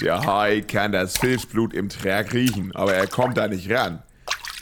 Der 0.00 0.24
Hai 0.24 0.62
kann 0.62 0.92
das 0.92 1.18
Fischblut 1.18 1.74
im 1.74 1.88
Trag 1.88 2.32
riechen, 2.32 2.74
aber 2.74 2.94
er 2.94 3.06
kommt 3.06 3.36
da 3.36 3.46
nicht 3.46 3.70
ran. 3.70 4.02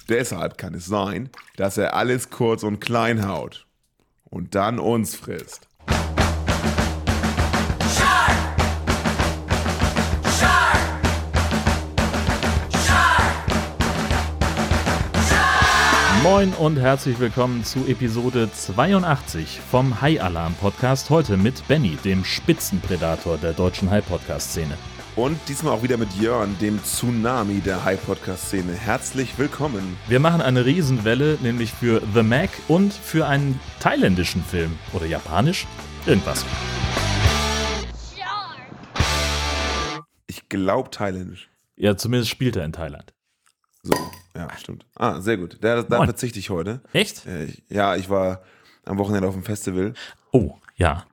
Deshalb 0.09 0.59
kann 0.59 0.75
es 0.75 0.87
sein, 0.87 1.31
dass 1.57 1.79
er 1.79 1.95
alles 1.95 2.31
kurz 2.31 2.63
und 2.63 2.81
klein 2.81 3.27
haut 3.27 3.67
und 4.25 4.55
dann 4.55 4.79
uns 4.79 5.15
frisst. 5.15 5.69
Moin 16.23 16.53
und 16.53 16.77
herzlich 16.77 17.19
willkommen 17.19 17.65
zu 17.65 17.87
Episode 17.87 18.51
82 18.53 19.59
vom 19.71 20.03
High 20.03 20.21
Alarm 20.21 20.55
Podcast. 20.55 21.09
Heute 21.09 21.39
mit 21.39 21.67
Benny, 21.67 21.97
dem 22.05 22.25
Spitzenpredator 22.27 23.39
der 23.39 23.55
deutschen 23.55 23.91
High 23.91 24.07
Podcast 24.07 24.51
Szene. 24.51 24.77
Und 25.17 25.39
diesmal 25.49 25.75
auch 25.75 25.83
wieder 25.83 25.97
mit 25.97 26.13
Jörn, 26.15 26.57
dem 26.61 26.83
Tsunami 26.83 27.61
der 27.61 27.85
High 27.85 28.03
Podcast 28.05 28.47
Szene. 28.47 28.73
Herzlich 28.73 29.37
willkommen. 29.39 29.97
Wir 30.09 30.21
machen 30.21 30.41
eine 30.41 30.65
Riesenwelle, 30.65 31.37
nämlich 31.43 31.73
für 31.73 32.01
The 32.15 32.23
Mac 32.23 32.51
und 32.69 32.93
für 32.93 33.27
einen 33.27 33.59
thailändischen 33.81 34.43
Film. 34.43 34.79
Oder 34.93 35.07
japanisch? 35.07 35.67
Irgendwas. 36.07 36.45
Ich 40.29 40.49
glaube 40.49 40.91
thailändisch. 40.91 41.51
Ja, 41.77 41.97
zumindest 41.97 42.31
spielt 42.31 42.57
er 42.57 42.65
in 42.65 42.73
Thailand. 42.73 43.13
So, 43.83 43.95
ja, 44.37 44.49
stimmt. 44.59 44.87
Ah, 44.95 45.21
sehr 45.21 45.39
gut. 45.39 45.59
Da, 45.61 45.83
da 45.83 46.05
verzichte 46.05 46.39
ich 46.39 46.51
heute. 46.51 46.83
Echt? 46.93 47.27
Äh, 47.27 47.49
Ja, 47.69 47.97
ich 47.97 48.09
war 48.11 48.43
am 48.85 48.99
Wochenende 48.99 49.27
auf 49.29 49.35
dem 49.35 49.43
Festival. 49.43 49.95
Oh, 50.31 50.55
ja. 50.77 51.05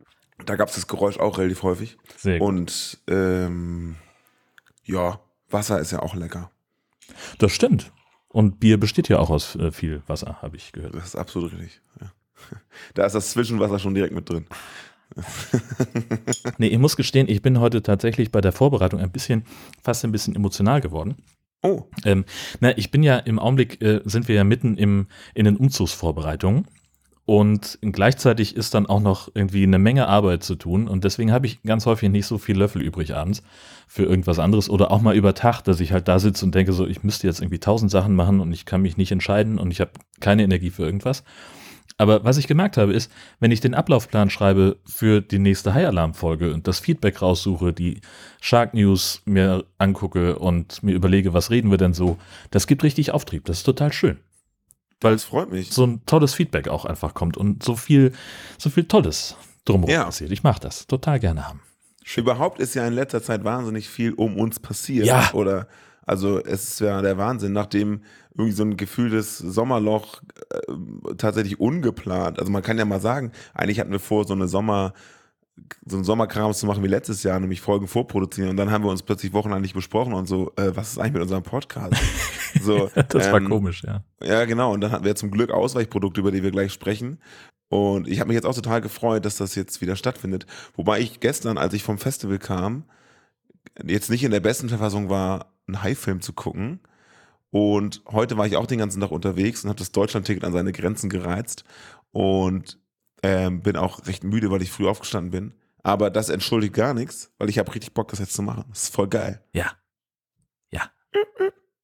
Da 0.45 0.55
gab 0.55 0.69
es 0.69 0.75
das 0.75 0.87
Geräusch 0.87 1.17
auch 1.17 1.37
relativ 1.37 1.63
häufig. 1.63 1.97
Sehr 2.17 2.39
gut. 2.39 2.47
Und 2.47 2.99
ähm, 3.07 3.95
ja, 4.83 5.19
Wasser 5.49 5.79
ist 5.79 5.91
ja 5.91 6.01
auch 6.01 6.15
lecker. 6.15 6.51
Das 7.39 7.51
stimmt. 7.51 7.91
Und 8.29 8.59
Bier 8.59 8.79
besteht 8.79 9.09
ja 9.09 9.19
auch 9.19 9.29
aus 9.29 9.55
äh, 9.55 9.71
viel 9.71 10.03
Wasser, 10.07 10.41
habe 10.41 10.57
ich 10.57 10.71
gehört. 10.71 10.93
Das 10.95 11.05
ist 11.05 11.15
absolut 11.15 11.53
richtig. 11.53 11.81
Ja. 12.01 12.11
Da 12.93 13.05
ist 13.05 13.13
das 13.13 13.31
Zwischenwasser 13.31 13.79
schon 13.79 13.95
direkt 13.95 14.13
mit 14.13 14.29
drin. 14.29 14.45
Nee, 16.57 16.67
ich 16.67 16.77
muss 16.77 16.95
gestehen, 16.95 17.27
ich 17.29 17.41
bin 17.41 17.59
heute 17.59 17.81
tatsächlich 17.81 18.31
bei 18.31 18.41
der 18.41 18.51
Vorbereitung 18.51 18.99
ein 18.99 19.11
bisschen, 19.11 19.45
fast 19.81 20.03
ein 20.03 20.11
bisschen 20.11 20.35
emotional 20.35 20.81
geworden. 20.81 21.15
Oh, 21.63 21.83
Ähm, 22.05 22.25
na, 22.59 22.77
ich 22.77 22.91
bin 22.91 23.03
ja 23.03 23.17
im 23.17 23.39
Augenblick, 23.39 23.81
äh, 23.81 24.01
sind 24.05 24.27
wir 24.27 24.35
ja 24.35 24.43
mitten 24.43 24.77
im, 24.77 25.07
in 25.33 25.45
den 25.45 25.57
Umzugsvorbereitungen 25.57 26.67
und 27.27 27.77
gleichzeitig 27.81 28.55
ist 28.55 28.73
dann 28.73 28.85
auch 28.85 29.01
noch 29.01 29.27
irgendwie 29.33 29.63
eine 29.63 29.79
Menge 29.79 30.07
Arbeit 30.07 30.43
zu 30.43 30.55
tun 30.55 30.87
und 30.87 31.03
deswegen 31.03 31.33
habe 31.33 31.45
ich 31.45 31.61
ganz 31.63 31.85
häufig 31.85 32.09
nicht 32.09 32.25
so 32.25 32.37
viel 32.37 32.57
Löffel 32.57 32.81
übrig 32.81 33.15
abends 33.15 33.43
für 33.85 34.03
irgendwas 34.03 34.39
anderes 34.39 34.69
oder 34.69 34.91
auch 34.91 35.01
mal 35.01 35.13
über 35.13 35.33
Tag, 35.33 35.61
dass 35.63 35.81
ich 35.81 35.91
halt 35.91 36.07
da 36.07 36.19
sitze 36.19 36.45
und 36.45 36.55
denke 36.55 36.71
so, 36.71 36.87
ich 36.87 37.03
müsste 37.03 37.27
jetzt 37.27 37.41
irgendwie 37.41 37.59
tausend 37.59 37.91
Sachen 37.91 38.15
machen 38.15 38.39
und 38.39 38.53
ich 38.53 38.63
kann 38.63 38.81
mich 38.81 38.95
nicht 38.95 39.11
entscheiden 39.11 39.59
und 39.59 39.71
ich 39.71 39.81
habe 39.81 39.91
keine 40.21 40.43
Energie 40.43 40.69
für 40.69 40.83
irgendwas. 40.83 41.25
Aber 41.97 42.23
was 42.23 42.37
ich 42.37 42.47
gemerkt 42.47 42.77
habe, 42.77 42.93
ist, 42.93 43.11
wenn 43.41 43.51
ich 43.51 43.59
den 43.59 43.73
Ablaufplan 43.73 44.29
schreibe 44.29 44.77
für 44.85 45.19
die 45.19 45.39
nächste 45.39 45.73
High 45.73 45.87
Alarm 45.87 46.13
Folge 46.13 46.53
und 46.53 46.65
das 46.65 46.79
Feedback 46.79 47.21
raussuche, 47.21 47.73
die 47.73 47.99
Shark 48.39 48.73
News 48.73 49.21
mir 49.25 49.65
angucke 49.79 50.39
und 50.39 50.81
mir 50.81 50.93
überlege, 50.95 51.33
was 51.33 51.51
reden 51.51 51.71
wir 51.71 51.77
denn 51.77 51.93
so, 51.93 52.17
das 52.51 52.67
gibt 52.67 52.83
richtig 52.83 53.11
Auftrieb. 53.11 53.43
Das 53.43 53.57
ist 53.57 53.63
total 53.63 53.91
schön. 53.91 54.17
Weil 55.01 55.13
das 55.13 55.23
freut 55.25 55.51
mich. 55.51 55.71
so 55.71 55.85
ein 55.85 56.01
tolles 56.05 56.33
Feedback 56.33 56.67
auch 56.67 56.85
einfach 56.85 57.13
kommt 57.13 57.37
und 57.37 57.63
so 57.63 57.75
viel, 57.75 58.13
so 58.57 58.69
viel 58.69 58.85
Tolles 58.85 59.35
drumherum 59.65 59.93
Ja. 59.93 60.03
passiert. 60.05 60.31
Ich 60.31 60.43
mache 60.43 60.59
das 60.59 60.87
total 60.87 61.19
gerne 61.19 61.47
haben. 61.47 61.61
Überhaupt 62.15 62.59
ist 62.59 62.73
ja 62.73 62.87
in 62.87 62.93
letzter 62.93 63.21
Zeit 63.21 63.43
wahnsinnig 63.43 63.89
viel 63.89 64.13
um 64.13 64.37
uns 64.37 64.59
passiert. 64.59 65.05
Ja. 65.05 65.29
Oder, 65.33 65.67
also 66.05 66.39
es 66.43 66.63
ist 66.69 66.79
ja 66.79 67.01
der 67.01 67.17
Wahnsinn, 67.17 67.51
nachdem 67.53 68.01
irgendwie 68.35 68.53
so 68.53 68.63
ein 68.63 68.77
gefühltes 68.77 69.37
Sommerloch 69.39 70.21
äh, 70.51 71.13
tatsächlich 71.17 71.59
ungeplant, 71.59 72.39
also 72.39 72.51
man 72.51 72.61
kann 72.63 72.77
ja 72.77 72.85
mal 72.85 73.01
sagen, 73.01 73.31
eigentlich 73.53 73.79
hatten 73.79 73.91
wir 73.91 73.99
vor, 73.99 74.25
so 74.25 74.33
eine 74.33 74.47
Sommer, 74.47 74.93
so 75.85 75.97
einen 75.97 76.03
Sommerkram 76.03 76.53
zu 76.53 76.65
machen 76.65 76.83
wie 76.83 76.87
letztes 76.87 77.23
Jahr, 77.23 77.39
nämlich 77.39 77.61
Folgen 77.61 77.87
vorproduzieren 77.87 78.49
und 78.49 78.57
dann 78.57 78.71
haben 78.71 78.83
wir 78.83 78.91
uns 78.91 79.03
plötzlich 79.03 79.33
wochenlang 79.33 79.61
nicht 79.61 79.73
besprochen 79.73 80.13
und 80.13 80.27
so, 80.27 80.51
äh, 80.55 80.75
was 80.75 80.91
ist 80.91 80.97
eigentlich 80.99 81.13
mit 81.13 81.21
unserem 81.23 81.43
Podcast? 81.43 81.95
so, 82.61 82.89
Das 83.09 83.31
war 83.31 83.39
ähm, 83.39 83.49
komisch, 83.49 83.83
ja. 83.83 84.03
Ja, 84.21 84.45
genau. 84.45 84.73
Und 84.73 84.81
dann 84.81 84.91
hatten 84.91 85.05
wir 85.05 85.15
zum 85.15 85.31
Glück 85.31 85.51
Ausweichprodukte, 85.51 86.21
über 86.21 86.31
die 86.31 86.43
wir 86.43 86.51
gleich 86.51 86.73
sprechen. 86.73 87.19
Und 87.69 88.07
ich 88.07 88.19
habe 88.19 88.29
mich 88.29 88.35
jetzt 88.35 88.45
auch 88.45 88.55
total 88.55 88.81
gefreut, 88.81 89.25
dass 89.25 89.37
das 89.37 89.55
jetzt 89.55 89.81
wieder 89.81 89.95
stattfindet. 89.95 90.45
Wobei 90.75 90.99
ich 90.99 91.19
gestern, 91.19 91.57
als 91.57 91.73
ich 91.73 91.83
vom 91.83 91.97
Festival 91.97 92.39
kam, 92.39 92.85
jetzt 93.85 94.09
nicht 94.09 94.23
in 94.23 94.31
der 94.31 94.39
besten 94.39 94.69
Verfassung 94.69 95.09
war, 95.09 95.53
einen 95.67 95.83
High-Film 95.83 96.21
zu 96.21 96.33
gucken. 96.33 96.79
Und 97.49 98.01
heute 98.07 98.37
war 98.37 98.45
ich 98.45 98.55
auch 98.55 98.67
den 98.67 98.79
ganzen 98.79 99.01
Tag 99.01 99.11
unterwegs 99.11 99.63
und 99.63 99.69
habe 99.69 99.79
das 99.79 99.91
Deutschland-Ticket 99.91 100.43
an 100.43 100.53
seine 100.53 100.71
Grenzen 100.71 101.09
gereizt. 101.09 101.63
Und 102.11 102.79
ähm, 103.23 103.61
bin 103.61 103.75
auch 103.75 104.05
recht 104.07 104.23
müde, 104.23 104.51
weil 104.51 104.61
ich 104.61 104.71
früh 104.71 104.87
aufgestanden 104.87 105.31
bin. 105.31 105.53
Aber 105.83 106.09
das 106.09 106.29
entschuldigt 106.29 106.73
gar 106.73 106.93
nichts, 106.93 107.31
weil 107.37 107.49
ich 107.49 107.57
habe 107.59 107.73
richtig 107.73 107.93
Bock, 107.93 108.09
das 108.09 108.19
jetzt 108.19 108.33
zu 108.33 108.41
machen. 108.41 108.65
Das 108.69 108.83
ist 108.83 108.93
voll 108.93 109.07
geil. 109.07 109.41
Ja. 109.53 109.71
Ja. 110.71 110.91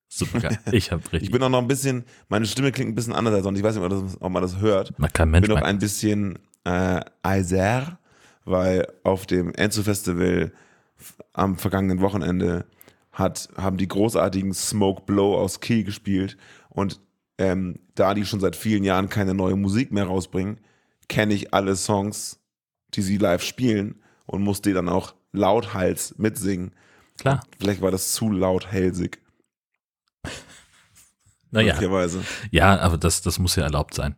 Super 0.10 0.40
geil. 0.42 0.60
Ich 0.72 0.92
habe 0.92 1.02
richtig. 1.06 1.24
Ich 1.24 1.32
bin 1.32 1.42
auch 1.42 1.50
noch 1.50 1.60
ein 1.62 1.68
bisschen, 1.68 2.04
meine 2.28 2.46
Stimme 2.46 2.72
klingt 2.72 2.92
ein 2.92 2.96
bisschen 2.96 3.14
anders 3.14 3.34
als 3.34 3.44
sonst. 3.44 3.58
Ich 3.58 3.64
weiß 3.64 3.76
nicht, 3.76 3.84
ob 3.84 3.90
man 3.92 4.04
das, 4.06 4.22
ob 4.22 4.32
man 4.32 4.42
das 4.42 4.60
hört. 4.60 4.98
man 5.00 5.12
kann 5.12 5.30
Ich 5.30 5.32
Mensch 5.32 5.48
bin 5.48 5.58
auch 5.58 5.62
mag- 5.62 5.70
ein 5.70 5.80
bisschen 5.80 6.40
äh, 6.66 7.00
eiser, 7.24 7.98
weil 8.46 8.88
auf 9.04 9.26
dem 9.26 9.54
Enzo 9.56 9.82
Festival 9.84 10.52
am 11.34 11.58
vergangenen 11.58 12.02
Wochenende 12.02 12.66
hat, 13.12 13.50
haben 13.58 13.78
die 13.78 13.88
großartigen 13.88 14.54
Smoke 14.54 15.04
Blow 15.06 15.36
aus 15.38 15.60
Kiel 15.62 15.84
gespielt 15.84 16.38
und 16.70 17.00
ähm, 17.38 17.80
da 17.96 18.14
die 18.14 18.26
schon 18.26 18.40
seit 18.40 18.56
vielen 18.56 18.84
Jahren 18.84 19.10
keine 19.10 19.34
neue 19.34 19.56
Musik 19.56 19.92
mehr 19.92 20.06
rausbringen, 20.06 20.60
kenne 21.08 21.34
ich 21.34 21.54
alle 21.54 21.76
Songs, 21.76 22.40
die 22.94 23.02
sie 23.02 23.18
live 23.18 23.44
spielen 23.44 24.02
und 24.26 24.42
muss 24.44 24.62
die 24.62 24.74
dann 24.74 24.90
auch 24.90 25.14
lauthals 25.32 26.18
mitsingen. 26.18 26.74
Klar. 27.18 27.44
Vielleicht 27.60 27.82
war 27.82 27.92
das 27.92 28.12
zu 28.14 28.30
laut 28.30 28.72
hälsig, 28.72 29.20
Naja. 31.52 31.74
möglicherweise. 31.74 32.24
Ja, 32.52 32.80
aber 32.80 32.98
das, 32.98 33.22
das 33.22 33.40
muss 33.40 33.56
ja 33.56 33.64
erlaubt 33.64 33.94
sein. 33.94 34.16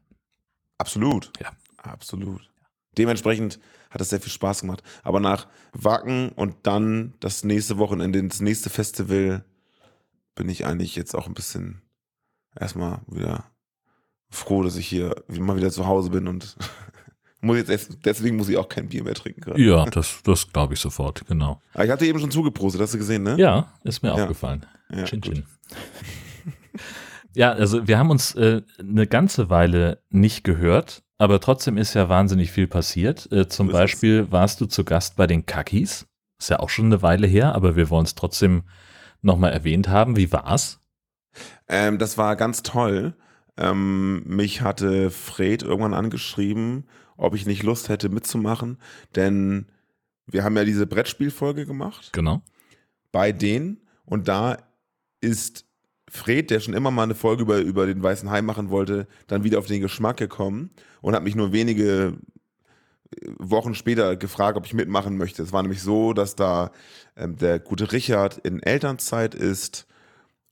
Absolut. 0.77 1.31
Ja. 1.41 1.51
Absolut. 1.77 2.49
Dementsprechend 2.97 3.59
hat 3.91 4.01
es 4.01 4.09
sehr 4.09 4.19
viel 4.21 4.31
Spaß 4.31 4.61
gemacht. 4.61 4.81
Aber 5.03 5.19
nach 5.19 5.47
Wacken 5.73 6.29
und 6.29 6.55
dann 6.63 7.13
das 7.19 7.43
nächste 7.43 7.77
Wochenende, 7.77 8.23
das 8.23 8.39
nächste 8.41 8.69
Festival, 8.69 9.45
bin 10.33 10.49
ich 10.49 10.65
eigentlich 10.65 10.95
jetzt 10.95 11.13
auch 11.13 11.27
ein 11.27 11.33
bisschen 11.33 11.81
erstmal 12.59 13.01
wieder 13.07 13.45
froh, 14.29 14.63
dass 14.63 14.75
ich 14.77 14.87
hier 14.87 15.15
mal 15.29 15.55
wieder 15.57 15.71
zu 15.71 15.85
Hause 15.87 16.09
bin 16.09 16.27
und 16.27 16.55
muss 17.41 17.57
jetzt 17.57 17.69
erst, 17.69 17.97
deswegen 18.05 18.37
muss 18.37 18.49
ich 18.49 18.57
auch 18.57 18.69
kein 18.69 18.87
Bier 18.89 19.03
mehr 19.03 19.13
trinken. 19.15 19.41
gerade. 19.41 19.61
Ja, 19.61 19.85
das, 19.85 20.19
das 20.23 20.51
glaube 20.51 20.73
ich 20.73 20.79
sofort, 20.79 21.25
genau. 21.27 21.61
Aber 21.73 21.85
ich 21.85 21.91
hatte 21.91 22.05
eben 22.05 22.19
schon 22.19 22.31
zugeprostet, 22.31 22.81
hast 22.81 22.93
du 22.93 22.97
gesehen, 22.97 23.23
ne? 23.23 23.35
Ja, 23.37 23.73
ist 23.83 24.01
mir 24.03 24.09
Ja. 24.09 24.15
aufgefallen. 24.15 24.65
Ja, 24.91 25.03
chin, 25.05 25.21
chin. 25.21 25.43
ja, 27.33 27.51
also 27.51 27.87
wir 27.87 27.97
haben 27.97 28.09
uns 28.09 28.35
äh, 28.35 28.61
eine 28.79 29.07
ganze 29.07 29.49
Weile 29.49 30.01
nicht 30.09 30.43
gehört, 30.43 31.03
aber 31.17 31.39
trotzdem 31.39 31.77
ist 31.77 31.93
ja 31.93 32.09
wahnsinnig 32.09 32.51
viel 32.51 32.67
passiert. 32.67 33.31
Äh, 33.31 33.47
zum 33.47 33.67
ist 33.69 33.73
es. 33.73 33.79
Beispiel 33.79 34.31
warst 34.31 34.61
du 34.61 34.65
zu 34.65 34.83
Gast 34.83 35.15
bei 35.15 35.27
den 35.27 35.45
Kakis. 35.45 36.07
Ist 36.39 36.49
ja 36.49 36.59
auch 36.59 36.69
schon 36.69 36.85
eine 36.85 37.01
Weile 37.01 37.27
her, 37.27 37.55
aber 37.55 37.75
wir 37.75 37.89
wollen 37.89 38.05
es 38.05 38.15
trotzdem 38.15 38.63
nochmal 39.21 39.53
erwähnt 39.53 39.87
haben. 39.87 40.17
Wie 40.17 40.31
war's? 40.31 40.81
Ähm, 41.67 41.97
das 41.97 42.17
war 42.17 42.35
ganz 42.35 42.61
toll. 42.63 43.15
Ähm, 43.57 44.23
mich 44.25 44.61
hatte 44.61 45.09
Fred 45.11 45.63
irgendwann 45.63 45.93
angeschrieben, 45.93 46.85
ob 47.17 47.35
ich 47.35 47.45
nicht 47.45 47.63
Lust 47.63 47.87
hätte 47.89 48.09
mitzumachen, 48.09 48.77
denn 49.15 49.67
wir 50.27 50.43
haben 50.43 50.57
ja 50.57 50.65
diese 50.65 50.87
Brettspielfolge 50.87 51.65
gemacht 51.65 52.11
Genau. 52.13 52.41
bei 53.11 53.31
denen 53.31 53.79
und 54.05 54.27
da 54.27 54.57
ist 55.21 55.65
Fred, 56.09 56.49
der 56.51 56.59
schon 56.59 56.73
immer 56.73 56.91
mal 56.91 57.03
eine 57.03 57.15
Folge 57.15 57.43
über, 57.43 57.59
über 57.59 57.85
den 57.85 58.03
Weißen 58.03 58.29
Hai 58.29 58.41
machen 58.41 58.69
wollte, 58.69 59.07
dann 59.27 59.43
wieder 59.43 59.59
auf 59.59 59.65
den 59.67 59.81
Geschmack 59.81 60.17
gekommen 60.17 60.71
und 61.01 61.15
hat 61.15 61.23
mich 61.23 61.35
nur 61.35 61.51
wenige 61.53 62.17
Wochen 63.37 63.75
später 63.75 64.15
gefragt, 64.17 64.57
ob 64.57 64.65
ich 64.65 64.73
mitmachen 64.73 65.17
möchte. 65.17 65.41
Es 65.43 65.53
war 65.53 65.61
nämlich 65.61 65.81
so, 65.81 66.13
dass 66.13 66.35
da 66.35 66.71
ähm, 67.15 67.37
der 67.37 67.59
gute 67.59 67.91
Richard 67.91 68.37
in 68.39 68.61
Elternzeit 68.61 69.33
ist 69.33 69.87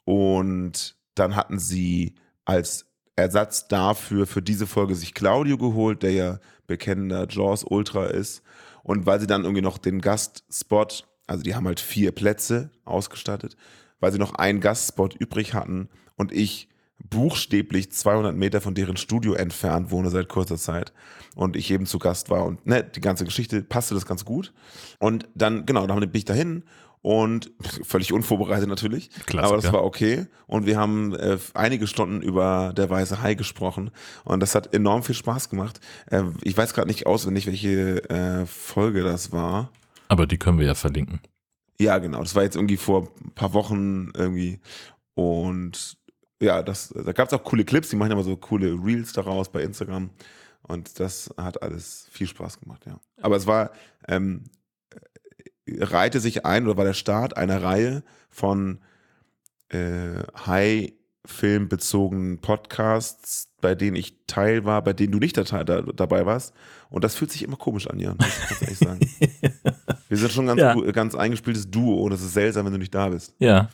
und 0.05 0.95
dann 1.15 1.35
hatten 1.35 1.59
sie 1.59 2.15
als 2.45 2.85
Ersatz 3.15 3.67
dafür, 3.67 4.25
für 4.25 4.41
diese 4.41 4.67
Folge 4.67 4.95
sich 4.95 5.13
Claudio 5.13 5.57
geholt, 5.57 6.03
der 6.03 6.11
ja 6.11 6.39
bekennender 6.67 7.27
Jaws 7.29 7.63
Ultra 7.63 8.05
ist. 8.05 8.41
Und 8.83 9.05
weil 9.05 9.19
sie 9.19 9.27
dann 9.27 9.43
irgendwie 9.43 9.61
noch 9.61 9.77
den 9.77 10.01
Gastspot, 10.01 11.07
also 11.27 11.43
die 11.43 11.55
haben 11.55 11.67
halt 11.67 11.79
vier 11.79 12.11
Plätze 12.11 12.71
ausgestattet, 12.85 13.55
weil 13.99 14.11
sie 14.11 14.19
noch 14.19 14.35
einen 14.35 14.59
Gastspot 14.59 15.15
übrig 15.15 15.53
hatten 15.53 15.89
und 16.15 16.31
ich 16.31 16.69
buchstäblich 17.09 17.91
200 17.91 18.35
Meter 18.35 18.61
von 18.61 18.75
deren 18.75 18.97
Studio 18.97 19.33
entfernt 19.33 19.91
wohne 19.91 20.09
seit 20.09 20.29
kurzer 20.29 20.57
Zeit 20.57 20.93
und 21.35 21.55
ich 21.55 21.69
eben 21.71 21.85
zu 21.85 21.99
Gast 21.99 22.29
war 22.29 22.45
und 22.45 22.65
ne, 22.65 22.83
die 22.83 23.01
ganze 23.01 23.25
Geschichte 23.25 23.61
passte 23.61 23.93
das 23.93 24.05
ganz 24.05 24.25
gut. 24.25 24.53
Und 24.99 25.27
dann, 25.35 25.65
genau, 25.65 25.85
dann 25.85 25.99
bin 25.99 26.11
ich 26.13 26.25
dahin 26.25 26.63
und 27.03 27.51
völlig 27.83 28.13
unvorbereitet 28.13 28.67
natürlich. 28.67 29.09
Klassiker. 29.25 29.43
Aber 29.43 29.55
das 29.57 29.71
war 29.71 29.83
okay. 29.83 30.25
Und 30.47 30.65
wir 30.65 30.77
haben 30.77 31.13
äh, 31.13 31.37
einige 31.53 31.85
Stunden 31.85 32.21
über 32.21 32.73
der 32.75 32.89
weiße 32.89 33.21
Hai 33.21 33.35
gesprochen 33.35 33.91
und 34.23 34.39
das 34.39 34.55
hat 34.55 34.73
enorm 34.73 35.03
viel 35.03 35.13
Spaß 35.13 35.49
gemacht. 35.49 35.81
Äh, 36.09 36.23
ich 36.41 36.57
weiß 36.57 36.73
gerade 36.73 36.87
nicht 36.87 37.05
auswendig, 37.05 37.45
welche 37.45 38.09
äh, 38.09 38.45
Folge 38.45 39.03
das 39.03 39.33
war. 39.33 39.69
Aber 40.07 40.25
die 40.25 40.37
können 40.37 40.59
wir 40.59 40.65
ja 40.65 40.75
verlinken. 40.75 41.19
Ja, 41.79 41.97
genau. 41.97 42.21
Das 42.21 42.35
war 42.35 42.43
jetzt 42.43 42.55
irgendwie 42.55 42.77
vor 42.77 43.09
ein 43.21 43.31
paar 43.31 43.53
Wochen 43.53 44.11
irgendwie. 44.15 44.61
Und 45.13 45.97
ja, 46.41 46.63
das, 46.63 46.93
da 46.95 47.11
gab 47.11 47.27
es 47.27 47.33
auch 47.33 47.43
coole 47.43 47.65
Clips, 47.65 47.89
die 47.89 47.97
machen 47.97 48.11
immer 48.11 48.23
so 48.23 48.37
coole 48.37 48.77
Reels 48.81 49.11
daraus 49.11 49.51
bei 49.51 49.61
Instagram. 49.61 50.09
Und 50.61 51.01
das 51.01 51.33
hat 51.35 51.61
alles 51.61 52.07
viel 52.11 52.27
Spaß 52.27 52.61
gemacht, 52.61 52.85
ja. 52.85 52.97
Aber 53.21 53.35
es 53.35 53.45
war, 53.45 53.71
ähm, 54.07 54.45
reihte 55.67 56.19
sich 56.19 56.45
ein 56.45 56.65
oder 56.65 56.77
war 56.77 56.85
der 56.85 56.93
Start 56.93 57.37
einer 57.37 57.63
Reihe 57.63 58.03
von 58.29 58.79
äh, 59.69 60.23
High-Film-bezogenen 60.45 62.39
Podcasts, 62.39 63.49
bei 63.61 63.75
denen 63.75 63.95
ich 63.95 64.17
Teil 64.27 64.65
war, 64.65 64.83
bei 64.83 64.93
denen 64.93 65.11
du 65.11 65.19
nicht 65.19 65.37
da, 65.37 65.43
da, 65.63 65.81
dabei 65.81 66.25
warst. 66.25 66.53
Und 66.89 67.03
das 67.03 67.15
fühlt 67.15 67.31
sich 67.31 67.43
immer 67.43 67.55
komisch 67.57 67.87
an, 67.87 67.99
Jan, 67.99 68.17
muss 68.17 68.27
ich 68.51 68.61
ehrlich 68.61 68.77
sagen. 68.77 68.99
Wir 70.09 70.17
sind 70.17 70.31
schon 70.31 70.49
ein 70.49 70.57
ganz, 70.57 70.85
Ja. 70.85 70.91
ganz 70.91 71.15
eingespieltes 71.15 71.69
Duo 71.71 72.03
und 72.03 72.11
es 72.11 72.21
ist 72.21 72.33
seltsam, 72.33 72.65
wenn 72.65 72.73
du 72.73 72.79
nicht 72.79 72.93
da 72.93 73.09
bist. 73.09 73.33
Ja, 73.39 73.69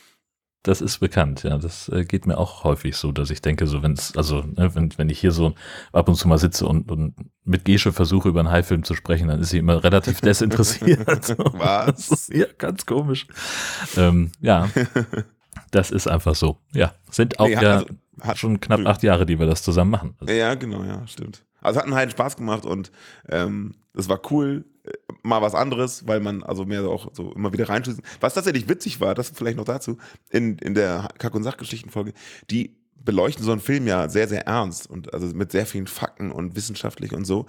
das 0.63 0.81
ist 0.81 0.99
bekannt, 0.99 1.43
ja. 1.43 1.57
Das 1.57 1.87
äh, 1.89 2.03
geht 2.03 2.27
mir 2.27 2.37
auch 2.37 2.63
häufig 2.65 2.97
so, 2.97 3.11
dass 3.11 3.29
ich 3.29 3.41
denke, 3.41 3.65
so 3.67 3.81
wenn 3.81 3.93
es, 3.93 4.15
also 4.17 4.41
ne, 4.41 4.73
wenn, 4.75 4.97
wenn 4.97 5.09
ich 5.09 5.19
hier 5.19 5.31
so 5.31 5.53
ab 5.93 6.09
und 6.09 6.15
zu 6.15 6.27
mal 6.27 6.37
sitze 6.37 6.65
und, 6.67 6.91
und 6.91 7.15
mit 7.45 7.63
Gesche 7.65 7.93
versuche, 7.93 8.29
über 8.29 8.41
einen 8.41 8.51
High-Film 8.51 8.83
zu 8.83 8.93
sprechen, 8.93 9.29
dann 9.29 9.39
ist 9.39 9.49
sie 9.51 9.57
immer 9.59 9.83
relativ 9.83 10.19
desinteressiert. 10.21 11.07
Was? 11.53 12.29
ja, 12.33 12.45
ganz 12.57 12.85
komisch. 12.85 13.27
Ähm, 13.95 14.31
ja, 14.41 14.69
das 15.71 15.91
ist 15.91 16.07
einfach 16.07 16.35
so. 16.35 16.57
Ja, 16.73 16.93
sind 17.09 17.39
auch 17.39 17.45
hat- 17.49 17.61
ja 17.61 17.71
also, 17.77 17.85
hat- 18.21 18.37
schon 18.37 18.59
knapp 18.59 18.85
acht 18.85 19.03
Jahre, 19.03 19.25
die 19.25 19.39
wir 19.39 19.45
das 19.45 19.63
zusammen 19.63 19.91
machen. 19.91 20.15
Also, 20.19 20.33
Ja, 20.33 20.55
genau, 20.55 20.83
ja, 20.83 21.05
stimmt. 21.07 21.43
Also 21.61 21.79
hat 21.79 21.85
einen 21.85 21.95
heiden 21.95 22.11
Spaß 22.11 22.37
gemacht 22.37 22.65
und 22.65 22.91
ähm, 23.27 23.75
das 23.93 24.07
war 24.07 24.19
cool. 24.31 24.65
Mal 25.23 25.41
was 25.41 25.55
anderes, 25.55 26.07
weil 26.07 26.19
man 26.19 26.43
also 26.43 26.65
mehr 26.65 26.83
auch 26.83 27.09
so 27.13 27.33
immer 27.33 27.51
wieder 27.51 27.69
reinschießen. 27.69 28.03
Was 28.19 28.33
tatsächlich 28.33 28.69
witzig 28.69 29.01
war, 29.01 29.15
das 29.15 29.29
vielleicht 29.29 29.57
noch 29.57 29.65
dazu, 29.65 29.97
in, 30.29 30.57
in 30.59 30.73
der 30.73 31.09
Kack- 31.17 31.35
und 31.35 31.43
Sachgeschichtenfolge, 31.43 32.13
die 32.49 32.75
beleuchten 33.03 33.43
so 33.43 33.51
einen 33.51 33.61
Film 33.61 33.87
ja 33.87 34.09
sehr, 34.09 34.27
sehr 34.27 34.45
ernst 34.45 34.89
und 34.89 35.13
also 35.13 35.27
mit 35.35 35.51
sehr 35.51 35.65
vielen 35.65 35.87
Fakten 35.87 36.31
und 36.31 36.55
wissenschaftlich 36.55 37.13
und 37.13 37.25
so. 37.25 37.45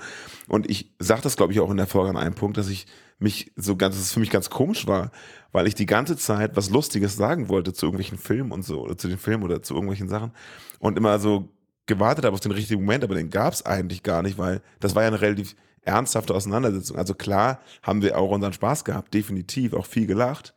Und 0.48 0.70
ich 0.70 0.92
sag 0.98 1.22
das, 1.22 1.36
glaube 1.36 1.52
ich, 1.52 1.60
auch 1.60 1.70
in 1.70 1.76
der 1.76 1.86
Folge 1.86 2.10
an 2.10 2.16
einem 2.16 2.34
Punkt, 2.34 2.56
dass 2.56 2.68
ich 2.68 2.86
mich 3.18 3.52
so 3.56 3.76
ganz, 3.76 3.96
dass 3.96 4.04
es 4.04 4.12
für 4.12 4.20
mich 4.20 4.30
ganz 4.30 4.48
komisch 4.48 4.86
war, 4.86 5.10
weil 5.52 5.66
ich 5.66 5.74
die 5.74 5.86
ganze 5.86 6.16
Zeit 6.16 6.56
was 6.56 6.70
Lustiges 6.70 7.16
sagen 7.16 7.48
wollte 7.48 7.72
zu 7.72 7.86
irgendwelchen 7.86 8.18
Filmen 8.18 8.52
und 8.52 8.64
so, 8.64 8.82
oder 8.82 8.96
zu 8.96 9.08
den 9.08 9.18
Filmen 9.18 9.42
oder 9.42 9.62
zu 9.62 9.74
irgendwelchen 9.74 10.08
Sachen 10.08 10.32
und 10.78 10.96
immer 10.96 11.18
so 11.18 11.50
gewartet 11.86 12.24
habe 12.24 12.34
auf 12.34 12.40
den 12.40 12.52
richtigen 12.52 12.80
Moment, 12.80 13.04
aber 13.04 13.16
den 13.16 13.30
gab 13.30 13.52
es 13.52 13.66
eigentlich 13.66 14.02
gar 14.02 14.22
nicht, 14.22 14.38
weil 14.38 14.62
das 14.78 14.94
war 14.94 15.02
ja 15.02 15.08
eine 15.08 15.20
relativ 15.20 15.56
ernsthafte 15.82 16.34
Auseinandersetzung. 16.34 16.96
Also 16.96 17.14
klar 17.14 17.60
haben 17.82 18.02
wir 18.02 18.18
auch 18.18 18.30
unseren 18.30 18.52
Spaß 18.52 18.84
gehabt, 18.84 19.14
definitiv, 19.14 19.74
auch 19.74 19.86
viel 19.86 20.06
gelacht. 20.06 20.54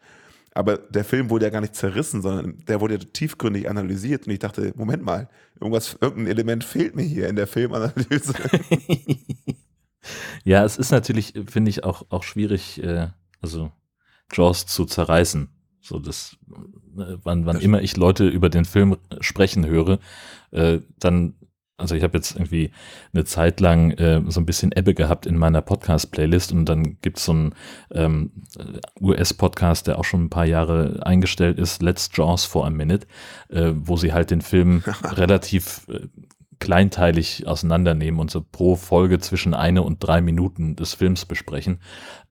Aber 0.55 0.77
der 0.77 1.03
Film 1.03 1.29
wurde 1.29 1.45
ja 1.45 1.51
gar 1.51 1.61
nicht 1.61 1.75
zerrissen, 1.75 2.21
sondern 2.21 2.57
der 2.67 2.79
wurde 2.79 2.95
ja 2.95 2.99
tiefgründig 2.99 3.69
analysiert. 3.69 4.27
Und 4.27 4.33
ich 4.33 4.39
dachte, 4.39 4.71
Moment 4.75 5.03
mal, 5.03 5.27
irgendwas, 5.59 5.97
irgendein 5.99 6.27
Element 6.27 6.63
fehlt 6.63 6.95
mir 6.95 7.03
hier 7.03 7.27
in 7.27 7.35
der 7.35 7.47
Filmanalyse. 7.47 8.33
ja, 10.43 10.63
es 10.63 10.77
ist 10.77 10.91
natürlich, 10.91 11.33
finde 11.47 11.69
ich, 11.69 11.83
auch, 11.83 12.05
auch 12.09 12.23
schwierig, 12.23 12.83
äh, 12.83 13.07
also 13.41 13.71
Jaws 14.31 14.67
zu 14.67 14.85
zerreißen. 14.85 15.49
So 15.81 15.97
das, 15.97 16.37
äh, 16.97 17.17
wann, 17.23 17.47
wann 17.47 17.59
immer 17.59 17.81
ich 17.81 17.97
Leute 17.97 18.27
über 18.27 18.49
den 18.49 18.65
Film 18.65 18.97
sprechen 19.21 19.65
höre, 19.65 19.99
äh, 20.51 20.79
dann, 20.99 21.35
also 21.77 21.95
ich 21.95 22.03
habe 22.03 22.17
jetzt 22.17 22.35
irgendwie 22.35 22.71
eine 23.13 23.25
Zeit 23.25 23.59
lang 23.59 23.91
äh, 23.91 24.21
so 24.27 24.39
ein 24.39 24.45
bisschen 24.45 24.71
Ebbe 24.71 24.93
gehabt 24.93 25.25
in 25.25 25.37
meiner 25.37 25.61
Podcast-Playlist 25.61 26.51
und 26.51 26.65
dann 26.65 26.97
gibt's 27.01 27.25
so 27.25 27.31
einen 27.31 27.55
ähm, 27.91 28.31
US-Podcast, 29.01 29.87
der 29.87 29.97
auch 29.97 30.03
schon 30.05 30.25
ein 30.25 30.29
paar 30.29 30.45
Jahre 30.45 30.99
eingestellt 31.03 31.57
ist, 31.57 31.81
Let's 31.81 32.09
Jaws 32.13 32.45
for 32.45 32.65
a 32.65 32.69
Minute, 32.69 33.07
äh, 33.49 33.71
wo 33.73 33.97
sie 33.97 34.13
halt 34.13 34.29
den 34.29 34.41
Film 34.41 34.83
relativ 35.03 35.87
äh, 35.89 36.07
kleinteilig 36.59 37.47
auseinandernehmen 37.47 38.19
und 38.19 38.31
so 38.31 38.41
pro 38.41 38.75
Folge 38.75 39.19
zwischen 39.19 39.53
eine 39.53 39.81
und 39.81 39.97
drei 39.99 40.21
Minuten 40.21 40.75
des 40.75 40.93
Films 40.93 41.25
besprechen. 41.25 41.79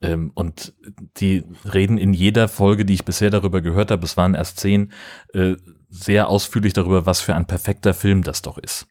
Ähm, 0.00 0.30
und 0.34 0.72
die 1.18 1.44
reden 1.70 1.98
in 1.98 2.14
jeder 2.14 2.48
Folge, 2.48 2.84
die 2.84 2.94
ich 2.94 3.04
bisher 3.04 3.30
darüber 3.30 3.60
gehört 3.60 3.90
habe, 3.90 4.04
es 4.04 4.16
waren 4.16 4.34
erst 4.34 4.60
zehn, 4.60 4.92
äh, 5.34 5.56
sehr 5.90 6.28
ausführlich 6.28 6.72
darüber, 6.72 7.04
was 7.04 7.20
für 7.20 7.34
ein 7.34 7.46
perfekter 7.46 7.92
Film 7.92 8.22
das 8.22 8.40
doch 8.40 8.56
ist. 8.56 8.86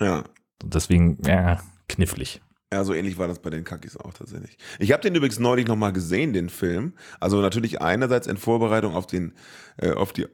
Ja. 0.00 0.24
Deswegen, 0.62 1.18
ja, 1.26 1.62
knifflig. 1.88 2.40
Ja, 2.72 2.82
so 2.82 2.94
ähnlich 2.94 3.16
war 3.18 3.28
das 3.28 3.38
bei 3.40 3.50
den 3.50 3.62
Kakis 3.64 3.96
auch 3.96 4.12
tatsächlich. 4.12 4.58
Ich 4.78 4.90
habe 4.92 5.02
den 5.02 5.14
übrigens 5.14 5.38
neulich 5.38 5.66
nochmal 5.68 5.92
gesehen, 5.92 6.32
den 6.32 6.48
Film. 6.48 6.94
Also 7.20 7.40
natürlich 7.40 7.80
einerseits 7.80 8.26
in 8.26 8.36
Vorbereitung 8.38 8.94
auf 8.94 9.06
den, 9.06 9.34
äh, 9.76 9.92
auf 9.92 10.12
die, 10.12 10.26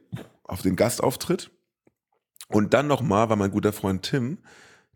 auf 0.43 0.61
den 0.61 0.75
Gastauftritt. 0.75 1.51
Und 2.47 2.73
dann 2.73 2.87
nochmal, 2.87 3.29
weil 3.29 3.37
mein 3.37 3.51
guter 3.51 3.71
Freund 3.73 4.03
Tim, 4.03 4.39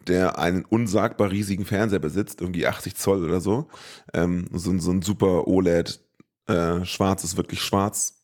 der 0.08 0.40
einen 0.40 0.66
unsagbar 0.66 1.30
riesigen 1.32 1.66
Fernseher 1.66 2.00
besitzt, 2.00 2.42
irgendwie 2.42 2.66
80 2.66 2.96
Zoll 2.96 3.24
oder 3.24 3.42
so, 3.42 3.68
ähm, 4.14 4.48
so, 4.54 4.72
ein- 4.72 4.80
so 4.80 4.92
ein 4.92 5.02
super 5.02 5.48
OLED, 5.48 6.00
äh, 6.48 6.86
schwarz 6.86 7.24
ist 7.24 7.38
wirklich 7.38 7.62
schwarz, 7.62 8.24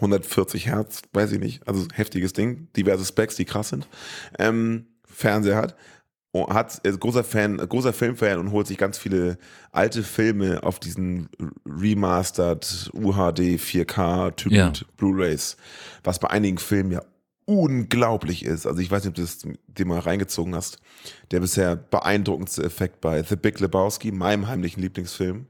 140 0.00 0.66
Hertz, 0.66 1.02
weiß 1.12 1.32
ich 1.32 1.38
nicht, 1.40 1.66
also 1.66 1.86
heftiges 1.94 2.32
Ding, 2.34 2.68
diverse 2.76 3.04
Specs, 3.04 3.36
die 3.36 3.46
krass 3.46 3.70
sind, 3.70 3.88
ähm, 4.38 4.86
Fernseher 5.16 5.56
hat 5.56 5.76
hat 6.50 6.78
ist 6.80 7.00
großer 7.00 7.24
Fan, 7.24 7.56
großer 7.56 7.92
Filmfan 7.92 8.38
und 8.38 8.52
holt 8.52 8.66
sich 8.66 8.78
ganz 8.78 8.98
viele 8.98 9.38
alte 9.72 10.02
Filme 10.02 10.62
auf 10.62 10.78
diesen 10.78 11.28
remastered 11.64 12.90
UHD 12.92 13.58
4K 13.58 14.36
Typ 14.36 14.52
Ja. 14.52 14.72
Blu-rays, 14.96 15.56
was 16.04 16.18
bei 16.18 16.28
einigen 16.28 16.58
Filmen 16.58 16.92
ja 16.92 17.02
unglaublich 17.46 18.44
ist. 18.44 18.66
Also 18.66 18.80
ich 18.80 18.90
weiß 18.90 19.04
nicht, 19.04 19.10
ob 19.10 19.14
du 19.14 19.22
das 19.22 19.38
dir 19.68 19.86
mal 19.86 20.00
reingezogen 20.00 20.54
hast. 20.54 20.78
Der 21.30 21.40
bisher 21.40 21.76
beeindruckendste 21.76 22.64
Effekt 22.64 23.00
bei 23.00 23.22
The 23.22 23.36
Big 23.36 23.60
Lebowski, 23.60 24.10
meinem 24.10 24.48
heimlichen 24.48 24.82
Lieblingsfilm. 24.82 25.46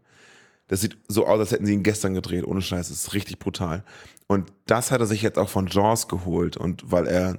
Das 0.68 0.80
sieht 0.80 0.98
so 1.08 1.26
aus, 1.26 1.38
als 1.38 1.52
hätten 1.52 1.64
sie 1.64 1.72
ihn 1.72 1.84
gestern 1.84 2.14
gedreht, 2.14 2.44
ohne 2.44 2.60
Scheiß. 2.60 2.88
Das 2.88 2.98
ist 2.98 3.14
richtig 3.14 3.38
brutal. 3.38 3.82
Und 4.26 4.52
das 4.66 4.90
hat 4.90 5.00
er 5.00 5.06
sich 5.06 5.22
jetzt 5.22 5.38
auch 5.38 5.48
von 5.48 5.68
Jaws 5.68 6.08
geholt. 6.08 6.56
Und 6.56 6.90
weil 6.90 7.06
er 7.06 7.38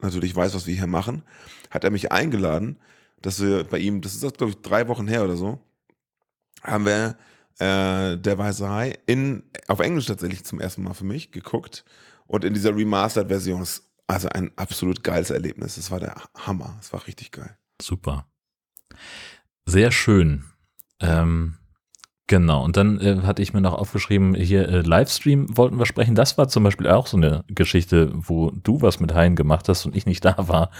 natürlich 0.00 0.34
weiß, 0.34 0.54
was 0.54 0.66
wir 0.66 0.74
hier 0.74 0.86
machen, 0.86 1.22
hat 1.70 1.84
er 1.84 1.90
mich 1.90 2.12
eingeladen, 2.12 2.78
dass 3.22 3.40
wir 3.40 3.64
bei 3.64 3.78
ihm, 3.78 4.00
das 4.00 4.14
ist 4.14 4.36
glaube 4.36 4.50
ich 4.50 4.62
drei 4.62 4.88
Wochen 4.88 5.06
her 5.06 5.24
oder 5.24 5.36
so, 5.36 5.60
haben 6.62 6.86
wir 6.86 7.16
äh, 7.58 8.16
der 8.18 8.38
Weiße 8.38 8.68
Hai 8.68 8.98
in, 9.06 9.44
auf 9.68 9.80
Englisch 9.80 10.06
tatsächlich 10.06 10.44
zum 10.44 10.60
ersten 10.60 10.82
Mal 10.82 10.94
für 10.94 11.04
mich 11.04 11.30
geguckt. 11.30 11.84
Und 12.26 12.44
in 12.44 12.54
dieser 12.54 12.74
Remastered-Version 12.74 13.62
ist 13.62 13.88
also 14.06 14.28
ein 14.28 14.50
absolut 14.56 15.04
geiles 15.04 15.30
Erlebnis. 15.30 15.76
Das 15.76 15.90
war 15.90 16.00
der 16.00 16.14
Hammer. 16.34 16.74
Das 16.78 16.92
war 16.92 17.06
richtig 17.06 17.32
geil. 17.32 17.56
Super. 17.80 18.26
Sehr 19.66 19.92
schön. 19.92 20.44
Ähm, 21.00 21.56
genau. 22.26 22.64
Und 22.64 22.76
dann 22.76 23.00
äh, 23.00 23.20
hatte 23.22 23.42
ich 23.42 23.52
mir 23.52 23.60
noch 23.60 23.74
aufgeschrieben, 23.74 24.34
hier 24.34 24.68
äh, 24.68 24.80
Livestream 24.80 25.56
wollten 25.56 25.78
wir 25.78 25.86
sprechen. 25.86 26.14
Das 26.14 26.38
war 26.38 26.48
zum 26.48 26.64
Beispiel 26.64 26.88
auch 26.88 27.06
so 27.06 27.16
eine 27.16 27.44
Geschichte, 27.48 28.10
wo 28.14 28.50
du 28.50 28.82
was 28.82 29.00
mit 29.00 29.14
Haien 29.14 29.36
gemacht 29.36 29.68
hast 29.68 29.86
und 29.86 29.96
ich 29.96 30.06
nicht 30.06 30.24
da 30.24 30.36
war, 30.48 30.70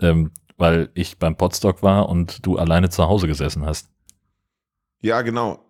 ähm, 0.00 0.30
weil 0.56 0.90
ich 0.94 1.18
beim 1.18 1.36
Podstock 1.36 1.82
war 1.82 2.08
und 2.08 2.44
du 2.46 2.58
alleine 2.58 2.90
zu 2.90 3.04
Hause 3.08 3.26
gesessen 3.26 3.64
hast. 3.64 3.88
Ja, 5.00 5.22
genau. 5.22 5.66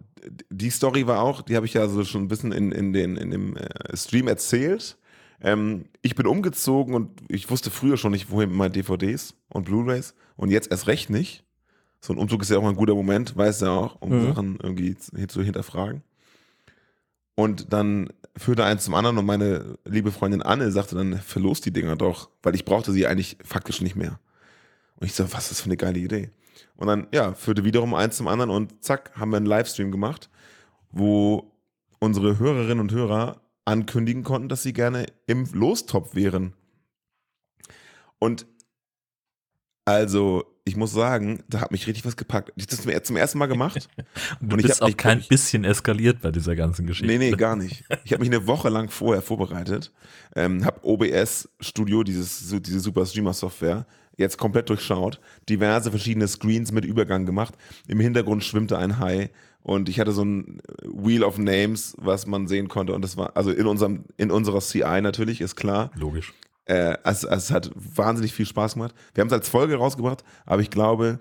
Die 0.50 0.70
Story 0.70 1.06
war 1.06 1.20
auch, 1.22 1.42
die 1.42 1.56
habe 1.56 1.66
ich 1.66 1.74
ja 1.74 1.88
so 1.88 2.04
schon 2.04 2.22
ein 2.22 2.28
bisschen 2.28 2.52
in, 2.52 2.70
in, 2.70 2.92
den, 2.92 3.16
in 3.16 3.30
dem 3.30 3.56
äh, 3.56 3.96
Stream 3.96 4.28
erzählt. 4.28 4.96
Ähm, 5.40 5.86
ich 6.02 6.14
bin 6.14 6.26
umgezogen 6.26 6.94
und 6.94 7.20
ich 7.28 7.50
wusste 7.50 7.70
früher 7.70 7.96
schon 7.96 8.12
nicht, 8.12 8.30
wohin 8.30 8.50
mit 8.50 8.58
meinen 8.58 8.72
DVDs 8.72 9.34
und 9.48 9.64
Blu-Rays 9.64 10.14
und 10.36 10.50
jetzt 10.50 10.70
erst 10.70 10.86
recht 10.86 11.10
nicht. 11.10 11.44
So 12.04 12.12
ein 12.12 12.18
Umzug 12.18 12.42
ist 12.42 12.50
ja 12.50 12.58
auch 12.58 12.68
ein 12.68 12.74
guter 12.74 12.94
Moment, 12.94 13.36
weißt 13.36 13.62
du 13.62 13.66
ja 13.66 13.72
auch, 13.72 14.00
um 14.00 14.10
Mhm. 14.10 14.26
Sachen 14.26 14.58
irgendwie 14.60 14.96
zu, 14.96 15.12
zu 15.28 15.42
hinterfragen. 15.42 16.02
Und 17.36 17.72
dann 17.72 18.12
führte 18.36 18.64
eins 18.64 18.84
zum 18.84 18.94
anderen 18.94 19.18
und 19.18 19.24
meine 19.26 19.78
liebe 19.84 20.10
Freundin 20.10 20.42
Anne 20.42 20.72
sagte 20.72 20.96
dann, 20.96 21.18
verlos 21.18 21.60
die 21.60 21.72
Dinger 21.72 21.96
doch, 21.96 22.28
weil 22.42 22.54
ich 22.54 22.64
brauchte 22.64 22.92
sie 22.92 23.06
eigentlich 23.06 23.38
faktisch 23.44 23.80
nicht 23.80 23.94
mehr. 23.94 24.18
Und 24.96 25.06
ich 25.06 25.14
so, 25.14 25.32
was 25.32 25.44
ist 25.44 25.52
das 25.52 25.60
für 25.60 25.66
eine 25.66 25.76
geile 25.76 25.98
Idee? 25.98 26.30
Und 26.76 26.88
dann, 26.88 27.06
ja, 27.12 27.34
führte 27.34 27.64
wiederum 27.64 27.94
eins 27.94 28.16
zum 28.16 28.26
anderen 28.28 28.50
und 28.50 28.82
zack, 28.82 29.12
haben 29.16 29.30
wir 29.30 29.36
einen 29.36 29.46
Livestream 29.46 29.92
gemacht, 29.92 30.28
wo 30.90 31.52
unsere 32.00 32.38
Hörerinnen 32.38 32.80
und 32.80 32.90
Hörer 32.92 33.40
ankündigen 33.64 34.24
konnten, 34.24 34.48
dass 34.48 34.64
sie 34.64 34.72
gerne 34.72 35.06
im 35.26 35.46
Lostopf 35.52 36.16
wären. 36.16 36.52
Und 38.18 38.46
also, 39.84 40.51
ich 40.64 40.76
muss 40.76 40.92
sagen, 40.92 41.42
da 41.48 41.60
hat 41.60 41.72
mich 41.72 41.86
richtig 41.86 42.04
was 42.04 42.16
gepackt. 42.16 42.52
Ich 42.54 42.64
habe 42.64 42.92
das 42.92 43.02
zum 43.04 43.16
ersten 43.16 43.38
Mal 43.38 43.46
gemacht. 43.46 43.88
und 44.40 44.52
du 44.52 44.56
und 44.56 44.62
bist 44.62 44.80
auch 44.80 44.96
kein 44.96 45.18
ich, 45.18 45.28
bisschen 45.28 45.64
eskaliert 45.64 46.22
bei 46.22 46.30
dieser 46.30 46.54
ganzen 46.54 46.86
Geschichte. 46.86 47.12
Nee, 47.12 47.18
nee, 47.18 47.36
gar 47.36 47.56
nicht. 47.62 47.84
Ich 48.04 48.12
habe 48.12 48.20
mich 48.20 48.30
eine 48.30 48.46
Woche 48.46 48.68
lang 48.68 48.88
vorher 48.88 49.22
vorbereitet, 49.22 49.92
ähm, 50.36 50.64
habe 50.64 50.84
OBS 50.84 51.48
Studio, 51.60 52.04
dieses, 52.04 52.54
diese 52.60 52.80
super 52.80 53.04
Streamer-Software, 53.04 53.86
jetzt 54.16 54.38
komplett 54.38 54.68
durchschaut, 54.68 55.20
diverse 55.48 55.90
verschiedene 55.90 56.28
Screens 56.28 56.70
mit 56.70 56.84
Übergang 56.84 57.26
gemacht. 57.26 57.54
Im 57.88 57.98
Hintergrund 57.98 58.44
schwimmte 58.44 58.78
ein 58.78 59.00
Hai 59.00 59.30
und 59.62 59.88
ich 59.88 59.98
hatte 59.98 60.12
so 60.12 60.24
ein 60.24 60.60
Wheel 60.84 61.24
of 61.24 61.38
Names, 61.38 61.96
was 61.98 62.26
man 62.26 62.46
sehen 62.46 62.68
konnte 62.68 62.94
und 62.94 63.02
das 63.02 63.16
war, 63.16 63.36
also 63.36 63.50
in 63.50 63.66
unserem, 63.66 64.04
in 64.16 64.30
unserer 64.30 64.60
CI 64.60 65.00
natürlich, 65.00 65.40
ist 65.40 65.56
klar. 65.56 65.90
Logisch. 65.96 66.32
Äh, 66.64 66.96
es, 67.04 67.24
es 67.24 67.50
hat 67.50 67.70
wahnsinnig 67.74 68.32
viel 68.32 68.46
Spaß 68.46 68.74
gemacht. 68.74 68.94
Wir 69.14 69.22
haben 69.22 69.28
es 69.28 69.32
als 69.32 69.48
Folge 69.48 69.76
rausgebracht, 69.76 70.24
aber 70.46 70.62
ich 70.62 70.70
glaube, 70.70 71.20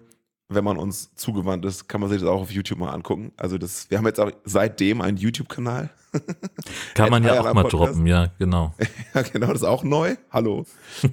wenn 0.53 0.63
man 0.63 0.77
uns 0.77 1.15
zugewandt 1.15 1.65
ist, 1.65 1.87
kann 1.87 2.01
man 2.01 2.09
sich 2.09 2.19
das 2.19 2.29
auch 2.29 2.41
auf 2.41 2.51
YouTube 2.51 2.79
mal 2.79 2.91
angucken. 2.91 3.31
Also 3.37 3.57
das, 3.57 3.89
wir 3.89 3.97
haben 3.97 4.05
jetzt 4.05 4.19
auch 4.19 4.31
seitdem 4.43 5.01
einen 5.01 5.17
YouTube-Kanal. 5.17 5.89
Kann 6.93 7.09
man 7.09 7.23
ja 7.23 7.39
auch 7.39 7.53
mal 7.53 7.63
droppen, 7.63 8.05
ja, 8.05 8.27
genau. 8.37 8.75
ja, 9.13 9.21
genau, 9.21 9.47
das 9.47 9.61
ist 9.61 9.67
auch 9.67 9.85
neu. 9.85 10.17
Hallo, 10.29 10.65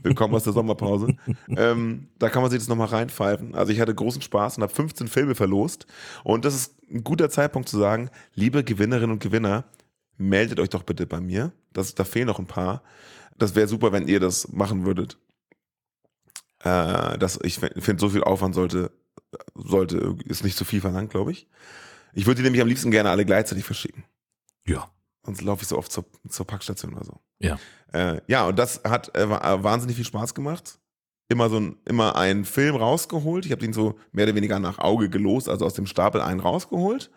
willkommen 0.03 0.35
aus 0.35 0.43
der 0.43 0.53
Sommerpause. 0.53 1.15
ähm, 1.49 2.09
da 2.19 2.29
kann 2.29 2.43
man 2.43 2.51
sich 2.51 2.59
das 2.59 2.69
nochmal 2.69 2.89
reinpfeifen. 2.89 3.55
Also 3.55 3.73
ich 3.73 3.79
hatte 3.79 3.95
großen 3.95 4.23
Spaß 4.23 4.57
und 4.57 4.65
habe 4.65 4.75
15 4.75 5.07
Filme 5.07 5.37
verlost. 5.37 5.87
Und 6.25 6.45
das 6.45 6.57
ist 6.57 6.75
ein 6.91 7.05
guter 7.05 7.31
Zeitpunkt 7.31 7.69
zu 7.69 7.79
sagen, 7.79 8.11
liebe 8.35 8.65
Gewinnerinnen 8.65 9.13
und 9.13 9.23
Gewinner, 9.23 9.67
meldet 10.17 10.59
euch 10.59 10.71
doch 10.71 10.83
bitte 10.83 11.07
bei 11.07 11.21
mir. 11.21 11.53
Das, 11.73 11.95
da 11.95 12.03
fehlen 12.03 12.27
noch 12.27 12.41
ein 12.41 12.47
paar. 12.47 12.83
Das 13.39 13.55
wäre 13.55 13.69
super, 13.69 13.93
wenn 13.93 14.09
ihr 14.09 14.21
das 14.21 14.49
machen 14.53 14.85
würdet. 14.85 15.19
Äh, 16.61 17.19
das, 17.19 17.39
ich 17.43 17.59
finde, 17.59 18.01
so 18.01 18.09
viel 18.09 18.25
Aufwand 18.25 18.55
sollte, 18.55 18.91
sollte, 19.55 20.17
ist 20.25 20.45
nicht 20.45 20.57
zu 20.57 20.65
viel 20.65 20.81
verlangt, 20.81 21.11
glaube 21.11 21.33
ich. 21.33 21.49
Ich 22.15 22.27
würde 22.27 22.39
die 22.39 22.43
nämlich 22.43 22.63
am 22.63 22.69
liebsten 22.69 22.91
gerne 22.91 23.11
alle 23.11 23.25
gleichzeitig 23.25 23.65
verschicken. 23.65 24.05
Ja. 24.67 24.91
Sonst 25.25 25.43
laufe 25.43 25.63
ich 25.63 25.69
so 25.69 25.77
oft 25.77 25.93
zur, 25.93 26.07
zur 26.29 26.47
Packstation 26.47 26.95
oder 26.95 27.05
so. 27.05 27.21
Ja. 27.39 27.59
Äh, 27.93 28.21
ja, 28.27 28.47
und 28.47 28.59
das 28.59 28.83
hat 28.85 29.15
äh, 29.15 29.29
wahnsinnig 29.29 29.97
viel 29.97 30.05
Spaß 30.05 30.35
gemacht. 30.35 30.79
Immer 31.29 31.51
so 31.51 31.61
ein, 31.61 31.77
immer 31.85 32.17
einen 32.17 32.45
Film 32.45 32.77
rausgeholt. 32.77 33.45
Ich 33.45 33.53
habe 33.53 33.61
den 33.61 33.75
so 33.75 33.99
mehr 34.13 34.25
oder 34.25 34.35
weniger 34.35 34.59
nach 34.59 34.79
Auge 34.79 35.11
gelost, 35.11 35.49
also 35.49 35.67
aus 35.67 35.75
dem 35.75 35.87
Stapel 35.87 36.23
einen 36.23 36.41
rausgeholt. 36.41 37.11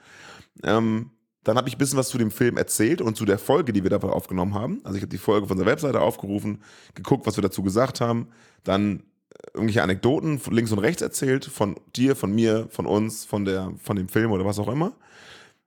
Ähm, 0.64 1.12
dann 1.44 1.58
habe 1.58 1.68
ich 1.68 1.76
ein 1.76 1.78
bisschen 1.78 1.98
was 1.98 2.10
zu 2.10 2.18
dem 2.18 2.32
Film 2.32 2.58
erzählt 2.58 3.02
und 3.02 3.18
zu 3.18 3.26
der 3.26 3.40
Folge, 3.40 3.74
die 3.74 3.84
wir 3.84 3.90
dafür 3.90 4.14
aufgenommen 4.14 4.54
haben. 4.54 4.82
Also 4.84 4.98
ich 4.98 5.02
habe 5.02 5.10
die 5.10 5.18
Folge 5.18 5.48
von 5.48 5.58
der 5.58 5.66
Webseite 5.66 6.00
aufgerufen, 6.00 6.62
geguckt, 6.94 7.26
was 7.26 7.38
wir 7.38 7.42
dazu 7.42 7.64
gesagt 7.64 8.02
haben, 8.02 8.28
dann 8.64 9.00
äh, 9.00 9.48
irgendwelche 9.56 9.84
Anekdoten 9.84 10.40
links 10.52 10.72
und 10.72 10.80
rechts 10.80 11.02
erzählt, 11.02 11.46
von 11.46 11.80
dir, 11.96 12.16
von 12.16 12.34
mir, 12.34 12.68
von 12.70 12.86
uns, 12.86 13.26
von, 13.26 13.46
der, 13.46 13.74
von 13.82 13.96
dem 13.96 14.08
Film 14.08 14.32
oder 14.32 14.46
was 14.46 14.60
auch 14.60 14.68
immer. 14.68 14.94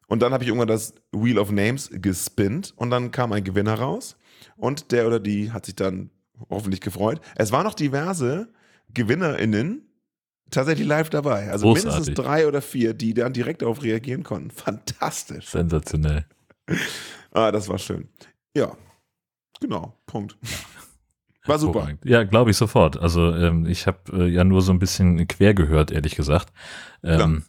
Und 0.07 0.23
dann 0.23 0.33
habe 0.33 0.45
ich 0.45 0.49
irgendwann 0.49 0.69
das 0.69 0.95
Wheel 1.13 1.39
of 1.39 1.51
Names 1.51 1.91
gespinnt 1.93 2.73
und 2.77 2.91
dann 2.91 3.11
kam 3.11 3.33
ein 3.33 3.43
Gewinner 3.43 3.75
raus 3.75 4.17
und 4.57 4.93
der 4.93 5.07
oder 5.07 5.19
die 5.19 5.51
hat 5.51 5.67
sich 5.67 5.75
dann 5.75 6.11
hoffentlich 6.51 6.81
gefreut. 6.81 7.21
Es 7.37 7.53
waren 7.53 7.65
noch 7.65 7.75
diverse 7.75 8.49
GewinnerInnen, 8.93 9.89
tatsächlich 10.55 10.87
live 10.87 11.11
dabei. 11.11 11.51
Also 11.51 11.67
Großartig. 11.67 11.93
mindestens 11.93 12.15
drei 12.15 12.47
oder 12.47 12.63
vier, 12.63 12.95
die 12.95 13.15
dann 13.15 13.33
direkt 13.33 13.63
darauf 13.63 13.83
reagieren 13.83 14.23
konnten. 14.23 14.51
Fantastisch. 14.51 15.49
Sensationell. 15.49 16.25
ah, 17.33 17.51
das 17.51 17.69
war 17.69 17.79
schön. 17.79 18.09
Ja, 18.57 18.77
genau, 19.61 19.97
Punkt. 20.07 20.37
War 21.47 21.59
super. 21.59 21.89
Ja, 22.05 22.25
glaube 22.25 22.53
ich 22.53 22.57
sofort. 22.57 22.99
Also 22.99 23.35
ähm, 23.35 23.67
ich 23.67 23.87
habe 23.87 23.99
äh, 24.13 24.27
ja 24.29 24.45
nur 24.45 24.63
so 24.63 24.73
ein 24.73 24.79
bisschen 24.79 25.29
quer 25.29 25.53
gehört, 25.53 25.91
ehrlich 25.91 26.15
gesagt. 26.15 26.53
Ähm, 27.03 27.45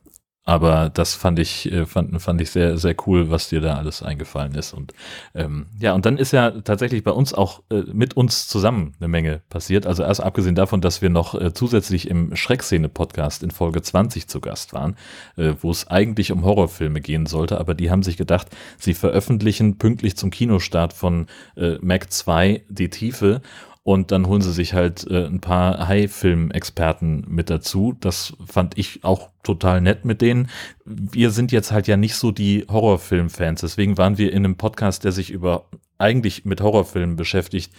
aber 0.46 0.90
das 0.90 1.16
fand 1.16 1.40
ich, 1.40 1.72
äh, 1.72 1.86
fand, 1.88 2.22
fand 2.22 2.40
ich 2.40 2.52
sehr, 2.52 2.78
sehr 2.78 2.96
cool, 3.08 3.32
was 3.32 3.50
dir 3.50 3.62
da 3.62 3.76
alles 3.76 4.04
eingefallen 4.04 4.54
ist. 4.54 4.74
Und 4.74 4.94
ähm, 5.34 5.66
ja, 5.80 5.94
und 5.94 6.06
dann 6.06 6.18
ist 6.18 6.32
ja 6.32 6.52
tatsächlich 6.52 7.04
bei 7.04 7.12
uns 7.12 7.34
auch 7.34 7.64
äh, 7.72 7.82
mit 7.92 8.16
uns 8.16 8.48
zusammen 8.48 8.94
eine 9.00 9.08
Menge 9.08 9.42
passiert. 9.50 9.88
Also 9.88 10.04
erst 10.04 10.22
abgesehen 10.22 10.54
davon, 10.54 10.82
dass 10.82 11.02
wir 11.02 11.10
noch 11.10 11.34
äh, 11.34 11.52
zusätzlich 11.54 12.08
im 12.08 12.36
Schreckszene-Podcast 12.36 13.42
in 13.42 13.50
Folge 13.50 13.82
20 13.82 14.28
zu 14.28 14.40
Gast 14.40 14.74
waren, 14.74 14.96
äh, 15.36 15.54
wo 15.62 15.72
es 15.72 15.88
eigentlich 15.88 16.32
um 16.32 16.46
Horrorfilme 16.46 17.02
gehen 17.02 17.26
sollte, 17.26 17.60
aber 17.60 17.74
die 17.74 17.90
haben 17.90 18.04
sich 18.04 18.16
gedacht, 18.16 18.48
sie 18.78 18.94
veröffentlichen 18.94 19.80
pünktlich 19.80 20.16
zum 20.16 20.30
Kinostart 20.30 20.94
von 20.94 21.26
äh, 21.58 21.78
Mac 21.82 22.12
2 22.12 22.64
die 22.70 22.92
Tiefe 22.92 23.42
und 23.86 24.12
dann 24.12 24.26
holen 24.26 24.42
sie 24.42 24.52
sich 24.52 24.74
halt 24.74 25.06
äh, 25.12 25.28
ein 25.28 25.42
paar 25.42 25.88
High-Film-Experten 25.88 27.24
mit 27.28 27.52
dazu. 27.52 27.96
Das 28.00 28.34
fand 28.44 28.80
ich 28.80 29.04
auch 29.04 29.30
total 29.44 29.80
nett 29.80 30.06
mit 30.06 30.24
denen. 30.24 30.50
Wir 30.86 31.30
sind 31.30 31.52
jetzt 31.52 31.72
halt 31.72 31.86
ja 31.86 31.96
nicht 31.96 32.16
so 32.16 32.32
die 32.32 32.66
Horrorfilm-Fans, 32.68 33.62
deswegen 33.62 34.00
waren 34.00 34.18
wir 34.18 34.34
in 34.34 34.44
einem 34.44 34.56
Podcast, 34.56 35.04
der 35.04 35.12
sich 35.12 35.30
über 35.30 35.70
eigentlich 36.00 36.46
mit 36.46 36.62
Horrorfilmen 36.62 37.16
beschäftigt, 37.16 37.72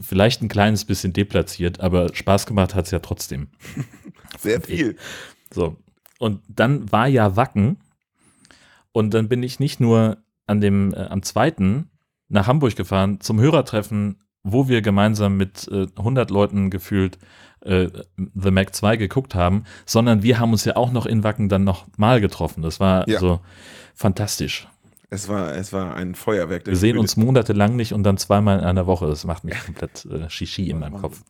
vielleicht 0.00 0.40
ein 0.40 0.48
kleines 0.48 0.86
bisschen 0.86 1.12
deplatziert, 1.12 1.78
aber 1.78 2.14
Spaß 2.14 2.46
gemacht 2.46 2.74
hat's 2.74 2.90
ja 2.90 3.00
trotzdem. 3.00 3.48
Sehr 4.38 4.62
viel. 4.62 4.96
So. 5.52 5.76
Und 6.18 6.40
dann 6.48 6.90
war 6.90 7.06
ja 7.06 7.36
Wacken 7.36 7.76
und 8.92 9.12
dann 9.12 9.28
bin 9.28 9.42
ich 9.42 9.60
nicht 9.60 9.78
nur 9.78 10.24
an 10.46 10.62
dem, 10.62 10.94
äh, 10.94 11.00
am 11.00 11.22
zweiten 11.22 11.90
nach 12.30 12.46
Hamburg 12.46 12.76
gefahren 12.76 13.20
zum 13.20 13.38
Hörertreffen 13.38 14.23
wo 14.44 14.68
wir 14.68 14.82
gemeinsam 14.82 15.36
mit 15.36 15.66
äh, 15.68 15.86
100 15.96 16.30
Leuten 16.30 16.70
gefühlt 16.70 17.18
äh, 17.62 17.88
The 18.16 18.50
Mac 18.50 18.74
2 18.74 18.96
geguckt 18.96 19.34
haben, 19.34 19.64
sondern 19.86 20.22
wir 20.22 20.38
haben 20.38 20.52
uns 20.52 20.64
ja 20.64 20.76
auch 20.76 20.92
noch 20.92 21.06
in 21.06 21.24
Wacken 21.24 21.48
dann 21.48 21.64
noch 21.64 21.86
mal 21.96 22.20
getroffen. 22.20 22.62
Das 22.62 22.78
war 22.78 23.08
ja. 23.08 23.18
so 23.18 23.40
fantastisch. 23.94 24.68
Es 25.10 25.28
war, 25.28 25.54
es 25.54 25.72
war 25.72 25.94
ein 25.94 26.14
Feuerwerk. 26.14 26.66
Wir 26.66 26.76
sehen 26.76 26.98
uns 26.98 27.16
monatelang 27.16 27.76
nicht 27.76 27.92
und 27.92 28.02
dann 28.02 28.18
zweimal 28.18 28.58
in 28.58 28.64
einer 28.64 28.86
Woche. 28.86 29.06
Das 29.06 29.24
macht 29.24 29.44
mich 29.44 29.58
komplett 29.64 30.04
äh, 30.06 30.28
Shishi 30.28 30.70
in 30.70 30.78
meinem 30.78 31.00
Kopf. 31.00 31.22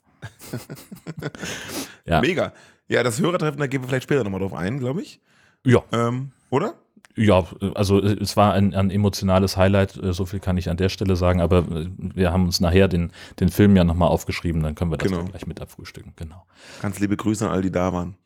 ja. 2.06 2.21
Mega. 2.21 2.52
Ja, 2.88 3.02
das 3.02 3.21
Hörertreffen, 3.21 3.61
da 3.61 3.66
gehen 3.66 3.83
wir 3.83 3.88
vielleicht 3.88 4.04
später 4.04 4.25
nochmal 4.25 4.40
drauf 4.40 4.54
ein, 4.54 4.78
glaube 4.78 5.02
ich. 5.02 5.21
Ja. 5.64 5.83
Ähm, 5.92 6.33
oder? 6.50 6.75
Ja, 7.16 7.44
also 7.75 8.02
äh, 8.02 8.16
es 8.21 8.37
war 8.37 8.54
ein, 8.54 8.75
ein, 8.75 8.90
emotionales 8.90 9.56
Highlight, 9.56 10.02
äh, 10.02 10.12
so 10.12 10.26
viel 10.26 10.40
kann 10.40 10.56
ich 10.56 10.68
an 10.68 10.76
der 10.76 10.88
Stelle 10.88 11.14
sagen, 11.16 11.40
aber 11.40 11.59
äh, 11.59 11.87
wir 11.97 12.33
haben 12.33 12.44
uns 12.44 12.61
nachher 12.61 12.88
den, 12.88 13.12
den 13.38 13.50
Film 13.50 13.76
ja 13.76 13.85
nochmal 13.85 14.09
aufgeschrieben, 14.09 14.62
dann 14.62 14.75
können 14.75 14.90
wir 14.90 14.97
das 14.97 15.11
genau. 15.11 15.25
gleich 15.25 15.47
mit 15.47 15.61
abfrühstücken, 15.61 16.12
genau. 16.16 16.44
Ganz 16.83 16.99
liebe 16.99 17.16
Grüße 17.16 17.47
an 17.47 17.52
all 17.52 17.62
die 17.62 17.71
da 17.71 17.92
waren. 17.92 18.16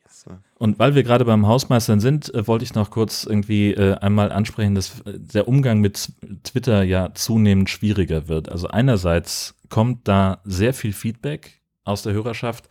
Und 0.55 0.79
weil 0.79 0.95
wir 0.95 1.03
gerade 1.03 1.23
beim 1.23 1.47
Hausmeistern 1.47 2.01
sind, 2.01 2.31
wollte 2.33 2.65
ich 2.65 2.73
noch 2.73 2.91
kurz 2.91 3.23
irgendwie 3.23 3.71
äh, 3.71 3.95
einmal 3.99 4.33
ansprechen, 4.33 4.75
dass 4.75 5.01
der 5.05 5.47
Umgang 5.47 5.79
mit 5.79 6.11
Twitter 6.43 6.83
ja 6.83 7.13
zunehmend 7.13 7.69
schwieriger 7.69 8.27
wird. 8.27 8.49
Also 8.49 8.67
einerseits 8.67 9.55
kommt 9.69 10.07
da 10.09 10.41
sehr 10.43 10.73
viel 10.73 10.91
Feedback 10.91 11.61
aus 11.85 12.01
der 12.01 12.13
Hörerschaft, 12.13 12.67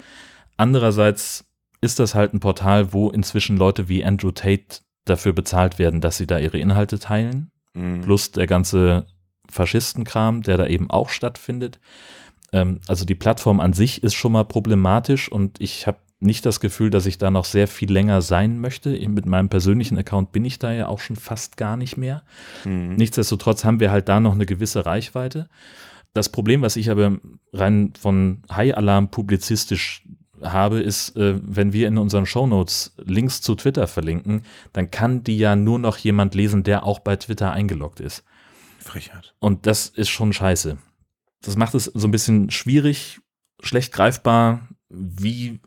andererseits 0.58 1.46
ist 1.80 1.98
das 2.00 2.14
halt 2.14 2.34
ein 2.34 2.40
Portal, 2.40 2.92
wo 2.92 3.08
inzwischen 3.08 3.56
Leute 3.56 3.88
wie 3.88 4.04
Andrew 4.04 4.32
Tate 4.32 4.80
dafür 5.08 5.32
bezahlt 5.32 5.78
werden, 5.78 6.00
dass 6.00 6.16
sie 6.16 6.26
da 6.26 6.38
ihre 6.38 6.58
Inhalte 6.58 6.98
teilen. 6.98 7.50
Mhm. 7.74 8.02
Plus 8.02 8.32
der 8.32 8.46
ganze 8.46 9.06
Faschistenkram, 9.50 10.42
der 10.42 10.56
da 10.56 10.66
eben 10.66 10.90
auch 10.90 11.08
stattfindet. 11.08 11.80
Ähm, 12.52 12.80
also 12.86 13.04
die 13.04 13.14
Plattform 13.14 13.60
an 13.60 13.72
sich 13.72 14.02
ist 14.02 14.14
schon 14.14 14.32
mal 14.32 14.44
problematisch 14.44 15.30
und 15.30 15.60
ich 15.60 15.86
habe 15.86 15.98
nicht 16.20 16.44
das 16.46 16.58
Gefühl, 16.58 16.90
dass 16.90 17.06
ich 17.06 17.18
da 17.18 17.30
noch 17.30 17.44
sehr 17.44 17.68
viel 17.68 17.92
länger 17.92 18.22
sein 18.22 18.58
möchte. 18.58 18.90
Mit 19.08 19.26
meinem 19.26 19.48
persönlichen 19.48 19.96
Account 19.96 20.32
bin 20.32 20.44
ich 20.44 20.58
da 20.58 20.72
ja 20.72 20.88
auch 20.88 20.98
schon 20.98 21.16
fast 21.16 21.56
gar 21.56 21.76
nicht 21.76 21.96
mehr. 21.96 22.22
Mhm. 22.64 22.96
Nichtsdestotrotz 22.96 23.64
haben 23.64 23.80
wir 23.80 23.92
halt 23.92 24.08
da 24.08 24.18
noch 24.18 24.32
eine 24.32 24.46
gewisse 24.46 24.84
Reichweite. 24.84 25.48
Das 26.14 26.30
Problem, 26.30 26.62
was 26.62 26.76
ich 26.76 26.90
aber 26.90 27.18
rein 27.52 27.92
von 27.98 28.42
High 28.50 28.76
Alarm 28.76 29.10
publizistisch 29.10 30.02
habe, 30.42 30.80
ist, 30.80 31.16
äh, 31.16 31.38
wenn 31.42 31.72
wir 31.72 31.88
in 31.88 31.98
unseren 31.98 32.26
Shownotes 32.26 32.94
Links 32.98 33.40
zu 33.40 33.54
Twitter 33.54 33.86
verlinken, 33.86 34.42
dann 34.72 34.90
kann 34.90 35.24
die 35.24 35.38
ja 35.38 35.56
nur 35.56 35.78
noch 35.78 35.96
jemand 35.98 36.34
lesen, 36.34 36.62
der 36.62 36.84
auch 36.84 37.00
bei 37.00 37.16
Twitter 37.16 37.52
eingeloggt 37.52 38.00
ist. 38.00 38.24
Frechheit. 38.78 39.34
Und 39.38 39.66
das 39.66 39.88
ist 39.88 40.08
schon 40.08 40.32
scheiße. 40.32 40.78
Das 41.42 41.56
macht 41.56 41.74
es 41.74 41.84
so 41.84 42.08
ein 42.08 42.10
bisschen 42.10 42.50
schwierig, 42.50 43.20
schlecht 43.60 43.92
greifbar, 43.92 44.68
wie 44.88 45.60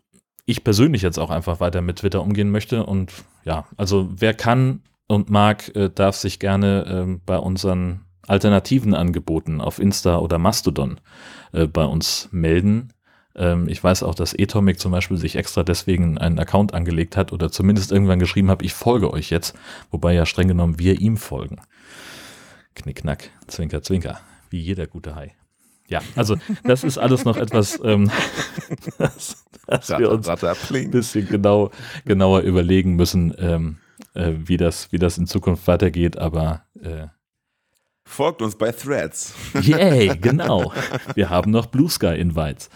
ich 0.46 0.64
persönlich 0.64 1.02
jetzt 1.02 1.20
auch 1.20 1.30
einfach 1.30 1.60
weiter 1.60 1.82
mit 1.82 1.98
Twitter 1.98 2.22
umgehen 2.22 2.52
möchte. 2.52 2.86
Und 2.86 3.14
ja, 3.46 3.66
also 3.78 4.10
wer 4.12 4.34
kann 4.34 4.82
und 5.08 5.30
mag, 5.30 5.74
äh, 5.76 5.90
darf 5.90 6.16
sich 6.16 6.40
gerne 6.40 6.86
äh, 6.86 7.20
bei 7.26 7.38
unseren 7.38 8.02
alternativen 8.28 8.94
Angeboten 8.94 9.62
auf 9.62 9.80
Insta 9.80 10.18
oder 10.18 10.38
Mastodon 10.38 11.00
äh, 11.52 11.68
bei 11.68 11.86
uns 11.86 12.30
melden. 12.32 12.94
Ähm, 13.36 13.68
ich 13.68 13.84
weiß 13.84 14.04
auch, 14.04 14.16
dass 14.16 14.36
Atomic 14.38 14.80
zum 14.80 14.92
Beispiel 14.92 15.18
sich 15.18 15.36
extra 15.36 15.64
deswegen 15.64 16.18
einen 16.18 16.40
Account 16.40 16.74
angelegt 16.74 17.18
hat 17.18 17.32
oder 17.32 17.52
zumindest 17.52 17.92
irgendwann 17.92 18.20
geschrieben 18.20 18.50
hat, 18.50 18.62
ich 18.62 18.74
folge 18.74 19.12
euch 19.12 19.30
jetzt, 19.30 19.56
wobei 19.90 20.14
ja 20.14 20.26
streng 20.26 20.48
genommen 20.48 20.80
wir 20.80 21.00
ihm 21.00 21.18
folgen. 21.18 21.62
Knickknack, 22.76 23.30
Zwinker, 23.48 23.82
Zwinker, 23.82 24.20
wie 24.50 24.60
jeder 24.60 24.88
gute 24.88 25.16
Hai. 25.16 25.36
Ja, 25.88 26.02
also 26.16 26.38
das 26.64 26.86
ist 26.86 26.98
alles 26.98 27.26
noch 27.26 27.36
etwas, 27.36 27.80
ähm, 27.84 28.10
das, 28.98 29.44
dass 29.68 29.90
wir 29.90 30.10
uns 30.10 30.30
ein 30.30 30.92
bisschen 30.92 31.28
genau, 31.28 31.72
genauer 32.06 32.42
überlegen 32.42 32.96
müssen, 32.96 33.34
ähm, 33.38 33.78
äh, 34.14 34.32
wie, 34.38 34.56
das, 34.56 34.92
wie 34.94 35.00
das 35.00 35.18
in 35.18 35.28
Zukunft 35.28 35.68
weitergeht, 35.68 36.18
aber 36.18 36.64
äh, 36.82 37.08
Folgt 38.12 38.42
uns 38.42 38.58
bei 38.58 38.74
Threads. 38.74 39.34
Yay, 39.62 40.18
genau. 40.22 40.74
Wir 41.16 41.30
haben 41.30 41.50
noch 41.52 41.68
Blue 41.68 41.90
Sky 41.90 42.18
Invites. 42.18 42.70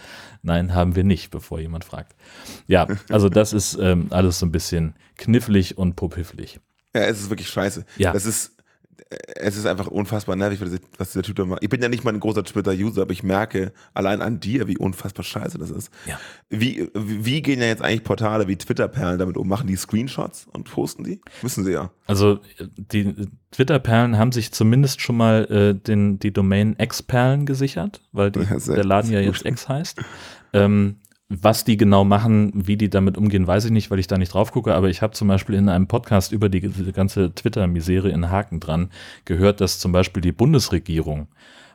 Nein, 0.46 0.74
haben 0.74 0.94
wir 0.94 1.02
nicht, 1.02 1.32
bevor 1.32 1.58
jemand 1.58 1.82
fragt. 1.82 2.14
Ja, 2.68 2.86
also 3.10 3.28
das 3.28 3.52
ist 3.52 3.76
ähm, 3.80 4.06
alles 4.10 4.38
so 4.38 4.46
ein 4.46 4.52
bisschen 4.52 4.94
knifflig 5.16 5.76
und 5.76 5.96
pophifflig. 5.96 6.60
Ja, 6.94 7.02
es 7.02 7.20
ist 7.20 7.30
wirklich 7.30 7.48
scheiße. 7.48 7.84
Ja. 7.96 8.12
Das 8.12 8.26
ist, 8.26 8.56
es 9.36 9.56
ist 9.56 9.66
einfach 9.66 9.86
unfassbar 9.86 10.34
nervig, 10.36 10.60
was 10.98 11.10
dieser 11.12 11.22
Typ 11.22 11.36
da 11.36 11.44
macht. 11.44 11.62
Ich 11.62 11.68
bin 11.68 11.80
ja 11.80 11.88
nicht 11.88 12.04
mal 12.04 12.12
ein 12.12 12.20
großer 12.20 12.42
Twitter-User, 12.42 13.02
aber 13.02 13.12
ich 13.12 13.22
merke 13.22 13.72
allein 13.94 14.20
an 14.20 14.40
dir, 14.40 14.66
wie 14.66 14.76
unfassbar 14.78 15.24
scheiße 15.24 15.58
das 15.58 15.70
ist. 15.70 15.90
Ja. 16.06 16.18
Wie, 16.48 16.90
wie 16.94 17.42
gehen 17.42 17.60
ja 17.60 17.66
jetzt 17.66 17.82
eigentlich 17.82 18.04
Portale 18.04 18.48
wie 18.48 18.56
Twitter-Perlen 18.56 19.18
damit 19.18 19.36
um? 19.36 19.48
Machen 19.48 19.66
die 19.66 19.76
Screenshots 19.76 20.46
und 20.52 20.70
posten 20.70 21.04
die? 21.04 21.20
Müssen 21.42 21.64
sie 21.64 21.72
ja. 21.72 21.90
Also 22.06 22.40
die 22.58 23.28
Twitter-Perlen 23.52 24.18
haben 24.18 24.32
sich 24.32 24.52
zumindest 24.52 25.00
schon 25.00 25.16
mal 25.16 25.44
äh, 25.50 25.74
den, 25.74 26.18
die 26.18 26.32
Domain 26.32 26.74
X-Perlen 26.78 27.46
gesichert, 27.46 28.02
weil 28.12 28.30
die, 28.30 28.44
der 28.44 28.84
Laden 28.84 29.12
ja 29.12 29.20
jetzt 29.20 29.44
X 29.44 29.68
heißt. 29.68 30.00
Ähm, 30.52 30.96
was 31.28 31.64
die 31.64 31.76
genau 31.76 32.04
machen, 32.04 32.52
wie 32.54 32.76
die 32.76 32.88
damit 32.88 33.18
umgehen, 33.18 33.46
weiß 33.46 33.64
ich 33.64 33.70
nicht, 33.72 33.90
weil 33.90 33.98
ich 33.98 34.06
da 34.06 34.16
nicht 34.16 34.32
drauf 34.32 34.52
gucke. 34.52 34.74
Aber 34.74 34.88
ich 34.88 35.02
habe 35.02 35.12
zum 35.12 35.26
Beispiel 35.26 35.56
in 35.56 35.68
einem 35.68 35.88
Podcast 35.88 36.30
über 36.30 36.48
die, 36.48 36.60
die 36.60 36.92
ganze 36.92 37.34
Twitter-Misere 37.34 38.10
in 38.10 38.30
Haken 38.30 38.60
dran 38.60 38.90
gehört, 39.24 39.60
dass 39.60 39.80
zum 39.80 39.90
Beispiel 39.90 40.20
die 40.20 40.32
Bundesregierung 40.32 41.26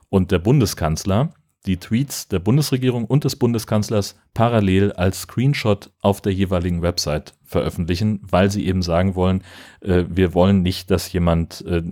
und 0.09 0.31
der 0.31 0.39
Bundeskanzler 0.39 1.33
die 1.67 1.77
Tweets 1.77 2.27
der 2.27 2.39
Bundesregierung 2.39 3.05
und 3.05 3.23
des 3.23 3.35
Bundeskanzlers 3.35 4.15
parallel 4.33 4.93
als 4.93 5.21
Screenshot 5.21 5.91
auf 6.01 6.19
der 6.19 6.33
jeweiligen 6.33 6.81
Website 6.81 7.33
veröffentlichen, 7.43 8.21
weil 8.23 8.49
sie 8.49 8.65
eben 8.65 8.81
sagen 8.81 9.13
wollen, 9.13 9.43
äh, 9.81 10.05
wir 10.09 10.33
wollen 10.33 10.63
nicht, 10.63 10.89
dass 10.89 11.11
jemand, 11.11 11.63
äh, 11.67 11.83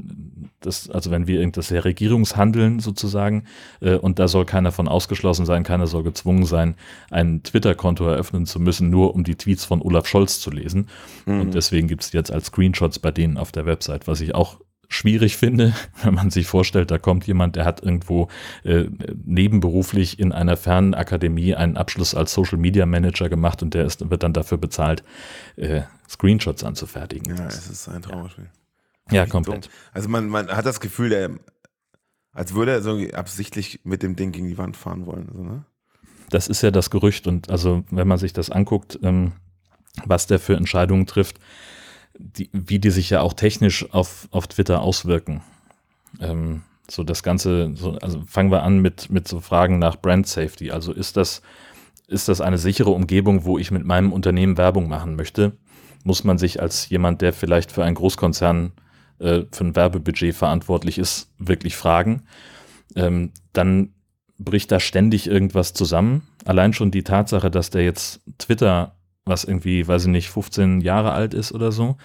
das, 0.62 0.90
also 0.90 1.12
wenn 1.12 1.28
wir 1.28 1.40
irgendwas 1.40 1.68
der 1.68 1.86
Regierungshandeln 1.86 2.80
sozusagen, 2.80 3.44
äh, 3.82 3.96
und 3.96 4.18
da 4.18 4.28
soll 4.28 4.46
keiner 4.46 4.72
von 4.72 4.88
ausgeschlossen 4.88 5.46
sein, 5.46 5.64
keiner 5.64 5.86
soll 5.86 6.04
gezwungen 6.04 6.46
sein, 6.46 6.76
ein 7.12 7.44
Twitter-Konto 7.44 8.06
eröffnen 8.06 8.48
zu 8.48 8.60
müssen, 8.60 8.90
nur 8.90 9.14
um 9.14 9.24
die 9.24 9.36
Tweets 9.36 9.66
von 9.66 9.82
Olaf 9.82 10.08
Scholz 10.08 10.40
zu 10.40 10.50
lesen. 10.50 10.88
Mhm. 11.28 11.42
Und 11.42 11.54
deswegen 11.54 11.88
gibt 11.88 12.04
es 12.04 12.12
jetzt 12.12 12.32
als 12.32 12.48
Screenshots 12.48 12.98
bei 12.98 13.12
denen 13.12 13.38
auf 13.38 13.52
der 13.52 13.68
Website, 13.68 14.08
was 14.08 14.22
ich 14.22 14.34
auch 14.34 14.60
schwierig 14.90 15.38
finde, 15.38 15.74
wenn 16.04 16.16
man 16.16 16.32
sich 16.32 16.48
vorstellt, 16.48 16.92
da 16.92 16.98
kommt 16.98 17.26
jemand, 17.28 17.56
der 17.56 17.64
hat 17.64 17.82
irgendwo 17.82 18.28
äh, 18.64 18.86
nebenberuflich 19.24 20.20
in 20.20 20.34
einer 20.34 20.58
fernen 20.58 20.94
Akademie 20.94 21.56
einen 21.56 21.78
Abschluss 21.78 22.16
als 22.16 22.34
Social 22.34 22.58
Media 22.58 22.86
Manager 22.86 23.30
gemacht 23.30 23.64
und 23.64 23.74
der 23.74 23.86
ist, 23.86 24.10
wird 24.10 24.24
dann 24.24 24.34
dafür 24.34 24.58
bezahlt, 24.58 25.04
äh, 25.56 25.84
Screenshots 26.10 26.64
anzufertigen. 26.64 27.38
Ja, 27.38 27.46
es 27.46 27.70
ist 27.70 27.88
ein 27.88 28.02
Trauerspiel. 28.02 28.50
Ja, 29.10 29.24
ja 29.24 29.26
komplett. 29.28 29.70
Also 29.94 30.10
man, 30.10 30.28
man 30.28 30.50
hat 30.50 30.66
das 30.66 30.80
Gefühl, 30.80 31.10
der, 31.10 31.32
als 32.34 32.54
würde 32.54 32.72
er 32.72 32.82
so 32.82 33.00
absichtlich 33.14 33.82
mit 33.84 34.04
dem 34.04 34.16
Ding 34.16 34.32
gegen 34.32 34.48
die 34.48 34.58
Wand 34.58 34.76
fahren 34.76 35.06
wollen. 35.06 35.30
Also, 35.30 35.44
ne? 35.44 35.66
Das 36.32 36.48
ist 36.48 36.62
ja 36.62 36.72
das 36.72 36.90
Gerücht 36.90 37.26
und 37.28 37.50
also 37.50 37.84
wenn 37.90 38.08
man 38.08 38.18
sich 38.18 38.34
das 38.34 38.50
anguckt, 38.50 39.00
ähm, 39.02 39.34
was 40.06 40.28
der 40.28 40.40
für 40.40 40.56
Entscheidungen 40.56 41.06
trifft, 41.06 41.40
die, 42.20 42.50
wie 42.52 42.80
die 42.80 42.92
sich 42.92 43.10
ja 43.10 43.22
auch 43.22 43.34
technisch 43.34 43.92
auf, 43.92 44.28
auf 44.32 44.48
Twitter 44.48 44.82
auswirken. 44.82 45.42
Ähm, 46.20 46.64
so 46.90 47.04
das 47.04 47.24
Ganze, 47.24 47.72
so, 47.76 47.98
also 48.00 48.22
fangen 48.28 48.52
wir 48.52 48.64
an 48.64 48.80
mit, 48.80 49.10
mit 49.10 49.28
so 49.28 49.40
Fragen 49.40 49.80
nach 49.80 49.96
Brand 49.96 50.28
Safety. 50.28 50.72
Also 50.72 50.92
ist 50.92 51.18
das, 51.18 51.42
ist 52.08 52.28
das 52.28 52.42
eine 52.42 52.58
sichere 52.58 52.90
Umgebung, 52.90 53.46
wo 53.46 53.58
ich 53.58 53.72
mit 53.72 53.86
meinem 53.86 54.12
Unternehmen 54.12 54.58
Werbung 54.58 54.90
machen 54.90 55.16
möchte? 55.16 55.54
Muss 56.04 56.24
man 56.24 56.38
sich 56.38 56.62
als 56.62 56.90
jemand, 56.90 57.22
der 57.22 57.34
vielleicht 57.34 57.72
für 57.72 57.84
einen 57.84 57.96
Großkonzern 57.96 58.74
äh, 59.20 59.44
für 59.52 59.64
ein 59.64 59.76
Werbebudget 59.76 60.36
verantwortlich 60.36 60.98
ist, 60.98 61.30
wirklich 61.38 61.76
fragen? 61.76 62.24
Ähm, 62.96 63.32
dann 63.54 63.94
bricht 64.38 64.72
da 64.72 64.80
ständig 64.80 65.28
irgendwas 65.28 65.74
zusammen. 65.74 66.28
Allein 66.46 66.74
schon 66.74 66.92
die 66.92 67.04
Tatsache, 67.04 67.52
dass 67.52 67.70
der 67.70 67.84
jetzt 67.84 68.22
Twitter 68.38 68.96
was 69.30 69.44
irgendwie, 69.44 69.88
weiß 69.88 70.04
ich 70.04 70.10
nicht, 70.10 70.30
15 70.30 70.82
Jahre 70.82 71.12
alt 71.12 71.34
ist 71.34 71.52
oder 71.52 71.72
so, 71.72 71.98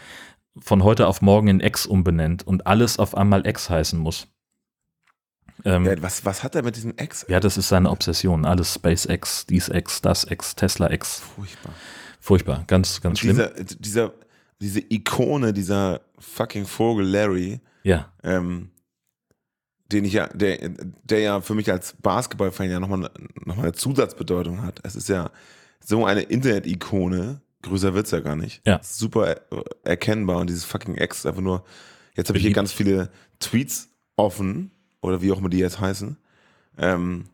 von 0.58 0.84
heute 0.84 1.08
auf 1.08 1.20
morgen 1.22 1.48
in 1.48 1.60
X 1.60 1.86
umbenennt 1.86 2.46
und 2.46 2.66
alles 2.66 2.98
auf 2.98 3.16
einmal 3.16 3.46
X 3.46 3.68
heißen 3.68 3.98
muss. 3.98 4.28
Ähm, 5.64 5.86
ja, 5.86 6.00
was, 6.02 6.24
was 6.24 6.42
hat 6.42 6.54
er 6.54 6.62
mit 6.62 6.76
diesem 6.76 6.94
X? 6.96 7.26
Ja, 7.28 7.40
das 7.40 7.56
ist 7.56 7.68
seine 7.68 7.90
Obsession. 7.90 8.44
Alles 8.44 8.74
SpaceX, 8.74 9.46
dies 9.46 9.68
X, 9.68 10.00
das 10.02 10.24
X, 10.24 10.54
Tesla 10.54 10.90
X. 10.90 11.20
Furchtbar. 11.20 11.74
Furchtbar, 12.20 12.64
ganz, 12.66 13.00
ganz 13.00 13.20
schlimm. 13.20 13.36
Dieser, 13.36 13.50
dieser, 13.78 14.12
diese 14.60 14.80
Ikone, 14.80 15.52
dieser 15.52 16.00
fucking 16.18 16.66
Vogel 16.66 17.06
Larry, 17.06 17.60
ja. 17.82 18.12
Ähm, 18.22 18.70
den 19.92 20.04
ich 20.04 20.14
ja, 20.14 20.26
der, 20.28 20.70
der 21.04 21.20
ja 21.20 21.40
für 21.40 21.54
mich 21.54 21.70
als 21.70 21.94
Basketballfan 22.00 22.70
ja 22.70 22.80
nochmal 22.80 23.10
noch 23.44 23.56
mal 23.56 23.62
eine 23.64 23.72
Zusatzbedeutung 23.72 24.62
hat. 24.62 24.80
Es 24.82 24.96
ist 24.96 25.08
ja, 25.08 25.30
so 25.84 26.04
eine 26.04 26.22
Internet-Ikone, 26.22 27.40
größer 27.62 27.94
wird's 27.94 28.10
ja 28.10 28.20
gar 28.20 28.36
nicht. 28.36 28.62
Ja. 28.66 28.80
Super 28.82 29.36
erkennbar 29.84 30.38
und 30.38 30.48
dieses 30.48 30.64
fucking 30.64 30.96
X 30.96 31.26
einfach 31.26 31.42
nur, 31.42 31.64
jetzt 32.16 32.28
habe 32.28 32.38
ich 32.38 32.44
hier 32.44 32.54
ganz 32.54 32.72
viele 32.72 33.10
Tweets 33.38 33.88
offen, 34.16 34.70
oder 35.00 35.20
wie 35.20 35.30
auch 35.32 35.38
immer 35.38 35.50
die 35.50 35.58
jetzt 35.58 35.80
heißen, 35.80 36.16
ähm, 36.78 37.26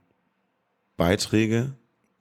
Beiträge. 0.97 1.73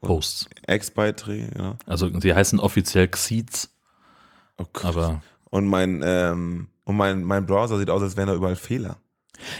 Posts. 0.01 0.49
Ex-Beiträge, 0.67 1.49
ja. 1.57 1.75
Also 1.85 2.09
sie 2.19 2.33
heißen 2.33 2.59
offiziell 2.59 3.07
Xeeds. 3.07 3.69
Oh 4.57 4.65
Gott. 4.71 4.85
Aber 4.85 5.21
und 5.49 5.67
mein, 5.67 6.01
ähm, 6.05 6.67
und 6.83 6.95
mein, 6.95 7.23
mein 7.23 7.45
Browser 7.45 7.77
sieht 7.79 7.89
aus, 7.89 8.01
als 8.01 8.15
wären 8.15 8.27
da 8.27 8.35
überall 8.35 8.55
Fehler. 8.55 8.97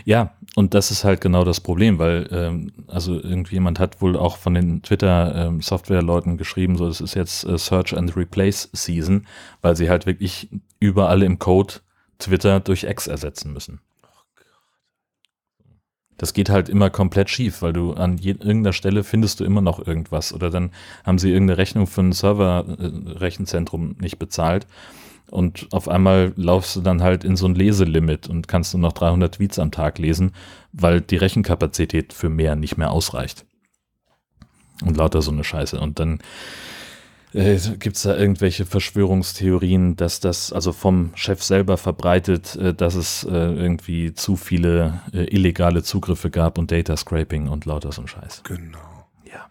Ja, 0.06 0.36
und 0.56 0.74
das 0.74 0.92
ist 0.92 1.04
halt 1.04 1.22
genau 1.22 1.44
das 1.44 1.60
Problem, 1.60 2.00
weil 2.00 2.28
ähm, 2.32 2.72
also 2.88 3.14
irgendjemand 3.14 3.80
hat 3.80 4.02
wohl 4.02 4.18
auch 4.18 4.38
von 4.38 4.54
den 4.54 4.82
Twitter-Software-Leuten 4.82 6.32
ähm, 6.32 6.38
geschrieben, 6.38 6.78
so 6.78 6.88
es 6.88 7.02
ist 7.02 7.16
jetzt 7.16 7.46
äh, 7.46 7.58
Search 7.58 7.96
and 7.96 8.16
Replace 8.16 8.70
Season, 8.74 9.28
weil 9.62 9.76
sie 9.76 9.90
halt 9.90 10.06
wirklich 10.06 10.50
überall 10.80 11.24
im 11.24 11.40
Code 11.40 11.76
Twitter 12.18 12.60
durch 12.60 12.84
X 12.84 13.08
ersetzen 13.08 13.54
müssen. 13.54 13.80
Das 16.18 16.34
geht 16.34 16.50
halt 16.50 16.68
immer 16.68 16.90
komplett 16.90 17.30
schief, 17.30 17.62
weil 17.62 17.72
du 17.72 17.94
an 17.94 18.18
irgendeiner 18.18 18.74
Stelle 18.74 19.06
findest 19.06 19.40
du 19.40 19.46
immer 19.46 19.62
noch 19.62 19.86
irgendwas 19.88 20.34
oder 20.34 20.50
dann 20.50 20.72
haben 21.06 21.18
sie 21.18 21.32
irgendeine 21.32 21.58
Rechnung 21.58 21.88
für 21.88 22.02
ein 22.02 22.12
Server-Rechenzentrum 22.12 23.92
äh, 23.92 24.02
nicht 24.02 24.20
bezahlt 24.20 24.68
und 25.32 25.68
auf 25.72 25.88
einmal 25.88 26.34
laufst 26.36 26.76
du 26.76 26.82
dann 26.82 27.02
halt 27.02 27.24
in 27.24 27.36
so 27.36 27.48
ein 27.48 27.56
Leselimit 27.56 28.28
und 28.28 28.48
kannst 28.48 28.74
nur 28.74 28.82
noch 28.82 28.94
300 28.94 29.36
Tweets 29.36 29.60
am 29.60 29.72
Tag 29.72 29.98
lesen, 29.98 30.34
weil 30.74 31.02
die 31.02 31.18
Rechenkapazität 31.18 32.14
für 32.14 32.30
mehr 32.30 32.56
nicht 32.56 32.78
mehr 32.78 32.92
ausreicht. 32.92 33.46
Und 34.84 34.98
lauter 34.98 35.22
so 35.22 35.32
eine 35.32 35.44
Scheiße. 35.44 35.80
Und 35.80 36.00
dann 36.00 36.20
äh, 37.34 37.58
gibt 37.78 37.98
es 37.98 38.04
da 38.04 38.16
irgendwelche 38.18 38.66
Verschwörungstheorien, 38.66 39.96
dass 39.96 40.20
das 40.20 40.54
also 40.54 40.72
vom 40.72 41.12
Chef 41.16 41.44
selber 41.44 41.78
verbreitet, 41.78 42.56
äh, 42.56 42.74
dass 42.74 42.96
es 42.96 43.24
äh, 43.26 43.30
irgendwie 43.30 44.14
zu 44.14 44.36
viele 44.36 45.02
äh, 45.14 45.26
illegale 45.26 45.84
Zugriffe 45.84 46.30
gab 46.30 46.58
und 46.58 46.72
Data 46.72 46.96
Scraping 46.96 47.50
und 47.50 47.66
lauter 47.66 47.92
so 47.92 48.02
ein 48.02 48.08
Scheiß. 48.08 48.44
Genau. 48.44 49.06
Ja. 49.26 49.48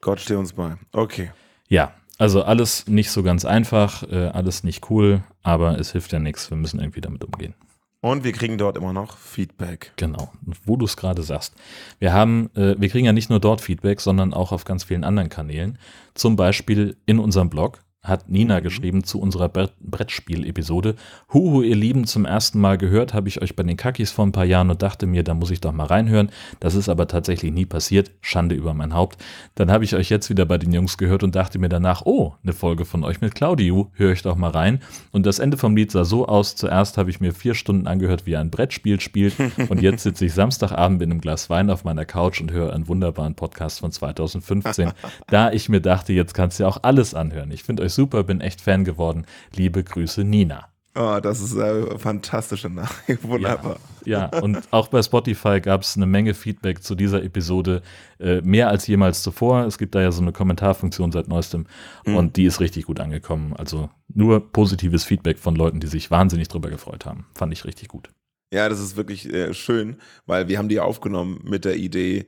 Gott 0.00 0.20
stehe 0.20 0.38
uns 0.38 0.52
bei. 0.52 0.76
Okay. 0.92 1.30
Ja, 1.68 1.92
also 2.18 2.42
alles 2.42 2.86
nicht 2.88 3.10
so 3.10 3.22
ganz 3.22 3.44
einfach, 3.44 4.02
äh, 4.10 4.26
alles 4.26 4.64
nicht 4.64 4.90
cool, 4.90 5.22
aber 5.42 5.78
es 5.78 5.92
hilft 5.92 6.12
ja 6.12 6.18
nichts. 6.18 6.50
Wir 6.50 6.56
müssen 6.56 6.80
irgendwie 6.80 7.00
damit 7.00 7.24
umgehen. 7.24 7.54
Und 8.00 8.22
wir 8.22 8.32
kriegen 8.32 8.58
dort 8.58 8.76
immer 8.76 8.92
noch 8.92 9.16
Feedback. 9.16 9.92
Genau, 9.96 10.30
wo 10.64 10.76
du 10.76 10.84
es 10.84 10.96
gerade 10.96 11.22
sagst. 11.22 11.54
Wir 11.98 12.12
haben, 12.12 12.50
äh, 12.54 12.76
wir 12.78 12.88
kriegen 12.88 13.06
ja 13.06 13.12
nicht 13.12 13.30
nur 13.30 13.40
dort 13.40 13.60
Feedback, 13.60 14.00
sondern 14.00 14.32
auch 14.32 14.52
auf 14.52 14.64
ganz 14.64 14.84
vielen 14.84 15.02
anderen 15.02 15.28
Kanälen. 15.28 15.78
Zum 16.14 16.36
Beispiel 16.36 16.96
in 17.06 17.18
unserem 17.18 17.50
Blog 17.50 17.80
hat 18.02 18.28
Nina 18.28 18.58
mhm. 18.58 18.62
geschrieben 18.62 19.04
zu 19.04 19.20
unserer 19.20 19.48
Brettspiel-Episode. 19.48 20.94
Huhu, 21.32 21.62
ihr 21.62 21.76
Lieben, 21.76 22.06
zum 22.06 22.24
ersten 22.24 22.60
Mal 22.60 22.78
gehört 22.78 23.12
habe 23.12 23.28
ich 23.28 23.42
euch 23.42 23.56
bei 23.56 23.62
den 23.62 23.76
Kakis 23.76 24.10
vor 24.10 24.26
ein 24.26 24.32
paar 24.32 24.44
Jahren 24.44 24.70
und 24.70 24.82
dachte 24.82 25.06
mir, 25.06 25.24
da 25.24 25.34
muss 25.34 25.50
ich 25.50 25.60
doch 25.60 25.72
mal 25.72 25.86
reinhören. 25.86 26.30
Das 26.60 26.74
ist 26.74 26.88
aber 26.88 27.08
tatsächlich 27.08 27.52
nie 27.52 27.66
passiert. 27.66 28.12
Schande 28.20 28.54
über 28.54 28.72
mein 28.72 28.94
Haupt. 28.94 29.22
Dann 29.54 29.70
habe 29.70 29.84
ich 29.84 29.94
euch 29.94 30.10
jetzt 30.10 30.30
wieder 30.30 30.46
bei 30.46 30.58
den 30.58 30.72
Jungs 30.72 30.96
gehört 30.96 31.22
und 31.22 31.34
dachte 31.34 31.58
mir 31.58 31.68
danach, 31.68 32.02
oh, 32.04 32.34
eine 32.42 32.52
Folge 32.52 32.84
von 32.84 33.04
euch 33.04 33.20
mit 33.20 33.34
Claudio, 33.34 33.90
höre 33.94 34.12
ich 34.12 34.22
doch 34.22 34.36
mal 34.36 34.50
rein. 34.50 34.80
Und 35.10 35.26
das 35.26 35.38
Ende 35.38 35.56
vom 35.56 35.76
Lied 35.76 35.90
sah 35.90 36.04
so 36.04 36.26
aus, 36.26 36.56
zuerst 36.56 36.98
habe 36.98 37.10
ich 37.10 37.20
mir 37.20 37.32
vier 37.32 37.54
Stunden 37.54 37.86
angehört, 37.86 38.26
wie 38.26 38.32
er 38.32 38.40
ein 38.40 38.50
Brettspiel 38.50 39.00
spielt 39.00 39.34
und 39.68 39.82
jetzt 39.82 40.04
sitze 40.04 40.24
ich 40.24 40.34
Samstagabend 40.34 41.02
in 41.02 41.10
einem 41.10 41.20
Glas 41.20 41.50
Wein 41.50 41.68
auf 41.68 41.84
meiner 41.84 42.04
Couch 42.04 42.40
und 42.40 42.52
höre 42.52 42.72
einen 42.72 42.88
wunderbaren 42.88 43.34
Podcast 43.34 43.80
von 43.80 43.90
2015, 43.90 44.92
da 45.28 45.50
ich 45.50 45.68
mir 45.68 45.80
dachte, 45.80 46.12
jetzt 46.12 46.34
kannst 46.34 46.58
du 46.58 46.62
ja 46.62 46.68
auch 46.68 46.78
alles 46.82 47.14
anhören. 47.14 47.50
Ich 47.50 47.64
finde 47.64 47.82
euch 47.82 47.97
super, 47.98 48.22
bin 48.22 48.40
echt 48.40 48.60
Fan 48.60 48.84
geworden. 48.84 49.26
Liebe 49.52 49.82
Grüße, 49.82 50.22
Nina. 50.22 50.68
Oh, 50.94 51.18
das 51.20 51.40
ist 51.40 51.58
eine 51.58 51.98
fantastische 51.98 52.70
Nachricht. 52.70 53.24
Wunderbar. 53.24 53.80
Ja, 54.04 54.30
ja, 54.32 54.40
und 54.40 54.72
auch 54.72 54.86
bei 54.86 55.02
Spotify 55.02 55.60
gab 55.60 55.82
es 55.82 55.96
eine 55.96 56.06
Menge 56.06 56.32
Feedback 56.32 56.80
zu 56.84 56.94
dieser 56.94 57.24
Episode, 57.24 57.82
äh, 58.20 58.40
mehr 58.42 58.68
als 58.68 58.86
jemals 58.86 59.24
zuvor. 59.24 59.64
Es 59.64 59.78
gibt 59.78 59.96
da 59.96 60.00
ja 60.00 60.12
so 60.12 60.22
eine 60.22 60.32
Kommentarfunktion 60.32 61.10
seit 61.10 61.26
neuestem 61.26 61.66
mhm. 62.06 62.16
und 62.16 62.36
die 62.36 62.44
ist 62.44 62.60
richtig 62.60 62.86
gut 62.86 63.00
angekommen. 63.00 63.52
Also 63.56 63.90
nur 64.14 64.52
positives 64.52 65.04
Feedback 65.04 65.38
von 65.38 65.56
Leuten, 65.56 65.80
die 65.80 65.88
sich 65.88 66.12
wahnsinnig 66.12 66.46
drüber 66.46 66.70
gefreut 66.70 67.04
haben. 67.04 67.26
Fand 67.34 67.52
ich 67.52 67.64
richtig 67.64 67.88
gut. 67.88 68.10
Ja, 68.52 68.68
das 68.68 68.78
ist 68.78 68.96
wirklich 68.96 69.28
äh, 69.32 69.52
schön, 69.54 69.96
weil 70.26 70.46
wir 70.46 70.58
haben 70.58 70.68
die 70.68 70.78
aufgenommen 70.78 71.40
mit 71.44 71.64
der 71.64 71.76
Idee, 71.76 72.26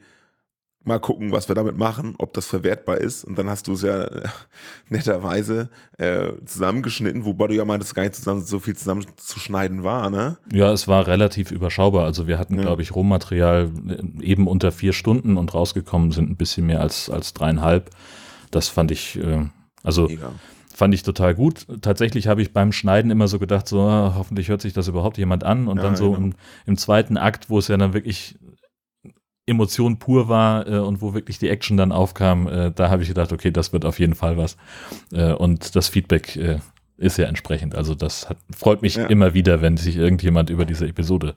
mal 0.83 0.99
gucken, 0.99 1.31
was 1.31 1.49
wir 1.49 1.55
damit 1.55 1.77
machen, 1.77 2.15
ob 2.19 2.33
das 2.33 2.47
verwertbar 2.47 2.99
ist. 2.99 3.25
Und 3.25 3.39
dann 3.39 3.51
hast 3.51 3.69
du 3.69 3.75
es 3.75 3.83
ja 3.83 4.03
äh, 4.03 4.29
netterweise 4.89 5.69
äh, 5.99 6.33
zusammengeschnitten, 6.47 7.25
wobei 7.25 7.49
du 7.49 7.55
ja 7.55 7.65
meintest, 7.65 7.95
gar 7.95 8.03
nicht 8.03 8.15
zusammen, 8.15 8.43
so 8.43 8.59
viel 8.59 8.77
zusammenzuschneiden 8.77 9.85
war, 9.85 10.09
ne? 10.11 10.39
Ja, 10.53 10.73
es 10.73 10.89
war 10.89 11.07
relativ 11.07 11.51
überschaubar. 11.51 12.05
Also 12.05 12.27
wir 12.27 12.39
hatten, 12.39 12.57
ja. 12.57 12.63
glaube 12.63 12.83
ich, 12.83 12.95
Rohmaterial 12.95 13.71
äh, 13.89 14.25
eben 14.25 14.47
unter 14.47 14.73
vier 14.73 14.93
Stunden 14.93 15.37
und 15.37 15.53
rausgekommen 15.53 16.13
sind 16.13 16.31
ein 16.31 16.37
bisschen 16.37 16.67
mehr 16.67 16.81
als, 16.81 17.11
als 17.11 17.35
dreieinhalb. 17.35 17.91
Das 18.51 18.69
fand 18.69 18.91
ich, 18.91 19.19
äh, 19.19 19.47
also 19.83 20.09
Mega. 20.09 20.33
fand 20.75 20.95
ich 20.95 21.03
total 21.03 21.35
gut. 21.35 21.67
Tatsächlich 21.83 22.27
habe 22.27 22.41
ich 22.41 22.55
beim 22.55 22.73
Schneiden 22.73 23.11
immer 23.11 23.29
so 23.29 23.39
gedacht, 23.39 23.69
so 23.69 23.83
ah, 23.83 24.15
hoffentlich 24.17 24.49
hört 24.49 24.63
sich 24.63 24.73
das 24.73 24.89
überhaupt 24.89 25.19
jemand 25.19 25.45
an. 25.45 25.69
Und 25.69 25.77
ja, 25.77 25.83
dann 25.83 25.95
so 25.95 26.13
genau. 26.13 26.25
im, 26.25 26.35
im 26.65 26.77
zweiten 26.79 27.19
Akt, 27.19 27.51
wo 27.51 27.59
es 27.59 27.69
ja 27.69 27.77
dann 27.77 27.93
wirklich 27.93 28.39
Emotion 29.51 29.99
pur 29.99 30.29
war 30.29 30.67
äh, 30.67 30.79
und 30.79 31.03
wo 31.03 31.13
wirklich 31.13 31.39
die 31.39 31.49
Action 31.49 31.77
dann 31.77 31.93
aufkam, 31.93 32.47
äh, 32.47 32.73
da 32.73 32.89
habe 32.89 33.03
ich 33.03 33.09
gedacht, 33.09 33.33
okay, 33.33 33.51
das 33.51 33.73
wird 33.73 33.85
auf 33.85 33.99
jeden 33.99 34.15
Fall 34.15 34.37
was. 34.37 34.57
Äh, 35.13 35.33
und 35.33 35.77
das 35.77 35.89
Feedback 35.89 36.37
äh, 36.37 36.61
ist 36.97 37.19
ja 37.19 37.27
entsprechend. 37.27 37.75
Also 37.75 37.95
das 37.95 38.29
hat, 38.29 38.39
freut 38.57 38.83
mich 38.83 38.97
ja. 38.97 39.07
immer 39.07 39.35
wieder, 39.35 39.61
wenn 39.61 39.77
sich 39.77 39.97
irgendjemand 39.97 40.51
über 40.51 40.65
diese 40.65 40.87
Episode 40.87 41.35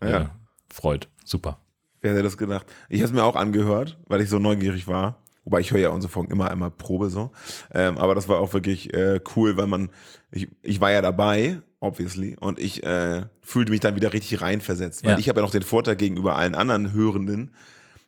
äh, 0.00 0.10
ja. 0.10 0.30
freut. 0.68 1.08
Super. 1.24 1.58
Wer 2.00 2.12
hätte 2.12 2.22
das 2.24 2.36
gedacht? 2.36 2.66
Ich 2.88 3.00
habe 3.00 3.06
es 3.06 3.12
mir 3.12 3.22
auch 3.22 3.36
angehört, 3.36 3.98
weil 4.08 4.20
ich 4.20 4.28
so 4.28 4.38
neugierig 4.38 4.88
war. 4.88 5.22
Wobei 5.44 5.60
ich 5.60 5.72
höre 5.72 5.80
ja 5.80 5.90
unsere 5.90 6.10
Folgen 6.10 6.32
immer 6.32 6.50
einmal 6.50 6.70
Probe 6.70 7.10
so. 7.10 7.30
Ähm, 7.72 7.98
aber 7.98 8.14
das 8.14 8.28
war 8.28 8.38
auch 8.38 8.52
wirklich 8.54 8.92
äh, 8.94 9.20
cool, 9.36 9.56
weil 9.56 9.66
man, 9.66 9.90
ich, 10.30 10.48
ich 10.62 10.80
war 10.80 10.92
ja 10.92 11.02
dabei 11.02 11.60
obviously. 11.82 12.36
Und 12.38 12.58
ich 12.58 12.82
äh, 12.84 13.26
fühlte 13.40 13.72
mich 13.72 13.80
dann 13.80 13.96
wieder 13.96 14.12
richtig 14.12 14.40
reinversetzt. 14.40 15.04
Weil 15.04 15.12
ja. 15.12 15.18
ich 15.18 15.28
habe 15.28 15.40
ja 15.40 15.44
noch 15.44 15.52
den 15.52 15.62
Vorteil 15.62 15.96
gegenüber 15.96 16.36
allen 16.36 16.54
anderen 16.54 16.92
Hörenden, 16.92 17.54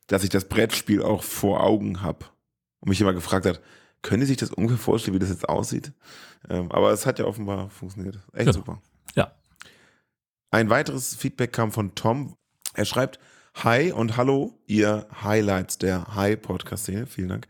dass 0.06 0.24
ich 0.24 0.30
das 0.30 0.46
Brettspiel 0.46 1.02
auch 1.02 1.22
vor 1.22 1.62
Augen 1.62 2.00
habe. 2.00 2.26
Und 2.80 2.90
mich 2.90 3.00
immer 3.00 3.12
gefragt 3.12 3.46
hat, 3.46 3.60
können 4.02 4.22
Sie 4.22 4.28
sich 4.28 4.36
das 4.36 4.50
ungefähr 4.50 4.78
vorstellen, 4.78 5.14
wie 5.14 5.18
das 5.18 5.30
jetzt 5.30 5.48
aussieht? 5.48 5.92
Ähm, 6.48 6.70
aber 6.70 6.92
es 6.92 7.06
hat 7.06 7.18
ja 7.18 7.24
offenbar 7.24 7.70
funktioniert. 7.70 8.18
Echt 8.32 8.46
ja. 8.46 8.52
super. 8.52 8.80
Ja. 9.14 9.32
Ein 10.50 10.70
weiteres 10.70 11.14
Feedback 11.16 11.52
kam 11.52 11.72
von 11.72 11.94
Tom. 11.94 12.36
Er 12.74 12.84
schreibt, 12.84 13.18
Hi 13.62 13.92
und 13.92 14.16
hallo, 14.16 14.58
ihr 14.66 15.06
Highlights 15.22 15.78
der 15.78 16.14
Hi-Podcast-Szene. 16.14 17.06
Vielen 17.06 17.28
Dank. 17.28 17.46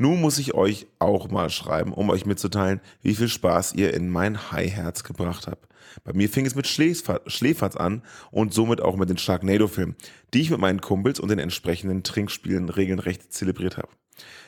Nun 0.00 0.18
muss 0.18 0.38
ich 0.38 0.54
euch 0.54 0.86
auch 0.98 1.28
mal 1.28 1.50
schreiben, 1.50 1.92
um 1.92 2.08
euch 2.08 2.24
mitzuteilen, 2.24 2.80
wie 3.02 3.14
viel 3.14 3.28
Spaß 3.28 3.74
ihr 3.74 3.92
in 3.92 4.08
mein 4.08 4.50
Hi-Herz 4.50 5.04
gebracht 5.04 5.46
habt. 5.46 5.68
Bei 6.04 6.14
mir 6.14 6.30
fing 6.30 6.46
es 6.46 6.54
mit 6.54 6.66
Schläferz 6.66 7.76
an 7.76 8.02
und 8.30 8.54
somit 8.54 8.80
auch 8.80 8.96
mit 8.96 9.10
den 9.10 9.18
Sharknado-Filmen, 9.18 9.96
die 10.32 10.40
ich 10.40 10.50
mit 10.50 10.58
meinen 10.58 10.80
Kumpels 10.80 11.20
und 11.20 11.28
den 11.28 11.38
entsprechenden 11.38 12.02
Trinkspielen 12.02 12.70
regelrecht 12.70 13.30
zelebriert 13.30 13.76
habe. 13.76 13.90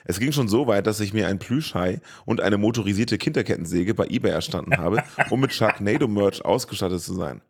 Es 0.07 0.19
ging 0.19 0.33
schon 0.33 0.49
so 0.49 0.69
weit, 0.69 0.87
dass 0.87 1.01
ich 1.01 1.13
mir 1.13 1.27
ein 1.27 1.39
Plüschhai 1.39 2.01
und 2.25 2.41
eine 2.41 2.57
motorisierte 2.57 3.19
Kinderkettensäge 3.19 3.93
bei 3.93 4.07
eBay 4.07 4.31
erstanden 4.31 4.79
habe, 4.79 5.05
um 5.29 5.41
mit 5.41 5.53
Sharknado-Merch 5.53 6.47
ausgestattet 6.47 7.03
zu 7.03 7.13
sein. 7.13 7.43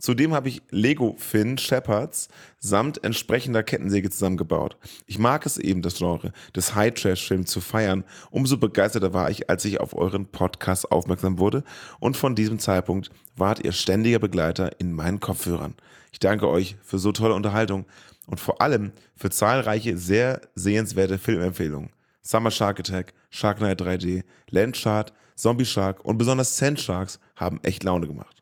Zudem 0.00 0.32
habe 0.32 0.48
ich 0.48 0.62
Lego 0.70 1.14
Finn 1.18 1.58
Shepherds 1.58 2.28
samt 2.58 3.04
entsprechender 3.04 3.62
Kettensäge 3.62 4.08
zusammengebaut. 4.08 4.78
Ich 5.06 5.18
mag 5.18 5.44
es 5.44 5.58
eben, 5.58 5.82
das 5.82 5.98
Genre 5.98 6.32
des 6.56 6.74
High 6.74 6.94
Trash 6.94 7.28
Films 7.28 7.50
zu 7.50 7.60
feiern. 7.60 8.04
Umso 8.30 8.56
begeisterter 8.56 9.12
war 9.12 9.30
ich, 9.30 9.50
als 9.50 9.66
ich 9.66 9.78
auf 9.78 9.94
euren 9.94 10.24
Podcast 10.24 10.90
aufmerksam 10.90 11.38
wurde 11.38 11.64
und 11.98 12.16
von 12.16 12.34
diesem 12.34 12.58
Zeitpunkt 12.58 13.10
wart 13.36 13.62
ihr 13.62 13.72
ständiger 13.72 14.18
Begleiter 14.18 14.80
in 14.80 14.94
meinen 14.94 15.20
Kopfhörern. 15.20 15.74
Ich 16.12 16.18
danke 16.18 16.48
euch 16.48 16.76
für 16.82 16.98
so 16.98 17.12
tolle 17.12 17.34
Unterhaltung 17.34 17.84
und 18.26 18.40
vor 18.40 18.62
allem 18.62 18.92
für 19.14 19.28
zahlreiche 19.28 19.98
sehr 19.98 20.40
sehenswerte 20.54 21.18
Filmempfehlungen. 21.18 21.90
Summer 22.22 22.50
Shark 22.50 22.80
Attack, 22.80 23.12
Shark 23.28 23.58
Knight 23.58 23.82
3D, 23.82 24.24
Land 24.48 24.78
Shark, 24.78 25.12
Zombie 25.36 25.66
Shark 25.66 26.02
und 26.06 26.16
besonders 26.16 26.56
Sand 26.56 26.80
Sharks 26.80 27.20
haben 27.36 27.60
echt 27.62 27.84
Laune 27.84 28.06
gemacht. 28.06 28.39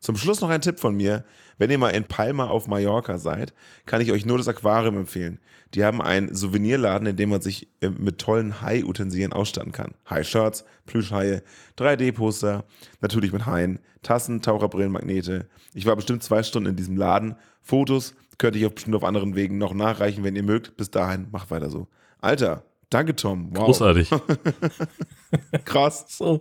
Zum 0.00 0.16
Schluss 0.16 0.40
noch 0.40 0.50
ein 0.50 0.60
Tipp 0.60 0.78
von 0.78 0.96
mir. 0.96 1.24
Wenn 1.58 1.70
ihr 1.70 1.78
mal 1.78 1.90
in 1.90 2.04
Palma 2.04 2.46
auf 2.46 2.68
Mallorca 2.68 3.18
seid, 3.18 3.52
kann 3.84 4.00
ich 4.00 4.12
euch 4.12 4.24
nur 4.24 4.38
das 4.38 4.46
Aquarium 4.46 4.96
empfehlen. 4.96 5.40
Die 5.74 5.84
haben 5.84 6.00
einen 6.00 6.34
Souvenirladen, 6.34 7.08
in 7.08 7.16
dem 7.16 7.30
man 7.30 7.40
sich 7.40 7.68
äh, 7.80 7.90
mit 7.90 8.18
tollen 8.18 8.62
Hai-Utensilien 8.62 9.32
ausstatten 9.32 9.72
kann. 9.72 9.94
Hai-Shirts, 10.08 10.64
Plüschhaie, 10.86 11.42
3D-Poster, 11.76 12.64
natürlich 13.00 13.32
mit 13.32 13.44
Haien, 13.44 13.80
Tassen, 14.02 14.40
Taucherbrillen, 14.40 14.92
Magnete. 14.92 15.48
Ich 15.74 15.84
war 15.84 15.96
bestimmt 15.96 16.22
zwei 16.22 16.42
Stunden 16.44 16.70
in 16.70 16.76
diesem 16.76 16.96
Laden. 16.96 17.34
Fotos 17.60 18.14
könnte 18.38 18.58
ich 18.58 18.66
auch 18.66 18.72
bestimmt 18.72 18.94
auf 18.96 19.04
anderen 19.04 19.34
Wegen 19.34 19.58
noch 19.58 19.74
nachreichen, 19.74 20.22
wenn 20.22 20.36
ihr 20.36 20.44
mögt. 20.44 20.76
Bis 20.76 20.90
dahin, 20.90 21.26
macht 21.32 21.50
weiter 21.50 21.70
so. 21.70 21.88
Alter, 22.20 22.64
Danke, 22.90 23.14
Tom. 23.14 23.50
Wow. 23.54 23.66
Großartig. 23.66 24.10
Krass. 25.66 26.06
So, 26.08 26.40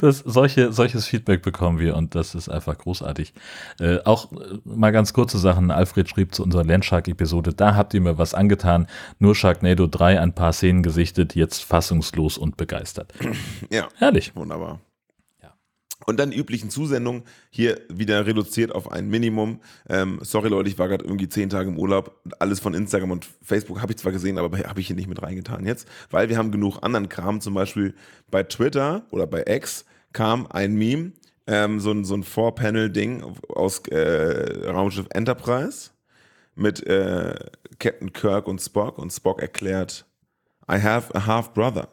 das, 0.00 0.18
solche, 0.18 0.72
solches 0.72 1.06
Feedback 1.06 1.40
bekommen 1.42 1.78
wir 1.78 1.96
und 1.96 2.14
das 2.14 2.34
ist 2.34 2.50
einfach 2.50 2.76
großartig. 2.76 3.32
Äh, 3.80 4.00
auch 4.04 4.30
äh, 4.32 4.58
mal 4.64 4.92
ganz 4.92 5.14
kurze 5.14 5.38
Sachen. 5.38 5.70
Alfred 5.70 6.08
schrieb 6.08 6.34
zu 6.34 6.42
unserer 6.42 6.64
Landshark-Episode, 6.64 7.54
da 7.54 7.74
habt 7.76 7.94
ihr 7.94 8.02
mir 8.02 8.18
was 8.18 8.34
angetan. 8.34 8.88
Nur 9.18 9.34
Sharknado 9.34 9.86
3 9.86 10.20
ein 10.20 10.34
paar 10.34 10.52
Szenen 10.52 10.82
gesichtet, 10.82 11.34
jetzt 11.34 11.64
fassungslos 11.64 12.36
und 12.36 12.56
begeistert. 12.56 13.14
Ja. 13.70 13.88
Herrlich. 13.96 14.36
Wunderbar. 14.36 14.80
Und 16.06 16.20
dann 16.20 16.30
üblichen 16.30 16.70
Zusendungen 16.70 17.24
hier 17.50 17.80
wieder 17.88 18.26
reduziert 18.26 18.72
auf 18.72 18.90
ein 18.92 19.08
Minimum. 19.08 19.60
Ähm, 19.88 20.20
sorry 20.22 20.48
Leute, 20.48 20.68
ich 20.68 20.78
war 20.78 20.88
gerade 20.88 21.04
irgendwie 21.04 21.28
zehn 21.28 21.50
Tage 21.50 21.68
im 21.68 21.78
Urlaub. 21.78 22.20
Alles 22.38 22.60
von 22.60 22.74
Instagram 22.74 23.10
und 23.10 23.26
Facebook 23.42 23.82
habe 23.82 23.92
ich 23.92 23.98
zwar 23.98 24.12
gesehen, 24.12 24.38
aber 24.38 24.56
habe 24.56 24.80
ich 24.80 24.86
hier 24.86 24.96
nicht 24.96 25.08
mit 25.08 25.20
reingetan 25.20 25.66
jetzt, 25.66 25.88
weil 26.10 26.28
wir 26.28 26.38
haben 26.38 26.52
genug 26.52 26.78
anderen 26.82 27.08
Kram. 27.08 27.40
Zum 27.40 27.54
Beispiel 27.54 27.94
bei 28.30 28.44
Twitter 28.44 29.04
oder 29.10 29.26
bei 29.26 29.44
X 29.46 29.84
kam 30.12 30.46
ein 30.46 30.74
Meme, 30.74 31.12
ähm, 31.48 31.80
so 31.80 31.90
ein, 31.90 32.04
so 32.04 32.14
ein 32.14 32.22
Four-Panel-Ding 32.22 33.24
aus 33.48 33.80
äh, 33.88 34.68
Raumschiff 34.68 35.06
Enterprise 35.10 35.90
mit 36.54 36.86
äh, 36.86 37.34
Captain 37.78 38.12
Kirk 38.12 38.46
und 38.46 38.60
Spock 38.60 38.98
und 38.98 39.12
Spock 39.12 39.42
erklärt, 39.42 40.06
I 40.70 40.80
have 40.80 41.14
a 41.14 41.26
half 41.26 41.52
brother. 41.52 41.88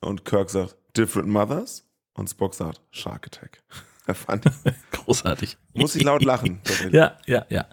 Und 0.00 0.24
Kirk 0.24 0.50
sagt, 0.50 0.76
different 0.96 1.28
mothers? 1.28 1.87
Und 2.18 2.28
Spock 2.28 2.54
sagt, 2.54 2.80
Shark 2.90 3.26
Attack. 3.26 3.62
Fand 4.14 4.44
Großartig. 4.90 5.58
Muss 5.74 5.94
ich 5.94 6.02
laut 6.02 6.24
lachen. 6.24 6.60
ja, 6.92 7.16
ja, 7.26 7.44
ja. 7.50 7.66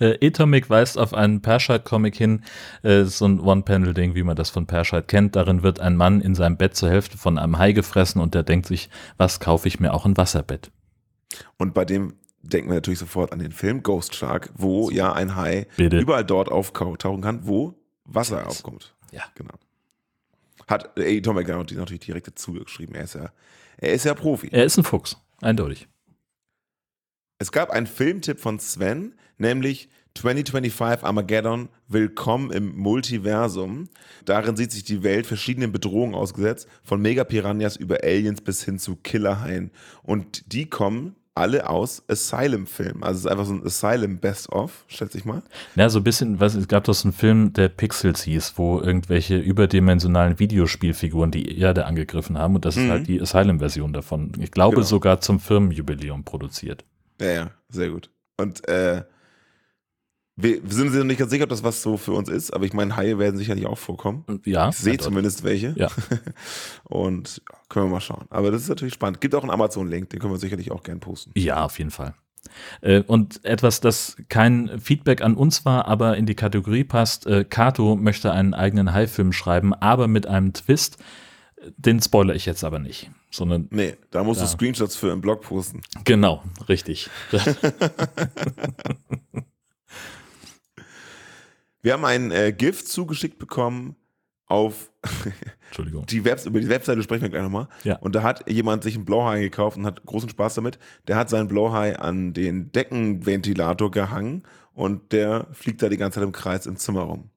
Äh, 0.00 0.26
Atomic 0.26 0.68
weist 0.68 0.98
auf 0.98 1.14
einen 1.14 1.40
Perscheid-Comic 1.40 2.14
hin, 2.14 2.44
äh, 2.82 3.04
so 3.04 3.24
ein 3.24 3.40
One-Panel-Ding, 3.40 4.14
wie 4.14 4.22
man 4.22 4.36
das 4.36 4.50
von 4.50 4.66
Perscheid 4.66 5.08
kennt. 5.08 5.34
Darin 5.34 5.62
wird 5.62 5.80
ein 5.80 5.96
Mann 5.96 6.20
in 6.20 6.34
seinem 6.34 6.58
Bett 6.58 6.76
zur 6.76 6.90
Hälfte 6.90 7.16
von 7.16 7.38
einem 7.38 7.58
Hai 7.58 7.72
gefressen 7.72 8.20
und 8.20 8.34
der 8.34 8.42
denkt 8.42 8.66
sich, 8.66 8.90
was 9.16 9.40
kaufe 9.40 9.66
ich 9.66 9.80
mir 9.80 9.94
auch 9.94 10.04
ein 10.04 10.16
Wasserbett? 10.16 10.70
Und 11.56 11.72
bei 11.72 11.86
dem 11.86 12.16
denken 12.42 12.68
wir 12.68 12.74
natürlich 12.74 12.98
sofort 12.98 13.32
an 13.32 13.38
den 13.38 13.52
Film 13.52 13.82
Ghost 13.82 14.14
Shark, 14.14 14.50
wo 14.54 14.90
ja 14.90 15.14
ein 15.14 15.36
Hai 15.36 15.66
Bitte. 15.78 15.98
überall 15.98 16.24
dort 16.24 16.50
auftauchen 16.50 17.22
kann, 17.22 17.46
wo 17.46 17.74
Wasser 18.04 18.46
aufkommt. 18.46 18.94
Ja. 19.10 19.22
Genau. 19.36 19.54
Hat 20.68 20.98
Atomic 20.98 21.48
natürlich 21.48 22.00
direkt 22.00 22.26
dazu 22.28 22.52
geschrieben. 22.52 22.94
Er 22.94 23.04
ist 23.04 23.14
ja 23.14 23.32
er 23.82 23.94
ist 23.94 24.04
ja 24.04 24.14
Profi. 24.14 24.48
Er 24.52 24.64
ist 24.64 24.78
ein 24.78 24.84
Fuchs, 24.84 25.16
eindeutig. 25.40 25.88
Es 27.38 27.50
gab 27.50 27.70
einen 27.70 27.88
Filmtipp 27.88 28.38
von 28.38 28.60
Sven, 28.60 29.16
nämlich 29.38 29.88
2025 30.14 31.04
Armageddon, 31.04 31.68
Willkommen 31.88 32.52
im 32.52 32.76
Multiversum. 32.76 33.88
Darin 34.24 34.56
sieht 34.56 34.70
sich 34.70 34.84
die 34.84 35.02
Welt 35.02 35.26
verschiedenen 35.26 35.72
Bedrohungen 35.72 36.14
ausgesetzt, 36.14 36.68
von 36.84 37.02
Megapiranhas 37.02 37.76
über 37.76 38.04
Aliens 38.04 38.40
bis 38.40 38.62
hin 38.62 38.78
zu 38.78 38.94
Killerhaien. 38.94 39.72
Und 40.04 40.52
die 40.52 40.70
kommen 40.70 41.16
alle 41.34 41.68
aus 41.68 42.02
Asylum-Filmen. 42.08 43.02
Also 43.02 43.18
es 43.18 43.24
ist 43.24 43.30
einfach 43.30 43.46
so 43.46 43.54
ein 43.54 43.64
Asylum-Best-of, 43.64 44.84
schätze 44.88 45.18
ich 45.18 45.24
mal. 45.24 45.42
Ja, 45.76 45.88
so 45.88 46.00
ein 46.00 46.04
bisschen, 46.04 46.40
was, 46.40 46.54
es 46.54 46.68
gab 46.68 46.84
doch 46.84 46.94
so 46.94 47.08
einen 47.08 47.14
Film, 47.14 47.52
der 47.52 47.68
Pixels 47.68 48.22
hieß, 48.22 48.54
wo 48.56 48.80
irgendwelche 48.80 49.38
überdimensionalen 49.38 50.38
Videospielfiguren 50.38 51.30
die 51.30 51.58
Erde 51.58 51.86
angegriffen 51.86 52.36
haben 52.36 52.54
und 52.54 52.64
das 52.64 52.76
mhm. 52.76 52.82
ist 52.82 52.90
halt 52.90 53.08
die 53.08 53.20
Asylum-Version 53.20 53.92
davon. 53.92 54.32
Ich 54.40 54.50
glaube 54.50 54.76
genau. 54.76 54.86
sogar 54.86 55.20
zum 55.20 55.40
Firmenjubiläum 55.40 56.24
produziert. 56.24 56.84
Ja, 57.20 57.30
ja, 57.32 57.50
sehr 57.68 57.88
gut. 57.90 58.10
Und 58.36 58.66
äh, 58.68 59.04
Wir, 60.34 60.60
sind 60.66 60.88
uns 60.88 61.04
nicht 61.04 61.18
ganz 61.18 61.30
sicher, 61.30 61.44
ob 61.44 61.50
das 61.50 61.62
was 61.62 61.82
so 61.82 61.98
für 61.98 62.12
uns 62.12 62.28
ist, 62.30 62.52
aber 62.52 62.64
ich 62.64 62.72
meine, 62.72 62.96
Haie 62.96 63.18
werden 63.18 63.36
sicherlich 63.36 63.66
auch 63.66 63.76
vorkommen. 63.78 64.24
Ja. 64.46 64.70
Ich 64.70 64.76
sehe 64.76 64.96
zumindest 64.96 65.44
welche. 65.44 65.74
Ja. 65.76 65.88
Und 66.84 67.42
können 67.68 67.86
wir 67.86 67.90
mal 67.90 68.00
schauen. 68.00 68.24
Aber 68.30 68.50
das 68.50 68.62
ist 68.62 68.68
natürlich 68.70 68.94
spannend. 68.94 69.20
Gibt 69.20 69.34
auch 69.34 69.42
einen 69.42 69.50
Amazon-Link, 69.50 70.08
den 70.10 70.20
können 70.20 70.32
wir 70.32 70.38
sicherlich 70.38 70.70
auch 70.70 70.82
gern 70.82 71.00
posten. 71.00 71.32
Ja, 71.36 71.64
auf 71.64 71.78
jeden 71.78 71.90
Fall. 71.90 72.14
Äh, 72.80 73.02
Und 73.06 73.44
etwas, 73.44 73.80
das 73.80 74.16
kein 74.30 74.80
Feedback 74.80 75.20
an 75.20 75.36
uns 75.36 75.64
war, 75.66 75.86
aber 75.86 76.16
in 76.16 76.24
die 76.26 76.34
Kategorie 76.34 76.84
passt, 76.84 77.26
äh, 77.26 77.44
Kato 77.44 77.94
möchte 77.94 78.32
einen 78.32 78.54
eigenen 78.54 78.92
Hai-Film 78.94 79.32
schreiben, 79.32 79.74
aber 79.74 80.08
mit 80.08 80.26
einem 80.26 80.52
Twist. 80.54 80.96
Den 81.76 82.00
spoilere 82.02 82.34
ich 82.34 82.44
jetzt 82.46 82.64
aber 82.64 82.80
nicht, 82.80 83.08
sondern 83.30 83.68
Nee, 83.70 83.94
da 84.10 84.24
musst 84.24 84.40
Ja. 84.40 84.46
du 84.46 84.52
Screenshots 84.52 84.96
für 84.96 85.12
im 85.12 85.20
Blog 85.20 85.42
posten. 85.42 85.82
genau, 86.04 86.42
richtig. 86.68 87.08
Wir 91.82 91.92
haben 91.94 92.04
ein 92.04 92.30
äh, 92.30 92.52
GIF 92.52 92.84
zugeschickt 92.84 93.38
bekommen 93.38 93.96
auf 94.46 94.90
Entschuldigung. 95.68 96.06
die 96.06 96.24
Webs 96.24 96.46
über 96.46 96.60
die 96.60 96.68
Webseite 96.68 97.02
sprechen 97.02 97.22
wir 97.22 97.30
gleich 97.30 97.42
nochmal. 97.42 97.68
Ja. 97.84 97.96
Und 97.98 98.14
da 98.14 98.22
hat 98.22 98.48
jemand 98.50 98.82
sich 98.82 98.94
einen 98.96 99.04
Blowhigh 99.04 99.40
gekauft 99.40 99.76
und 99.76 99.86
hat 99.86 100.04
großen 100.04 100.28
Spaß 100.28 100.54
damit. 100.54 100.78
Der 101.08 101.16
hat 101.16 101.28
seinen 101.30 101.48
Blowhigh 101.48 101.98
an 101.98 102.32
den 102.34 102.70
Deckenventilator 102.72 103.90
gehangen 103.90 104.42
und 104.74 105.12
der 105.12 105.48
fliegt 105.52 105.82
da 105.82 105.88
die 105.88 105.96
ganze 105.96 106.16
Zeit 106.20 106.24
im 106.24 106.32
Kreis 106.32 106.66
im 106.66 106.76
Zimmer 106.76 107.02
rum. 107.02 107.30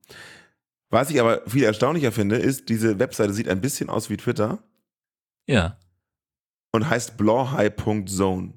Was 0.90 1.10
ich 1.10 1.20
aber 1.20 1.42
viel 1.48 1.64
erstaunlicher 1.64 2.12
finde, 2.12 2.36
ist, 2.36 2.68
diese 2.68 2.98
Webseite 3.00 3.32
sieht 3.32 3.48
ein 3.48 3.60
bisschen 3.60 3.88
aus 3.90 4.08
wie 4.10 4.16
Twitter 4.16 4.58
Ja. 5.48 5.78
und 6.72 6.88
heißt 6.88 7.16
blowhigh.zone. 7.16 8.52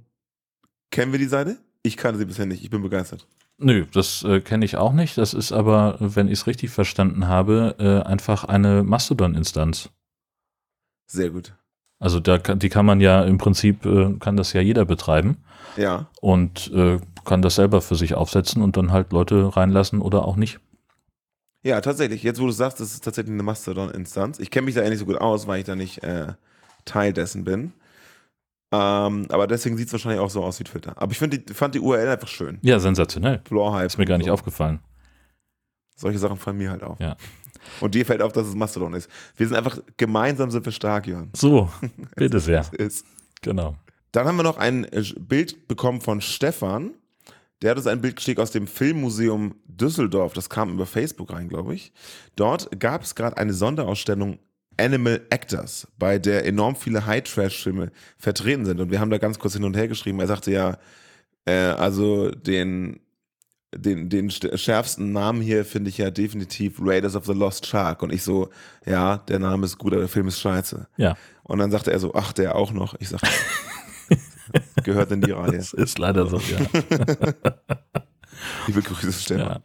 Kennen 0.92 1.12
wir 1.12 1.20
die 1.20 1.26
Seite? 1.26 1.58
Ich 1.82 1.98
kannte 1.98 2.20
sie 2.20 2.26
bisher 2.26 2.46
nicht. 2.46 2.64
Ich 2.64 2.70
bin 2.70 2.82
begeistert. 2.82 3.26
Nö, 3.62 3.86
das 3.92 4.24
äh, 4.24 4.40
kenne 4.40 4.64
ich 4.66 4.78
auch 4.78 4.94
nicht. 4.94 5.18
Das 5.18 5.34
ist 5.34 5.52
aber, 5.52 5.98
wenn 6.00 6.28
ich 6.28 6.34
es 6.40 6.48
richtig 6.48 6.70
verstanden 6.70 7.28
habe, 7.28 7.76
äh, 7.78 8.08
einfach 8.08 8.46
eine 8.46 8.84
Mastodon-Instanz. 8.84 9.90
Sehr 11.08 11.30
gut. 11.32 11.54
Also 12.00 12.22
da 12.22 12.38
kann, 12.38 12.60
die 12.60 12.70
kann 12.70 12.86
man 12.86 13.02
ja 13.02 13.24
im 13.24 13.38
Prinzip, 13.38 13.86
äh, 13.86 14.14
kann 14.20 14.38
das 14.38 14.54
ja 14.54 14.62
jeder 14.62 14.86
betreiben 14.86 15.38
Ja. 15.76 16.08
und 16.22 16.72
äh, 16.74 17.00
kann 17.26 17.42
das 17.42 17.56
selber 17.56 17.82
für 17.82 17.96
sich 17.96 18.14
aufsetzen 18.16 18.62
und 18.62 18.78
dann 18.78 18.94
halt 18.94 19.12
Leute 19.12 19.56
reinlassen 19.58 20.00
oder 20.02 20.24
auch 20.26 20.38
nicht. 20.38 20.60
Ja, 21.62 21.82
tatsächlich. 21.82 22.24
Jetzt, 22.24 22.40
wo 22.40 22.46
du 22.46 22.52
sagst, 22.54 22.80
das 22.80 22.94
ist 22.94 23.04
tatsächlich 23.04 23.34
eine 23.34 23.44
Mastodon-Instanz. 23.44 24.40
Ich 24.40 24.50
kenne 24.50 24.66
mich 24.66 24.76
da 24.76 24.84
ja 24.84 24.90
nicht 24.90 25.00
so 25.00 25.06
gut 25.06 25.18
aus, 25.18 25.46
weil 25.46 25.60
ich 25.60 25.66
da 25.66 25.76
nicht 25.76 26.02
äh, 26.04 26.28
Teil 26.86 27.12
dessen 27.12 27.44
bin. 27.44 27.74
Ähm, 28.72 29.26
aber 29.30 29.48
deswegen 29.48 29.78
sieht 29.78 29.88
es 29.88 29.94
wahrscheinlich 29.94 30.20
auch 30.20 30.30
so 30.30 30.44
aus 30.44 30.60
wie 30.60 30.64
Twitter. 30.64 30.94
Aber 30.96 31.12
ich 31.12 31.18
die, 31.18 31.54
fand 31.54 31.74
die 31.74 31.80
URL 31.80 32.08
einfach 32.08 32.28
schön. 32.28 32.60
Ja, 32.62 32.80
sensationell. 32.80 33.40
Blauhype. 33.50 33.86
Ist 33.86 33.98
mir 33.98 34.06
gar 34.06 34.18
nicht 34.18 34.28
so. 34.28 34.34
aufgefallen. 34.34 34.80
Solche 35.96 36.20
Sachen 36.20 36.38
fallen 36.38 36.58
mir 36.58 36.70
halt 36.70 36.84
auf. 36.84 37.00
Ja. 37.00 37.18
Und 37.82 37.96
dir 37.96 38.06
fällt 38.06 38.22
auf, 38.22 38.32
dass 38.32 38.48
es 38.48 38.56
Mastodon 38.56 38.94
ist. 38.94 39.10
Wir 39.36 39.48
sind 39.48 39.58
einfach, 39.58 39.80
gemeinsam 39.98 40.52
sind 40.52 40.66
wir 40.66 40.72
stark, 40.72 41.08
Jörn. 41.08 41.30
So, 41.36 41.70
bitte 42.16 42.40
sehr. 42.40 42.66
Ist. 42.74 43.06
Genau. 43.42 43.76
Dann 44.12 44.28
haben 44.28 44.38
wir 44.38 44.44
noch 44.44 44.58
ein 44.58 44.86
äh, 44.86 45.04
Bild 45.20 45.68
bekommen 45.68 46.02
von 46.02 46.22
Stefan. 46.22 46.92
Der 47.62 47.72
hat 47.72 47.78
uns 47.78 47.88
ein 47.88 48.02
Bild 48.02 48.16
geschickt 48.16 48.40
aus 48.40 48.52
dem 48.52 48.68
Filmmuseum 48.68 49.56
Düsseldorf. 49.66 50.34
Das 50.34 50.50
kam 50.50 50.72
über 50.72 50.86
Facebook 50.86 51.34
rein, 51.34 51.50
glaube 51.50 51.76
ich. 51.76 51.92
Dort 52.36 52.80
gab 52.80 53.04
es 53.04 53.16
gerade 53.16 53.38
eine 53.38 53.54
Sonderausstellung 53.54 54.40
Animal 54.80 55.22
Actors, 55.30 55.88
bei 56.00 56.18
der 56.20 56.46
enorm 56.46 56.76
viele 56.76 57.06
High-Trash-Filme 57.06 57.92
vertreten 58.18 58.66
sind. 58.66 58.80
Und 58.80 58.90
wir 58.92 59.00
haben 59.00 59.10
da 59.12 59.18
ganz 59.18 59.38
kurz 59.40 59.54
hin 59.54 59.64
und 59.64 59.76
her 59.76 59.88
geschrieben. 59.88 60.20
Er 60.20 60.28
sagte 60.28 60.52
ja, 60.52 60.78
äh, 61.46 61.54
also 61.54 62.32
den, 62.32 63.00
den, 63.76 64.10
den 64.10 64.30
st- 64.30 64.58
schärfsten 64.58 65.12
Namen 65.12 65.42
hier 65.42 65.64
finde 65.66 65.90
ich 65.90 65.98
ja 65.98 66.10
definitiv 66.12 66.78
Raiders 66.82 67.16
of 67.16 67.26
the 67.26 67.34
Lost 67.34 67.66
Shark. 67.68 68.02
Und 68.02 68.12
ich 68.14 68.24
so, 68.24 68.50
ja, 68.86 69.18
der 69.18 69.40
Name 69.40 69.66
ist 69.66 69.78
gut, 69.78 69.94
aber 69.94 70.02
der 70.02 70.10
Film 70.10 70.28
ist 70.28 70.40
scheiße. 70.40 70.88
Ja, 70.98 71.16
Und 71.44 71.60
dann 71.60 71.70
sagte 71.72 71.92
er 71.92 72.00
so, 72.00 72.14
ach, 72.16 72.34
der 72.34 72.56
auch 72.56 72.72
noch. 72.72 72.96
Ich 73.00 73.10
sagte, 73.10 73.28
gehört 74.84 75.12
in 75.12 75.22
die 75.22 75.32
Reihe. 75.32 75.58
das 75.58 75.74
ist 75.74 76.00
leider 76.00 76.26
so, 76.28 76.38
ja. 76.40 76.60
Liebe 78.70 78.82
Grüße, 78.84 79.14
Stefan. 79.14 79.48
ja. 79.48 79.60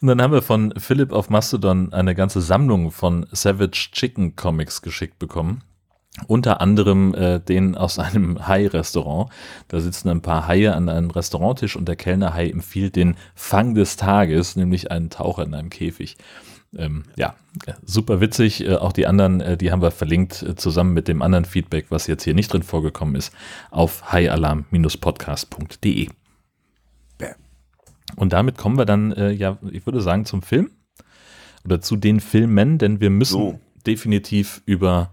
Und 0.00 0.08
dann 0.08 0.20
haben 0.20 0.32
wir 0.32 0.42
von 0.42 0.74
Philipp 0.76 1.12
auf 1.12 1.30
Mastodon 1.30 1.92
eine 1.92 2.14
ganze 2.14 2.42
Sammlung 2.42 2.90
von 2.90 3.26
Savage 3.32 3.90
Chicken 3.92 4.36
Comics 4.36 4.82
geschickt 4.82 5.18
bekommen. 5.18 5.62
Unter 6.26 6.60
anderem 6.60 7.14
äh, 7.14 7.40
den 7.40 7.74
aus 7.74 7.98
einem 7.98 8.46
Hai-Restaurant. 8.46 9.30
Da 9.68 9.80
sitzen 9.80 10.10
ein 10.10 10.20
paar 10.20 10.46
Haie 10.46 10.74
an 10.74 10.90
einem 10.90 11.10
Restauranttisch 11.10 11.76
und 11.76 11.88
der 11.88 11.96
Kellnerhai 11.96 12.50
empfiehlt 12.50 12.96
den 12.96 13.16
Fang 13.34 13.74
des 13.74 13.96
Tages, 13.96 14.54
nämlich 14.54 14.90
einen 14.90 15.08
Taucher 15.08 15.44
in 15.44 15.54
einem 15.54 15.70
Käfig. 15.70 16.18
Ähm, 16.76 17.04
ja, 17.16 17.34
äh, 17.66 17.72
super 17.84 18.20
witzig. 18.20 18.66
Äh, 18.66 18.76
auch 18.76 18.92
die 18.92 19.06
anderen, 19.06 19.40
äh, 19.40 19.56
die 19.56 19.72
haben 19.72 19.80
wir 19.80 19.90
verlinkt, 19.90 20.42
äh, 20.42 20.54
zusammen 20.56 20.92
mit 20.92 21.08
dem 21.08 21.22
anderen 21.22 21.46
Feedback, 21.46 21.86
was 21.88 22.06
jetzt 22.06 22.24
hier 22.24 22.34
nicht 22.34 22.52
drin 22.52 22.62
vorgekommen 22.62 23.14
ist, 23.14 23.32
auf 23.70 24.12
haialarm-podcast.de. 24.12 26.08
Und 28.16 28.32
damit 28.32 28.58
kommen 28.58 28.76
wir 28.76 28.84
dann, 28.84 29.12
äh, 29.12 29.30
ja, 29.30 29.58
ich 29.70 29.86
würde 29.86 30.00
sagen, 30.00 30.24
zum 30.24 30.42
Film. 30.42 30.70
Oder 31.64 31.80
zu 31.80 31.96
den 31.96 32.20
Filmen, 32.20 32.78
denn 32.78 33.00
wir 33.00 33.10
müssen 33.10 33.38
So. 33.38 33.60
definitiv 33.86 34.62
über 34.66 35.12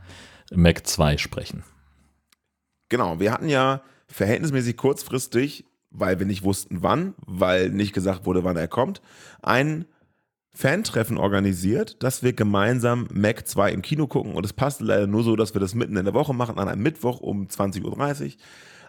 Mac 0.51 0.87
2 0.87 1.17
sprechen. 1.17 1.63
Genau, 2.89 3.19
wir 3.19 3.31
hatten 3.31 3.49
ja 3.49 3.81
verhältnismäßig 4.07 4.75
kurzfristig, 4.77 5.65
weil 5.91 6.17
wir 6.19 6.25
nicht 6.25 6.43
wussten 6.43 6.81
wann, 6.81 7.13
weil 7.25 7.69
nicht 7.69 7.93
gesagt 7.93 8.25
wurde, 8.25 8.43
wann 8.43 8.57
er 8.57 8.67
kommt, 8.67 9.01
ein 9.41 9.85
Fantreffen 10.51 11.17
organisiert, 11.17 12.01
dass 12.03 12.23
wir 12.23 12.33
gemeinsam 12.33 13.07
Mac 13.13 13.47
2 13.47 13.71
im 13.71 13.81
Kino 13.83 14.07
gucken 14.07 14.33
und 14.33 14.45
es 14.45 14.53
passte 14.53 14.83
leider 14.83 15.05
nur 15.07 15.23
so, 15.23 15.35
dass 15.35 15.53
wir 15.53 15.61
das 15.61 15.75
mitten 15.75 15.95
in 15.95 16.05
der 16.05 16.13
Woche 16.15 16.33
machen, 16.33 16.57
an 16.57 16.67
einem 16.67 16.81
Mittwoch 16.81 17.21
um 17.21 17.47
20.30 17.47 18.25
Uhr. 18.25 18.31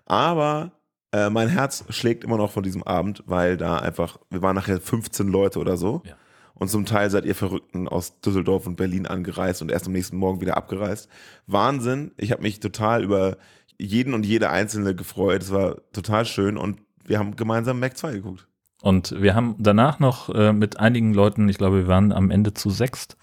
Aber 0.06 0.72
äh, 1.12 1.30
mein 1.30 1.48
Herz 1.48 1.84
schlägt 1.88 2.24
immer 2.24 2.36
noch 2.36 2.50
von 2.50 2.62
diesem 2.62 2.82
Abend, 2.82 3.22
weil 3.26 3.56
da 3.56 3.78
einfach, 3.78 4.18
wir 4.30 4.42
waren 4.42 4.54
nachher 4.54 4.80
15 4.80 5.28
Leute 5.28 5.58
oder 5.58 5.76
so. 5.76 6.02
Ja. 6.04 6.14
Und 6.54 6.68
zum 6.68 6.84
Teil 6.84 7.10
seid 7.10 7.24
ihr 7.24 7.34
Verrückten 7.34 7.88
aus 7.88 8.20
Düsseldorf 8.20 8.66
und 8.66 8.76
Berlin 8.76 9.06
angereist 9.06 9.62
und 9.62 9.70
erst 9.70 9.86
am 9.86 9.92
nächsten 9.92 10.18
Morgen 10.18 10.42
wieder 10.42 10.56
abgereist. 10.56 11.08
Wahnsinn. 11.46 12.12
Ich 12.18 12.32
habe 12.32 12.42
mich 12.42 12.60
total 12.60 13.02
über 13.02 13.38
jeden 13.78 14.12
und 14.12 14.26
jede 14.26 14.50
Einzelne 14.50 14.94
gefreut. 14.94 15.42
Es 15.42 15.52
war 15.52 15.76
total 15.92 16.26
schön 16.26 16.58
und 16.58 16.80
wir 17.04 17.18
haben 17.18 17.34
gemeinsam 17.34 17.80
Mac 17.80 17.96
2 17.96 18.12
geguckt. 18.12 18.46
Und 18.82 19.20
wir 19.20 19.34
haben 19.34 19.56
danach 19.58 20.00
noch 20.00 20.28
äh, 20.34 20.52
mit 20.52 20.78
einigen 20.78 21.14
Leuten, 21.14 21.48
ich 21.48 21.58
glaube, 21.58 21.78
wir 21.78 21.88
waren 21.88 22.12
am 22.12 22.30
Ende 22.30 22.54
zu 22.54 22.70
sechst, 22.70 23.16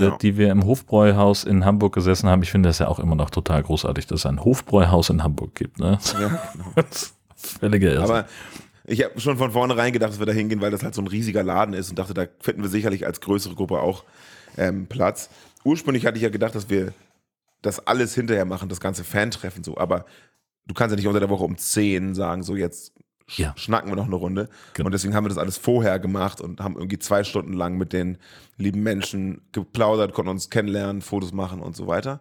Ja. 0.00 0.16
die 0.16 0.36
wir 0.36 0.50
im 0.50 0.64
Hofbräuhaus 0.64 1.44
in 1.44 1.64
Hamburg 1.64 1.94
gesessen 1.94 2.28
haben. 2.28 2.42
Ich 2.42 2.50
finde 2.50 2.68
das 2.68 2.78
ja 2.78 2.88
auch 2.88 2.98
immer 2.98 3.14
noch 3.14 3.30
total 3.30 3.62
großartig, 3.62 4.06
dass 4.06 4.20
es 4.20 4.26
ein 4.26 4.44
Hofbräuhaus 4.44 5.10
in 5.10 5.22
Hamburg 5.22 5.54
gibt. 5.54 5.78
Ne? 5.78 5.98
Ja, 6.20 6.42
Völlige 7.36 7.90
Irrsinn. 7.90 8.04
Aber 8.04 8.26
ich 8.84 9.04
habe 9.04 9.20
schon 9.20 9.36
von 9.36 9.50
vornherein 9.50 9.92
gedacht, 9.92 10.12
dass 10.12 10.18
wir 10.18 10.26
da 10.26 10.32
hingehen, 10.32 10.60
weil 10.60 10.70
das 10.70 10.82
halt 10.82 10.94
so 10.94 11.02
ein 11.02 11.08
riesiger 11.08 11.42
Laden 11.42 11.74
ist 11.74 11.90
und 11.90 11.98
dachte, 11.98 12.14
da 12.14 12.26
finden 12.40 12.62
wir 12.62 12.70
sicherlich 12.70 13.06
als 13.06 13.20
größere 13.20 13.54
Gruppe 13.54 13.80
auch 13.80 14.04
ähm, 14.56 14.86
Platz. 14.86 15.28
Ursprünglich 15.64 16.06
hatte 16.06 16.16
ich 16.16 16.22
ja 16.22 16.28
gedacht, 16.28 16.54
dass 16.54 16.70
wir 16.70 16.92
das 17.62 17.86
alles 17.86 18.14
hinterher 18.14 18.44
machen, 18.44 18.68
das 18.68 18.80
ganze 18.80 19.02
Fantreffen 19.02 19.64
so, 19.64 19.76
aber 19.76 20.06
du 20.66 20.74
kannst 20.74 20.92
ja 20.92 20.96
nicht 20.96 21.08
unter 21.08 21.20
der 21.20 21.30
Woche 21.30 21.44
um 21.44 21.58
10 21.58 22.14
sagen, 22.14 22.42
so 22.42 22.54
jetzt 22.54 22.92
Ja. 23.28 23.54
schnacken 23.56 23.90
wir 23.90 23.96
noch 23.96 24.06
eine 24.06 24.14
Runde. 24.14 24.48
Genau. 24.74 24.86
Und 24.86 24.92
deswegen 24.92 25.14
haben 25.14 25.24
wir 25.24 25.30
das 25.30 25.38
alles 25.38 25.58
vorher 25.58 25.98
gemacht 25.98 26.40
und 26.40 26.60
haben 26.60 26.76
irgendwie 26.76 26.98
zwei 26.98 27.24
Stunden 27.24 27.52
lang 27.52 27.76
mit 27.76 27.92
den 27.92 28.18
lieben 28.56 28.82
Menschen 28.82 29.42
geplaudert, 29.52 30.12
konnten 30.12 30.30
uns 30.30 30.48
kennenlernen, 30.48 31.02
Fotos 31.02 31.32
machen 31.32 31.60
und 31.60 31.74
so 31.74 31.86
weiter. 31.86 32.20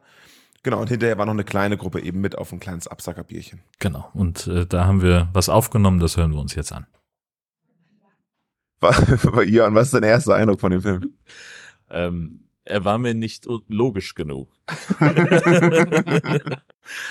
Genau, 0.64 0.82
und 0.82 0.90
hinterher 0.90 1.20
war 1.20 1.28
noch 1.28 1.34
eine 1.34 1.44
kleine 1.44 1.78
Gruppe 1.78 2.02
eben 2.02 2.22
mit 2.22 2.36
auf 2.38 2.52
ein 2.52 2.60
kleines 2.60 2.88
Absackerbierchen. 2.88 3.62
genau. 3.78 4.10
Und 4.16 4.48
äh, 4.48 4.66
da 4.66 4.86
haben 4.86 5.04
wir 5.04 5.30
was 5.32 5.48
aufgenommen, 5.48 6.00
das 6.00 6.18
hören 6.18 6.32
wir 6.32 6.40
uns 6.40 6.56
jetzt 6.56 6.72
an. 6.72 6.88
Jan, 9.46 9.76
was 9.76 9.88
ist 9.88 9.94
dein 9.94 10.04
erster 10.04 10.36
Eindruck 10.36 10.60
von 10.60 10.72
dem 10.72 10.82
Film? 10.82 11.14
Ähm, 11.90 12.46
er 12.64 12.84
war 12.84 12.98
mir 12.98 13.14
nicht 13.14 13.46
logisch 13.68 14.16
genug. 14.16 14.50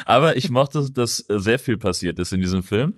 Aber 0.04 0.36
ich 0.36 0.50
mochte, 0.50 0.88
dass 0.92 1.24
sehr 1.28 1.58
viel 1.58 1.76
passiert 1.76 2.18
ist 2.18 2.32
in 2.32 2.40
diesem 2.40 2.62
Film. 2.62 2.94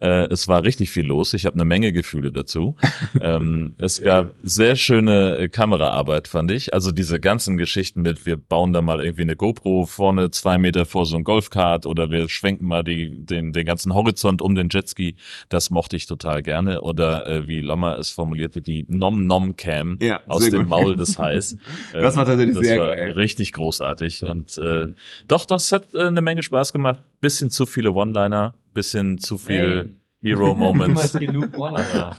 Äh, 0.00 0.26
es 0.30 0.46
war 0.48 0.62
richtig 0.62 0.90
viel 0.90 1.06
los. 1.06 1.34
Ich 1.34 1.46
habe 1.46 1.54
eine 1.54 1.64
Menge 1.64 1.92
Gefühle 1.92 2.32
dazu. 2.32 2.76
ähm, 3.20 3.74
es 3.78 4.02
gab 4.02 4.34
sehr 4.42 4.76
schöne 4.76 5.38
äh, 5.38 5.48
Kameraarbeit, 5.48 6.28
fand 6.28 6.50
ich. 6.50 6.74
Also 6.74 6.92
diese 6.92 7.18
ganzen 7.20 7.56
Geschichten 7.56 8.02
mit, 8.02 8.26
wir 8.26 8.36
bauen 8.36 8.72
da 8.72 8.82
mal 8.82 9.02
irgendwie 9.02 9.22
eine 9.22 9.36
GoPro 9.36 9.86
vorne 9.86 10.30
zwei 10.30 10.58
Meter 10.58 10.84
vor 10.86 11.06
so 11.06 11.16
ein 11.16 11.24
Golfkart 11.24 11.86
oder 11.86 12.10
wir 12.10 12.28
schwenken 12.28 12.66
mal 12.66 12.84
die, 12.84 13.24
den, 13.24 13.52
den 13.52 13.64
ganzen 13.66 13.94
Horizont 13.94 14.42
um 14.42 14.54
den 14.54 14.68
Jetski. 14.68 15.16
Das 15.48 15.70
mochte 15.70 15.96
ich 15.96 16.06
total 16.06 16.42
gerne. 16.42 16.82
Oder 16.82 17.26
äh, 17.26 17.48
wie 17.48 17.60
Lommer 17.60 17.98
es 17.98 18.10
formulierte, 18.10 18.60
die 18.60 18.84
Nom-Nom-Cam 18.88 19.98
Ja, 20.00 20.20
aus 20.26 20.48
dem 20.48 20.60
gut. 20.60 20.68
Maul 20.68 20.96
des 20.96 21.18
Hais. 21.18 21.56
Das 21.92 22.16
war 22.16 22.26
tatsächlich 22.26 22.56
das 22.56 22.66
sehr 22.66 22.80
war 22.80 22.96
geil. 22.96 23.12
Richtig 23.12 23.52
großartig. 23.52 23.97
Und 24.22 24.58
äh, 24.58 24.88
doch, 25.26 25.44
das 25.46 25.72
hat 25.72 25.94
äh, 25.94 26.06
eine 26.06 26.20
Menge 26.22 26.42
Spaß 26.42 26.72
gemacht. 26.72 27.02
Bisschen 27.20 27.50
zu 27.50 27.66
viele 27.66 27.92
One-Liner, 27.92 28.54
bisschen 28.74 29.18
zu 29.18 29.38
viel 29.38 29.94
Hero-Moments. 30.22 31.14
Ja. 31.20 32.16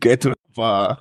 Ghetto. 0.00 0.32
Papa. 0.54 0.98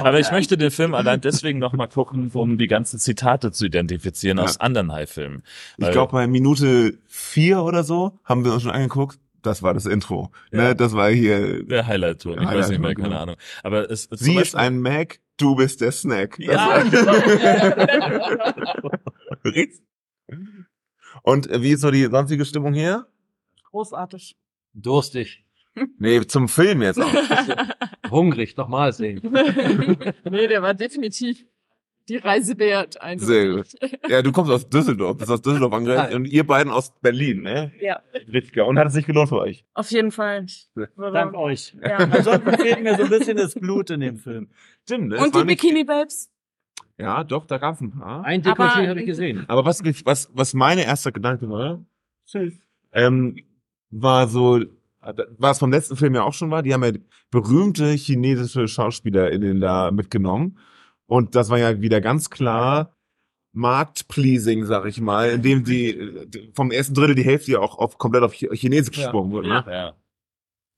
Aber 0.00 0.20
ich 0.20 0.30
möchte 0.30 0.56
den 0.56 0.70
Film 0.70 0.94
allein 0.94 1.20
deswegen 1.20 1.58
noch 1.58 1.72
mal 1.72 1.88
gucken, 1.88 2.30
um 2.32 2.58
die 2.58 2.68
ganzen 2.68 2.98
Zitate 2.98 3.50
zu 3.52 3.66
identifizieren 3.66 4.38
Ja. 4.38 4.44
aus 4.44 4.60
anderen 4.60 4.92
High-Filmen. 4.92 5.42
Ich 5.78 5.90
glaube, 5.90 6.12
bei 6.12 6.26
Minute 6.26 6.94
vier 7.08 7.62
oder 7.62 7.82
so 7.84 8.18
haben 8.24 8.44
wir 8.44 8.52
uns 8.52 8.62
schon 8.62 8.70
angeguckt. 8.70 9.18
Das 9.42 9.62
war 9.64 9.74
das 9.74 9.86
Intro. 9.86 10.30
Ja. 10.52 10.58
Ne, 10.68 10.76
das 10.76 10.92
war 10.94 11.10
hier. 11.10 11.64
Der 11.64 11.86
Highlight-Tour, 11.88 12.34
ich 12.34 12.40
weiß 12.42 12.46
Highlight-Tour, 12.48 12.70
nicht 12.70 12.80
mehr, 12.80 12.94
keine 12.94 13.08
genau. 13.08 13.20
Ahnung. 13.22 13.36
Aber 13.64 13.90
es, 13.90 14.06
es 14.08 14.20
Sie 14.20 14.26
zum 14.26 14.38
ist 14.42 14.52
Beispiel- 14.52 14.60
ein 14.60 14.80
Mac, 14.80 15.18
du 15.36 15.54
bist 15.56 15.80
der 15.80 15.90
Snack. 15.92 16.38
Ja, 16.38 16.84
war- 16.84 16.84
Und 21.22 21.50
äh, 21.50 21.62
wie 21.62 21.70
ist 21.72 21.80
so 21.80 21.90
die 21.90 22.04
sonstige 22.04 22.44
Stimmung 22.44 22.74
hier? 22.74 23.06
Großartig. 23.70 24.36
Durstig. 24.74 25.44
Nee, 25.98 26.20
zum 26.26 26.48
Film 26.48 26.82
jetzt 26.82 27.00
auch. 27.00 27.12
Hungrig. 28.10 28.56
Nochmal 28.56 28.92
sehen. 28.92 29.20
nee, 30.30 30.46
der 30.46 30.62
war 30.62 30.74
definitiv 30.74 31.44
die 32.08 32.16
Reise 32.16 32.58
wert. 32.58 32.94
Sehr 32.94 33.02
eindeutig. 33.02 33.98
Ja, 34.08 34.22
du 34.22 34.32
kommst 34.32 34.50
aus 34.50 34.68
Düsseldorf, 34.68 35.16
bist 35.18 35.30
aus 35.30 35.42
Düsseldorf 35.42 35.72
angereist 35.72 36.14
und 36.14 36.26
ihr 36.26 36.46
beiden 36.46 36.72
aus 36.72 36.92
Berlin, 37.00 37.42
ne? 37.42 37.72
Ja, 37.80 38.00
Richtig. 38.32 38.56
Und 38.62 38.78
hat 38.78 38.88
es 38.88 38.92
sich 38.94 39.06
gelohnt 39.06 39.28
für 39.28 39.38
euch? 39.38 39.64
auf 39.74 39.90
jeden 39.90 40.10
Fall. 40.10 40.46
Dank 40.96 41.34
euch. 41.34 41.76
Ja. 41.82 41.96
Ansonsten 41.98 42.52
fehlt 42.58 42.82
mir 42.82 42.96
so 42.96 43.04
ein 43.04 43.08
bisschen 43.10 43.36
das 43.36 43.54
Blut 43.54 43.90
in 43.90 44.00
dem 44.00 44.16
Film. 44.16 44.48
Stimmt, 44.84 45.08
ne? 45.08 45.16
Und 45.18 45.26
Es 45.26 45.32
die 45.32 45.38
nicht- 45.44 45.60
Bikini 45.62 45.84
Babes? 45.84 46.30
Ja, 46.98 47.24
doch, 47.24 47.46
da 47.46 47.58
gab's 47.58 47.80
ein 47.80 47.90
paar. 47.90 48.24
Ein 48.24 48.46
Aber- 48.46 48.64
Dekolleté 48.64 48.88
habe 48.88 49.00
ich 49.00 49.06
gesehen. 49.06 49.44
Aber 49.48 49.64
was, 49.64 49.82
was, 50.04 50.30
was 50.34 50.54
meine 50.54 50.84
erster 50.84 51.10
Gedanke 51.12 51.48
war, 51.48 51.84
ähm, 52.92 53.36
war 53.90 54.28
so, 54.28 54.60
was 55.38 55.58
vom 55.58 55.70
letzten 55.72 55.96
Film 55.96 56.14
ja 56.14 56.22
auch 56.22 56.32
schon 56.34 56.50
war, 56.50 56.62
die 56.62 56.72
haben 56.72 56.84
ja 56.84 56.92
berühmte 57.30 57.86
chinesische 57.92 58.68
SchauspielerInnen 58.68 59.60
da 59.60 59.90
mitgenommen. 59.90 60.58
Und 61.12 61.34
das 61.34 61.50
war 61.50 61.58
ja 61.58 61.80
wieder 61.82 62.00
ganz 62.00 62.30
klar 62.30 62.96
Marktpleasing, 63.54 64.64
sag 64.64 64.86
ich 64.86 64.98
mal, 64.98 65.28
indem 65.28 65.62
die 65.62 66.50
vom 66.54 66.70
ersten 66.70 66.94
Drittel 66.94 67.14
die 67.14 67.22
Hälfte 67.24 67.52
ja 67.52 67.58
auch 67.60 67.76
auf, 67.76 67.98
komplett 67.98 68.22
auf 68.22 68.32
Chi- 68.32 68.48
Chinesisch 68.54 68.96
Ja. 68.96 69.04
gesprungen 69.04 69.30
wurde. 69.30 69.48
Ne? 69.48 69.64
Ja. 69.68 69.94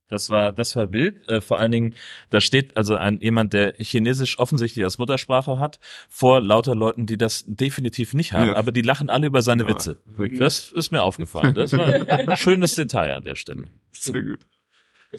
Das 0.09 0.29
war, 0.29 0.51
das 0.51 0.75
war 0.75 0.91
wild. 0.91 1.27
Äh, 1.29 1.39
vor 1.39 1.57
allen 1.57 1.71
Dingen, 1.71 1.95
da 2.31 2.41
steht 2.41 2.75
also 2.75 2.95
ein 2.95 3.19
jemand, 3.21 3.53
der 3.53 3.75
Chinesisch 3.79 4.37
offensichtlich 4.37 4.83
als 4.83 4.97
Muttersprache 4.97 5.57
hat, 5.57 5.79
vor 6.09 6.41
lauter 6.41 6.75
Leuten, 6.75 7.05
die 7.05 7.17
das 7.17 7.45
definitiv 7.47 8.13
nicht 8.13 8.33
haben, 8.33 8.49
Ja. 8.49 8.55
aber 8.57 8.71
die 8.73 8.81
lachen 8.83 9.09
alle 9.09 9.27
über 9.27 9.41
seine 9.41 9.63
Ja, 9.63 9.69
Witze. 9.69 9.97
Das 10.37 10.71
ist 10.73 10.91
mir 10.91 11.01
aufgefallen. 11.01 11.53
Das 11.55 11.71
war 11.73 11.85
ein 11.87 12.35
schönes 12.37 12.75
Detail 12.75 13.15
an 13.15 13.23
der 13.23 13.35
Stelle. 13.35 13.63
Sehr 13.93 14.21
gut. 14.21 14.39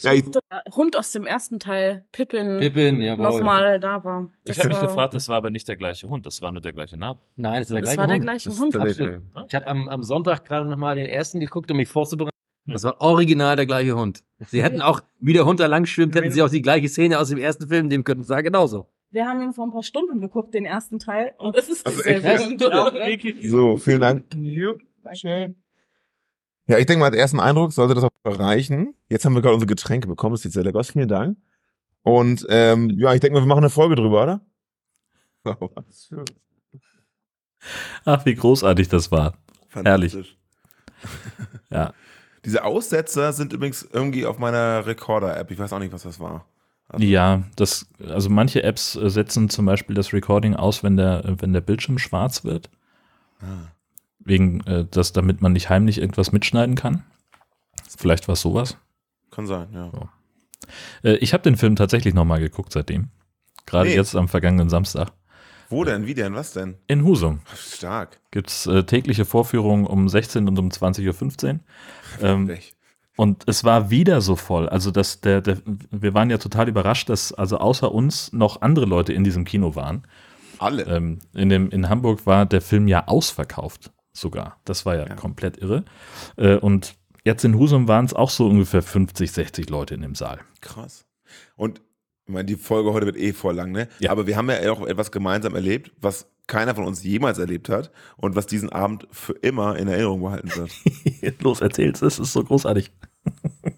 Ja, 0.02 0.12
ich, 0.12 0.24
Der 0.30 0.40
Hund 0.74 0.96
aus 0.96 1.12
dem 1.12 1.26
ersten 1.26 1.58
Teil, 1.58 2.04
Pippin, 2.12 2.58
Pippin, 2.58 3.00
jawohl. 3.00 3.24
nochmal 3.24 3.80
da 3.80 4.02
war. 4.04 4.30
Ich 4.44 4.48
Das 4.50 4.58
habe 4.58 4.68
mich 4.68 4.78
war- 4.78 4.86
gefragt, 4.88 5.14
das 5.14 5.28
war 5.28 5.36
aber 5.36 5.50
nicht 5.50 5.66
der 5.68 5.76
gleiche 5.76 6.08
Hund, 6.08 6.26
das 6.26 6.40
war 6.42 6.52
nur 6.52 6.60
der 6.62 6.72
gleiche 6.72 6.96
Name. 6.96 7.18
Nein, 7.36 7.60
das 7.60 7.62
ist 7.62 7.70
der 7.70 7.80
Das 7.80 7.94
gleiche 7.94 7.98
war 7.98 8.06
der 8.06 8.14
Hund. 8.16 8.22
gleiche 8.24 8.48
das 8.48 8.60
Hund. 8.60 9.46
Ich 9.48 9.54
habe 9.54 9.66
am, 9.66 9.88
am 9.88 10.02
Sonntag 10.02 10.44
gerade 10.44 10.68
nochmal 10.68 10.96
den 10.96 11.06
ersten 11.06 11.40
geguckt, 11.40 11.70
um 11.70 11.76
mich 11.76 11.88
vorzubereiten. 11.88 12.30
Das 12.68 12.82
war 12.82 13.00
original 13.00 13.54
der 13.54 13.66
gleiche 13.66 13.94
Hund. 13.96 14.24
Sie 14.48 14.62
hätten 14.62 14.82
auch, 14.82 15.00
wie 15.20 15.32
der 15.32 15.46
Hund 15.46 15.60
da 15.60 15.66
lang 15.66 15.86
schwimmt, 15.86 16.14
hätten 16.16 16.32
sie 16.32 16.42
auch 16.42 16.50
die 16.50 16.62
gleiche 16.62 16.88
Szene 16.88 17.18
aus 17.20 17.28
dem 17.28 17.38
ersten 17.38 17.68
Film 17.68 17.86
nehmen 17.86 18.02
können. 18.02 18.22
Das 18.22 18.28
war 18.28 18.42
genauso. 18.42 18.88
Wir 19.12 19.24
haben 19.26 19.40
ihn 19.40 19.52
vor 19.52 19.66
ein 19.66 19.70
paar 19.70 19.84
Stunden 19.84 20.20
geguckt, 20.20 20.52
den 20.52 20.64
ersten 20.64 20.98
Teil. 20.98 21.32
Und 21.38 21.56
es 21.56 21.68
ist 21.68 21.86
Also 21.86 22.02
echt? 22.02 22.58
gut. 23.22 23.34
So, 23.44 23.76
vielen 23.76 24.00
Dank. 24.00 24.24
Ja, 26.68 26.78
ich 26.78 26.86
denke 26.86 27.00
mal, 27.00 27.06
als 27.06 27.16
ersten 27.16 27.40
Eindruck 27.40 27.72
sollte 27.72 27.94
das 27.94 28.04
auch 28.04 28.10
reichen. 28.24 28.94
Jetzt 29.08 29.24
haben 29.24 29.34
wir 29.34 29.42
gerade 29.42 29.54
unsere 29.54 29.68
Getränke 29.68 30.08
bekommen, 30.08 30.34
das 30.34 30.44
ist 30.44 30.52
sehr 30.52 30.64
lecker. 30.64 30.82
Vielen 30.82 31.08
Dank. 31.08 31.38
Und 32.02 32.46
ähm, 32.48 32.90
ja, 32.98 33.14
ich 33.14 33.20
denke 33.20 33.34
mal, 33.34 33.42
wir 33.42 33.48
machen 33.48 33.64
eine 33.64 33.70
Folge 33.70 33.94
drüber, 33.94 34.22
oder? 34.22 34.40
Ach, 38.04 38.24
wie 38.26 38.34
großartig 38.34 38.88
das 38.88 39.10
war. 39.10 39.34
Fantastisch. 39.68 40.36
Ja. 41.70 41.92
Diese 42.44 42.64
Aussetzer 42.64 43.32
sind 43.32 43.52
übrigens 43.52 43.82
irgendwie 43.92 44.24
auf 44.24 44.38
meiner 44.38 44.86
Recorder-App. 44.86 45.50
Ich 45.50 45.58
weiß 45.58 45.72
auch 45.72 45.80
nicht, 45.80 45.92
was 45.92 46.04
das 46.04 46.20
war. 46.20 46.46
Ja, 46.98 47.42
das, 47.56 47.86
also 48.08 48.30
manche 48.30 48.62
Apps 48.62 48.94
äh, 48.94 49.10
setzen 49.10 49.50
zum 49.50 49.66
Beispiel 49.66 49.94
das 49.96 50.12
Recording 50.12 50.54
aus, 50.54 50.84
wenn 50.84 50.96
der, 50.96 51.22
wenn 51.38 51.52
der 51.52 51.60
Bildschirm 51.60 51.98
schwarz 51.98 52.44
wird. 52.44 52.70
Ah. 53.40 53.72
Wegen, 54.26 54.60
äh, 54.66 54.84
das, 54.90 55.12
damit 55.12 55.40
man 55.40 55.52
nicht 55.52 55.70
heimlich 55.70 55.98
irgendwas 55.98 56.32
mitschneiden 56.32 56.74
kann. 56.74 57.04
Vielleicht 57.96 58.28
war 58.28 58.32
es 58.34 58.40
sowas. 58.42 58.76
Kann 59.30 59.46
sein, 59.46 59.68
ja. 59.72 59.90
Äh, 61.02 61.16
ich 61.16 61.32
habe 61.32 61.42
den 61.44 61.56
Film 61.56 61.76
tatsächlich 61.76 62.12
nochmal 62.12 62.40
geguckt 62.40 62.72
seitdem. 62.72 63.08
Gerade 63.66 63.88
Nee. 63.88 63.94
jetzt 63.94 64.16
am 64.16 64.28
vergangenen 64.28 64.68
Samstag. 64.68 65.12
Wo 65.68 65.84
denn? 65.84 66.06
Wie 66.06 66.14
denn? 66.14 66.34
Was 66.34 66.52
denn? 66.52 66.76
In 66.86 67.04
Husum 67.04 67.40
Stark. 67.56 68.20
gibt 68.30 68.50
es 68.50 68.66
äh, 68.66 68.84
tägliche 68.84 69.24
Vorführungen 69.24 69.86
um 69.86 70.08
16 70.08 70.46
und 70.48 70.58
um 70.58 70.68
20.15 70.68 71.54
Uhr. 71.54 71.60
Ähm, 72.22 72.58
und 73.16 73.44
es 73.46 73.64
war 73.64 73.90
wieder 73.90 74.20
so 74.20 74.36
voll. 74.36 74.68
Also 74.68 74.90
das, 74.90 75.20
der, 75.20 75.40
der, 75.40 75.58
wir 75.64 76.14
waren 76.14 76.30
ja 76.30 76.38
total 76.38 76.68
überrascht, 76.68 77.08
dass 77.08 77.32
also 77.32 77.58
außer 77.58 77.90
uns 77.92 78.32
noch 78.32 78.60
andere 78.62 78.86
Leute 78.86 79.12
in 79.12 79.24
diesem 79.24 79.44
Kino 79.44 79.74
waren. 79.74 80.06
Alle. 80.58 80.84
Ähm, 80.84 81.18
in, 81.34 81.48
dem, 81.48 81.70
in 81.70 81.88
Hamburg 81.88 82.26
war 82.26 82.46
der 82.46 82.60
Film 82.60 82.86
ja 82.88 83.06
ausverkauft 83.08 83.92
sogar. 84.16 84.58
Das 84.64 84.86
war 84.86 84.96
ja, 84.96 85.06
Ja. 85.06 85.14
komplett 85.14 85.58
irre. 85.58 85.84
Äh, 86.36 86.56
und 86.56 86.94
jetzt 87.24 87.44
in 87.44 87.58
Husum 87.58 87.88
waren 87.88 88.04
es 88.04 88.14
auch 88.14 88.30
so 88.30 88.46
ungefähr 88.46 88.82
50, 88.82 89.30
60 89.32 89.70
Leute 89.70 89.94
in 89.94 90.02
dem 90.02 90.14
Saal. 90.14 90.40
Krass. 90.60 91.06
Und 91.56 91.80
ich 92.26 92.32
meine, 92.32 92.44
die 92.46 92.56
Folge 92.56 92.92
heute 92.92 93.06
wird 93.06 93.16
eh 93.16 93.32
voll 93.32 93.54
lang, 93.54 93.70
ne? 93.72 93.88
Ja. 94.00 94.10
Aber 94.10 94.26
wir 94.26 94.36
haben 94.36 94.50
ja 94.50 94.72
auch 94.72 94.84
etwas 94.86 95.12
gemeinsam 95.12 95.54
erlebt, 95.54 95.92
was 96.00 96.28
keiner 96.48 96.74
von 96.74 96.84
uns 96.84 97.02
jemals 97.04 97.38
erlebt 97.38 97.68
hat 97.68 97.90
und 98.16 98.34
was 98.36 98.46
diesen 98.46 98.70
Abend 98.70 99.06
für 99.10 99.32
immer 99.32 99.76
in 99.76 99.88
Erinnerung 99.88 100.22
behalten 100.22 100.50
wird. 100.54 100.72
Los, 101.42 101.60
erzähl's, 101.60 102.02
es 102.02 102.18
ist 102.18 102.32
so 102.32 102.42
großartig. 102.42 102.90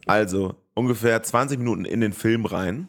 Also 0.07 0.55
ungefähr 0.74 1.22
20 1.22 1.59
Minuten 1.59 1.85
in 1.85 2.01
den 2.01 2.12
Film 2.14 2.44
rein 2.46 2.88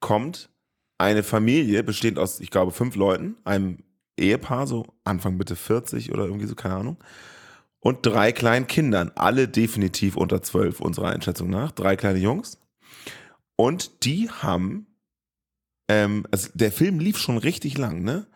kommt 0.00 0.50
eine 0.98 1.22
Familie, 1.22 1.82
bestehend 1.84 2.18
aus, 2.18 2.40
ich 2.40 2.50
glaube, 2.50 2.72
fünf 2.72 2.96
Leuten, 2.96 3.36
einem 3.44 3.78
Ehepaar, 4.16 4.66
so 4.66 4.86
Anfang 5.04 5.36
Mitte 5.36 5.56
40 5.56 6.12
oder 6.12 6.24
irgendwie 6.24 6.46
so, 6.46 6.54
keine 6.54 6.76
Ahnung, 6.76 6.96
und 7.80 8.04
drei 8.04 8.32
kleinen 8.32 8.66
Kindern, 8.66 9.12
alle 9.14 9.48
definitiv 9.48 10.16
unter 10.16 10.42
zwölf 10.42 10.80
unserer 10.80 11.08
Einschätzung 11.08 11.50
nach, 11.50 11.70
drei 11.72 11.96
kleine 11.96 12.18
Jungs. 12.18 12.58
Und 13.56 14.04
die 14.04 14.28
haben, 14.28 14.86
ähm, 15.88 16.26
also 16.30 16.48
der 16.54 16.72
Film 16.72 16.98
lief 16.98 17.18
schon 17.18 17.38
richtig 17.38 17.78
lang, 17.78 18.02
ne? 18.02 18.26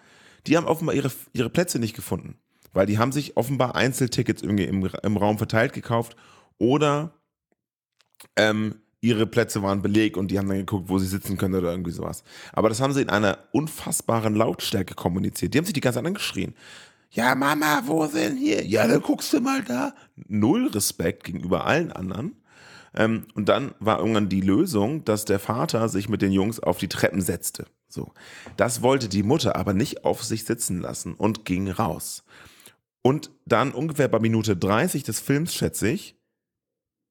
Die 0.47 0.57
haben 0.57 0.67
offenbar 0.67 0.95
ihre, 0.95 1.11
ihre 1.33 1.51
Plätze 1.51 1.79
nicht 1.79 1.95
gefunden, 1.95 2.39
weil 2.73 2.87
die 2.87 2.99
haben 2.99 3.13
sich 3.13 3.37
offenbar 3.37 3.75
Einzeltickets 3.75 4.43
irgendwie 4.43 4.65
im, 4.65 4.89
im 5.03 5.17
Raum 5.17 5.37
verteilt 5.37 5.73
gekauft 5.73 6.17
oder 6.59 7.13
ähm, 8.37 8.81
ihre 9.01 9.27
Plätze 9.27 9.63
waren 9.63 9.83
belegt 9.83 10.17
und 10.17 10.31
die 10.31 10.39
haben 10.39 10.49
dann 10.49 10.59
geguckt, 10.59 10.89
wo 10.89 10.99
sie 10.99 11.07
sitzen 11.07 11.37
können 11.37 11.55
oder 11.55 11.71
irgendwie 11.71 11.91
sowas. 11.91 12.23
Aber 12.53 12.69
das 12.69 12.81
haben 12.81 12.93
sie 12.93 13.03
in 13.03 13.09
einer 13.09 13.39
unfassbaren 13.53 14.35
Lautstärke 14.35 14.95
kommuniziert. 14.95 15.55
Die 15.55 15.59
haben 15.59 15.65
sich 15.65 15.75
die 15.75 15.81
ganze 15.81 15.99
Zeit 15.99 16.07
angeschrien. 16.07 16.55
Ja, 17.11 17.35
Mama, 17.35 17.83
wo 17.87 18.07
sind 18.07 18.37
hier? 18.37 18.65
Ja, 18.65 18.87
dann 18.87 19.01
guckst 19.01 19.33
du 19.33 19.41
mal 19.41 19.63
da. 19.65 19.95
Null 20.29 20.69
Respekt 20.69 21.25
gegenüber 21.25 21.67
allen 21.67 21.93
anderen. 21.93 22.37
Ähm, 22.95 23.27
und 23.35 23.49
dann 23.49 23.75
war 23.81 23.99
irgendwann 23.99 24.29
die 24.29 24.41
Lösung, 24.41 25.05
dass 25.05 25.25
der 25.25 25.39
Vater 25.39 25.89
sich 25.89 26.09
mit 26.09 26.23
den 26.23 26.33
Jungs 26.33 26.61
auf 26.61 26.79
die 26.79 26.89
Treppen 26.89 27.21
setzte. 27.21 27.67
So. 27.89 28.13
Das 28.57 28.83
wollte 28.83 29.09
die 29.09 29.23
Mutter 29.23 29.57
aber 29.57 29.75
nicht 29.75 30.05
auf 30.05 30.23
sich 30.23 30.45
sitzen 30.45 30.81
lassen 30.81 31.15
und 31.15 31.45
ging 31.45 31.71
raus. 31.71 32.25
Und 33.03 33.31
dann 33.47 33.73
ungefähr 33.73 34.09
bei 34.09 34.19
Minute 34.19 34.57
30 34.57 35.03
des 35.03 35.21
Films, 35.21 35.55
schätze 35.55 35.89
ich, 35.89 36.17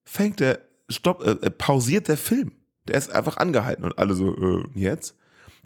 fängt 0.06 0.39
der, 0.39 0.60
stopp, 0.89 1.25
äh, 1.25 1.32
äh, 1.45 1.49
pausiert 1.49 2.08
der 2.08 2.17
Film. 2.17 2.52
Der 2.88 2.95
ist 2.95 3.12
einfach 3.12 3.38
angehalten 3.38 3.84
und 3.84 3.97
alle 3.97 4.13
so, 4.13 4.36
äh, 4.36 4.63
jetzt? 4.75 5.15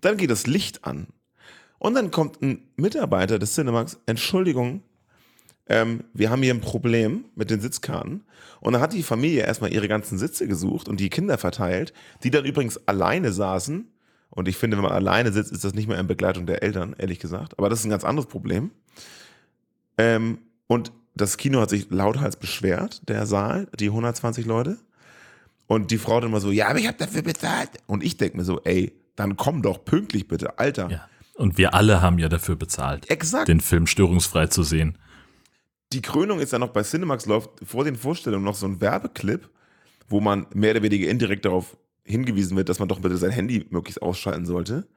Dann 0.02 0.18
geht 0.18 0.30
das 0.30 0.48
Licht 0.48 0.86
an. 0.86 1.08
Und 1.80 1.96
dann 1.96 2.12
kommt 2.12 2.42
ein 2.42 2.70
Mitarbeiter 2.76 3.40
des 3.40 3.56
Cinemax, 3.56 4.00
Entschuldigung, 4.06 4.84
ähm, 5.68 6.04
wir 6.14 6.30
haben 6.30 6.44
hier 6.44 6.54
ein 6.54 6.62
Problem 6.62 7.26
mit 7.36 7.50
den 7.50 7.62
Sitzkarten. 7.62 8.24
Und 8.60 8.74
dann 8.74 8.82
hat 8.82 8.94
die 8.94 9.04
Familie 9.04 9.44
erstmal 9.44 9.74
ihre 9.74 9.88
ganzen 9.88 10.18
Sitze 10.18 10.48
gesucht 10.48 10.88
und 10.88 11.00
die 11.00 11.10
Kinder 11.10 11.38
verteilt, 11.38 11.94
die 12.24 12.32
dann 12.32 12.46
übrigens 12.46 12.88
alleine 12.88 13.32
saßen. 13.32 13.88
Und 14.30 14.48
ich 14.48 14.58
finde, 14.58 14.78
wenn 14.78 14.84
man 14.84 14.92
alleine 14.92 15.32
sitzt, 15.32 15.52
ist 15.52 15.64
das 15.64 15.74
nicht 15.74 15.88
mehr 15.88 16.00
in 16.00 16.08
Begleitung 16.08 16.46
der 16.46 16.64
Eltern, 16.64 16.96
ehrlich 16.98 17.20
gesagt. 17.20 17.58
Aber 17.58 17.70
das 17.70 17.80
ist 17.80 17.86
ein 17.86 17.92
ganz 17.92 18.04
anderes 18.04 18.28
Problem. 18.28 18.72
Ähm, 19.98 20.40
und 20.68 20.92
das 21.16 21.38
Kino 21.38 21.62
hat 21.62 21.70
sich 21.70 21.90
lauthals 21.92 22.36
beschwert, 22.36 23.08
der 23.08 23.26
Saal, 23.26 23.68
die 23.80 23.88
120 23.88 24.46
Leute. 24.46 24.80
Und 25.68 25.92
die 25.92 25.98
Frau 25.98 26.20
dann 26.20 26.32
mal 26.32 26.42
so, 26.42 26.52
ja, 26.52 26.68
aber 26.68 26.80
ich 26.80 26.88
habe 26.88 26.98
dafür 26.98 27.22
bezahlt. 27.22 27.70
Und 27.88 28.04
ich 28.04 28.18
denke 28.18 28.38
mir 28.38 28.44
so, 28.44 28.62
ey, 28.64 28.94
dann 29.16 29.38
komm 29.38 29.62
doch 29.62 29.86
pünktlich 29.86 30.28
bitte, 30.28 30.60
Alter. 30.60 30.90
Ja. 30.90 31.08
Und 31.36 31.58
wir 31.58 31.74
alle 31.74 32.02
haben 32.02 32.20
ja 32.20 32.30
dafür 32.30 32.56
bezahlt, 32.56 33.10
Exakt. 33.10 33.48
den 33.48 33.60
Film 33.60 33.88
störungsfrei 33.88 34.48
zu 34.48 34.64
sehen. 34.64 34.98
die 35.94 36.02
Krönung 36.02 36.40
ist 36.40 36.52
ja 36.54 36.60
noch 36.60 36.70
bei 36.70 36.84
Cinemax 36.84 37.26
läuft 37.26 37.50
vor 37.64 37.84
den 37.84 37.96
Vorstellungen 37.96 38.44
noch 38.44 38.56
so 38.56 38.68
ein 38.68 38.82
Werbeclip, 38.82 39.50
wo 40.08 40.20
man 40.20 40.48
mehr 40.54 40.72
oder 40.72 40.84
weniger 40.84 41.08
indirekt 41.10 41.46
darauf 41.46 41.78
hingewiesen 42.04 42.58
wird, 42.58 42.70
dass 42.70 42.80
man 42.80 42.88
doch 42.88 43.00
bitte 43.00 43.18
sein 43.18 43.32
Handy 43.32 43.66
möglichst 43.70 44.02
ausschalten 44.02 44.46
sollte. 44.46 44.88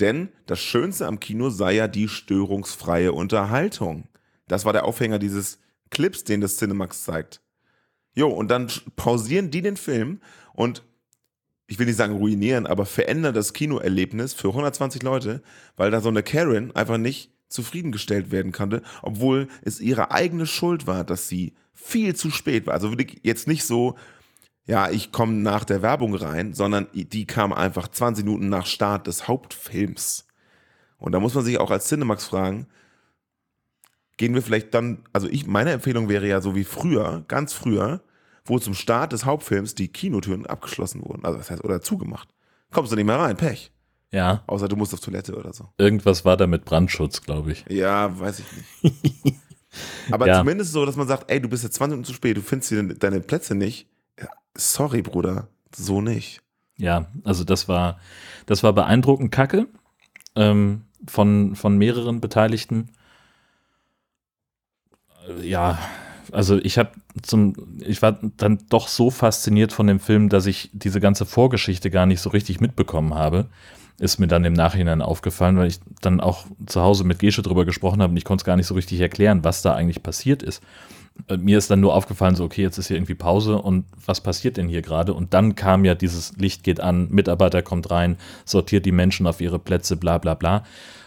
Denn 0.00 0.28
das 0.46 0.60
Schönste 0.60 1.06
am 1.06 1.20
Kino 1.20 1.50
sei 1.50 1.74
ja 1.74 1.88
die 1.88 2.08
störungsfreie 2.08 3.12
Unterhaltung. 3.12 4.08
Das 4.48 4.64
war 4.64 4.72
der 4.72 4.84
Aufhänger 4.84 5.18
dieses 5.18 5.58
Clips, 5.90 6.24
den 6.24 6.40
das 6.40 6.56
Cinemax 6.56 7.04
zeigt. 7.04 7.40
Jo, 8.14 8.28
und 8.28 8.50
dann 8.50 8.70
pausieren 8.96 9.50
die 9.50 9.62
den 9.62 9.76
Film 9.76 10.20
und 10.52 10.82
ich 11.66 11.78
will 11.78 11.86
nicht 11.86 11.96
sagen 11.96 12.16
ruinieren, 12.16 12.66
aber 12.66 12.84
verändern 12.84 13.34
das 13.34 13.54
Kinoerlebnis 13.54 14.34
für 14.34 14.48
120 14.48 15.02
Leute, 15.02 15.42
weil 15.76 15.90
da 15.90 16.00
so 16.00 16.10
eine 16.10 16.22
Karen 16.22 16.74
einfach 16.76 16.98
nicht 16.98 17.30
zufriedengestellt 17.48 18.30
werden 18.30 18.52
konnte, 18.52 18.82
obwohl 19.02 19.48
es 19.62 19.80
ihre 19.80 20.10
eigene 20.10 20.46
Schuld 20.46 20.86
war, 20.86 21.04
dass 21.04 21.28
sie 21.28 21.54
viel 21.72 22.14
zu 22.14 22.30
spät 22.30 22.66
war. 22.66 22.74
Also 22.74 22.94
jetzt 23.22 23.48
nicht 23.48 23.64
so, 23.64 23.96
ja, 24.66 24.90
ich 24.90 25.12
komme 25.12 25.34
nach 25.34 25.64
der 25.64 25.82
Werbung 25.82 26.14
rein, 26.14 26.52
sondern 26.52 26.88
die 26.92 27.26
kam 27.26 27.52
einfach 27.52 27.88
20 27.88 28.24
Minuten 28.24 28.48
nach 28.48 28.66
Start 28.66 29.06
des 29.06 29.28
Hauptfilms. 29.28 30.26
Und 30.98 31.12
da 31.12 31.20
muss 31.20 31.34
man 31.34 31.44
sich 31.44 31.58
auch 31.58 31.70
als 31.70 31.88
Cinemax 31.88 32.26
fragen, 32.26 32.66
gehen 34.22 34.34
wir 34.34 34.42
vielleicht 34.42 34.72
dann, 34.72 34.98
also 35.12 35.26
ich, 35.28 35.48
meine 35.48 35.72
Empfehlung 35.72 36.08
wäre 36.08 36.28
ja 36.28 36.40
so 36.40 36.54
wie 36.54 36.62
früher, 36.62 37.24
ganz 37.26 37.52
früher, 37.54 38.02
wo 38.44 38.60
zum 38.60 38.72
Start 38.72 39.12
des 39.12 39.24
Hauptfilms 39.24 39.74
die 39.74 39.88
Kinotüren 39.88 40.46
abgeschlossen 40.46 41.02
wurden, 41.04 41.24
also 41.24 41.38
das 41.38 41.50
heißt, 41.50 41.64
oder 41.64 41.80
zugemacht. 41.80 42.28
Kommst 42.70 42.92
du 42.92 42.96
nicht 42.96 43.04
mehr 43.06 43.18
rein, 43.18 43.36
Pech. 43.36 43.72
Ja, 44.12 44.44
Außer 44.46 44.68
du 44.68 44.76
musst 44.76 44.94
auf 44.94 45.00
Toilette 45.00 45.34
oder 45.36 45.52
so. 45.52 45.70
irgendwas 45.76 46.24
war 46.24 46.36
da 46.36 46.46
mit 46.46 46.64
Brandschutz, 46.64 47.22
glaube 47.22 47.50
ich. 47.50 47.64
Ja, 47.68 48.16
weiß 48.16 48.38
ich 48.38 48.46
nicht. 48.52 49.36
Aber 50.12 50.28
Ja. 50.28 50.38
zumindest 50.38 50.70
so, 50.70 50.86
dass 50.86 50.94
man 50.94 51.08
sagt, 51.08 51.28
ey, 51.28 51.40
du 51.40 51.48
bist 51.48 51.64
jetzt 51.64 51.74
20 51.74 51.90
Minuten 51.94 52.06
zu 52.06 52.12
spät, 52.14 52.36
du 52.36 52.42
findest 52.42 52.68
hier 52.68 52.84
deine 52.94 53.18
Plätze 53.20 53.56
nicht. 53.56 53.88
Ja, 54.20 54.28
sorry, 54.56 55.02
Bruder, 55.02 55.48
so 55.74 56.00
nicht. 56.00 56.42
Ja, 56.76 57.06
also 57.24 57.42
das 57.42 57.66
war, 57.66 57.98
das 58.46 58.62
war 58.62 58.72
beeindruckend 58.72 59.32
kacke 59.32 59.66
ähm, 60.36 60.82
von, 61.08 61.56
von 61.56 61.76
mehreren 61.76 62.20
Beteiligten. 62.20 62.92
Ja, 65.42 65.78
also 66.32 66.58
ich 66.58 66.78
habe 66.78 66.90
zum, 67.22 67.54
ich 67.80 68.02
war 68.02 68.18
dann 68.36 68.58
doch 68.70 68.88
so 68.88 69.10
fasziniert 69.10 69.72
von 69.72 69.86
dem 69.86 70.00
Film, 70.00 70.28
dass 70.28 70.46
ich 70.46 70.70
diese 70.72 71.00
ganze 71.00 71.26
Vorgeschichte 71.26 71.90
gar 71.90 72.06
nicht 72.06 72.20
so 72.20 72.30
richtig 72.30 72.60
mitbekommen 72.60 73.14
habe. 73.14 73.46
Ist 73.98 74.18
mir 74.18 74.26
dann 74.26 74.44
im 74.44 74.54
Nachhinein 74.54 75.02
aufgefallen, 75.02 75.58
weil 75.58 75.68
ich 75.68 75.80
dann 76.00 76.20
auch 76.20 76.46
zu 76.66 76.80
Hause 76.80 77.04
mit 77.04 77.18
Gesche 77.18 77.42
drüber 77.42 77.64
gesprochen 77.64 78.02
habe 78.02 78.12
und 78.12 78.16
ich 78.16 78.24
konnte 78.24 78.42
es 78.42 78.46
gar 78.46 78.56
nicht 78.56 78.66
so 78.66 78.74
richtig 78.74 79.00
erklären, 79.00 79.44
was 79.44 79.62
da 79.62 79.74
eigentlich 79.74 80.02
passiert 80.02 80.42
ist. 80.42 80.62
Äh, 81.28 81.36
Mir 81.36 81.58
ist 81.58 81.70
dann 81.70 81.80
nur 81.80 81.94
aufgefallen, 81.94 82.34
so, 82.34 82.44
okay, 82.44 82.62
jetzt 82.62 82.78
ist 82.78 82.88
hier 82.88 82.96
irgendwie 82.96 83.14
Pause 83.14 83.60
und 83.60 83.84
was 84.06 84.20
passiert 84.20 84.56
denn 84.56 84.68
hier 84.68 84.82
gerade? 84.82 85.12
Und 85.12 85.34
dann 85.34 85.54
kam 85.54 85.84
ja 85.84 85.94
dieses 85.94 86.36
Licht 86.38 86.64
geht 86.64 86.80
an, 86.80 87.08
Mitarbeiter 87.10 87.62
kommt 87.62 87.90
rein, 87.90 88.16
sortiert 88.44 88.86
die 88.86 88.92
Menschen 88.92 89.26
auf 89.26 89.40
ihre 89.40 89.58
Plätze, 89.58 89.96
bla 89.96 90.18
bla 90.18 90.34
bla. 90.34 90.64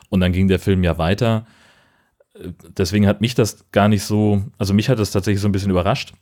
Und 0.09 0.19
dann 0.19 0.31
ging 0.31 0.47
der 0.47 0.59
Film 0.59 0.83
ja 0.83 0.97
weiter. 0.97 1.45
Deswegen 2.77 3.07
hat 3.07 3.21
mich 3.21 3.33
das 3.35 3.65
gar 3.71 3.87
nicht 3.87 4.03
so, 4.03 4.43
also 4.57 4.73
mich 4.73 4.89
hat 4.89 4.99
das 4.99 5.11
tatsächlich 5.11 5.41
so 5.41 5.47
ein 5.47 5.51
bisschen 5.51 5.71
überrascht. 5.71 6.13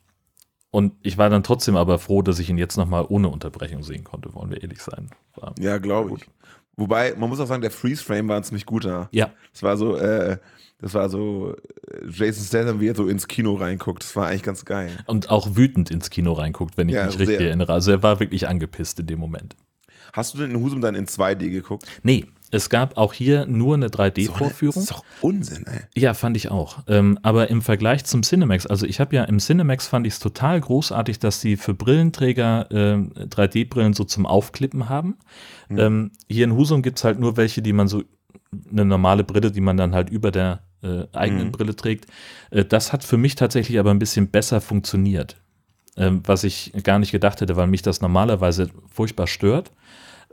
Und 0.70 0.94
ich 1.02 1.18
war 1.18 1.30
dann 1.30 1.44
trotzdem 1.44 1.76
aber 1.76 2.00
froh, 2.00 2.22
dass 2.22 2.40
ich 2.40 2.50
ihn 2.50 2.58
jetzt 2.58 2.78
nochmal 2.78 3.06
ohne 3.08 3.30
Unterbrechung 3.30 3.84
sehen 3.84 4.04
konnte, 4.04 4.34
wollen 4.34 4.50
wir 4.50 4.62
ehrlich 4.62 4.82
sein. 4.82 5.10
War, 5.36 5.54
Ja, 5.60 5.78
glaube 5.78 6.18
ich. 6.18 6.26
Wobei, 6.76 7.14
man 7.16 7.30
muss 7.30 7.40
auch 7.40 7.46
sagen, 7.46 7.62
der 7.62 7.70
Freeze-Frame 7.70 8.28
war 8.28 8.38
ein 8.38 8.44
ziemlich 8.44 8.66
guter. 8.66 9.08
ja, 9.12 9.32
Das 9.52 9.62
war 9.62 9.78
so, 9.78 9.96
äh, 9.98 10.38
das 10.80 10.96
war 10.96 11.10
so 11.10 11.54
äh, 11.92 12.08
Jason 12.10 12.44
Statham, 12.44 12.80
wie 12.82 12.88
er 12.88 12.96
so 12.96 13.08
ins 13.08 13.28
Kino 13.28 13.54
reinguckt. 13.54 14.04
Das 14.04 14.16
war 14.16 14.28
eigentlich 14.28 14.42
ganz 14.44 14.66
geil. 14.66 14.90
und 15.06 15.30
auch 15.30 15.56
wütend 15.56 15.92
ins 15.92 16.10
Kino 16.10 16.34
reinguckt, 16.34 16.76
wenn 16.78 16.90
ich 16.90 16.96
Ja, 16.96 17.06
mich 17.06 17.20
richtig 17.20 17.38
sehr. 17.38 17.48
erinnere. 17.50 17.72
Also 17.74 17.92
er 17.92 18.02
war 18.02 18.20
wirklich 18.20 18.48
angepisst 18.48 19.00
in 19.00 19.06
dem 19.06 19.20
Moment. 19.20 19.56
Hast 20.14 20.34
du 20.34 20.40
denn 20.40 20.52
in 20.52 20.60
Husum 20.60 20.82
dann 20.82 20.96
in 20.96 21.06
2D 21.06 21.50
geguckt? 21.52 21.86
Nee, 22.02 22.26
es 22.54 22.70
gab 22.70 22.98
auch 22.98 23.14
hier 23.14 23.48
nur 23.48 23.74
eine 23.74 23.88
3D-Vorführung. 23.88 24.76
Das 24.76 24.84
ist 24.84 24.92
doch 24.92 25.04
Unsinn, 25.22 25.66
ey. 25.66 25.80
Ja, 25.96 26.14
fand 26.14 26.38
ich 26.38 26.52
auch. 26.52 26.84
Ähm, 26.88 27.18
aber 27.24 27.50
im 27.50 27.64
Vergleich 27.64 28.06
zum 28.06 28.22
Cinemax, 28.22 28.68
also 28.68 28.86
ich 28.86 29.00
habe 29.00 29.16
ja 29.16 29.24
im 29.24 29.40
Cinemax 29.40 29.88
fand 29.88 30.06
ich 30.06 30.14
es 30.14 30.20
total 30.20 30.62
großartig, 30.62 31.18
dass 31.18 31.42
sie 31.42 31.58
für 31.58 31.74
Brillenträger 31.74 32.68
ähm, 32.70 33.12
3D-Brillen 33.16 33.94
so 33.94 34.04
zum 34.04 34.28
Aufklippen 34.28 34.88
haben. 34.88 35.18
Ähm, 35.72 36.12
hier 36.30 36.44
in 36.46 36.56
Husum 36.56 36.84
gibt 36.84 37.00
es 37.00 37.04
halt 37.04 37.20
nur 37.20 37.38
welche, 37.38 37.64
die 37.64 37.74
man 37.74 37.88
so, 37.88 38.04
eine 38.72 38.86
normale 38.86 39.24
Brille, 39.24 39.50
die 39.52 39.62
man 39.62 39.78
dann 39.78 39.96
halt 39.96 40.12
über 40.12 40.30
der 40.30 40.62
äh, 40.84 41.06
eigenen 41.12 41.48
Mhm. 41.48 41.52
Brille 41.54 41.76
trägt. 41.76 42.06
Äh, 42.52 42.66
das 42.66 42.94
hat 42.94 43.04
für 43.04 43.18
mich 43.18 43.34
tatsächlich 43.34 43.80
aber 43.80 43.90
ein 43.90 44.00
bisschen 44.00 44.28
besser 44.28 44.62
funktioniert. 44.62 45.38
Ähm, 45.98 46.22
was 46.26 46.44
ich 46.44 46.72
gar 46.84 47.00
nicht 47.00 47.12
gedacht 47.12 47.42
hätte, 47.42 47.56
weil 47.56 47.68
mich 47.68 47.82
das 47.82 48.02
normalerweise 48.02 48.70
furchtbar 48.92 49.26
stört 49.28 49.72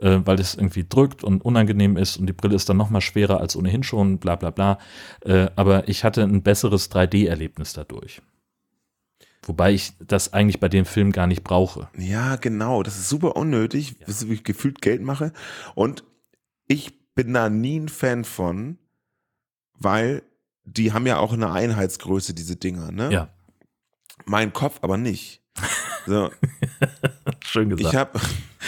äh, 0.01 0.19
weil 0.25 0.39
es 0.39 0.55
irgendwie 0.55 0.85
drückt 0.87 1.23
und 1.23 1.43
unangenehm 1.43 1.95
ist 1.97 2.17
und 2.17 2.27
die 2.27 2.33
Brille 2.33 2.55
ist 2.55 2.67
dann 2.69 2.77
noch 2.77 2.89
mal 2.89 3.01
schwerer 3.01 3.39
als 3.39 3.55
ohnehin 3.55 3.83
schon, 3.83 4.17
bla 4.17 4.35
bla 4.35 4.49
bla. 4.49 4.79
Äh, 5.21 5.47
aber 5.55 5.87
ich 5.87 6.03
hatte 6.03 6.23
ein 6.23 6.43
besseres 6.43 6.91
3D-Erlebnis 6.91 7.73
dadurch. 7.73 8.21
Wobei 9.43 9.73
ich 9.73 9.93
das 9.99 10.33
eigentlich 10.33 10.59
bei 10.59 10.69
dem 10.69 10.85
Film 10.85 11.11
gar 11.11 11.25
nicht 11.25 11.43
brauche. 11.43 11.89
Ja, 11.97 12.35
genau. 12.35 12.83
Das 12.83 12.97
ist 12.97 13.09
super 13.09 13.35
unnötig, 13.35 13.97
dass 14.05 14.21
ich 14.21 14.43
gefühlt 14.43 14.81
Geld 14.81 15.01
mache. 15.01 15.33
Und 15.73 16.03
ich 16.67 16.93
bin 17.15 17.33
da 17.33 17.49
nie 17.49 17.79
ein 17.79 17.89
Fan 17.89 18.23
von, 18.23 18.77
weil 19.79 20.21
die 20.63 20.93
haben 20.93 21.07
ja 21.07 21.17
auch 21.17 21.33
eine 21.33 21.51
Einheitsgröße, 21.51 22.35
diese 22.35 22.55
Dinger, 22.55 22.91
ne? 22.91 23.11
Ja, 23.11 23.29
Mein 24.25 24.53
Kopf 24.53 24.79
aber 24.83 24.97
nicht. 24.97 25.41
So, 26.05 26.31
schön 27.43 27.69
gesagt. 27.69 27.93
ich 27.93 27.99
habe 27.99 28.19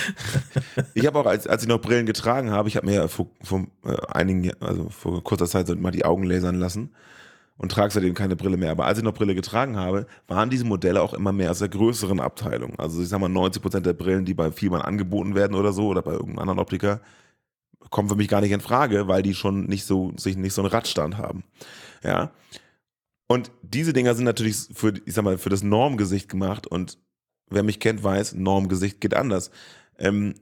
ich 0.94 1.06
hab 1.06 1.16
auch, 1.16 1.26
als, 1.26 1.48
als 1.48 1.64
ich 1.64 1.70
noch 1.70 1.82
Brillen 1.82 2.06
getragen 2.06 2.52
habe, 2.52 2.68
ich 2.68 2.76
habe 2.76 2.86
mir 2.86 2.94
ja 2.94 3.08
vor, 3.08 3.28
vor 3.42 3.66
äh, 3.86 3.96
einigen, 4.08 4.52
also 4.62 4.90
vor 4.90 5.24
kurzer 5.24 5.48
Zeit 5.48 5.68
so 5.68 5.76
mal 5.76 5.92
die 5.92 6.06
Augen 6.06 6.24
lasern 6.24 6.56
lassen 6.56 6.94
und 7.58 7.72
trage 7.72 7.94
seitdem 7.94 8.14
keine 8.14 8.36
Brille 8.36 8.58
mehr. 8.58 8.72
Aber 8.72 8.86
als 8.86 8.98
ich 8.98 9.04
noch 9.04 9.14
Brille 9.14 9.36
getragen 9.36 9.78
habe, 9.78 10.08
waren 10.28 10.50
diese 10.50 10.66
Modelle 10.66 11.02
auch 11.02 11.14
immer 11.14 11.32
mehr 11.32 11.52
aus 11.52 11.60
der 11.60 11.70
größeren 11.70 12.20
Abteilung. 12.20 12.78
Also 12.80 13.02
ich 13.02 13.10
sag 13.10 13.20
mal, 13.20 13.30
90% 13.30 13.82
der 13.82 13.94
Brillen, 13.94 14.26
die 14.26 14.34
bei 14.34 14.52
Vielmann 14.52 14.82
angeboten 14.82 15.36
werden 15.36 15.56
oder 15.56 15.74
so, 15.74 15.88
oder 15.88 16.02
bei 16.02 16.12
irgendeinem 16.12 16.40
anderen 16.40 16.60
Optiker, 16.60 17.02
kommen 17.90 18.10
für 18.10 18.16
mich 18.16 18.28
gar 18.28 18.42
nicht 18.42 18.52
in 18.52 18.62
Frage, 18.62 19.08
weil 19.08 19.22
die 19.22 19.36
schon 19.36 19.66
nicht 19.66 19.86
so, 19.86 20.14
sich 20.18 20.36
nicht 20.36 20.54
so 20.54 20.62
einen 20.62 20.72
Radstand 20.72 21.18
haben. 21.18 21.44
Ja. 22.04 22.32
Und 23.28 23.52
diese 23.62 23.94
Dinger 23.94 24.16
sind 24.16 24.26
natürlich 24.26 24.58
für, 24.74 24.94
ich 25.06 25.14
sag 25.14 25.24
mal, 25.24 25.38
für 25.38 25.50
das 25.50 25.64
Normgesicht 25.64 26.30
gemacht 26.30 26.68
und 26.68 26.98
wer 27.50 27.64
mich 27.64 27.80
kennt, 27.80 28.04
weiß, 28.04 28.36
Normgesicht 28.36 29.00
geht 29.00 29.14
anders. 29.14 29.52
Ähm, 29.98 30.36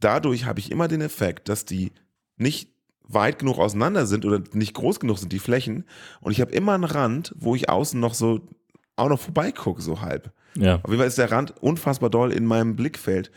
dadurch 0.00 0.44
habe 0.44 0.60
ich 0.60 0.70
immer 0.70 0.88
den 0.88 1.00
Effekt, 1.00 1.48
dass 1.48 1.64
die 1.64 1.92
nicht 2.36 2.70
weit 3.08 3.38
genug 3.38 3.58
auseinander 3.58 4.06
sind 4.06 4.24
oder 4.24 4.42
nicht 4.52 4.74
groß 4.74 5.00
genug 5.00 5.18
sind, 5.18 5.32
die 5.32 5.38
Flächen. 5.38 5.84
Und 6.20 6.32
ich 6.32 6.40
habe 6.40 6.52
immer 6.52 6.74
einen 6.74 6.84
Rand, 6.84 7.34
wo 7.36 7.54
ich 7.54 7.68
außen 7.68 7.98
noch 7.98 8.14
so 8.14 8.40
auch 8.96 9.08
noch 9.08 9.20
vorbeigucke, 9.20 9.80
so 9.80 10.00
halb. 10.00 10.32
ja, 10.54 10.76
Auf 10.76 10.88
jeden 10.88 10.98
Fall 10.98 11.06
ist 11.06 11.18
der 11.18 11.30
Rand 11.30 11.54
unfassbar 11.62 12.10
doll 12.10 12.32
in 12.32 12.44
meinem 12.44 12.76
Blickfeld. 12.76 13.30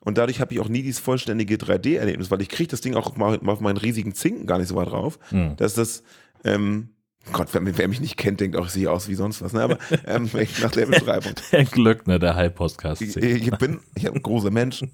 Und 0.00 0.16
dadurch 0.16 0.40
habe 0.40 0.54
ich 0.54 0.60
auch 0.60 0.68
nie 0.68 0.82
dieses 0.82 1.00
vollständige 1.00 1.56
3D-Erlebnis, 1.56 2.30
weil 2.30 2.40
ich 2.40 2.48
kriege 2.48 2.68
das 2.70 2.80
Ding 2.80 2.94
auch 2.94 3.16
mal 3.16 3.38
auf 3.44 3.60
meinen 3.60 3.76
riesigen 3.76 4.14
Zinken 4.14 4.46
gar 4.46 4.58
nicht 4.58 4.68
so 4.68 4.76
weit 4.76 4.88
drauf. 4.88 5.18
Hm. 5.30 5.56
Dass 5.56 5.74
das, 5.74 6.04
ähm, 6.44 6.90
Gott, 7.32 7.48
wer, 7.52 7.78
wer 7.78 7.88
mich 7.88 8.00
nicht 8.00 8.16
kennt, 8.16 8.40
denkt 8.40 8.56
auch, 8.56 8.66
ich 8.66 8.72
sehe 8.72 8.90
aus 8.90 9.08
wie 9.08 9.14
sonst 9.14 9.42
was. 9.42 9.52
Ne? 9.52 9.62
Aber 9.62 9.78
ähm, 10.06 10.28
nach 10.62 10.70
der 10.70 10.86
Beschreibung. 10.86 11.32
der 11.52 11.64
Glöckner 11.64 12.18
der 12.18 12.34
High-Podcast. 12.34 13.02
Ich, 13.02 13.16
ich 13.16 13.50
bin, 13.52 13.80
ich 13.94 14.04
habe 14.06 14.14
einen 14.14 14.22
großen 14.22 14.52
Mensch, 14.52 14.84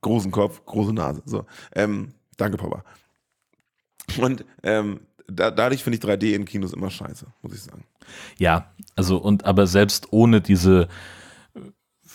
großen 0.00 0.30
Kopf, 0.30 0.64
große 0.66 0.92
Nase. 0.92 1.22
So, 1.24 1.46
ähm, 1.74 2.14
danke, 2.36 2.56
Papa. 2.56 2.84
Und 4.18 4.44
ähm, 4.62 5.00
da, 5.26 5.50
dadurch 5.50 5.84
finde 5.84 5.98
ich 5.98 6.04
3D 6.04 6.34
in 6.34 6.44
Kinos 6.44 6.72
immer 6.72 6.90
scheiße, 6.90 7.26
muss 7.42 7.54
ich 7.54 7.62
sagen. 7.62 7.84
Ja, 8.38 8.72
also 8.96 9.18
und 9.18 9.44
aber 9.44 9.66
selbst 9.66 10.08
ohne 10.12 10.40
diese 10.40 10.88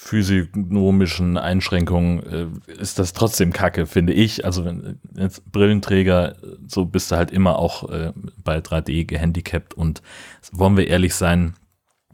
physiognomischen 0.06 1.36
Einschränkungen 1.36 2.62
äh, 2.68 2.72
ist 2.80 3.00
das 3.00 3.14
trotzdem 3.14 3.52
Kacke, 3.52 3.88
finde 3.88 4.14
ich. 4.14 4.46
Also 4.46 4.64
wenn 4.64 5.00
jetzt 5.16 5.52
Brillenträger, 5.52 6.34
äh, 6.34 6.58
so 6.68 6.86
bist 6.86 7.10
du 7.10 7.16
halt 7.16 7.32
immer 7.32 7.58
auch 7.58 7.90
äh, 7.90 8.14
bei 8.44 8.60
3D 8.60 9.06
gehandicapt 9.06 9.74
und 9.74 10.04
wollen 10.52 10.78
wir 10.78 10.86
ehrlich 10.88 11.16
sein, 11.16 11.56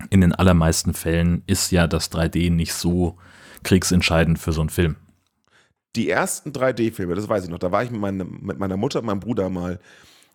in 0.09 0.21
den 0.21 0.33
allermeisten 0.33 0.93
Fällen 0.93 1.43
ist 1.47 1.69
ja 1.71 1.85
das 1.85 2.09
3D 2.13 2.49
nicht 2.49 2.73
so 2.73 3.17
kriegsentscheidend 3.63 4.39
für 4.39 4.53
so 4.53 4.61
einen 4.61 4.69
Film. 4.69 4.95
Die 5.97 6.09
ersten 6.09 6.51
3D-Filme, 6.51 7.15
das 7.15 7.27
weiß 7.27 7.43
ich 7.43 7.49
noch, 7.49 7.59
da 7.59 7.73
war 7.73 7.83
ich 7.83 7.91
mit, 7.91 7.99
meinem, 7.99 8.39
mit 8.41 8.57
meiner 8.57 8.77
Mutter 8.77 8.99
und 8.99 9.05
meinem 9.05 9.19
Bruder 9.19 9.49
mal 9.49 9.81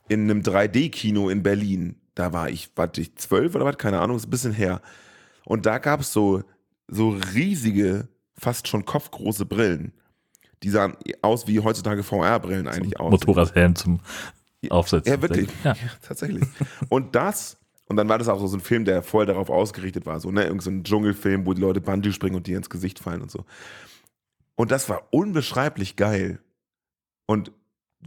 in 0.08 0.30
einem 0.30 0.42
3D-Kino 0.42 1.30
in 1.30 1.42
Berlin. 1.42 1.96
Da 2.14 2.34
war 2.34 2.50
ich, 2.50 2.70
war 2.76 2.90
ich 2.98 3.16
zwölf 3.16 3.54
oder 3.54 3.64
was, 3.64 3.78
keine 3.78 4.00
Ahnung, 4.00 4.18
ist 4.18 4.26
ein 4.26 4.30
bisschen 4.30 4.52
her. 4.52 4.82
Und 5.46 5.64
da 5.64 5.78
gab 5.78 6.00
es 6.00 6.12
so, 6.12 6.42
so 6.88 7.10
riesige, 7.34 8.08
fast 8.38 8.68
schon 8.68 8.84
kopfgroße 8.84 9.46
Brillen. 9.46 9.92
Die 10.62 10.70
sahen 10.70 10.96
aus 11.22 11.46
wie 11.46 11.60
heutzutage 11.60 12.02
VR-Brillen 12.02 12.68
eigentlich 12.68 12.98
aus. 12.98 13.10
Motorradhelm 13.10 13.74
zum 13.74 14.00
Aufsetzen. 14.70 15.12
Ja, 15.12 15.22
wirklich. 15.22 15.48
Ja. 15.64 15.74
Ja, 15.74 15.90
tatsächlich. 16.02 16.44
Und 16.88 17.14
das, 17.14 17.58
und 17.86 17.96
dann 17.96 18.08
war 18.08 18.18
das 18.18 18.28
auch 18.28 18.44
so 18.44 18.56
ein 18.56 18.60
Film, 18.60 18.84
der 18.84 19.02
voll 19.02 19.26
darauf 19.26 19.50
ausgerichtet 19.50 20.06
war, 20.06 20.18
so, 20.18 20.30
ne, 20.30 20.44
irgend 20.44 20.62
so 20.62 20.70
ein 20.70 20.82
Dschungelfilm, 20.82 21.46
wo 21.46 21.52
die 21.52 21.60
Leute 21.60 21.80
Bungee 21.80 22.12
springen 22.12 22.36
und 22.36 22.46
dir 22.46 22.56
ins 22.56 22.70
Gesicht 22.70 22.98
fallen 22.98 23.22
und 23.22 23.30
so. 23.30 23.44
Und 24.56 24.70
das 24.70 24.88
war 24.88 25.08
unbeschreiblich 25.10 25.96
geil. 25.96 26.40
Und 27.26 27.52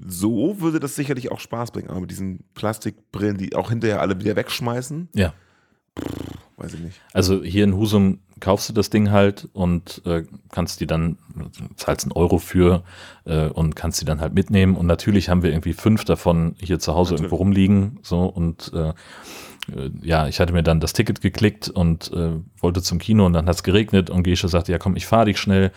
so 0.05 0.59
würde 0.59 0.79
das 0.79 0.95
sicherlich 0.95 1.31
auch 1.31 1.39
Spaß 1.39 1.71
bringen. 1.71 1.89
Aber 1.89 2.01
mit 2.01 2.11
diesen 2.11 2.43
Plastikbrillen, 2.55 3.37
die 3.37 3.55
auch 3.55 3.69
hinterher 3.69 4.01
alle 4.01 4.19
wieder 4.19 4.35
wegschmeißen, 4.35 5.09
Ja. 5.13 5.33
Weiß 6.59 6.73
ich 6.73 6.79
nicht. 6.81 7.01
Also 7.13 7.43
hier 7.43 7.63
in 7.63 7.75
Husum 7.75 8.19
kaufst 8.39 8.69
du 8.69 8.73
das 8.73 8.89
Ding 8.89 9.11
halt 9.11 9.49
und 9.53 10.01
äh, 10.05 10.23
kannst 10.51 10.79
die 10.81 10.87
dann, 10.87 11.17
zahlst 11.75 12.05
einen 12.05 12.11
Euro 12.13 12.37
für 12.37 12.83
äh, 13.25 13.47
und 13.47 13.75
kannst 13.75 14.01
die 14.01 14.05
dann 14.05 14.21
halt 14.21 14.33
mitnehmen. 14.33 14.75
Und 14.75 14.85
natürlich 14.85 15.29
haben 15.29 15.43
wir 15.43 15.51
irgendwie 15.51 15.73
fünf 15.73 16.05
davon 16.05 16.55
hier 16.59 16.79
zu 16.79 16.93
Hause 16.93 17.13
Natürlich. 17.13 17.31
irgendwo 17.31 17.35
rumliegen. 17.43 17.99
So 18.03 18.25
und 18.25 18.71
äh, 18.73 18.89
äh, 18.89 19.91
ja, 20.01 20.27
ich 20.27 20.39
hatte 20.39 20.53
mir 20.53 20.63
dann 20.63 20.79
das 20.79 20.93
Ticket 20.93 21.21
geklickt 21.21 21.69
und 21.69 22.11
äh, 22.13 22.31
wollte 22.59 22.81
zum 22.81 22.99
Kino 22.99 23.25
und 23.25 23.33
dann 23.33 23.47
hat 23.47 23.55
es 23.55 23.63
geregnet 23.63 24.09
und 24.09 24.23
Gesche 24.23 24.47
sagte, 24.47 24.71
ja 24.71 24.77
komm, 24.77 24.95
ich 24.95 25.05
fahre 25.05 25.25
dich 25.25 25.39
schnell. 25.39 25.71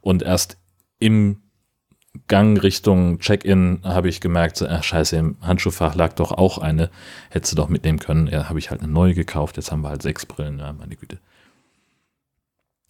Und 0.00 0.22
erst 0.22 0.58
im 0.98 1.42
Gang 2.26 2.60
Richtung 2.60 3.18
Check-in 3.18 3.80
habe 3.84 4.08
ich 4.08 4.20
gemerkt, 4.20 4.56
so, 4.56 4.66
ach, 4.66 4.82
scheiße, 4.82 5.16
im 5.16 5.36
Handschuhfach 5.40 5.94
lag 5.94 6.14
doch 6.14 6.32
auch 6.32 6.58
eine. 6.58 6.90
Hättest 7.30 7.52
du 7.52 7.56
doch 7.56 7.68
mitnehmen 7.68 7.98
können. 7.98 8.26
Ja, 8.26 8.48
habe 8.48 8.58
ich 8.58 8.70
halt 8.70 8.82
eine 8.82 8.92
neue 8.92 9.14
gekauft. 9.14 9.56
Jetzt 9.56 9.70
haben 9.70 9.82
wir 9.82 9.90
halt 9.90 10.02
sechs 10.02 10.26
Brillen. 10.26 10.58
Ja, 10.58 10.72
meine 10.72 10.96
Güte. 10.96 11.18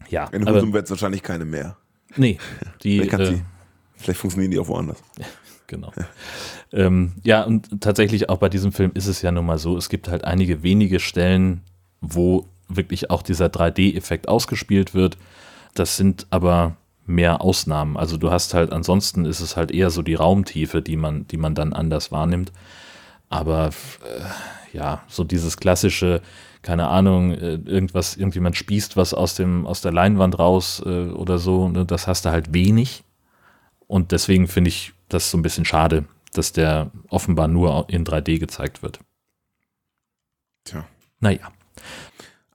Ja, 0.08 0.26
In 0.28 0.48
Husum 0.48 0.72
wird 0.72 0.84
es 0.84 0.90
wahrscheinlich 0.90 1.22
keine 1.22 1.44
mehr. 1.44 1.76
nee, 2.16 2.38
die, 2.82 3.00
Vielleicht, 3.00 3.20
äh, 3.20 3.26
sie, 3.26 3.42
vielleicht 3.96 4.20
funktionieren 4.20 4.50
die 4.50 4.58
auch 4.58 4.68
woanders. 4.68 5.02
genau. 5.66 5.92
ähm, 6.72 7.12
ja, 7.24 7.42
und 7.42 7.80
tatsächlich 7.82 8.30
auch 8.30 8.38
bei 8.38 8.48
diesem 8.48 8.72
Film 8.72 8.92
ist 8.94 9.06
es 9.06 9.20
ja 9.22 9.30
nun 9.30 9.44
mal 9.44 9.58
so, 9.58 9.76
es 9.76 9.88
gibt 9.88 10.08
halt 10.08 10.24
einige 10.24 10.62
wenige 10.62 11.00
Stellen, 11.00 11.62
wo 12.00 12.46
wirklich 12.68 13.10
auch 13.10 13.22
dieser 13.22 13.46
3D-Effekt 13.46 14.28
ausgespielt 14.28 14.94
wird. 14.94 15.18
Das 15.74 15.96
sind 15.96 16.26
aber 16.30 16.76
mehr 17.08 17.40
Ausnahmen. 17.40 17.96
Also 17.96 18.16
du 18.18 18.30
hast 18.30 18.54
halt, 18.54 18.72
ansonsten 18.72 19.24
ist 19.24 19.40
es 19.40 19.56
halt 19.56 19.70
eher 19.70 19.90
so 19.90 20.02
die 20.02 20.14
Raumtiefe, 20.14 20.82
die 20.82 20.96
man, 20.96 21.26
die 21.26 21.38
man 21.38 21.54
dann 21.54 21.72
anders 21.72 22.12
wahrnimmt. 22.12 22.52
Aber 23.30 23.68
äh, 24.04 24.76
ja, 24.76 25.02
so 25.08 25.24
dieses 25.24 25.56
klassische, 25.56 26.20
keine 26.62 26.88
Ahnung, 26.88 27.32
äh, 27.32 27.54
irgendwas, 27.54 28.16
irgendjemand 28.16 28.56
spießt 28.56 28.96
was 28.96 29.14
aus 29.14 29.34
dem, 29.34 29.66
aus 29.66 29.80
der 29.80 29.92
Leinwand 29.92 30.38
raus 30.38 30.82
äh, 30.84 31.06
oder 31.08 31.38
so, 31.38 31.68
ne, 31.68 31.86
das 31.86 32.06
hast 32.06 32.26
du 32.26 32.30
halt 32.30 32.52
wenig. 32.52 33.04
Und 33.86 34.12
deswegen 34.12 34.46
finde 34.46 34.68
ich 34.68 34.92
das 35.08 35.30
so 35.30 35.38
ein 35.38 35.42
bisschen 35.42 35.64
schade, 35.64 36.04
dass 36.34 36.52
der 36.52 36.90
offenbar 37.08 37.48
nur 37.48 37.86
in 37.88 38.04
3D 38.04 38.38
gezeigt 38.38 38.82
wird. 38.82 39.00
Tja. 40.64 40.84
Naja, 41.20 41.50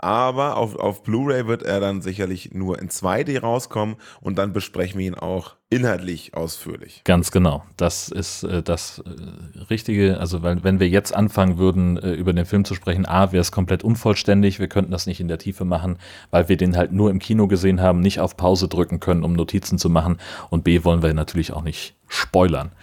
Aber 0.04 0.58
auf, 0.58 0.76
auf 0.76 1.02
Blu-ray 1.04 1.48
wird 1.48 1.64
er 1.64 1.80
dann 1.80 2.02
sicherlich 2.02 2.54
nur 2.54 2.78
in 2.78 2.90
2D 2.90 3.40
rauskommen 3.40 3.96
und 4.20 4.38
dann 4.38 4.52
besprechen 4.52 5.00
wir 5.00 5.08
ihn 5.08 5.16
auch 5.16 5.56
inhaltlich 5.70 6.36
ausführlich. 6.36 7.02
ganz 7.06 7.32
genau. 7.32 7.64
Das 7.78 8.10
ist 8.10 8.44
äh, 8.44 8.62
das 8.62 9.00
äh, 9.00 9.60
Richtige. 9.70 10.20
Also, 10.20 10.44
weil, 10.44 10.62
wenn 10.62 10.82
wir 10.82 10.90
jetzt 10.90 11.16
anfangen 11.16 11.58
würden, 11.58 11.96
äh, 11.96 12.12
über 12.12 12.34
den 12.34 12.46
Film 12.46 12.66
zu 12.66 12.76
sprechen, 12.76 13.06
A, 13.06 13.32
wäre 13.32 13.40
es 13.40 13.54
komplett 13.54 13.82
unvollständig. 13.86 14.60
Wir 14.60 14.68
könnten 14.68 14.92
das 14.92 15.08
nicht 15.08 15.22
in 15.22 15.30
der 15.30 15.38
Tiefe 15.38 15.64
machen, 15.64 15.98
weil 16.32 16.50
wir 16.50 16.58
den 16.58 16.76
halt 16.76 16.92
nur 16.92 17.10
im 17.10 17.20
Kino 17.20 17.48
gesehen 17.48 17.80
haben, 17.80 18.02
nicht 18.02 18.20
auf 18.20 18.36
Pause 18.36 18.68
drücken 18.68 19.00
können, 19.00 19.24
um 19.24 19.32
Notizen 19.32 19.78
zu 19.78 19.90
machen. 19.90 20.18
Und 20.50 20.66
B, 20.66 20.84
wollen 20.84 21.02
wir 21.02 21.14
natürlich 21.14 21.54
auch 21.54 21.64
nicht 21.64 21.96
spoilern. 22.10 22.74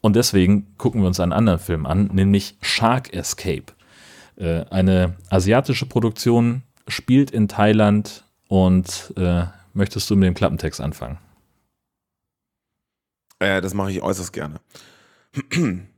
Und 0.00 0.16
deswegen 0.16 0.66
gucken 0.78 1.02
wir 1.02 1.08
uns 1.08 1.20
einen 1.20 1.34
anderen 1.34 1.58
Film 1.58 1.84
an, 1.84 2.10
nämlich 2.12 2.56
Shark 2.62 3.12
Escape. 3.12 3.73
Äh, 4.36 4.64
eine 4.70 5.16
asiatische 5.30 5.86
Produktion, 5.86 6.62
spielt 6.88 7.30
in 7.30 7.48
Thailand 7.48 8.24
und 8.48 9.12
äh, 9.16 9.44
möchtest 9.72 10.10
du 10.10 10.16
mit 10.16 10.26
dem 10.26 10.34
Klappentext 10.34 10.80
anfangen? 10.80 11.18
Äh, 13.38 13.60
das 13.60 13.74
mache 13.74 13.90
ich 13.90 14.02
äußerst 14.02 14.32
gerne. 14.32 14.60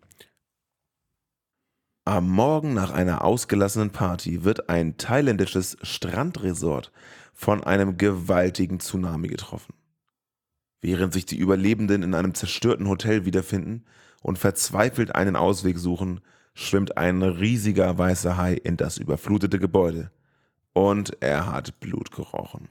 Am 2.05 2.29
Morgen 2.29 2.73
nach 2.73 2.93
einer 2.93 3.25
ausgelassenen 3.25 3.91
Party 3.91 4.45
wird 4.45 4.69
ein 4.69 4.97
thailändisches 4.97 5.77
Strandresort 5.83 6.93
von 7.33 7.65
einem 7.65 7.99
gewaltigen 7.99 8.79
Tsunami 8.79 9.27
getroffen. 9.29 9.75
Während 10.81 11.13
sich 11.13 11.27
die 11.27 11.37
Überlebenden 11.37 12.05
in 12.05 12.15
einem 12.15 12.35
zerstörten 12.35 12.89
Hotel 12.89 13.25
wiederfinden 13.25 13.85
und 14.23 14.39
verzweifelt 14.39 15.15
einen 15.17 15.35
Ausweg 15.35 15.79
suchen, 15.79 16.21
schwimmt 16.57 16.97
ein 16.97 17.23
riesiger 17.23 17.97
weißer 17.97 18.37
Hai 18.37 18.55
in 18.55 18.77
das 18.77 18.97
überflutete 18.97 19.59
Gebäude. 19.59 20.11
Und 20.73 21.17
er 21.21 21.53
hat 21.53 21.79
Blut 21.81 22.11
gerochen. 22.11 22.69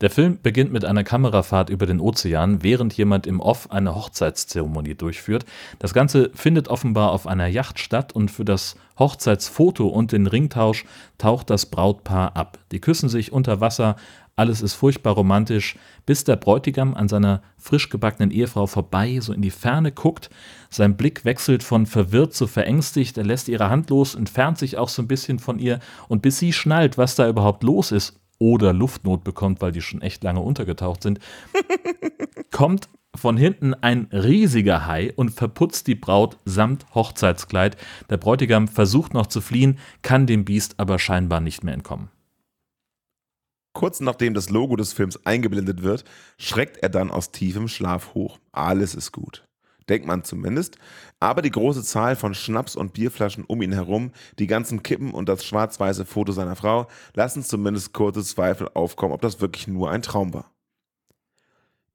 Der 0.00 0.10
Film 0.10 0.38
beginnt 0.42 0.72
mit 0.72 0.84
einer 0.84 1.04
Kamerafahrt 1.04 1.70
über 1.70 1.86
den 1.86 2.00
Ozean, 2.00 2.62
während 2.62 2.94
jemand 2.94 3.26
im 3.26 3.40
Off 3.40 3.70
eine 3.70 3.94
Hochzeitszeremonie 3.94 4.96
durchführt. 4.96 5.44
Das 5.78 5.94
Ganze 5.94 6.30
findet 6.34 6.68
offenbar 6.68 7.12
auf 7.12 7.26
einer 7.26 7.46
Yacht 7.46 7.78
statt 7.78 8.12
und 8.12 8.30
für 8.30 8.44
das 8.44 8.76
Hochzeitsfoto 8.98 9.86
und 9.86 10.12
den 10.12 10.26
Ringtausch 10.26 10.84
taucht 11.16 11.48
das 11.48 11.66
Brautpaar 11.66 12.36
ab. 12.36 12.58
Die 12.72 12.80
küssen 12.80 13.08
sich 13.08 13.32
unter 13.32 13.60
Wasser, 13.60 13.94
alles 14.36 14.62
ist 14.62 14.74
furchtbar 14.74 15.14
romantisch, 15.14 15.76
bis 16.06 16.24
der 16.24 16.34
Bräutigam 16.34 16.94
an 16.94 17.08
seiner 17.08 17.40
frisch 17.56 17.88
gebackenen 17.88 18.32
Ehefrau 18.32 18.66
vorbei 18.66 19.20
so 19.20 19.32
in 19.32 19.42
die 19.42 19.52
Ferne 19.52 19.92
guckt. 19.92 20.28
Sein 20.70 20.96
Blick 20.96 21.24
wechselt 21.24 21.62
von 21.62 21.86
verwirrt 21.86 22.34
zu 22.34 22.48
verängstigt, 22.48 23.16
er 23.16 23.24
lässt 23.24 23.48
ihre 23.48 23.70
Hand 23.70 23.90
los, 23.90 24.16
entfernt 24.16 24.58
sich 24.58 24.76
auch 24.76 24.88
so 24.88 25.02
ein 25.02 25.08
bisschen 25.08 25.38
von 25.38 25.60
ihr 25.60 25.78
und 26.08 26.20
bis 26.20 26.40
sie 26.40 26.52
schnallt, 26.52 26.98
was 26.98 27.14
da 27.14 27.28
überhaupt 27.28 27.62
los 27.62 27.92
ist 27.92 28.18
oder 28.38 28.72
Luftnot 28.72 29.24
bekommt, 29.24 29.60
weil 29.60 29.72
die 29.72 29.82
schon 29.82 30.02
echt 30.02 30.24
lange 30.24 30.40
untergetaucht 30.40 31.02
sind, 31.02 31.20
kommt 32.50 32.88
von 33.14 33.36
hinten 33.36 33.74
ein 33.74 34.08
riesiger 34.12 34.86
Hai 34.86 35.12
und 35.14 35.30
verputzt 35.30 35.86
die 35.86 35.94
Braut 35.94 36.38
samt 36.44 36.86
Hochzeitskleid. 36.94 37.76
Der 38.10 38.16
Bräutigam 38.16 38.68
versucht 38.68 39.14
noch 39.14 39.28
zu 39.28 39.40
fliehen, 39.40 39.78
kann 40.02 40.26
dem 40.26 40.44
Biest 40.44 40.74
aber 40.78 40.98
scheinbar 40.98 41.40
nicht 41.40 41.62
mehr 41.62 41.74
entkommen. 41.74 42.10
Kurz 43.72 44.00
nachdem 44.00 44.34
das 44.34 44.50
Logo 44.50 44.76
des 44.76 44.92
Films 44.92 45.26
eingeblendet 45.26 45.82
wird, 45.82 46.04
schreckt 46.38 46.78
er 46.78 46.88
dann 46.88 47.10
aus 47.10 47.32
tiefem 47.32 47.68
Schlaf 47.68 48.14
hoch. 48.14 48.38
Alles 48.52 48.94
ist 48.94 49.10
gut. 49.10 49.44
Denkt 49.88 50.06
man 50.06 50.24
zumindest. 50.24 50.78
Aber 51.24 51.40
die 51.40 51.50
große 51.50 51.82
Zahl 51.82 52.16
von 52.16 52.34
Schnaps 52.34 52.76
und 52.76 52.92
Bierflaschen 52.92 53.44
um 53.46 53.62
ihn 53.62 53.72
herum, 53.72 54.12
die 54.38 54.46
ganzen 54.46 54.82
Kippen 54.82 55.14
und 55.14 55.26
das 55.26 55.42
schwarz-weiße 55.42 56.04
Foto 56.04 56.32
seiner 56.32 56.54
Frau 56.54 56.86
lassen 57.14 57.42
zumindest 57.42 57.94
kurze 57.94 58.22
Zweifel 58.22 58.68
aufkommen, 58.74 59.14
ob 59.14 59.22
das 59.22 59.40
wirklich 59.40 59.66
nur 59.66 59.90
ein 59.90 60.02
Traum 60.02 60.34
war. 60.34 60.52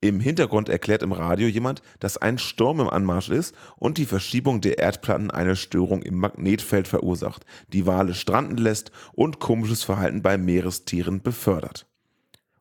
Im 0.01 0.19
Hintergrund 0.19 0.67
erklärt 0.67 1.03
im 1.03 1.11
Radio 1.11 1.47
jemand, 1.47 1.83
dass 1.99 2.17
ein 2.17 2.39
Sturm 2.39 2.79
im 2.79 2.89
Anmarsch 2.89 3.29
ist 3.29 3.53
und 3.75 3.99
die 3.99 4.07
Verschiebung 4.07 4.61
der 4.61 4.79
Erdplatten 4.79 5.29
eine 5.29 5.55
Störung 5.55 6.01
im 6.01 6.15
Magnetfeld 6.15 6.87
verursacht, 6.87 7.45
die 7.67 7.85
Wale 7.85 8.15
stranden 8.15 8.57
lässt 8.57 8.91
und 9.13 9.39
komisches 9.39 9.83
Verhalten 9.83 10.23
bei 10.23 10.39
Meerestieren 10.39 11.21
befördert. 11.21 11.85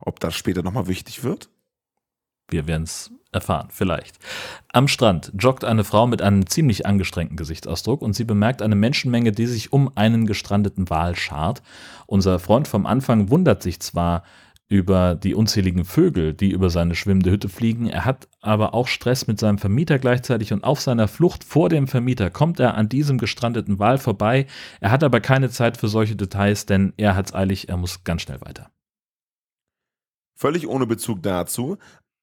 Ob 0.00 0.20
das 0.20 0.34
später 0.34 0.62
nochmal 0.62 0.86
wichtig 0.86 1.24
wird? 1.24 1.48
Wir 2.46 2.66
werden 2.66 2.82
es 2.82 3.10
erfahren, 3.32 3.68
vielleicht. 3.70 4.16
Am 4.72 4.88
Strand 4.88 5.32
joggt 5.38 5.64
eine 5.64 5.84
Frau 5.84 6.06
mit 6.06 6.22
einem 6.22 6.46
ziemlich 6.46 6.86
angestrengten 6.86 7.36
Gesichtsausdruck 7.36 8.02
und 8.02 8.14
sie 8.14 8.24
bemerkt 8.24 8.62
eine 8.62 8.74
Menschenmenge, 8.74 9.32
die 9.32 9.46
sich 9.46 9.72
um 9.72 9.90
einen 9.96 10.26
gestrandeten 10.26 10.88
Wal 10.88 11.14
schart. 11.14 11.62
Unser 12.06 12.38
Freund 12.38 12.68
vom 12.68 12.86
Anfang 12.86 13.30
wundert 13.30 13.62
sich 13.62 13.80
zwar 13.80 14.22
über 14.68 15.14
die 15.14 15.34
unzähligen 15.34 15.86
Vögel, 15.86 16.34
die 16.34 16.50
über 16.50 16.68
seine 16.68 16.94
schwimmende 16.94 17.30
Hütte 17.30 17.48
fliegen, 17.48 17.86
er 17.88 18.04
hat 18.04 18.28
aber 18.42 18.74
auch 18.74 18.86
Stress 18.86 19.26
mit 19.26 19.40
seinem 19.40 19.56
Vermieter 19.56 19.98
gleichzeitig 19.98 20.52
und 20.52 20.62
auf 20.62 20.80
seiner 20.80 21.08
Flucht 21.08 21.42
vor 21.42 21.70
dem 21.70 21.88
Vermieter 21.88 22.30
kommt 22.30 22.60
er 22.60 22.74
an 22.74 22.88
diesem 22.88 23.16
gestrandeten 23.16 23.78
Wal 23.78 23.96
vorbei. 23.96 24.46
Er 24.80 24.90
hat 24.90 25.02
aber 25.02 25.20
keine 25.20 25.48
Zeit 25.48 25.78
für 25.78 25.88
solche 25.88 26.16
Details, 26.16 26.66
denn 26.66 26.92
er 26.98 27.16
hat's 27.16 27.34
eilig, 27.34 27.70
er 27.70 27.78
muss 27.78 28.04
ganz 28.04 28.22
schnell 28.22 28.42
weiter. 28.42 28.70
Völlig 30.36 30.68
ohne 30.68 30.86
Bezug 30.86 31.22
dazu, 31.22 31.78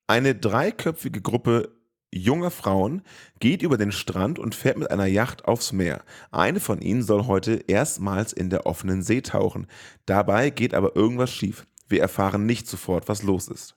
eine 0.08 0.36
dreiköpfige 0.36 1.22
Gruppe 1.22 1.76
junger 2.12 2.52
Frauen 2.52 3.02
geht 3.40 3.62
über 3.62 3.78
den 3.78 3.92
Strand 3.92 4.40
und 4.40 4.56
fährt 4.56 4.78
mit 4.78 4.92
einer 4.92 5.08
Yacht 5.08 5.46
aufs 5.46 5.74
Meer. 5.74 6.04
Eine 6.32 6.60
von 6.60 6.80
ihnen 6.82 7.04
soll 7.04 7.26
heute 7.26 7.64
erstmals 7.68 8.32
in 8.32 8.50
der 8.50 8.66
offenen 8.66 9.02
See 9.02 9.22
tauchen. 9.22 9.68
Dabei 10.06 10.50
geht 10.50 10.74
aber 10.74 10.96
irgendwas 10.96 11.32
schief. 11.32 11.68
Wir 11.88 12.02
erfahren 12.02 12.46
nicht 12.46 12.68
sofort, 12.68 13.10
was 13.10 13.24
los 13.24 13.48
ist. 13.48 13.76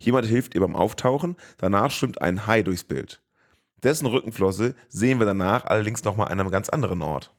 Jemand 0.00 0.26
hilft 0.26 0.54
ihr 0.54 0.60
beim 0.60 0.76
Auftauchen, 0.76 1.36
danach 1.56 1.90
schwimmt 1.90 2.20
ein 2.22 2.46
Hai 2.46 2.62
durchs 2.62 2.84
Bild. 2.84 3.22
Dessen 3.82 4.06
Rückenflosse 4.06 4.74
sehen 4.88 5.18
wir 5.18 5.26
danach 5.26 5.64
allerdings 5.64 6.04
nochmal 6.04 6.28
an 6.28 6.40
einem 6.40 6.50
ganz 6.50 6.68
anderen 6.68 7.02
Ort. 7.02 7.32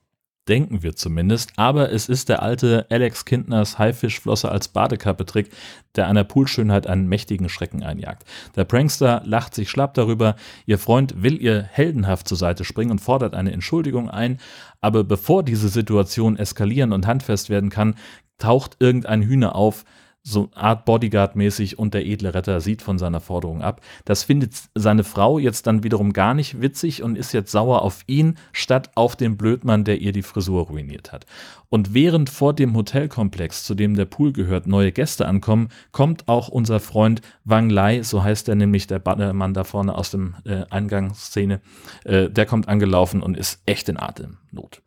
Denken 0.50 0.82
wir 0.82 0.96
zumindest, 0.96 1.54
aber 1.58 1.92
es 1.92 2.10
ist 2.10 2.28
der 2.28 2.42
alte 2.42 2.88
Alex 2.90 3.26
Kindners 3.26 3.78
Haifischflosse 3.78 4.50
als 4.50 4.68
Badekappe-Trick, 4.68 5.52
der 5.96 6.08
einer 6.08 6.24
Poolschönheit 6.24 6.88
einen 6.88 7.08
mächtigen 7.08 7.50
Schrecken 7.50 7.84
einjagt. 7.84 8.24
Der 8.56 8.64
Prankster 8.64 9.22
lacht 9.26 9.54
sich 9.54 9.70
schlapp 9.70 9.94
darüber, 9.94 10.36
ihr 10.66 10.80
Freund 10.80 11.22
will 11.22 11.40
ihr 11.40 11.62
heldenhaft 11.62 12.28
zur 12.28 12.38
Seite 12.38 12.66
springen 12.66 12.90
und 12.90 13.00
fordert 13.00 13.36
eine 13.36 13.52
Entschuldigung 13.52 14.10
ein, 14.10 14.40
aber 14.82 15.04
bevor 15.04 15.44
diese 15.44 15.70
Situation 15.70 16.36
eskalieren 16.36 16.94
und 16.94 17.06
handfest 17.06 17.52
werden 17.52 17.70
kann, 17.70 17.94
taucht 18.40 18.78
irgendein 18.80 19.22
Hühner 19.22 19.56
auf, 19.56 19.86
so 20.30 20.50
Art 20.54 20.86
Bodyguard-mäßig 20.86 21.78
und 21.78 21.94
der 21.94 22.06
edle 22.06 22.34
Retter 22.34 22.62
sieht 22.62 22.82
von 22.82 22.98
seiner 22.98 23.20
Forderung 23.20 23.62
ab. 23.62 23.82
Das 24.06 24.24
findet 24.24 24.54
seine 24.76 25.04
Frau 25.04 25.40
jetzt 25.40 25.68
dann 25.68 25.84
wiederum 25.84 26.14
gar 26.14 26.34
nicht 26.34 26.62
witzig 26.62 27.04
und 27.04 27.18
ist 27.18 27.34
jetzt 27.34 27.52
sauer 27.52 27.82
auf 27.82 28.04
ihn, 28.08 28.38
statt 28.52 28.92
auf 28.96 29.16
den 29.16 29.38
Blödmann, 29.38 29.84
der 29.84 30.02
ihr 30.02 30.12
die 30.12 30.22
Frisur 30.22 30.68
ruiniert 30.68 31.12
hat. 31.12 31.26
Und 31.70 31.94
während 31.94 32.30
vor 32.30 32.54
dem 32.54 32.76
Hotelkomplex, 32.76 33.64
zu 33.64 33.76
dem 33.76 33.96
der 33.96 34.06
Pool 34.06 34.34
gehört, 34.34 34.66
neue 34.66 34.92
Gäste 34.92 35.28
ankommen, 35.28 35.70
kommt 35.92 36.28
auch 36.28 36.48
unser 36.48 36.80
Freund 36.80 37.22
Wang 37.44 37.70
Lai, 37.70 38.02
so 38.02 38.24
heißt 38.24 38.50
er 38.50 38.56
nämlich, 38.56 38.88
der 38.88 39.02
Mann 39.34 39.54
da 39.54 39.64
vorne 39.64 39.96
aus 39.96 40.12
dem 40.12 40.36
äh, 40.46 40.66
Eingangsszene, 40.70 41.62
äh, 42.06 42.30
der 42.30 42.46
kommt 42.46 42.68
angelaufen 42.68 43.22
und 43.22 43.38
ist 43.38 43.62
echt 43.66 43.90
in 43.90 43.98
Atemnot. 43.98 44.82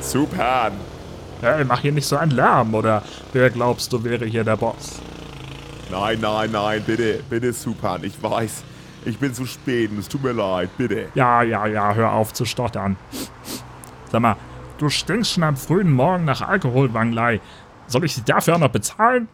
Super. 0.00 0.70
Hey, 1.40 1.64
mach 1.64 1.80
hier 1.80 1.92
nicht 1.92 2.06
so 2.06 2.16
einen 2.16 2.32
Lärm, 2.32 2.74
oder 2.74 3.02
wer 3.32 3.48
glaubst 3.50 3.92
du 3.92 4.02
wäre 4.02 4.24
hier 4.24 4.42
der 4.42 4.56
Boss? 4.56 5.00
Nein, 5.90 6.18
nein, 6.20 6.50
nein, 6.50 6.82
bitte, 6.84 7.22
bitte, 7.30 7.52
Supan. 7.52 8.02
Ich 8.02 8.20
weiß, 8.20 8.64
ich 9.04 9.18
bin 9.18 9.32
zu 9.32 9.46
spät 9.46 9.90
und 9.92 9.98
es 9.98 10.08
tut 10.08 10.22
mir 10.22 10.32
leid, 10.32 10.70
bitte. 10.76 11.08
Ja, 11.14 11.42
ja, 11.42 11.66
ja, 11.66 11.94
hör 11.94 12.12
auf 12.12 12.32
zu 12.32 12.44
stottern. 12.44 12.96
Sag 14.10 14.20
mal, 14.20 14.36
du 14.78 14.88
stinkst 14.88 15.32
schon 15.32 15.44
am 15.44 15.56
frühen 15.56 15.92
Morgen 15.92 16.24
nach 16.24 16.42
Alkohol, 16.42 16.92
Wanglei. 16.92 17.40
Soll 17.86 18.04
ich 18.04 18.14
sie 18.14 18.24
dafür 18.24 18.56
auch 18.56 18.60
noch 18.60 18.68
bezahlen? 18.68 19.28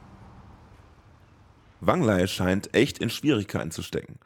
Wanglei 1.80 2.26
scheint 2.26 2.74
echt 2.74 2.98
in 2.98 3.09
Schwierigkeiten 3.09 3.70
zu 3.70 3.82
stecken. 3.82 4.18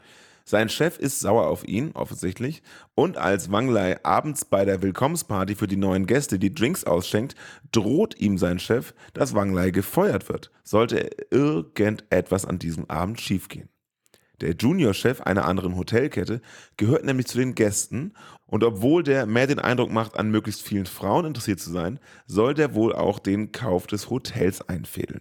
Sein 0.48 0.70
Chef 0.70 0.98
ist 0.98 1.20
sauer 1.20 1.46
auf 1.48 1.68
ihn, 1.68 1.90
offensichtlich, 1.92 2.62
und 2.94 3.18
als 3.18 3.52
Wanglei 3.52 4.02
abends 4.02 4.46
bei 4.46 4.64
der 4.64 4.80
Willkommensparty 4.80 5.54
für 5.54 5.66
die 5.66 5.76
neuen 5.76 6.06
Gäste 6.06 6.38
die 6.38 6.54
Drinks 6.54 6.84
ausschenkt, 6.84 7.34
droht 7.70 8.18
ihm 8.18 8.38
sein 8.38 8.58
Chef, 8.58 8.94
dass 9.12 9.34
Wanglei 9.34 9.72
gefeuert 9.72 10.30
wird, 10.30 10.50
sollte 10.64 11.10
irgendetwas 11.30 12.46
an 12.46 12.58
diesem 12.58 12.88
Abend 12.88 13.20
schiefgehen. 13.20 13.68
Der 14.40 14.54
Junior-Chef 14.54 15.20
einer 15.20 15.44
anderen 15.44 15.76
Hotelkette 15.76 16.40
gehört 16.78 17.04
nämlich 17.04 17.26
zu 17.26 17.36
den 17.36 17.54
Gästen 17.54 18.14
und 18.46 18.64
obwohl 18.64 19.02
der 19.02 19.26
mehr 19.26 19.48
den 19.48 19.58
Eindruck 19.58 19.90
macht, 19.90 20.18
an 20.18 20.30
möglichst 20.30 20.62
vielen 20.62 20.86
Frauen 20.86 21.26
interessiert 21.26 21.60
zu 21.60 21.70
sein, 21.70 22.00
soll 22.26 22.54
der 22.54 22.74
wohl 22.74 22.94
auch 22.94 23.18
den 23.18 23.52
Kauf 23.52 23.86
des 23.86 24.08
Hotels 24.08 24.66
einfädeln. 24.66 25.20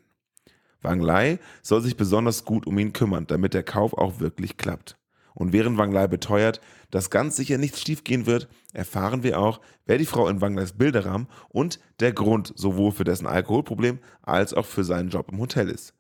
Wang 0.82 1.02
Lai 1.02 1.40
soll 1.64 1.82
sich 1.82 1.98
besonders 1.98 2.46
gut 2.46 2.66
um 2.66 2.80
ihn 2.80 2.94
kümmern, 2.94 3.28
damit 3.28 3.54
der 3.54 3.64
Kauf 3.64 3.92
auch 3.92 4.22
wirklich 4.22 4.56
klappt. 4.56 4.98
Und 5.38 5.54
während 5.54 5.78
Wang 5.78 5.92
Lai 5.92 6.08
beteuert, 6.08 6.62
dass 6.90 7.12
ganz 7.12 7.36
sicher 7.36 7.60
nichts 7.60 7.82
schiefgehen 7.82 8.26
wird, 8.26 8.48
erfahren 8.74 9.22
wir 9.22 9.40
auch, 9.40 9.62
wer 9.86 10.00
die 10.00 10.08
Frau 10.08 10.28
in 10.30 10.42
Wang 10.42 10.56
Lais 10.56 10.74
Bilderrahmen 10.74 11.28
und 11.50 11.80
der 12.00 12.12
Grund 12.12 12.54
sowohl 12.56 12.92
für 12.92 13.04
dessen 13.04 13.28
Alkoholproblem 13.28 14.00
als 14.24 14.56
auch 14.56 14.66
für 14.66 14.84
seinen 14.84 15.10
Job 15.10 15.28
im 15.32 15.40
Hotel 15.40 15.70
ist. 15.70 15.94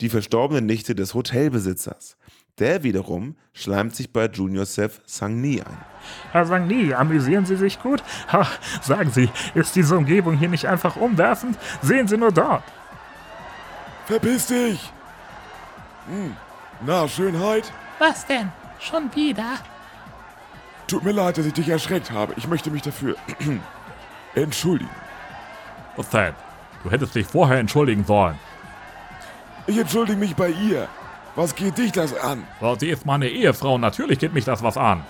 Die 0.00 0.08
verstorbene 0.08 0.62
Nichte 0.62 0.94
des 0.94 1.12
Hotelbesitzers. 1.12 2.16
Der 2.60 2.84
wiederum 2.84 3.34
schleimt 3.52 3.96
sich 3.96 4.12
bei 4.12 4.26
Junior 4.26 4.64
Seth 4.64 5.02
Sang-Ni 5.06 5.60
ein. 5.60 5.78
Herr 6.30 6.46
Sang-Ni, 6.46 6.94
amüsieren 6.94 7.46
Sie 7.46 7.56
sich 7.56 7.82
gut? 7.82 8.04
Ha, 8.32 8.46
sagen 8.80 9.10
Sie, 9.10 9.28
ist 9.56 9.74
diese 9.74 9.96
Umgebung 9.96 10.36
hier 10.36 10.48
nicht 10.48 10.66
einfach 10.68 10.94
umwerfend? 10.94 11.58
Sehen 11.82 12.06
Sie 12.06 12.16
nur 12.16 12.30
dort. 12.30 12.62
Verpiss 14.06 14.46
dich! 14.46 14.92
Hm. 16.06 16.36
Na, 16.86 17.08
Schönheit? 17.08 17.72
Was 17.98 18.24
denn? 18.24 18.52
Schon 18.78 19.14
wieder? 19.14 19.58
Tut 20.86 21.02
mir 21.02 21.12
leid, 21.12 21.38
dass 21.38 21.46
ich 21.46 21.52
dich 21.54 21.68
erschreckt 21.68 22.10
habe. 22.10 22.34
Ich 22.36 22.46
möchte 22.46 22.70
mich 22.70 22.82
dafür 22.82 23.16
entschuldigen. 24.34 24.90
Was 25.96 26.08
denn? 26.10 26.34
Du 26.82 26.90
hättest 26.90 27.14
dich 27.14 27.26
vorher 27.26 27.58
entschuldigen 27.58 28.04
sollen. 28.04 28.38
Ich 29.66 29.78
entschuldige 29.78 30.18
mich 30.18 30.36
bei 30.36 30.50
ihr. 30.50 30.88
Was 31.36 31.54
geht 31.54 31.78
dich 31.78 31.92
das 31.92 32.16
an? 32.16 32.44
So, 32.60 32.76
sie 32.78 32.90
ist 32.90 33.06
meine 33.06 33.28
Ehefrau. 33.28 33.78
Natürlich 33.78 34.18
geht 34.18 34.34
mich 34.34 34.44
das 34.44 34.62
was 34.62 34.76
an. 34.76 35.02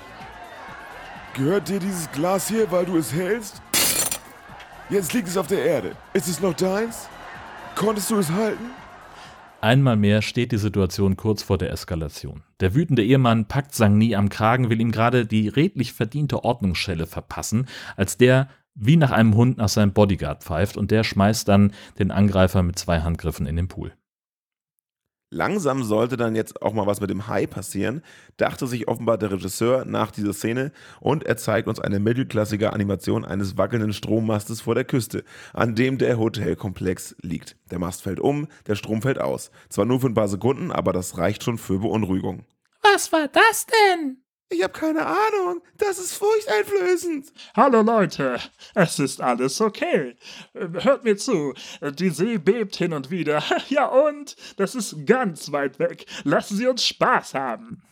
Gehört 1.35 1.69
dir 1.69 1.81
dieses 1.81 2.11
Glas 2.13 2.49
hier, 2.49 2.71
weil 2.71 2.87
du 2.87 2.97
es 2.97 3.13
hältst? 3.13 3.61
Jetzt 4.89 5.13
liegt 5.13 5.29
es 5.29 5.37
auf 5.37 5.49
der 5.49 5.65
Erde. 5.65 5.97
Ist 6.13 6.29
es 6.29 6.41
noch 6.41 6.55
deins? 6.55 7.09
Konntest 7.75 8.11
du 8.11 8.19
es 8.19 8.31
halten? 8.31 8.71
Einmal 9.65 9.97
mehr 9.97 10.21
steht 10.21 10.53
die 10.53 10.59
Situation 10.59 11.17
kurz 11.17 11.43
vor 11.43 11.57
der 11.57 11.73
Eskalation. 11.73 12.43
Der 12.61 12.75
wütende 12.75 13.03
Ehemann 13.03 13.49
packt 13.49 13.75
Sangni 13.75 14.15
am 14.15 14.29
Kragen, 14.29 14.69
will 14.69 14.79
ihm 14.79 14.93
gerade 14.93 15.25
die 15.25 15.49
redlich 15.49 15.95
verdiente 15.95 16.45
Ordnungsschelle 16.45 17.07
verpassen, 17.07 17.67
als 17.97 18.19
der 18.19 18.49
wie 18.75 18.97
nach 18.97 19.11
einem 19.11 19.35
Hund 19.35 19.57
nach 19.57 19.71
seinem 19.71 19.95
Bodyguard 19.95 20.45
pfeift 20.45 20.77
und 20.77 20.91
der 20.91 21.03
schmeißt 21.03 21.49
dann 21.49 21.73
den 21.99 22.11
Angreifer 22.11 22.63
mit 22.63 22.79
zwei 22.79 23.01
Handgriffen 23.01 23.47
in 23.47 23.57
den 23.57 23.69
Pool. 23.69 23.95
Langsam 25.35 25.83
sollte 25.83 26.17
dann 26.17 26.37
jetzt 26.37 26.63
auch 26.63 26.75
mal 26.75 26.87
was 26.87 27.01
mit 27.01 27.11
dem 27.11 27.27
Hai 27.27 27.49
passieren, 27.49 28.03
dachte 28.37 28.69
sich 28.69 28.87
offenbar 28.87 29.19
der 29.19 29.33
Regisseur 29.33 29.85
nach 29.85 30.13
dieser 30.13 30.33
Szene 30.33 30.71
und 31.01 31.25
er 31.25 31.37
zeigt 31.37 31.67
uns 31.67 31.81
eine 31.81 31.99
mittelklassige 31.99 32.73
Animation 32.73 33.25
eines 33.25 33.59
wackelnden 33.59 33.93
Strommastes 33.93 34.61
vor 34.61 34.77
der 34.77 34.85
Küste, 34.85 35.25
an 35.53 35.75
dem 35.75 35.99
der 35.99 36.21
Hotelkomplex 36.21 37.17
liegt. 37.21 37.57
Der 37.73 37.81
Mast 37.81 38.03
fällt 38.03 38.21
um, 38.21 38.47
der 38.69 38.77
Strom 38.77 39.03
fällt 39.03 39.21
aus. 39.21 39.51
Zwar 39.71 39.87
nur 39.87 39.99
für 39.99 40.07
ein 40.07 40.15
paar 40.15 40.29
Sekunden, 40.29 40.71
aber 40.71 40.93
das 40.93 41.19
reicht 41.19 41.43
schon 41.43 41.59
für 41.59 41.81
Beunruhigung. 41.81 42.45
Was 42.83 43.11
war 43.11 43.27
das 43.27 43.67
denn? 43.67 44.24
Ich 44.51 44.63
habe 44.63 44.73
keine 44.73 45.07
Ahnung. 45.07 45.63
Das 45.79 45.99
ist 45.99 46.15
furchteinflößend. 46.15 47.33
Hallo 47.57 47.83
Leute, 47.83 48.39
es 48.75 48.99
ist 48.99 49.21
alles 49.21 49.61
okay. 49.61 50.17
Hört 50.55 51.05
mir 51.05 51.17
zu. 51.17 51.55
Die 51.99 52.11
See 52.11 52.39
bebt 52.39 52.77
hin 52.77 52.93
und 52.93 53.11
wieder. 53.11 53.43
Ja 53.69 53.87
und? 53.87 54.37
Das 54.57 54.75
ist 54.75 55.07
ganz 55.07 55.51
weit 55.51 55.79
weg. 55.79 56.07
Lassen 56.25 56.57
Sie 56.57 56.67
uns 56.67 56.85
Spaß 56.85 57.35
haben. 57.35 57.83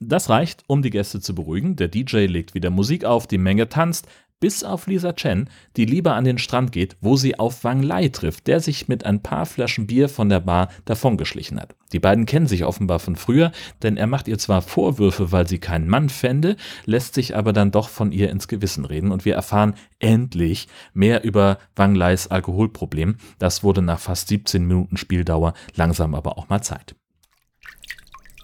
Das 0.00 0.28
reicht, 0.28 0.62
um 0.68 0.82
die 0.82 0.90
Gäste 0.90 1.20
zu 1.20 1.34
beruhigen. 1.34 1.74
Der 1.74 1.88
DJ 1.88 2.26
legt 2.26 2.54
wieder 2.54 2.70
Musik 2.70 3.04
auf, 3.04 3.26
die 3.26 3.38
Menge 3.38 3.68
tanzt, 3.68 4.06
bis 4.40 4.64
auf 4.64 4.86
Lisa 4.86 5.12
Chen, 5.12 5.48
die 5.76 5.84
lieber 5.84 6.14
an 6.14 6.24
den 6.24 6.38
Strand 6.38 6.72
geht, 6.72 6.96
wo 7.00 7.16
sie 7.16 7.38
auf 7.38 7.64
Wang 7.64 7.82
Lai 7.82 8.08
trifft, 8.08 8.46
der 8.46 8.60
sich 8.60 8.88
mit 8.88 9.04
ein 9.04 9.22
paar 9.22 9.46
Flaschen 9.46 9.86
Bier 9.86 10.08
von 10.08 10.28
der 10.28 10.40
Bar 10.40 10.68
davongeschlichen 10.84 11.60
hat. 11.60 11.74
Die 11.92 11.98
beiden 11.98 12.26
kennen 12.26 12.46
sich 12.46 12.64
offenbar 12.64 12.98
von 12.98 13.16
früher, 13.16 13.52
denn 13.82 13.96
er 13.96 14.06
macht 14.06 14.28
ihr 14.28 14.38
zwar 14.38 14.62
Vorwürfe, 14.62 15.32
weil 15.32 15.48
sie 15.48 15.58
keinen 15.58 15.88
Mann 15.88 16.08
fände, 16.08 16.56
lässt 16.84 17.14
sich 17.14 17.34
aber 17.36 17.52
dann 17.52 17.70
doch 17.70 17.88
von 17.88 18.12
ihr 18.12 18.30
ins 18.30 18.48
Gewissen 18.48 18.84
reden 18.84 19.10
und 19.10 19.24
wir 19.24 19.34
erfahren 19.34 19.74
endlich 19.98 20.68
mehr 20.92 21.24
über 21.24 21.58
Wang 21.76 21.94
Lais 21.94 22.28
Alkoholproblem. 22.28 23.16
Das 23.38 23.64
wurde 23.64 23.82
nach 23.82 24.00
fast 24.00 24.28
17 24.28 24.64
Minuten 24.66 24.96
Spieldauer 24.96 25.54
langsam 25.74 26.14
aber 26.14 26.38
auch 26.38 26.48
mal 26.48 26.62
Zeit. 26.62 26.94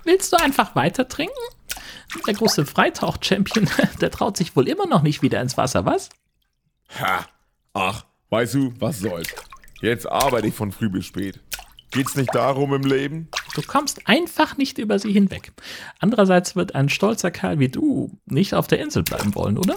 Willst 0.05 0.33
du 0.33 0.37
einfach 0.37 0.75
weiter 0.75 1.09
trinken? 1.09 1.33
Der 2.27 2.35
große 2.35 2.67
Freitauch-Champion, 2.67 3.69
der 4.01 4.11
traut 4.11 4.37
sich 4.37 4.57
wohl 4.57 4.69
immer 4.69 4.87
noch 4.87 5.03
nicht 5.03 5.23
wieder 5.23 5.41
ins 5.41 5.57
Wasser, 5.57 5.85
was? 5.85 6.11
Ha! 6.99 7.27
Ach, 7.73 8.05
weißt 8.31 8.55
du, 8.55 8.73
was 8.79 9.01
soll's? 9.01 9.35
Jetzt 9.81 10.07
arbeite 10.11 10.47
ich 10.47 10.55
von 10.55 10.73
früh 10.73 10.89
bis 10.89 11.07
spät. 11.07 11.41
Geht's 11.91 12.17
nicht 12.17 12.35
darum 12.35 12.75
im 12.75 12.83
Leben? 12.83 13.29
Du 13.55 13.63
kommst 13.63 14.09
einfach 14.09 14.57
nicht 14.57 14.79
über 14.79 14.99
sie 14.99 15.13
hinweg. 15.13 15.53
Andererseits 16.01 16.57
wird 16.57 16.75
ein 16.75 16.89
stolzer 16.89 17.31
Kerl 17.31 17.59
wie 17.59 17.69
du 17.69 18.19
nicht 18.27 18.55
auf 18.55 18.67
der 18.67 18.81
Insel 18.81 19.03
bleiben 19.03 19.35
wollen, 19.35 19.59
oder? 19.59 19.77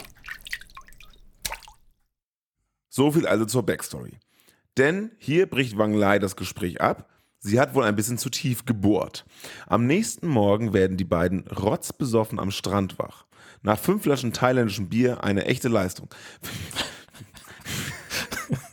So 2.90 3.12
viel 3.12 3.28
also 3.28 3.46
zur 3.46 3.64
Backstory. 3.64 4.18
Denn 4.78 5.12
hier 5.20 5.48
bricht 5.48 5.78
Wang 5.78 5.94
Lai 5.94 6.18
das 6.18 6.36
Gespräch 6.36 6.82
ab 6.82 7.10
Sie 7.40 7.60
hat 7.60 7.76
wohl 7.76 7.84
ein 7.84 7.96
bisschen 7.96 8.18
zu 8.18 8.30
tief 8.30 8.66
gebohrt. 8.66 9.26
Am 9.68 9.86
nächsten 9.86 10.28
Morgen 10.28 10.74
werden 10.74 10.98
die 10.98 11.06
beiden 11.06 11.48
rotzbesoffen 11.48 12.40
am 12.40 12.52
Strand 12.52 12.98
wach. 13.00 13.26
Nach 13.62 13.78
fünf 13.78 14.04
Flaschen 14.04 14.34
thailändischem 14.34 14.90
Bier 14.90 15.24
eine 15.24 15.46
echte 15.46 15.68
Leistung. 15.68 16.10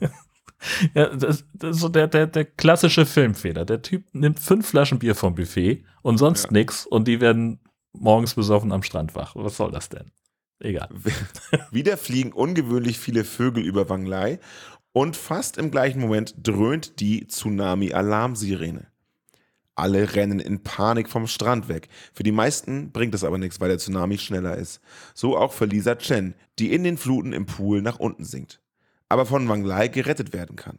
ja, 0.94 1.14
das, 1.14 1.44
das, 1.52 1.76
ist 1.76 1.80
so 1.80 1.88
der, 1.88 2.06
der, 2.06 2.26
der 2.26 2.44
klassische 2.44 3.06
Filmfehler. 3.06 3.64
Der 3.64 3.82
Typ 3.82 4.06
nimmt 4.12 4.40
fünf 4.40 4.68
Flaschen 4.68 4.98
Bier 4.98 5.14
vom 5.14 5.34
Buffet 5.34 5.84
und 6.02 6.18
sonst 6.18 6.44
ja. 6.44 6.52
nichts 6.52 6.86
und 6.86 7.08
die 7.08 7.20
werden 7.20 7.60
morgens 7.92 8.34
besoffen 8.34 8.72
am 8.72 8.82
Strand 8.82 9.14
wach. 9.14 9.36
Was 9.36 9.56
soll 9.56 9.70
das 9.70 9.88
denn? 9.88 10.10
Egal. 10.60 10.88
Wieder 11.70 11.96
fliegen 11.96 12.32
ungewöhnlich 12.32 12.98
viele 12.98 13.24
Vögel 13.24 13.64
über 13.64 13.88
Wang 13.88 14.06
Lai 14.06 14.38
und 14.94 15.16
fast 15.16 15.58
im 15.58 15.72
gleichen 15.72 16.00
Moment 16.00 16.36
dröhnt 16.40 17.00
die 17.00 17.26
Tsunami-Alarmsirene. 17.26 18.86
Alle 19.74 20.14
rennen 20.14 20.38
in 20.38 20.62
Panik 20.62 21.08
vom 21.08 21.26
Strand 21.26 21.68
weg. 21.68 21.88
Für 22.12 22.22
die 22.22 22.30
meisten 22.30 22.92
bringt 22.92 23.12
es 23.12 23.24
aber 23.24 23.36
nichts, 23.36 23.60
weil 23.60 23.70
der 23.70 23.78
Tsunami 23.78 24.18
schneller 24.18 24.56
ist. 24.56 24.80
So 25.12 25.36
auch 25.36 25.52
für 25.52 25.64
Lisa 25.64 25.96
Chen, 25.96 26.34
die 26.60 26.72
in 26.72 26.84
den 26.84 26.96
Fluten 26.96 27.32
im 27.32 27.44
Pool 27.44 27.82
nach 27.82 27.98
unten 27.98 28.24
sinkt. 28.24 28.60
Aber 29.08 29.26
von 29.26 29.48
Wang 29.48 29.64
Lai 29.64 29.88
gerettet 29.88 30.32
werden 30.32 30.54
kann. 30.54 30.78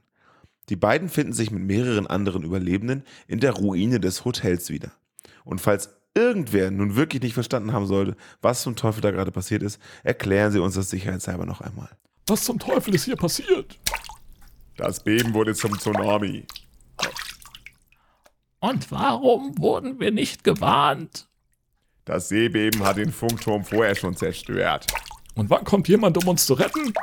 Die 0.69 0.77
beiden 0.77 1.09
finden 1.09 1.33
sich 1.33 1.51
mit 1.51 1.63
mehreren 1.63 2.07
anderen 2.07 2.43
Überlebenden 2.43 3.03
in 3.27 3.41
der 3.41 3.51
Ruine 3.51 3.99
des 3.99 4.23
Hotels 4.23 4.69
wieder. 4.69 4.93
Und 5.43 5.59
falls 5.59 5.89
irgendwer 6.13 6.71
nun 6.71 6.95
wirklich 6.95 7.21
nicht 7.21 7.33
verstanden 7.33 7.73
haben 7.73 7.85
sollte, 7.85 8.15
was 8.41 8.61
zum 8.61 8.77
Teufel 8.77 9.01
da 9.01 9.11
gerade 9.11 9.31
passiert 9.31 9.61
ist, 9.61 9.77
erklären 10.05 10.53
sie 10.53 10.61
uns 10.61 10.75
das 10.75 10.89
sicherheitshalber 10.89 11.45
noch 11.45 11.59
einmal. 11.59 11.89
Was 12.27 12.45
zum 12.45 12.57
Teufel 12.57 12.95
ist 12.95 13.03
hier 13.03 13.17
passiert? 13.17 13.77
Das 14.77 15.03
Beben 15.03 15.33
wurde 15.33 15.55
zum 15.55 15.77
Tsunami. 15.79 16.45
Und 18.59 18.91
warum 18.91 19.57
wurden 19.57 19.99
wir 19.99 20.11
nicht 20.11 20.43
gewarnt? 20.43 21.27
Das 22.03 22.29
Seebeben 22.29 22.83
hat 22.83 22.97
den 22.97 23.11
Funkturm 23.11 23.63
vorher 23.63 23.95
schon 23.95 24.15
zerstört. 24.15 24.87
Und 25.35 25.49
wann 25.49 25.63
kommt 25.63 25.87
jemand, 25.87 26.17
um 26.17 26.27
uns 26.29 26.45
zu 26.45 26.53
retten? 26.53 26.93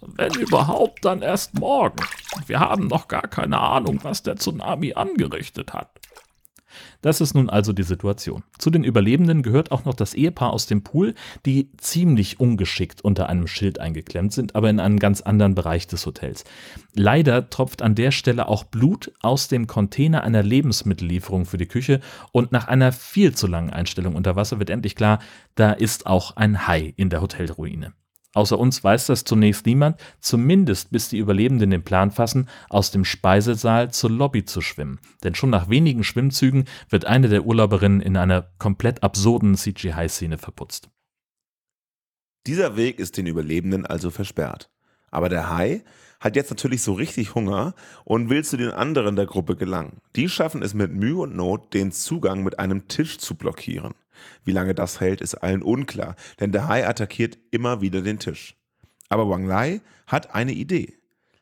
Wenn 0.00 0.34
überhaupt, 0.34 1.04
dann 1.04 1.22
erst 1.22 1.54
morgen. 1.58 2.04
Wir 2.46 2.60
haben 2.60 2.88
noch 2.88 3.08
gar 3.08 3.26
keine 3.26 3.58
Ahnung, 3.58 4.00
was 4.02 4.22
der 4.22 4.36
Tsunami 4.36 4.92
angerichtet 4.94 5.72
hat. 5.72 6.00
Das 7.02 7.20
ist 7.20 7.34
nun 7.34 7.50
also 7.50 7.72
die 7.72 7.82
Situation. 7.82 8.42
Zu 8.58 8.70
den 8.70 8.84
Überlebenden 8.84 9.42
gehört 9.42 9.72
auch 9.72 9.84
noch 9.84 9.94
das 9.94 10.14
Ehepaar 10.14 10.52
aus 10.52 10.66
dem 10.66 10.82
Pool, 10.82 11.14
die 11.46 11.70
ziemlich 11.76 12.40
ungeschickt 12.40 13.02
unter 13.02 13.28
einem 13.28 13.46
Schild 13.46 13.78
eingeklemmt 13.80 14.32
sind, 14.32 14.54
aber 14.54 14.70
in 14.70 14.80
einem 14.80 14.98
ganz 14.98 15.20
anderen 15.20 15.54
Bereich 15.54 15.86
des 15.86 16.06
Hotels. 16.06 16.44
Leider 16.94 17.50
tropft 17.50 17.82
an 17.82 17.94
der 17.94 18.10
Stelle 18.10 18.48
auch 18.48 18.64
Blut 18.64 19.12
aus 19.20 19.48
dem 19.48 19.66
Container 19.66 20.22
einer 20.22 20.42
Lebensmittellieferung 20.42 21.44
für 21.46 21.58
die 21.58 21.66
Küche 21.66 22.00
und 22.32 22.52
nach 22.52 22.68
einer 22.68 22.92
viel 22.92 23.34
zu 23.34 23.46
langen 23.46 23.70
Einstellung 23.70 24.14
unter 24.14 24.36
Wasser 24.36 24.58
wird 24.58 24.70
endlich 24.70 24.94
klar, 24.94 25.18
da 25.54 25.72
ist 25.72 26.06
auch 26.06 26.36
ein 26.36 26.66
Hai 26.66 26.94
in 26.96 27.10
der 27.10 27.20
Hotelruine. 27.20 27.92
Außer 28.34 28.58
uns 28.58 28.82
weiß 28.82 29.06
das 29.06 29.24
zunächst 29.24 29.64
niemand, 29.64 29.98
zumindest 30.20 30.90
bis 30.90 31.08
die 31.08 31.18
Überlebenden 31.18 31.70
den 31.70 31.84
Plan 31.84 32.10
fassen, 32.10 32.48
aus 32.68 32.90
dem 32.90 33.04
Speisesaal 33.04 33.92
zur 33.92 34.10
Lobby 34.10 34.44
zu 34.44 34.60
schwimmen. 34.60 35.00
Denn 35.22 35.36
schon 35.36 35.50
nach 35.50 35.68
wenigen 35.68 36.02
Schwimmzügen 36.02 36.64
wird 36.90 37.04
eine 37.04 37.28
der 37.28 37.46
Urlauberinnen 37.46 38.00
in 38.00 38.16
einer 38.16 38.50
komplett 38.58 39.02
absurden 39.04 39.56
CGI-Szene 39.56 40.36
verputzt. 40.36 40.90
Dieser 42.46 42.76
Weg 42.76 42.98
ist 42.98 43.16
den 43.16 43.26
Überlebenden 43.26 43.86
also 43.86 44.10
versperrt. 44.10 44.68
Aber 45.10 45.28
der 45.28 45.48
Hai 45.48 45.84
hat 46.18 46.34
jetzt 46.34 46.50
natürlich 46.50 46.82
so 46.82 46.92
richtig 46.94 47.36
Hunger 47.36 47.74
und 48.04 48.30
will 48.30 48.44
zu 48.44 48.56
den 48.56 48.70
anderen 48.70 49.14
der 49.14 49.26
Gruppe 49.26 49.54
gelangen. 49.54 49.98
Die 50.16 50.28
schaffen 50.28 50.62
es 50.62 50.74
mit 50.74 50.92
Mühe 50.92 51.18
und 51.18 51.36
Not, 51.36 51.72
den 51.72 51.92
Zugang 51.92 52.42
mit 52.42 52.58
einem 52.58 52.88
Tisch 52.88 53.18
zu 53.18 53.36
blockieren. 53.36 53.94
Wie 54.44 54.52
lange 54.52 54.74
das 54.74 55.00
hält, 55.00 55.20
ist 55.20 55.34
allen 55.34 55.62
unklar, 55.62 56.16
denn 56.40 56.52
der 56.52 56.68
Hai 56.68 56.86
attackiert 56.86 57.38
immer 57.50 57.80
wieder 57.80 58.02
den 58.02 58.18
Tisch. 58.18 58.56
Aber 59.08 59.28
Wang 59.28 59.46
Lai 59.46 59.80
hat 60.06 60.34
eine 60.34 60.52
Idee. 60.52 60.98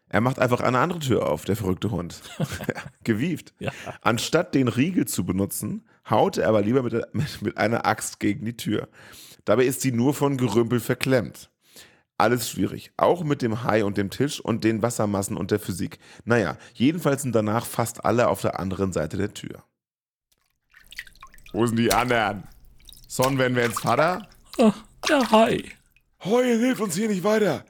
Er 0.09 0.21
macht 0.21 0.39
einfach 0.39 0.61
eine 0.61 0.79
andere 0.79 0.99
Tür 0.99 1.29
auf, 1.29 1.47
der 1.47 1.57
verrückte 1.57 1.91
Hund. 1.91 2.21
Gewieft. 3.05 3.55
Ja. 3.59 3.73
Anstatt 4.03 4.55
den 4.55 4.69
Riegel 4.69 5.07
zu 5.07 5.25
benutzen, 5.25 5.89
haut 6.09 6.37
er 6.37 6.49
aber 6.49 6.61
lieber 6.61 6.83
mit, 6.83 6.93
mit, 7.15 7.41
mit 7.43 7.57
einer 7.57 7.87
Axt 7.87 8.21
gegen 8.21 8.45
die 8.45 8.57
Tür. 8.57 8.89
Dabei 9.47 9.65
ist 9.65 9.81
sie 9.81 9.91
nur 9.91 10.13
von 10.13 10.37
Gerümpel 10.37 10.81
verklemmt. 10.81 11.51
Alles 12.19 12.51
schwierig. 12.51 12.93
Auch 12.99 13.25
mit 13.25 13.43
dem 13.43 13.65
Hai 13.65 13.85
und 13.85 13.97
dem 13.97 14.11
Tisch 14.11 14.39
und 14.39 14.65
den 14.65 14.83
Wassermassen 14.83 15.37
und 15.37 15.51
der 15.51 15.59
Physik. 15.59 15.99
Naja, 16.25 16.59
jedenfalls 16.75 17.23
sind 17.23 17.35
danach 17.35 17.65
fast 17.65 18.05
alle 18.05 18.29
auf 18.29 18.43
der 18.43 18.61
anderen 18.61 18.93
Seite 18.93 19.17
der 19.17 19.33
Tür. 19.33 19.65
Wo 21.53 21.67
sind 21.67 21.79
die 21.79 21.93
anderen? 21.93 22.45
Son, 23.13 23.37
wenn 23.37 23.55
wir 23.55 23.67
ins 23.67 23.79
Vater? 23.79 24.27
Ach, 24.59 24.75
der 25.07 25.31
Hai. 25.31 25.63
Heulen 26.25 26.61
hilft 26.61 26.81
uns 26.81 26.95
hier 26.95 27.09
nicht 27.09 27.23
weiter. 27.23 27.67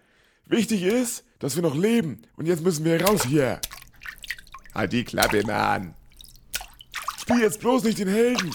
Wichtig 0.46 0.84
ist, 0.84 1.24
dass 1.40 1.56
wir 1.56 1.64
noch 1.64 1.74
leben. 1.74 2.22
Und 2.36 2.46
jetzt 2.46 2.62
müssen 2.62 2.84
wir 2.84 3.04
raus 3.04 3.24
hier. 3.24 3.60
Halt 4.72 4.92
die 4.92 5.02
Klappe, 5.02 5.44
Mann. 5.44 5.96
Spiel 7.18 7.40
jetzt 7.40 7.58
bloß 7.58 7.82
nicht 7.82 7.98
den 7.98 8.06
Helden. 8.06 8.54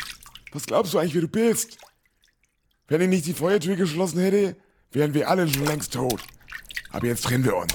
Was 0.54 0.66
glaubst 0.66 0.94
du 0.94 1.00
eigentlich, 1.00 1.14
wer 1.14 1.24
du 1.24 1.28
bist? 1.28 1.78
Wenn 2.88 3.02
ich 3.02 3.10
nicht 3.10 3.26
die 3.26 3.34
Feuertür 3.34 3.76
geschlossen 3.76 4.22
hätte, 4.22 4.56
wären 4.94 5.14
wir 5.14 5.30
alle 5.30 5.46
schon 5.50 5.66
längst 5.66 5.92
tot. 5.92 6.24
Aber 6.92 7.06
jetzt 7.06 7.26
trennen 7.26 7.44
wir 7.44 7.58
uns. 7.58 7.74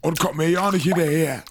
Und 0.00 0.18
kommt 0.18 0.38
mir 0.38 0.48
ja 0.48 0.66
auch 0.66 0.72
nicht 0.72 0.82
hinterher. 0.82 1.44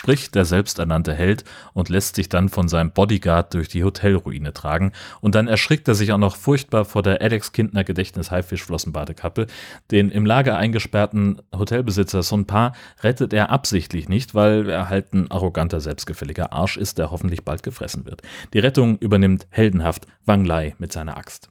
Spricht 0.00 0.34
der 0.34 0.46
selbsternannte 0.46 1.12
Held 1.12 1.44
und 1.74 1.90
lässt 1.90 2.16
sich 2.16 2.30
dann 2.30 2.48
von 2.48 2.68
seinem 2.68 2.90
Bodyguard 2.90 3.52
durch 3.52 3.68
die 3.68 3.84
Hotelruine 3.84 4.54
tragen. 4.54 4.92
Und 5.20 5.34
dann 5.34 5.46
erschrickt 5.46 5.86
er 5.88 5.94
sich 5.94 6.10
auch 6.12 6.18
noch 6.18 6.36
furchtbar 6.36 6.86
vor 6.86 7.02
der 7.02 7.20
Alex 7.20 7.52
Kindner 7.52 7.84
Gedächtnis 7.84 8.30
Haifischflossenbadekappe. 8.30 9.46
Den 9.90 10.10
im 10.10 10.24
Lager 10.24 10.56
eingesperrten 10.56 11.42
Hotelbesitzer 11.54 12.22
Sun 12.22 12.46
Pa 12.46 12.72
rettet 13.02 13.34
er 13.34 13.50
absichtlich 13.50 14.08
nicht, 14.08 14.34
weil 14.34 14.70
er 14.70 14.88
halt 14.88 15.12
ein 15.12 15.30
arroganter, 15.30 15.82
selbstgefälliger 15.82 16.50
Arsch 16.50 16.78
ist, 16.78 16.96
der 16.96 17.10
hoffentlich 17.10 17.44
bald 17.44 17.62
gefressen 17.62 18.06
wird. 18.06 18.22
Die 18.54 18.58
Rettung 18.58 18.96
übernimmt 19.00 19.48
heldenhaft 19.50 20.06
Wang 20.24 20.46
Lai 20.46 20.74
mit 20.78 20.92
seiner 20.92 21.18
Axt. 21.18 21.50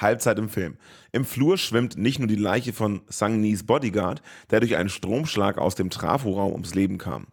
Halbzeit 0.00 0.38
im 0.38 0.48
Film. 0.48 0.76
Im 1.12 1.24
Flur 1.24 1.58
schwimmt 1.58 1.96
nicht 1.96 2.18
nur 2.18 2.28
die 2.28 2.36
Leiche 2.36 2.72
von 2.72 3.02
Sang 3.08 3.40
Nis 3.40 3.64
Bodyguard, 3.64 4.22
der 4.50 4.60
durch 4.60 4.76
einen 4.76 4.88
Stromschlag 4.88 5.58
aus 5.58 5.74
dem 5.74 5.90
Traforaum 5.90 6.52
ums 6.52 6.74
Leben 6.74 6.98
kam. 6.98 7.26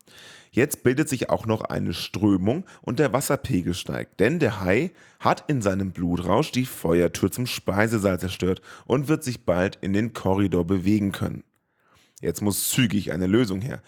Jetzt 0.51 0.83
bildet 0.83 1.09
sich 1.09 1.29
auch 1.29 1.45
noch 1.45 1.61
eine 1.61 1.93
Strömung 1.93 2.63
und 2.81 2.99
der 2.99 3.11
Wasserpegel 3.11 3.73
steigt, 3.73 4.21
denn 4.21 4.39
der 4.39 4.61
Hai 4.61 4.91
hat 5.19 5.43
in 5.49 5.61
seinem 5.61 5.91
Blutrausch 5.91 6.53
die 6.53 6.65
Feuertür 6.65 7.29
zum 7.29 7.45
Speisesaal 7.45 8.21
zerstört 8.21 8.61
und 8.85 9.09
wird 9.09 9.21
sich 9.21 9.43
bald 9.43 9.77
in 9.81 9.91
den 9.91 10.13
Korridor 10.13 10.65
bewegen 10.65 11.11
können. 11.11 11.43
Jetzt 12.21 12.41
muss 12.41 12.69
zügig 12.69 13.11
eine 13.11 13.27
Lösung 13.27 13.59
her. 13.59 13.81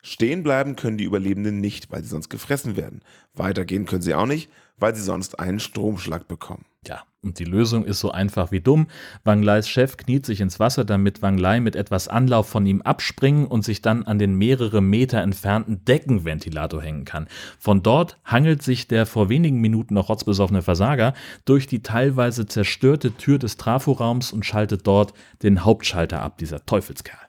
Stehen 0.00 0.42
bleiben 0.42 0.76
können 0.76 0.96
die 0.96 1.04
Überlebenden 1.04 1.60
nicht, 1.60 1.90
weil 1.90 2.02
sie 2.02 2.08
sonst 2.08 2.30
gefressen 2.30 2.76
werden. 2.76 3.00
Weitergehen 3.34 3.84
können 3.84 4.02
sie 4.02 4.14
auch 4.14 4.26
nicht, 4.26 4.50
weil 4.78 4.94
sie 4.94 5.02
sonst 5.02 5.38
einen 5.38 5.60
Stromschlag 5.60 6.28
bekommen. 6.28 6.64
Ja, 6.86 7.02
und 7.22 7.38
die 7.38 7.44
Lösung 7.44 7.84
ist 7.86 8.00
so 8.00 8.10
einfach 8.10 8.52
wie 8.52 8.60
dumm. 8.60 8.88
Wang 9.24 9.42
Lais 9.42 9.66
Chef 9.66 9.96
kniet 9.96 10.26
sich 10.26 10.40
ins 10.40 10.60
Wasser, 10.60 10.84
damit 10.84 11.22
Wang 11.22 11.38
Lai 11.38 11.60
mit 11.60 11.76
etwas 11.76 12.08
Anlauf 12.08 12.48
von 12.48 12.66
ihm 12.66 12.82
abspringen 12.82 13.46
und 13.46 13.64
sich 13.64 13.80
dann 13.80 14.04
an 14.04 14.18
den 14.18 14.34
mehrere 14.34 14.82
Meter 14.82 15.22
entfernten 15.22 15.84
Deckenventilator 15.86 16.82
hängen 16.82 17.06
kann. 17.06 17.26
Von 17.58 17.82
dort 17.82 18.18
hangelt 18.24 18.62
sich 18.62 18.86
der 18.86 19.06
vor 19.06 19.30
wenigen 19.30 19.60
Minuten 19.60 19.94
noch 19.94 20.10
rotzbesoffene 20.10 20.60
Versager 20.60 21.14
durch 21.46 21.66
die 21.66 21.82
teilweise 21.82 22.46
zerstörte 22.46 23.12
Tür 23.12 23.38
des 23.38 23.56
Traforaums 23.56 24.32
und 24.32 24.44
schaltet 24.44 24.86
dort 24.86 25.14
den 25.42 25.64
Hauptschalter 25.64 26.20
ab, 26.20 26.36
dieser 26.36 26.66
Teufelskerl. 26.66 27.23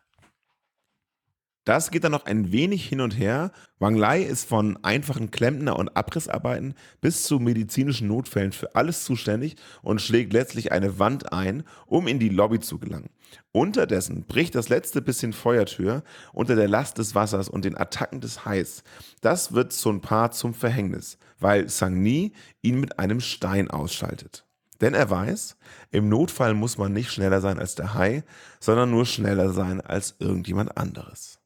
Das 1.65 1.89
geht 1.89 2.03
dann 2.03 2.11
noch 2.11 2.25
ein 2.25 2.51
wenig 2.51 2.87
hin 2.87 3.01
und 3.01 3.17
her. 3.17 3.51
Wang 3.79 3.95
Lai 3.95 4.21
ist 4.21 4.47
von 4.47 4.77
einfachen 4.83 5.31
Klempner- 5.31 5.77
und 5.77 5.97
Abrissarbeiten 5.97 6.75
bis 7.01 7.23
zu 7.23 7.39
medizinischen 7.39 8.07
Notfällen 8.07 8.51
für 8.51 8.75
alles 8.75 9.03
zuständig 9.03 9.55
und 9.81 9.99
schlägt 9.99 10.31
letztlich 10.31 10.71
eine 10.71 10.99
Wand 10.99 11.33
ein, 11.33 11.63
um 11.87 12.07
in 12.07 12.19
die 12.19 12.29
Lobby 12.29 12.59
zu 12.59 12.77
gelangen. 12.77 13.09
Unterdessen 13.51 14.25
bricht 14.27 14.53
das 14.53 14.69
letzte 14.69 15.01
bisschen 15.01 15.33
Feuertür 15.33 16.03
unter 16.33 16.55
der 16.55 16.67
Last 16.67 16.99
des 16.99 17.15
Wassers 17.15 17.49
und 17.49 17.65
den 17.65 17.75
Attacken 17.75 18.21
des 18.21 18.45
Hais. 18.45 18.83
Das 19.21 19.53
wird 19.53 19.73
Sun 19.73 20.01
Pa 20.01 20.29
zum 20.29 20.53
Verhängnis, 20.53 21.17
weil 21.39 21.67
Sang 21.67 21.99
Ni 21.99 22.33
ihn 22.61 22.79
mit 22.79 22.99
einem 22.99 23.21
Stein 23.21 23.71
ausschaltet. 23.71 24.45
Denn 24.81 24.93
er 24.93 25.09
weiß, 25.09 25.57
im 25.89 26.09
Notfall 26.09 26.53
muss 26.53 26.77
man 26.77 26.93
nicht 26.93 27.11
schneller 27.11 27.41
sein 27.41 27.57
als 27.57 27.73
der 27.73 27.95
Hai, 27.95 28.23
sondern 28.59 28.91
nur 28.91 29.07
schneller 29.07 29.49
sein 29.49 29.81
als 29.81 30.15
irgendjemand 30.19 30.77
anderes. 30.77 31.39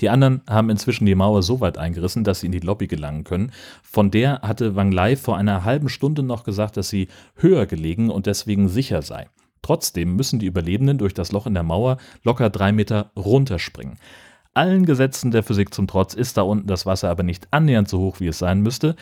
Die 0.00 0.08
anderen 0.08 0.42
haben 0.48 0.70
inzwischen 0.70 1.06
die 1.06 1.14
Mauer 1.14 1.42
so 1.42 1.60
weit 1.60 1.78
eingerissen, 1.78 2.24
dass 2.24 2.40
sie 2.40 2.46
in 2.46 2.52
die 2.52 2.60
Lobby 2.60 2.86
gelangen 2.86 3.24
können. 3.24 3.52
Von 3.82 4.10
der 4.10 4.40
hatte 4.42 4.74
Wang 4.74 4.90
Lai 4.90 5.16
vor 5.16 5.36
einer 5.36 5.64
halben 5.64 5.88
Stunde 5.88 6.22
noch 6.22 6.44
gesagt, 6.44 6.76
dass 6.76 6.88
sie 6.88 7.08
höher 7.36 7.66
gelegen 7.66 8.10
und 8.10 8.26
deswegen 8.26 8.68
sicher 8.68 9.02
sei. 9.02 9.28
Trotzdem 9.60 10.16
müssen 10.16 10.40
die 10.40 10.46
Überlebenden 10.46 10.98
durch 10.98 11.14
das 11.14 11.30
Loch 11.30 11.46
in 11.46 11.54
der 11.54 11.62
Mauer 11.62 11.98
locker 12.24 12.50
drei 12.50 12.72
Meter 12.72 13.12
runterspringen. 13.16 13.98
Allen 14.54 14.84
Gesetzen 14.84 15.30
der 15.30 15.42
Physik 15.42 15.72
zum 15.72 15.86
Trotz 15.86 16.14
ist 16.14 16.36
da 16.36 16.42
unten 16.42 16.66
das 16.66 16.84
Wasser 16.84 17.08
aber 17.08 17.22
nicht 17.22 17.48
annähernd 17.52 17.88
so 17.88 18.00
hoch, 18.00 18.20
wie 18.20 18.26
es 18.26 18.38
sein 18.38 18.60
müsste. 18.60 18.96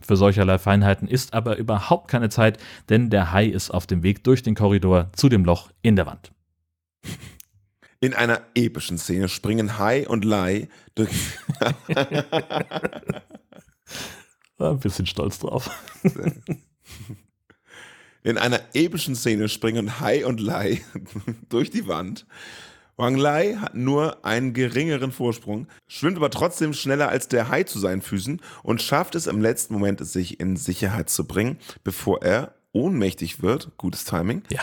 Für 0.00 0.16
solcherlei 0.16 0.58
Feinheiten 0.58 1.08
ist 1.08 1.34
aber 1.34 1.56
überhaupt 1.56 2.08
keine 2.08 2.30
Zeit, 2.30 2.58
denn 2.88 3.10
der 3.10 3.32
Hai 3.32 3.46
ist 3.46 3.70
auf 3.70 3.86
dem 3.86 4.02
Weg 4.02 4.24
durch 4.24 4.42
den 4.42 4.54
Korridor 4.54 5.10
zu 5.12 5.28
dem 5.28 5.44
Loch 5.44 5.70
in 5.82 5.96
der 5.96 6.06
Wand. 6.06 6.32
In 8.00 8.14
einer 8.14 8.42
epischen 8.54 8.96
Szene 8.98 9.28
springen 9.28 9.78
Hai 9.78 10.06
und 10.06 10.24
Lai 10.24 10.68
durch. 10.94 11.10
Ein 14.58 14.78
bisschen 14.80 15.06
stolz 15.06 15.38
drauf. 15.40 15.70
In 18.22 18.38
einer 18.38 18.60
epischen 18.74 19.16
Szene 19.16 19.48
springen 19.48 20.00
Hai 20.00 20.26
und 20.26 20.40
Lai 20.40 20.82
durch 21.48 21.70
die 21.70 21.88
Wand. 21.88 22.26
Wang 22.96 23.16
Lai 23.16 23.54
hat 23.54 23.74
nur 23.74 24.24
einen 24.24 24.54
geringeren 24.54 25.12
Vorsprung, 25.12 25.68
schwimmt 25.86 26.16
aber 26.16 26.30
trotzdem 26.30 26.74
schneller 26.74 27.08
als 27.08 27.28
der 27.28 27.48
Hai 27.48 27.62
zu 27.62 27.78
seinen 27.78 28.02
Füßen 28.02 28.42
und 28.64 28.82
schafft 28.82 29.14
es 29.14 29.28
im 29.28 29.40
letzten 29.40 29.74
Moment, 29.74 30.04
sich 30.04 30.40
in 30.40 30.56
Sicherheit 30.56 31.08
zu 31.08 31.24
bringen, 31.24 31.58
bevor 31.84 32.22
er 32.22 32.56
ohnmächtig 32.72 33.40
wird. 33.40 33.70
Gutes 33.76 34.04
Timing. 34.04 34.42
Ja. 34.50 34.62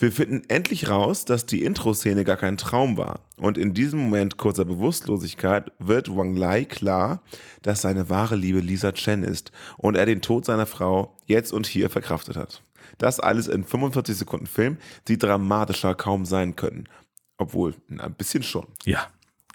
Wir 0.00 0.12
finden 0.12 0.42
endlich 0.48 0.88
raus, 0.88 1.26
dass 1.26 1.44
die 1.44 1.62
Intro-Szene 1.62 2.24
gar 2.24 2.38
kein 2.38 2.56
Traum 2.56 2.96
war. 2.96 3.20
Und 3.36 3.58
in 3.58 3.74
diesem 3.74 4.00
Moment 4.00 4.38
kurzer 4.38 4.64
Bewusstlosigkeit 4.64 5.70
wird 5.78 6.16
Wang 6.16 6.36
Lai 6.36 6.64
klar, 6.64 7.22
dass 7.60 7.82
seine 7.82 8.08
wahre 8.08 8.34
Liebe 8.34 8.60
Lisa 8.60 8.92
Chen 8.92 9.22
ist 9.22 9.52
und 9.76 9.98
er 9.98 10.06
den 10.06 10.22
Tod 10.22 10.46
seiner 10.46 10.64
Frau 10.64 11.14
jetzt 11.26 11.52
und 11.52 11.66
hier 11.66 11.90
verkraftet 11.90 12.38
hat. 12.38 12.62
Das 12.96 13.20
alles 13.20 13.46
in 13.46 13.62
45 13.62 14.16
Sekunden 14.16 14.46
Film, 14.46 14.78
die 15.06 15.18
dramatischer 15.18 15.94
kaum 15.94 16.24
sein 16.24 16.56
können. 16.56 16.88
Obwohl, 17.36 17.74
ein 17.90 18.14
bisschen 18.14 18.42
schon. 18.42 18.68
Ja. 18.86 19.06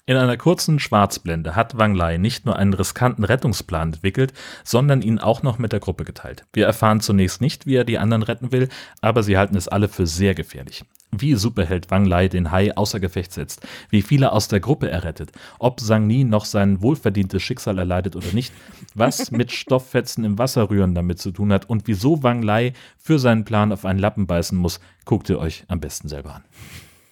In 0.08 0.18
einer 0.18 0.38
kurzen 0.38 0.78
Schwarzblende 0.78 1.56
hat 1.56 1.80
Wang 1.80 1.95
Lai 1.95 2.18
nicht 2.18 2.45
nur 2.45 2.58
einen 2.58 2.76
riskanten 2.76 3.24
Rettungsplan 3.24 3.93
entwickelt, 3.93 4.34
sondern 4.64 5.01
ihn 5.01 5.18
auch 5.18 5.41
noch 5.41 5.58
mit 5.58 5.72
der 5.72 5.80
Gruppe 5.80 6.06
geteilt. 6.06 6.45
Wir 6.53 6.68
erfahren 6.68 7.01
zunächst 7.01 7.41
nicht, 7.41 7.66
wie 7.66 7.74
er 7.74 7.86
die 7.86 7.97
anderen 7.97 8.22
retten 8.22 8.51
will, 8.51 8.70
aber 9.01 9.24
sie 9.24 9.36
halten 9.36 9.58
es 9.58 9.68
alle 9.68 9.88
für 9.88 10.06
sehr 10.06 10.36
gefährlich. 10.36 10.86
Wie 11.12 11.34
Superheld 11.34 11.89
Wang 11.89 12.06
Lai 12.06 12.28
den 12.28 12.51
Hai 12.51 12.78
außer 12.78 12.99
Gefecht 12.99 13.34
setzt, 13.34 13.66
wie 13.89 14.03
viele 14.03 14.32
aus 14.32 14.47
der 14.47 14.60
Gruppe 14.60 14.91
er 14.91 15.03
rettet, 15.03 15.32
ob 15.58 15.80
Sang 15.80 16.06
Ni 16.06 16.24
noch 16.24 16.45
sein 16.45 16.84
wohlverdientes 16.84 17.41
Schicksal 17.41 17.80
erleidet 17.80 18.16
oder 18.16 18.32
nicht, 18.32 18.53
was 18.93 19.32
mit 19.32 19.51
Stofffetzen 19.51 20.24
im 20.24 20.38
Wasser 20.38 20.70
rühren 20.70 20.93
damit 20.93 21.18
zu 21.18 21.32
tun 21.32 21.51
hat 21.51 21.68
und 21.68 21.88
wieso 21.88 22.22
Wang 22.22 22.43
Lai 22.43 22.74
für 22.99 23.18
seinen 23.18 23.43
Plan 23.43 23.72
auf 23.72 23.86
einen 23.86 23.99
Lappen 23.99 24.28
beißen 24.28 24.56
muss, 24.56 24.80
guckt 25.03 25.32
ihr 25.32 25.39
euch 25.39 25.66
am 25.68 25.80
besten 25.80 26.10
selber 26.10 26.36
an. 26.36 26.43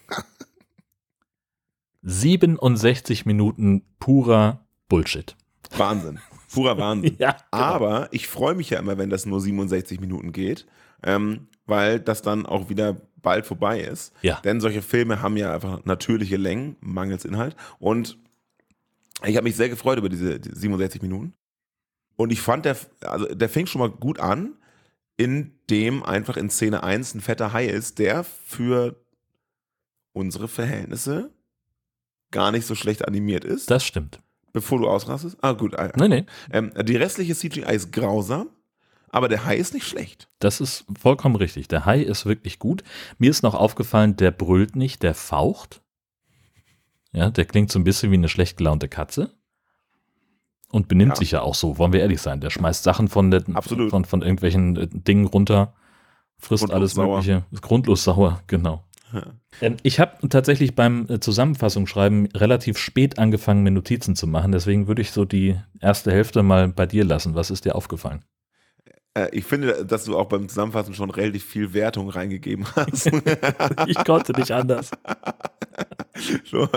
67 2.03 3.25
Minuten 3.25 3.83
purer 3.99 4.65
Bullshit. 4.89 5.35
Wahnsinn. 5.75 6.19
Purer 6.53 6.77
Wahnsinn. 6.77 7.15
Ja, 7.19 7.37
Aber 7.51 8.09
ich 8.11 8.27
freue 8.27 8.55
mich 8.55 8.69
ja 8.69 8.79
immer, 8.79 8.97
wenn 8.97 9.09
das 9.09 9.25
nur 9.25 9.41
67 9.41 9.99
Minuten 9.99 10.31
geht, 10.31 10.67
ähm, 11.01 11.47
weil 11.65 11.99
das 11.99 12.21
dann 12.21 12.45
auch 12.45 12.69
wieder 12.69 12.97
bald 13.21 13.45
vorbei 13.45 13.79
ist. 13.79 14.13
Ja. 14.21 14.39
Denn 14.41 14.59
solche 14.59 14.81
Filme 14.81 15.21
haben 15.21 15.37
ja 15.37 15.53
einfach 15.53 15.85
natürliche 15.85 16.37
Längen, 16.37 16.75
mangels 16.81 17.25
Inhalt. 17.25 17.55
Und 17.79 18.17
ich 19.25 19.37
habe 19.37 19.45
mich 19.45 19.55
sehr 19.55 19.69
gefreut 19.69 19.97
über 19.97 20.09
diese, 20.09 20.39
die 20.39 20.53
67 20.53 21.01
Minuten. 21.01 21.33
Und 22.17 22.31
ich 22.31 22.41
fand, 22.41 22.65
der, 22.65 22.77
also 23.01 23.25
der 23.33 23.49
fing 23.49 23.65
schon 23.65 23.79
mal 23.79 23.89
gut 23.89 24.19
an, 24.19 24.53
indem 25.15 26.03
einfach 26.03 26.37
in 26.37 26.49
Szene 26.49 26.83
1 26.83 27.15
ein 27.15 27.21
fetter 27.21 27.53
Hai 27.53 27.65
ist, 27.65 27.97
der 27.99 28.23
für 28.23 28.95
unsere 30.11 30.47
Verhältnisse 30.47 31.31
gar 32.33 32.51
nicht 32.51 32.67
so 32.67 32.75
schlecht 32.75 33.07
animiert 33.07 33.45
ist. 33.45 33.71
Das 33.71 33.85
stimmt. 33.85 34.19
bevor 34.51 34.79
du 34.79 34.89
ausrastest? 34.89 35.37
Ah, 35.41 35.53
gut. 35.53 35.79
ah, 35.79 35.91
Nee, 35.95 36.09
nee, 36.09 36.25
ähm, 36.51 36.73
die 36.83 36.97
restliche 36.97 37.33
CGI 37.33 37.73
ist 37.73 37.93
grausam, 37.93 38.49
aber 39.09 39.29
der 39.29 39.45
Hai 39.45 39.55
ist 39.55 39.73
nicht 39.73 39.87
schlecht. 39.87 40.27
das 40.39 40.59
ist 40.59 40.83
vollkommen 40.99 41.35
richtig. 41.37 41.69
Der 41.69 41.85
Hai 41.85 42.01
ist 42.01 42.25
wirklich 42.25 42.59
gut. 42.59 42.83
Mir 43.17 43.29
ist 43.31 43.41
noch 43.43 43.55
aufgefallen, 43.55 44.17
der 44.17 44.31
brüllt 44.31 44.75
nicht, 44.75 45.01
der 45.03 45.13
faucht. 45.15 45.81
Ja, 47.13 47.29
der 47.29 47.45
klingt 47.45 47.71
so 47.71 47.79
ein 47.79 47.83
bisschen 47.83 48.11
wie 48.11 48.15
eine 48.15 48.27
schlecht 48.29 48.57
gelaunte 48.57 48.89
Katze. 48.89 49.31
Und 50.71 50.87
benimmt 50.87 51.11
Ja. 51.11 51.15
sich 51.17 51.31
ja 51.31 51.41
auch 51.43 51.53
so, 51.53 51.77
wollen 51.77 51.93
wir 51.93 51.99
ehrlich 52.01 52.19
sein. 52.21 52.41
Der 52.41 52.49
schmeißt 52.49 52.81
Sachen 52.83 53.07
von, 53.07 53.29
der, 53.29 53.43
Absolut. 53.53 53.91
von, 53.91 54.05
von 54.05 54.23
irgendwelchen 54.23 54.75
äh, 54.75 54.87
Dingen 54.91 55.27
runter, 55.27 55.75
frisst 56.39 56.61
Grundlos 56.63 56.75
alles 56.75 56.91
sauer. 56.93 57.17
Mögliche. 57.17 57.45
Ist 57.51 57.61
grundlos 57.61 58.03
sauer, 58.03 58.41
genau. 58.47 58.83
Ich 59.83 59.99
habe 59.99 60.27
tatsächlich 60.29 60.75
beim 60.75 61.05
äh, 61.09 61.19
Zusammenfassungsschreiben 61.19 62.27
relativ 62.35 62.77
spät 62.77 63.19
angefangen, 63.19 63.63
mir 63.63 63.71
Notizen 63.71 64.15
zu 64.15 64.27
machen. 64.27 64.51
Deswegen 64.51 64.87
würde 64.87 65.01
ich 65.01 65.11
so 65.11 65.25
die 65.25 65.59
erste 65.79 66.11
Hälfte 66.11 66.43
mal 66.43 66.67
bei 66.69 66.85
dir 66.85 67.05
lassen. 67.05 67.35
Was 67.35 67.51
ist 67.51 67.65
dir 67.65 67.75
aufgefallen? 67.75 68.25
Äh, 69.13 69.29
ich 69.31 69.45
finde, 69.45 69.85
dass 69.85 70.05
du 70.05 70.17
auch 70.17 70.27
beim 70.27 70.49
Zusammenfassen 70.49 70.93
schon 70.93 71.09
relativ 71.09 71.45
viel 71.45 71.73
Wertung 71.73 72.09
reingegeben 72.09 72.65
hast. 72.75 73.11
Ich 73.87 74.03
konnte 74.03 74.33
nicht 74.33 74.51
anders. 74.51 74.91
schon 76.45 76.69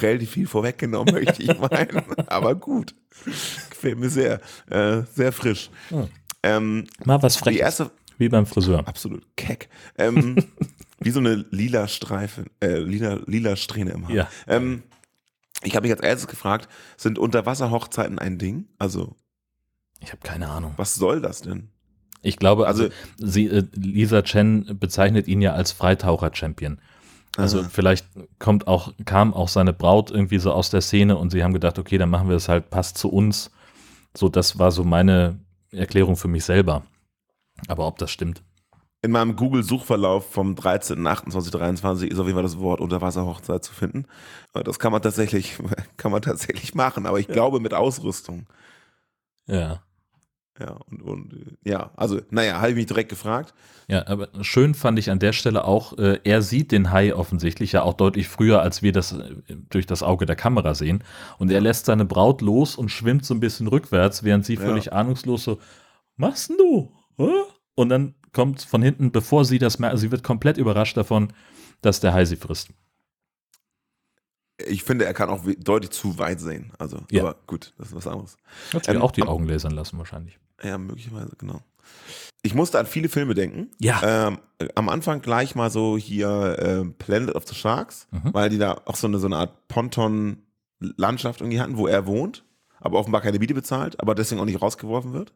relativ 0.00 0.30
viel 0.30 0.46
vorweggenommen, 0.46 1.14
möchte 1.14 1.42
ich 1.42 1.58
meinen. 1.58 2.02
Aber 2.26 2.54
gut. 2.54 2.94
Gefällt 3.70 3.98
mir 3.98 4.10
sehr. 4.10 4.40
Äh, 4.70 5.02
sehr 5.14 5.32
frisch. 5.32 5.70
Hm. 5.90 6.08
Ähm, 6.42 6.86
Mal 7.04 7.22
was 7.22 7.34
die 7.34 7.40
Freches, 7.40 7.60
erste, 7.60 7.90
wie 8.18 8.28
beim 8.28 8.46
Friseur. 8.46 8.86
absolut 8.86 9.24
keck. 9.36 9.68
Ähm, 9.98 10.36
wie 11.00 11.10
so 11.10 11.20
eine 11.20 11.34
lila 11.50 11.88
Streife, 11.88 12.44
äh, 12.60 12.78
lila, 12.78 13.20
lila 13.26 13.56
Strähne 13.56 13.92
im 13.92 14.06
Haar. 14.08 14.14
Ja. 14.14 14.28
Ähm, 14.46 14.82
ich 15.62 15.74
habe 15.76 15.86
mich 15.88 15.96
als 15.96 16.04
erstes 16.06 16.28
gefragt, 16.28 16.68
sind 16.96 17.18
Unterwasserhochzeiten 17.18 18.18
ein 18.18 18.38
Ding? 18.38 18.66
Also, 18.78 19.16
Ich 20.00 20.08
habe 20.12 20.20
keine 20.22 20.48
Ahnung. 20.48 20.74
was 20.76 20.94
soll 20.94 21.20
das 21.20 21.42
denn? 21.42 21.68
Ich 22.22 22.38
glaube, 22.38 22.66
also, 22.66 22.84
Also- 22.84 22.94
sie, 23.18 23.46
äh, 23.46 23.64
Lisa 23.74 24.22
Chen 24.22 24.76
bezeichnet 24.80 25.28
ihn 25.28 25.40
ja 25.40 25.52
als 25.52 25.72
Freitaucher-Champion. 25.72 26.78
Also 27.36 27.60
Aha. 27.60 27.68
vielleicht 27.70 28.06
kommt 28.38 28.66
auch, 28.66 28.94
kam 29.04 29.34
auch 29.34 29.48
seine 29.48 29.74
Braut 29.74 30.10
irgendwie 30.10 30.38
so 30.38 30.52
aus 30.52 30.70
der 30.70 30.80
Szene 30.80 31.16
und 31.18 31.30
sie 31.30 31.44
haben 31.44 31.52
gedacht, 31.52 31.78
okay, 31.78 31.98
dann 31.98 32.08
machen 32.08 32.28
wir 32.30 32.36
es 32.36 32.48
halt, 32.48 32.70
passt 32.70 32.96
zu 32.96 33.10
uns. 33.10 33.50
So, 34.16 34.30
das 34.30 34.58
war 34.58 34.72
so 34.72 34.84
meine 34.84 35.38
Erklärung 35.70 36.16
für 36.16 36.28
mich 36.28 36.44
selber. 36.46 36.84
Aber 37.68 37.86
ob 37.86 37.98
das 37.98 38.10
stimmt. 38.10 38.42
In 39.06 39.12
meinem 39.12 39.36
Google-Suchverlauf 39.36 40.32
vom 40.32 40.56
13.28.23 40.56 42.06
ist 42.08 42.18
auf 42.18 42.26
jeden 42.26 42.34
Fall 42.34 42.42
das 42.42 42.58
Wort 42.58 42.80
Unterwasserhochzeit 42.80 43.62
zu 43.62 43.72
finden. 43.72 44.06
Das 44.52 44.80
kann 44.80 44.90
man 44.90 45.00
tatsächlich, 45.00 45.58
kann 45.96 46.10
man 46.10 46.22
tatsächlich 46.22 46.74
machen, 46.74 47.06
aber 47.06 47.20
ich 47.20 47.28
glaube 47.28 47.60
mit 47.60 47.72
Ausrüstung. 47.72 48.46
Ja. 49.46 49.80
Ja, 50.58 50.78
und, 50.90 51.02
und 51.02 51.56
ja, 51.64 51.90
also, 51.94 52.20
naja, 52.30 52.56
habe 52.56 52.70
ich 52.70 52.74
mich 52.74 52.86
direkt 52.86 53.10
gefragt. 53.10 53.54
Ja, 53.86 54.08
aber 54.08 54.26
schön 54.40 54.74
fand 54.74 54.98
ich 54.98 55.08
an 55.08 55.20
der 55.20 55.32
Stelle 55.32 55.62
auch, 55.66 55.96
äh, 55.98 56.18
er 56.24 56.42
sieht 56.42 56.72
den 56.72 56.90
Hai 56.90 57.14
offensichtlich 57.14 57.70
ja 57.70 57.82
auch 57.82 57.94
deutlich 57.94 58.26
früher, 58.26 58.60
als 58.60 58.82
wir 58.82 58.90
das 58.90 59.12
äh, 59.12 59.36
durch 59.70 59.86
das 59.86 60.02
Auge 60.02 60.26
der 60.26 60.34
Kamera 60.34 60.74
sehen. 60.74 61.04
Und 61.38 61.52
er 61.52 61.60
lässt 61.60 61.86
seine 61.86 62.06
Braut 62.06 62.40
los 62.42 62.74
und 62.74 62.88
schwimmt 62.88 63.24
so 63.24 63.34
ein 63.34 63.40
bisschen 63.40 63.68
rückwärts, 63.68 64.24
während 64.24 64.44
sie 64.44 64.54
Ja. 64.54 64.62
völlig 64.62 64.92
ahnungslos 64.92 65.44
so, 65.44 65.60
machst 66.16 66.48
denn 66.48 66.56
du? 66.56 66.90
Hä? 67.18 67.30
Und 67.76 67.90
dann 67.90 68.15
kommt 68.36 68.62
von 68.62 68.82
hinten, 68.82 69.10
bevor 69.10 69.44
sie 69.44 69.58
das 69.58 69.80
merkt, 69.80 69.98
sie 69.98 70.12
wird 70.12 70.22
komplett 70.22 70.58
überrascht 70.58 70.96
davon, 70.96 71.32
dass 71.80 71.98
der 72.00 72.12
Hai 72.14 72.24
sie 72.24 72.36
frisst. 72.36 72.68
Ich 74.66 74.84
finde, 74.84 75.04
er 75.04 75.12
kann 75.12 75.28
auch 75.28 75.44
deutlich 75.58 75.90
zu 75.90 76.18
weit 76.18 76.40
sehen. 76.40 76.72
Also, 76.78 77.00
Ja. 77.10 77.22
aber 77.22 77.36
gut, 77.46 77.74
das 77.78 77.88
ist 77.88 77.94
was 77.94 78.06
anderes. 78.06 78.36
Hat 78.72 78.84
sie 78.86 78.92
Ähm, 78.92 79.02
auch 79.02 79.10
die 79.12 79.22
Augen 79.24 79.46
lasern 79.46 79.72
lassen 79.72 79.98
wahrscheinlich. 79.98 80.38
Ja, 80.62 80.78
möglicherweise, 80.78 81.32
genau. 81.36 81.60
Ich 82.42 82.54
musste 82.54 82.78
an 82.78 82.86
viele 82.86 83.08
Filme 83.10 83.34
denken. 83.34 83.70
Ja. 83.78 84.28
Ähm, 84.28 84.38
äh, 84.58 84.68
am 84.74 84.88
Anfang 84.88 85.20
gleich 85.20 85.54
mal 85.54 85.70
so 85.70 85.98
hier 85.98 86.56
ähm, 86.60 86.94
Planet 86.94 87.34
of 87.34 87.46
the 87.46 87.54
Sharks, 87.54 88.08
Mhm. 88.12 88.32
weil 88.32 88.48
die 88.48 88.58
da 88.58 88.80
auch 88.86 88.96
so 88.96 89.06
eine, 89.06 89.18
so 89.18 89.26
eine 89.26 89.36
Art 89.36 89.68
Ponton-Landschaft 89.68 91.40
irgendwie 91.42 91.60
hatten, 91.60 91.76
wo 91.76 91.86
er 91.86 92.06
wohnt, 92.06 92.44
aber 92.86 92.98
offenbar 92.98 93.20
keine 93.20 93.38
Miete 93.38 93.54
bezahlt, 93.54 94.00
aber 94.00 94.14
deswegen 94.14 94.40
auch 94.40 94.44
nicht 94.46 94.62
rausgeworfen 94.62 95.12
wird. 95.12 95.34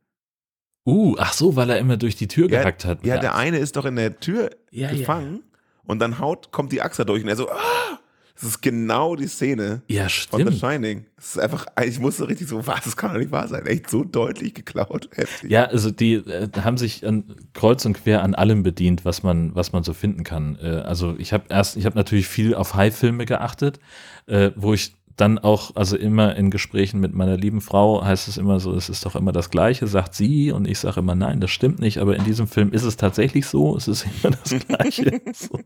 Uh, 0.87 1.17
ach 1.19 1.33
so, 1.33 1.57
weil 1.57 1.71
er 1.71 1.79
immer 1.79 1.97
durch 1.97 2.17
die 2.17 2.29
Tür 2.29 2.49
Ja, 2.51 2.61
gehackt 2.61 2.85
hat. 2.85 3.05
Ja, 3.05 3.19
der 3.19 3.35
eine 3.35 3.59
ist 3.59 3.77
doch 3.77 3.85
in 3.85 3.97
der 3.97 4.21
Tür 4.21 4.51
Ja, 4.71 4.91
ja, 4.91 4.97
gefangen 4.97 5.43
und 5.85 5.99
dann 5.99 6.19
haut, 6.19 6.51
kommt 6.51 6.73
die 6.73 6.81
da 6.97 7.05
durch 7.05 7.23
und 7.23 7.29
er 7.29 7.37
so, 7.37 7.49
ah! 7.51 7.99
Das 8.41 8.51
ist 8.51 8.63
genau 8.63 9.17
die 9.17 9.27
Szene 9.27 9.83
Ja, 9.89 10.09
von 10.09 10.47
The. 10.47 10.57
Shining. 10.57 11.07
Es 11.17 11.31
ist 11.31 11.39
einfach, 11.41 11.67
ich 11.85 11.99
musste 11.99 12.29
richtig 12.29 12.47
so, 12.47 12.65
was, 12.69 12.85
das 12.85 12.97
kann 12.97 13.13
doch 13.13 13.19
nicht 13.19 13.33
wahr 13.33 13.49
sein. 13.49 13.67
Echt 13.67 13.91
so 13.91 14.05
deutlich 14.05 14.55
geklaut. 14.55 15.09
Heftig. 15.17 15.51
Ja, 15.51 15.65
also 15.65 15.91
die 15.91 16.15
äh, 16.15 16.49
haben 16.63 16.77
sich 16.79 17.05
an, 17.05 17.25
kreuz 17.53 17.85
und 17.85 17.95
quer 17.95 18.23
an 18.23 18.37
allem 18.37 18.63
bedient, 18.63 19.05
was 19.05 19.25
man, 19.25 19.55
was 19.57 19.73
man 19.73 19.83
so 19.83 19.93
finden 19.93 20.23
kann. 20.23 20.57
Äh, 20.63 20.69
also 20.69 21.17
ich 21.19 21.33
habe 21.33 21.47
erst, 21.49 21.77
ich 21.77 21.85
habe 21.85 21.97
natürlich 21.97 22.29
viel 22.29 22.55
auf 22.55 22.75
High-Filme 22.75 23.27
geachtet, 23.27 23.81
äh, 24.27 24.53
wo 24.55 24.73
ich 24.73 24.95
dann 25.17 25.39
auch, 25.39 25.75
also 25.75 25.97
immer 25.97 26.37
in 26.37 26.53
Gesprächen 26.53 27.01
mit 27.01 27.13
meiner 27.15 27.37
lieben 27.37 27.61
Frau 27.61 28.05
heißt 28.05 28.29
es 28.29 28.37
immer 28.37 28.61
so, 28.61 28.73
es 28.75 28.89
ist 28.89 29.05
doch 29.05 29.17
immer 29.17 29.33
das 29.33 29.51
Gleiche, 29.51 29.89
sagt 29.89 30.15
sie 30.15 30.53
und 30.53 30.69
ich 30.69 30.79
sage 30.79 31.01
immer, 31.01 31.17
nein, 31.17 31.41
das 31.41 31.51
stimmt 31.51 31.81
nicht, 31.81 31.99
aber 31.99 32.15
in 32.15 32.23
diesem 32.23 32.47
Film 32.47 32.71
ist 32.71 32.85
es 32.85 32.97
tatsächlich 32.97 33.47
so, 33.47 33.77
es 33.77 33.89
ist 33.89 34.07
immer 34.23 34.37
das 34.37 34.55
Gleiche. 34.67 35.21
so. 35.35 35.59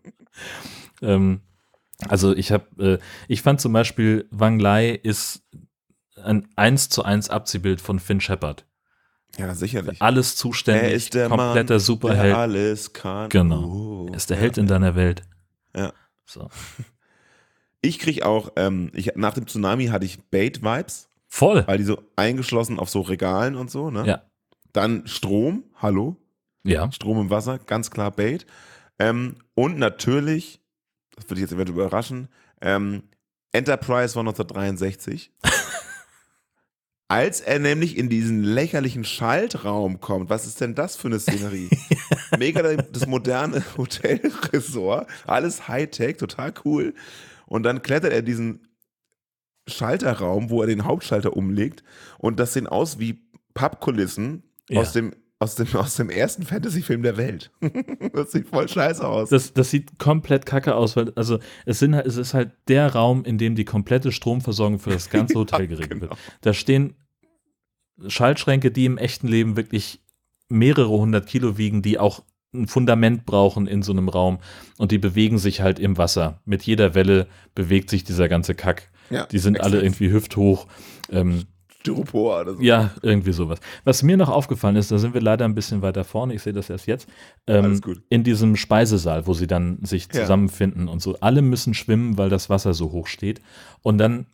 ähm, 1.02 1.40
also 2.08 2.34
ich 2.34 2.52
habe, 2.52 2.98
äh, 3.00 3.04
ich 3.28 3.42
fand 3.42 3.60
zum 3.60 3.72
Beispiel 3.72 4.26
Wang 4.30 4.58
Lai 4.58 4.90
ist 4.90 5.42
ein 6.22 6.48
1 6.56 6.88
zu 6.88 7.04
1 7.04 7.30
Abziehbild 7.30 7.80
von 7.80 7.98
Finn 7.98 8.20
Shepard. 8.20 8.64
Ja, 9.38 9.54
sicherlich. 9.54 10.00
Alles 10.02 10.36
zuständig, 10.36 10.82
Er 10.82 10.92
ist 10.92 11.14
der 11.14 11.28
kompletter 11.28 11.54
Mann, 11.54 11.66
der 11.66 11.80
Superheld. 11.80 12.36
alles 12.36 12.92
kann. 12.92 13.30
Genau. 13.30 13.64
Oh. 13.64 14.06
Er 14.10 14.16
ist 14.16 14.28
der 14.30 14.36
Held 14.36 14.58
in 14.58 14.66
deiner 14.66 14.94
Welt. 14.94 15.22
Ja. 15.76 15.92
So. 16.26 16.48
Ich 17.84 17.98
krieg 17.98 18.22
auch, 18.22 18.52
ähm, 18.54 18.92
ich, 18.94 19.10
nach 19.16 19.34
dem 19.34 19.48
Tsunami 19.48 19.86
hatte 19.86 20.04
ich 20.04 20.22
Bait-Vibes, 20.30 21.08
Voll. 21.28 21.66
weil 21.66 21.78
die 21.78 21.84
so 21.84 22.00
eingeschlossen 22.14 22.78
auf 22.78 22.88
so 22.88 23.00
Regalen 23.00 23.56
und 23.56 23.72
so, 23.72 23.90
ne? 23.90 24.06
Ja. 24.06 24.22
Dann 24.72 25.04
Strom, 25.08 25.64
hallo. 25.74 26.16
Ja. 26.62 26.92
Strom 26.92 27.20
im 27.20 27.30
Wasser, 27.30 27.58
ganz 27.58 27.90
klar 27.90 28.12
Bait. 28.12 28.46
Ähm, 29.00 29.34
und 29.54 29.78
natürlich, 29.78 30.60
das 31.16 31.24
würde 31.26 31.36
ich 31.36 31.40
jetzt 31.42 31.52
eventuell 31.52 31.78
überraschen, 31.78 32.28
ähm, 32.60 33.02
Enterprise 33.52 34.14
von 34.14 34.26
1963. 34.26 35.30
Als 37.08 37.42
er 37.42 37.58
nämlich 37.58 37.98
in 37.98 38.08
diesen 38.08 38.42
lächerlichen 38.42 39.04
Schaltraum 39.04 40.00
kommt, 40.00 40.30
was 40.30 40.46
ist 40.46 40.62
denn 40.62 40.74
das 40.74 40.96
für 40.96 41.08
eine 41.08 41.20
Szenerie? 41.20 41.68
Mega 42.38 42.62
das 42.76 43.06
moderne 43.06 43.62
Hotelresort, 43.76 45.06
alles 45.26 45.68
Hightech, 45.68 46.16
total 46.16 46.54
cool. 46.64 46.94
Und 47.44 47.64
dann 47.64 47.82
klettert 47.82 48.14
er 48.14 48.22
diesen 48.22 48.66
Schalterraum, 49.68 50.48
wo 50.48 50.62
er 50.62 50.66
den 50.66 50.84
Hauptschalter 50.86 51.36
umlegt. 51.36 51.84
Und 52.16 52.40
das 52.40 52.54
sehen 52.54 52.66
aus 52.66 52.98
wie 52.98 53.20
Pappkulissen 53.52 54.42
Ja. 54.70 54.80
aus, 54.80 54.92
dem, 54.92 55.12
aus, 55.42 55.56
dem, 55.56 55.66
aus 55.74 55.96
dem 55.96 56.08
ersten 56.08 56.44
Fantasy-Film 56.44 57.02
der 57.02 57.16
Welt. 57.16 57.50
das 58.12 58.32
sieht 58.32 58.48
voll 58.48 58.68
scheiße 58.68 59.06
aus. 59.06 59.30
Das, 59.30 59.52
das 59.52 59.70
sieht 59.70 59.98
komplett 59.98 60.46
kacke 60.46 60.74
aus, 60.74 60.96
weil 60.96 61.12
also 61.16 61.38
es, 61.66 61.78
sind, 61.80 61.94
es 61.94 62.16
ist 62.16 62.32
halt 62.32 62.52
der 62.68 62.92
Raum, 62.92 63.24
in 63.24 63.38
dem 63.38 63.54
die 63.54 63.64
komplette 63.64 64.12
Stromversorgung 64.12 64.78
für 64.78 64.90
das 64.90 65.10
ganze 65.10 65.34
Hotel 65.38 65.66
geregelt 65.66 66.00
genau. 66.00 66.10
wird. 66.10 66.18
Da 66.40 66.54
stehen 66.54 66.94
Schaltschränke, 68.06 68.70
die 68.70 68.84
im 68.84 68.98
echten 68.98 69.28
Leben 69.28 69.56
wirklich 69.56 70.00
mehrere 70.48 70.90
hundert 70.90 71.26
Kilo 71.26 71.58
wiegen, 71.58 71.82
die 71.82 71.98
auch 71.98 72.22
ein 72.54 72.68
Fundament 72.68 73.24
brauchen 73.24 73.66
in 73.66 73.82
so 73.82 73.92
einem 73.92 74.08
Raum 74.08 74.38
und 74.76 74.92
die 74.92 74.98
bewegen 74.98 75.38
sich 75.38 75.60
halt 75.60 75.78
im 75.78 75.96
Wasser. 75.96 76.40
Mit 76.44 76.62
jeder 76.64 76.94
Welle 76.94 77.26
bewegt 77.54 77.90
sich 77.90 78.04
dieser 78.04 78.28
ganze 78.28 78.54
Kack. 78.54 78.90
Ja, 79.10 79.26
Die 79.26 79.38
sind 79.38 79.60
alle 79.60 79.78
exakt. 79.78 79.84
irgendwie 79.84 80.12
hüfthoch. 80.12 80.66
Ähm, 81.10 81.44
Styropor 81.82 82.40
oder 82.40 82.54
so. 82.54 82.62
ja, 82.62 82.90
irgendwie 83.02 83.32
sowas. 83.32 83.58
Was 83.84 84.02
mir 84.02 84.16
noch 84.16 84.28
aufgefallen 84.28 84.76
ist, 84.76 84.90
da 84.90 84.98
sind 84.98 85.14
wir 85.14 85.20
leider 85.20 85.44
ein 85.44 85.54
bisschen 85.54 85.82
weiter 85.82 86.04
vorne, 86.04 86.34
ich 86.34 86.42
sehe 86.42 86.52
das 86.52 86.70
erst 86.70 86.86
jetzt, 86.86 87.08
ähm, 87.46 87.64
Alles 87.66 87.82
gut. 87.82 88.00
in 88.08 88.24
diesem 88.24 88.56
Speisesaal, 88.56 89.26
wo 89.26 89.34
sie 89.34 89.46
dann 89.46 89.78
sich 89.84 90.04
Ja. 90.12 90.20
zusammenfinden 90.22 90.88
und 90.88 91.02
so. 91.02 91.16
Alle 91.20 91.42
müssen 91.42 91.74
schwimmen, 91.74 92.16
weil 92.18 92.30
das 92.30 92.48
Wasser 92.50 92.72
so 92.74 92.90
hoch 92.92 93.06
steht. 93.06 93.40
Und 93.82 93.98
dann 93.98 94.26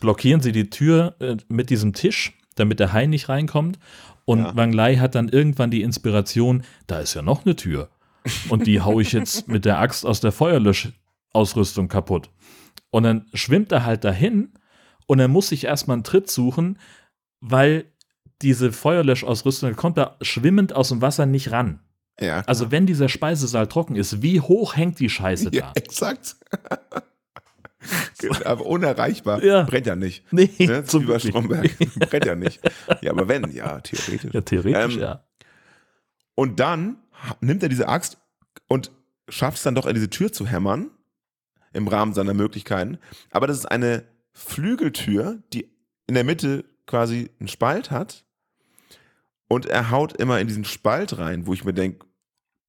blockieren 0.00 0.40
sie 0.40 0.52
die 0.52 0.70
Tür 0.70 1.16
äh, 1.20 1.36
mit 1.48 1.70
diesem 1.70 1.92
Tisch, 1.92 2.38
damit 2.56 2.78
der 2.80 2.92
Hai 2.92 3.06
nicht 3.06 3.28
reinkommt. 3.28 3.78
Und 4.24 4.38
Ja. 4.40 4.54
Wang 4.56 4.72
Lai 4.72 4.96
hat 4.96 5.14
dann 5.14 5.28
irgendwann 5.28 5.70
die 5.70 5.82
Inspiration, 5.82 6.62
da 6.86 7.00
ist 7.00 7.14
ja 7.14 7.22
noch 7.22 7.44
eine 7.44 7.56
Tür. 7.56 7.88
Und 8.50 8.66
die 8.68 8.80
hau 8.80 9.00
ich 9.00 9.12
jetzt 9.12 9.48
mit 9.48 9.64
der 9.64 9.80
Axt 9.80 10.06
aus 10.06 10.20
der 10.20 10.30
Feuerlöschausrüstung 10.30 11.88
kaputt. 11.88 12.30
Und 12.90 13.02
dann 13.04 13.26
schwimmt 13.34 13.72
er 13.72 13.84
halt 13.84 14.04
dahin 14.04 14.50
und 15.12 15.18
er 15.18 15.28
muss 15.28 15.48
sich 15.48 15.64
erstmal 15.64 15.96
einen 15.96 16.04
Tritt 16.04 16.30
suchen, 16.30 16.78
weil 17.40 17.84
diese 18.40 18.72
Feuerlöschausrüstung 18.72 19.76
kommt 19.76 19.98
da 19.98 20.16
schwimmend 20.22 20.72
aus 20.72 20.88
dem 20.88 21.02
Wasser 21.02 21.26
nicht 21.26 21.52
ran. 21.52 21.80
Ja, 22.18 22.40
Also 22.46 22.70
wenn 22.70 22.86
dieser 22.86 23.10
Speisesaal 23.10 23.66
trocken 23.66 23.94
ist, 23.94 24.22
wie 24.22 24.40
hoch 24.40 24.74
hängt 24.74 24.98
die 25.00 25.10
Scheiße 25.10 25.50
ja 25.52 25.60
da? 25.60 25.72
exakt. 25.74 26.36
aber 28.46 28.64
unerreichbar. 28.64 29.44
Ja. 29.44 29.64
Brennt 29.64 29.86
ja 29.86 29.96
nicht. 29.96 30.24
Nee, 30.32 30.48
Ne? 30.58 30.82
Bei 30.82 30.92
wirklich. 30.92 31.24
Stromberg. 31.28 31.78
Brennt 32.10 32.24
ja 32.24 32.34
nicht. 32.34 32.60
Ja, 33.02 33.10
aber 33.10 33.28
wenn, 33.28 33.50
ja, 33.52 33.80
theoretisch. 33.80 34.32
Ja, 34.32 34.40
theoretisch, 34.40 34.94
Ähm, 34.94 35.00
ja. 35.02 35.24
Und 36.34 36.58
dann 36.58 36.96
nimmt 37.42 37.62
er 37.62 37.68
diese 37.68 37.86
Axt 37.86 38.16
und 38.66 38.90
schafft 39.28 39.58
es 39.58 39.62
dann 39.62 39.74
doch, 39.74 39.84
in 39.84 39.94
diese 39.94 40.08
Tür 40.08 40.32
zu 40.32 40.46
hämmern, 40.46 40.90
im 41.74 41.86
Rahmen 41.86 42.14
seiner 42.14 42.32
Möglichkeiten. 42.32 42.98
Aber 43.30 43.46
das 43.46 43.58
ist 43.58 43.66
eine 43.66 44.04
Flügeltür, 44.32 45.42
die 45.52 45.68
in 46.06 46.14
der 46.14 46.24
Mitte 46.24 46.64
quasi 46.86 47.30
einen 47.38 47.48
Spalt 47.48 47.90
hat. 47.90 48.24
Und 49.48 49.66
er 49.66 49.90
haut 49.90 50.14
immer 50.14 50.40
in 50.40 50.48
diesen 50.48 50.64
Spalt 50.64 51.18
rein, 51.18 51.46
wo 51.46 51.52
ich 51.52 51.64
mir 51.64 51.74
denke, 51.74 52.06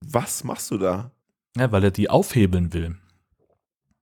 was 0.06 0.44
machst 0.44 0.70
du 0.72 0.78
da? 0.78 1.12
Ja, 1.58 1.72
weil 1.72 1.84
er 1.84 1.92
die 1.92 2.10
aufhebeln 2.10 2.74
will. 2.74 2.98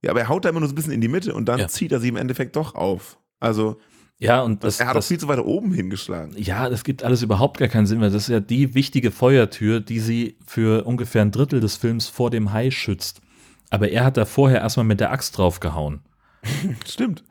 Ja, 0.04 0.12
aber 0.12 0.22
er 0.22 0.30
haut 0.30 0.46
da 0.46 0.50
immer 0.50 0.60
nur 0.62 0.70
so 0.70 0.74
ein 0.74 0.76
bisschen 0.76 0.94
in 0.94 1.02
die 1.02 1.08
Mitte 1.08 1.34
und 1.36 1.46
dann 1.46 1.60
Ja. 1.60 1.68
zieht 1.68 1.92
er 1.92 2.00
sie 2.00 2.08
im 2.08 2.16
Endeffekt 2.16 2.56
doch 2.56 2.74
auf. 2.74 3.20
Also, 3.40 3.80
Ja, 4.18 4.42
und 4.42 4.64
das, 4.64 4.80
er 4.80 4.88
hat 4.88 4.92
auch 4.94 5.00
das, 5.00 5.08
viel 5.08 5.20
zu 5.20 5.28
weiter 5.28 5.46
oben 5.46 5.74
hingeschlagen. 5.74 6.34
ja, 6.38 6.70
das 6.70 6.84
gibt 6.84 7.04
alles 7.04 7.22
überhaupt 7.22 7.58
gar 7.60 7.68
keinen 7.68 7.86
Sinn, 7.86 8.02
weil 8.02 8.10
das 8.10 8.24
ist 8.24 8.30
ja 8.30 8.40
die 8.40 8.74
wichtige 8.74 9.12
Feuertür, 9.12 9.80
die 9.80 10.00
sie 10.00 10.38
für 10.46 10.86
ungefähr 10.86 11.22
ein 11.24 11.32
Drittel 11.32 11.60
des 11.60 11.76
Films 11.76 12.08
vor 12.08 12.30
dem 12.32 12.52
Hai 12.54 12.72
schützt. 12.72 13.22
Aber 13.70 13.90
er 13.90 14.06
hat 14.06 14.18
da 14.18 14.26
vorher 14.26 14.60
erstmal 14.62 14.86
mit 14.86 15.00
der 15.00 15.12
Axt 15.12 15.38
draufgehauen. 15.38 16.02
Stimmt. 16.88 17.24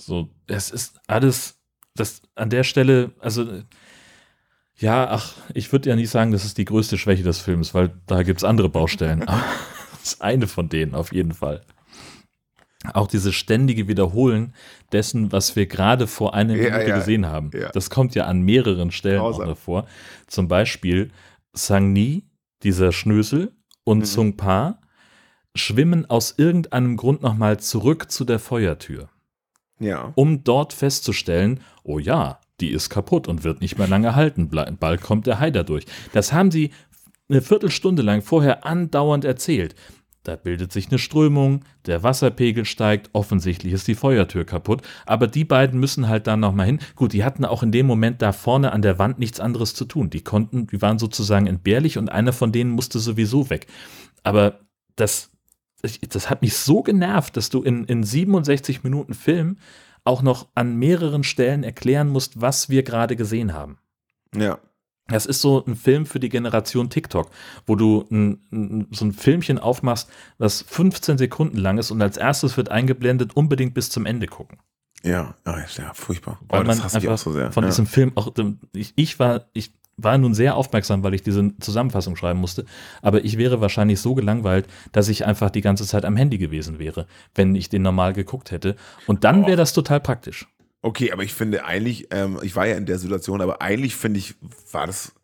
So, 0.00 0.28
es 0.46 0.70
ist 0.70 1.00
alles, 1.06 1.58
das 1.94 2.22
an 2.34 2.50
der 2.50 2.64
Stelle, 2.64 3.12
also 3.20 3.46
ja, 4.76 5.08
ach, 5.10 5.34
ich 5.54 5.70
würde 5.72 5.88
ja 5.90 5.96
nicht 5.96 6.10
sagen, 6.10 6.32
das 6.32 6.44
ist 6.44 6.58
die 6.58 6.64
größte 6.64 6.98
Schwäche 6.98 7.22
des 7.22 7.38
Films, 7.38 7.74
weil 7.74 7.92
da 8.06 8.22
gibt 8.24 8.40
es 8.40 8.44
andere 8.44 8.68
Baustellen. 8.68 9.22
Aber 9.28 9.44
das 9.92 10.02
ist 10.14 10.22
eine 10.22 10.46
von 10.48 10.68
denen 10.68 10.94
auf 10.94 11.12
jeden 11.12 11.32
Fall. 11.32 11.62
Auch 12.92 13.06
dieses 13.06 13.34
ständige 13.34 13.88
Wiederholen 13.88 14.52
dessen, 14.92 15.32
was 15.32 15.56
wir 15.56 15.66
gerade 15.66 16.06
vor 16.06 16.34
einer 16.34 16.54
Ja, 16.54 16.70
Minute 16.70 16.88
ja, 16.90 16.98
gesehen 16.98 17.26
haben. 17.26 17.50
ja. 17.54 17.70
Das 17.70 17.88
kommt 17.88 18.14
ja 18.14 18.24
an 18.26 18.42
mehreren 18.42 18.90
Stellen 18.90 19.20
auch 19.20 19.30
Grausam. 19.30 19.48
noch 19.48 19.56
vor. 19.58 19.86
Zum 20.26 20.48
Beispiel 20.48 21.10
Sang 21.54 21.92
Ni, 21.92 22.24
dieser 22.62 22.92
Schnösel, 22.92 23.52
und 23.84 23.98
Mhm. 24.00 24.04
Sung 24.04 24.36
Pa 24.36 24.80
schwimmen 25.54 26.08
aus 26.10 26.34
irgendeinem 26.36 26.96
Grund 26.96 27.22
nochmal 27.22 27.60
zurück 27.60 28.10
zu 28.10 28.24
der 28.24 28.38
Feuertür 28.38 29.08
Ja. 29.80 30.12
um 30.14 30.44
dort 30.44 30.72
festzustellen, 30.72 31.60
oh 31.82 31.98
ja, 31.98 32.38
die 32.60 32.70
ist 32.70 32.88
kaputt 32.90 33.28
und 33.28 33.44
wird 33.44 33.60
nicht 33.60 33.78
mehr 33.78 33.88
lange 33.88 34.14
halten. 34.14 34.48
Bald 34.48 35.00
kommt 35.00 35.26
der 35.26 35.40
Hai 35.40 35.50
da 35.50 35.62
durch. 35.62 35.84
Das 36.12 36.32
haben 36.32 36.50
sie 36.50 36.70
eine 37.28 37.42
Viertelstunde 37.42 38.02
lang 38.02 38.22
vorher 38.22 38.64
andauernd 38.64 39.24
erzählt. 39.24 39.74
Da 40.22 40.36
bildet 40.36 40.72
sich 40.72 40.88
eine 40.88 40.98
Strömung, 40.98 41.64
der 41.84 42.02
Wasserpegel 42.02 42.64
steigt, 42.64 43.10
offensichtlich 43.12 43.74
ist 43.74 43.86
die 43.86 43.94
Feuertür 43.94 44.46
kaputt, 44.46 44.80
aber 45.04 45.26
die 45.26 45.44
beiden 45.44 45.78
müssen 45.78 46.08
halt 46.08 46.26
dann 46.26 46.40
nochmal 46.40 46.64
hin. 46.64 46.78
Gut, 46.96 47.12
die 47.12 47.24
hatten 47.24 47.44
auch 47.44 47.62
in 47.62 47.72
dem 47.72 47.86
Moment 47.86 48.22
da 48.22 48.32
vorne 48.32 48.72
an 48.72 48.80
der 48.80 48.98
Wand 48.98 49.18
nichts 49.18 49.38
anderes 49.38 49.74
zu 49.74 49.84
tun. 49.84 50.08
Die 50.08 50.22
konnten, 50.22 50.66
die 50.66 50.80
waren 50.80 50.98
sozusagen 50.98 51.46
entbehrlich 51.46 51.98
und 51.98 52.10
einer 52.10 52.32
von 52.32 52.52
denen 52.52 52.70
musste 52.70 53.00
sowieso 53.00 53.50
weg. 53.50 53.66
Aber 54.22 54.60
das, 54.96 55.30
das 56.08 56.30
hat 56.30 56.42
mich 56.42 56.56
so 56.56 56.82
genervt, 56.82 57.36
dass 57.36 57.50
du 57.50 57.62
in, 57.62 57.84
in 57.84 58.02
67 58.02 58.82
Minuten 58.82 59.14
Film 59.14 59.58
auch 60.04 60.22
noch 60.22 60.48
an 60.54 60.76
mehreren 60.76 61.24
Stellen 61.24 61.64
erklären 61.64 62.08
musst, 62.08 62.40
was 62.40 62.68
wir 62.68 62.82
gerade 62.82 63.16
gesehen 63.16 63.52
haben. 63.52 63.78
Ja. 64.34 64.58
Das 65.08 65.26
ist 65.26 65.42
so 65.42 65.62
ein 65.66 65.76
Film 65.76 66.06
für 66.06 66.18
die 66.18 66.30
Generation 66.30 66.88
TikTok, 66.88 67.30
wo 67.66 67.76
du 67.76 68.06
ein, 68.10 68.40
ein, 68.50 68.86
so 68.90 69.04
ein 69.04 69.12
Filmchen 69.12 69.58
aufmachst, 69.58 70.08
das 70.38 70.62
15 70.62 71.18
Sekunden 71.18 71.58
lang 71.58 71.76
ist 71.76 71.90
und 71.90 72.00
als 72.00 72.16
erstes 72.16 72.56
wird 72.56 72.70
eingeblendet, 72.70 73.36
unbedingt 73.36 73.74
bis 73.74 73.90
zum 73.90 74.06
Ende 74.06 74.26
gucken. 74.26 74.58
Ja, 75.02 75.34
ja, 75.44 75.92
furchtbar. 75.92 76.40
Weil 76.48 76.62
oh, 76.62 76.64
das 76.64 76.78
man 76.78 76.86
einfach 76.86 77.12
auch 77.12 77.18
so 77.18 77.32
sehr. 77.32 77.52
von 77.52 77.64
ja. 77.64 77.70
diesem 77.70 77.86
Film 77.86 78.12
auch, 78.14 78.32
ich, 78.72 78.94
ich 78.96 79.18
war, 79.18 79.44
ich 79.52 79.74
war 79.96 80.18
nun 80.18 80.34
sehr 80.34 80.56
aufmerksam, 80.56 81.02
weil 81.02 81.14
ich 81.14 81.22
diese 81.22 81.56
Zusammenfassung 81.58 82.16
schreiben 82.16 82.40
musste, 82.40 82.64
aber 83.02 83.24
ich 83.24 83.38
wäre 83.38 83.60
wahrscheinlich 83.60 84.00
so 84.00 84.14
gelangweilt, 84.14 84.66
dass 84.92 85.08
ich 85.08 85.24
einfach 85.24 85.50
die 85.50 85.60
ganze 85.60 85.86
Zeit 85.86 86.04
am 86.04 86.16
Handy 86.16 86.38
gewesen 86.38 86.78
wäre, 86.78 87.06
wenn 87.34 87.54
ich 87.54 87.68
den 87.68 87.82
normal 87.82 88.12
geguckt 88.12 88.50
hätte. 88.50 88.76
Und 89.06 89.24
dann 89.24 89.46
wäre 89.46 89.56
das 89.56 89.72
total 89.72 90.00
praktisch. 90.00 90.46
Okay, 90.82 91.12
aber 91.12 91.22
ich 91.22 91.32
finde 91.32 91.64
eigentlich, 91.64 92.08
ähm, 92.10 92.38
ich 92.42 92.54
war 92.56 92.66
ja 92.66 92.76
in 92.76 92.86
der 92.86 92.98
Situation, 92.98 93.40
aber 93.40 93.62
eigentlich 93.62 93.96
finde 93.96 94.18
ich, 94.18 94.34
war 94.70 94.86
das, 94.86 95.14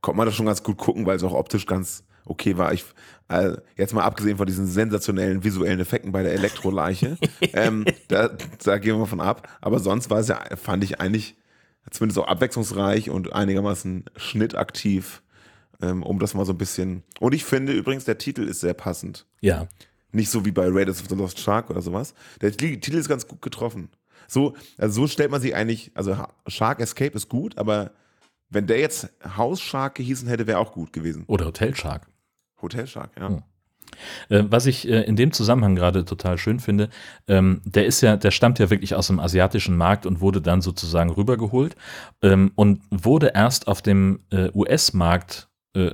konnte 0.00 0.18
man 0.18 0.26
das 0.26 0.36
schon 0.36 0.46
ganz 0.46 0.62
gut 0.62 0.78
gucken, 0.78 1.04
weil 1.04 1.16
es 1.16 1.24
auch 1.24 1.32
optisch 1.32 1.66
ganz 1.66 2.04
okay 2.26 2.56
war. 2.58 2.72
Ich, 2.72 2.84
äh, 3.28 3.56
jetzt 3.76 3.92
mal 3.92 4.04
abgesehen 4.04 4.36
von 4.36 4.46
diesen 4.46 4.66
sensationellen 4.66 5.42
visuellen 5.42 5.80
Effekten 5.80 6.12
bei 6.12 6.22
der 6.22 6.32
Elektroleiche, 6.34 7.18
ähm, 7.54 7.86
da, 8.06 8.30
da 8.62 8.78
gehen 8.78 8.94
wir 8.94 9.00
mal 9.00 9.06
von 9.06 9.20
ab. 9.20 9.48
Aber 9.60 9.80
sonst 9.80 10.10
war 10.10 10.20
es 10.20 10.28
ja, 10.28 10.38
fand 10.56 10.84
ich 10.84 11.00
eigentlich 11.00 11.36
zumindest 11.90 12.18
auch 12.18 12.28
abwechslungsreich 12.28 13.10
und 13.10 13.32
einigermaßen 13.32 14.04
schnittaktiv, 14.16 15.22
ähm, 15.80 16.02
um 16.02 16.18
das 16.18 16.34
mal 16.34 16.44
so 16.46 16.52
ein 16.52 16.58
bisschen. 16.58 17.02
Und 17.20 17.34
ich 17.34 17.44
finde 17.44 17.72
übrigens, 17.72 18.04
der 18.04 18.18
Titel 18.18 18.42
ist 18.42 18.60
sehr 18.60 18.74
passend. 18.74 19.26
Ja. 19.40 19.66
Nicht 20.12 20.30
so 20.30 20.44
wie 20.44 20.50
bei 20.50 20.66
Raiders 20.68 21.00
of 21.00 21.08
the 21.08 21.14
Lost 21.14 21.38
Shark 21.38 21.70
oder 21.70 21.82
sowas. 21.82 22.14
Der 22.40 22.52
Ti- 22.56 22.80
Titel 22.80 22.96
ist 22.98 23.08
ganz 23.08 23.26
gut 23.28 23.40
getroffen. 23.42 23.88
So, 24.28 24.54
also 24.78 25.02
so 25.02 25.06
stellt 25.06 25.30
man 25.30 25.40
sich 25.40 25.54
eigentlich, 25.54 25.92
also 25.94 26.16
Ha- 26.18 26.32
Shark 26.46 26.80
Escape 26.80 27.14
ist 27.16 27.28
gut, 27.28 27.58
aber 27.58 27.92
wenn 28.48 28.66
der 28.66 28.78
jetzt 28.80 29.08
House 29.36 29.60
Shark 29.60 29.94
gehießen 29.96 30.26
hätte, 30.28 30.46
wäre 30.46 30.58
auch 30.58 30.72
gut 30.72 30.92
gewesen. 30.92 31.24
Oder 31.28 31.46
Hotel 31.46 31.74
Shark. 31.76 32.08
Hotel 32.60 32.86
Shark, 32.86 33.12
ja. 33.18 33.28
Hm. 33.28 33.42
Äh, 34.28 34.44
was 34.48 34.66
ich 34.66 34.88
äh, 34.88 35.02
in 35.02 35.16
dem 35.16 35.32
Zusammenhang 35.32 35.74
gerade 35.74 36.04
total 36.04 36.38
schön 36.38 36.60
finde, 36.60 36.88
ähm, 37.28 37.60
der 37.64 37.86
ist 37.86 38.00
ja, 38.00 38.16
der 38.16 38.30
stammt 38.30 38.58
ja 38.58 38.70
wirklich 38.70 38.94
aus 38.94 39.08
dem 39.08 39.20
asiatischen 39.20 39.76
Markt 39.76 40.06
und 40.06 40.20
wurde 40.20 40.40
dann 40.40 40.60
sozusagen 40.60 41.10
rübergeholt 41.10 41.76
ähm, 42.22 42.52
und 42.54 42.80
wurde 42.90 43.32
erst 43.34 43.68
auf 43.68 43.82
dem 43.82 44.20
äh, 44.30 44.50
US-Markt 44.54 45.48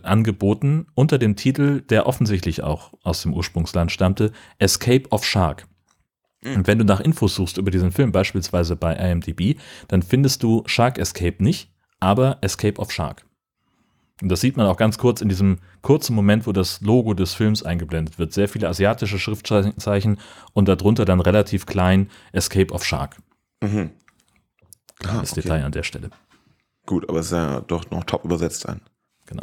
angeboten 0.05 0.87
unter 0.95 1.19
dem 1.19 1.37
Titel, 1.37 1.83
der 1.83 2.07
offensichtlich 2.07 2.63
auch 2.63 2.95
aus 3.03 3.21
dem 3.21 3.35
Ursprungsland 3.35 3.93
stammte, 3.93 4.33
Escape 4.59 5.07
of 5.11 5.23
Shark. 5.23 5.67
Und 6.55 6.67
wenn 6.67 6.79
du 6.79 6.85
nach 6.85 7.01
Infos 7.01 7.35
suchst 7.35 7.59
über 7.59 7.71
diesen 7.71 7.93
Film, 7.93 8.13
beispielsweise 8.13 8.77
bei 8.77 8.95
IMDb, 8.95 9.59
dann 9.89 10.03
findest 10.03 10.43
du 10.43 10.63
Shark 10.67 10.99
Escape 10.99 11.43
nicht, 11.43 11.71
aber 12.01 12.39
Escape 12.41 12.81
of 12.81 12.93
Shark. 12.93 13.27
Und 14.23 14.31
das 14.31 14.41
sieht 14.41 14.57
man 14.57 14.67
auch 14.67 14.77
ganz 14.79 14.97
kurz 14.97 15.21
in 15.21 15.29
diesem 15.29 15.59
kurzen 15.83 16.14
Moment, 16.17 16.47
wo 16.47 16.53
das 16.53 16.81
Logo 16.81 17.12
des 17.12 17.35
Films 17.35 17.62
eingeblendet 17.62 18.19
wird. 18.19 18.33
Sehr 18.33 18.49
viele 18.49 18.69
asiatische 18.69 19.19
Schriftzeichen 19.19 20.19
und 20.55 20.69
darunter 20.69 21.05
dann 21.05 21.21
relativ 21.21 21.67
klein 21.67 22.09
Escape 22.33 22.73
of 22.73 22.83
Shark. 22.85 23.17
Mhm. 23.62 23.91
Ah, 25.05 25.21
Das 25.21 25.33
okay. 25.33 25.43
Detail 25.43 25.64
an 25.64 25.73
der 25.73 25.83
Stelle. 25.83 26.11
Gut, 26.87 27.09
aber 27.09 27.19
es 27.21 27.27
ist 27.27 27.33
ja 27.33 27.61
doch 27.61 27.91
noch 27.91 28.05
top 28.05 28.25
übersetzt 28.25 28.67
dann. 28.67 28.81
Genau. 29.27 29.43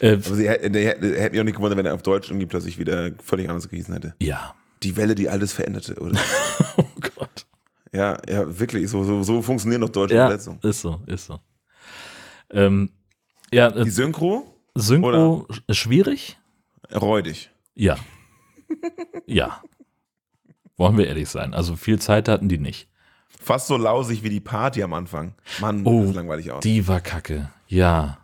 Äh, 0.00 0.14
Aber 0.14 0.34
sie 0.34 0.48
hätte, 0.48 0.70
der 0.70 0.88
hätte 0.88 1.20
hätte 1.20 1.30
mich 1.32 1.40
auch 1.40 1.44
nicht 1.44 1.56
gewundert, 1.56 1.78
wenn 1.78 1.86
er 1.86 1.94
auf 1.94 2.02
Deutsch 2.02 2.30
umgibt, 2.30 2.54
dass 2.54 2.64
ich 2.64 2.78
wieder 2.78 3.10
völlig 3.22 3.48
anders 3.48 3.68
gehießen 3.68 3.92
hätte. 3.94 4.14
ja. 4.20 4.54
Die 4.84 4.96
Welle, 4.96 5.16
die 5.16 5.28
alles 5.28 5.52
veränderte, 5.52 5.96
oder? 6.00 6.16
Oh 6.76 6.84
Gott. 7.16 7.46
ja, 7.92 8.16
ja, 8.28 8.58
wirklich. 8.60 8.88
So, 8.88 9.02
so, 9.02 9.24
so 9.24 9.42
funktionieren 9.42 9.80
doch 9.80 9.88
deutsche 9.88 10.14
Ja, 10.14 10.26
Übersetzungen. 10.26 10.60
ist 10.62 10.80
so, 10.80 11.00
ist 11.06 11.26
so. 11.26 11.40
Ähm, 12.50 12.90
ja, 13.52 13.68
äh, 13.68 13.84
Die 13.84 13.90
Synchro? 13.90 14.54
Synchro 14.74 15.46
sch- 15.50 15.74
schwierig? 15.74 16.38
Räudig. 16.94 17.50
Ja. 17.74 17.96
ja. 19.26 19.62
Wollen 20.76 20.96
wir 20.96 21.06
ehrlich 21.08 21.28
sein. 21.28 21.54
Also 21.54 21.76
viel 21.76 21.98
Zeit 21.98 22.28
hatten 22.28 22.48
die 22.48 22.58
nicht. 22.58 22.88
Fast 23.28 23.66
so 23.68 23.76
lausig 23.76 24.22
wie 24.22 24.30
die 24.30 24.40
Party 24.40 24.82
am 24.82 24.92
Anfang. 24.92 25.34
Mann, 25.60 25.82
Oh, 25.84 26.04
das 26.04 26.14
langweilig 26.14 26.50
aus. 26.52 26.62
Die 26.62 26.86
war 26.86 27.00
kacke. 27.00 27.50
Ja. 27.66 28.18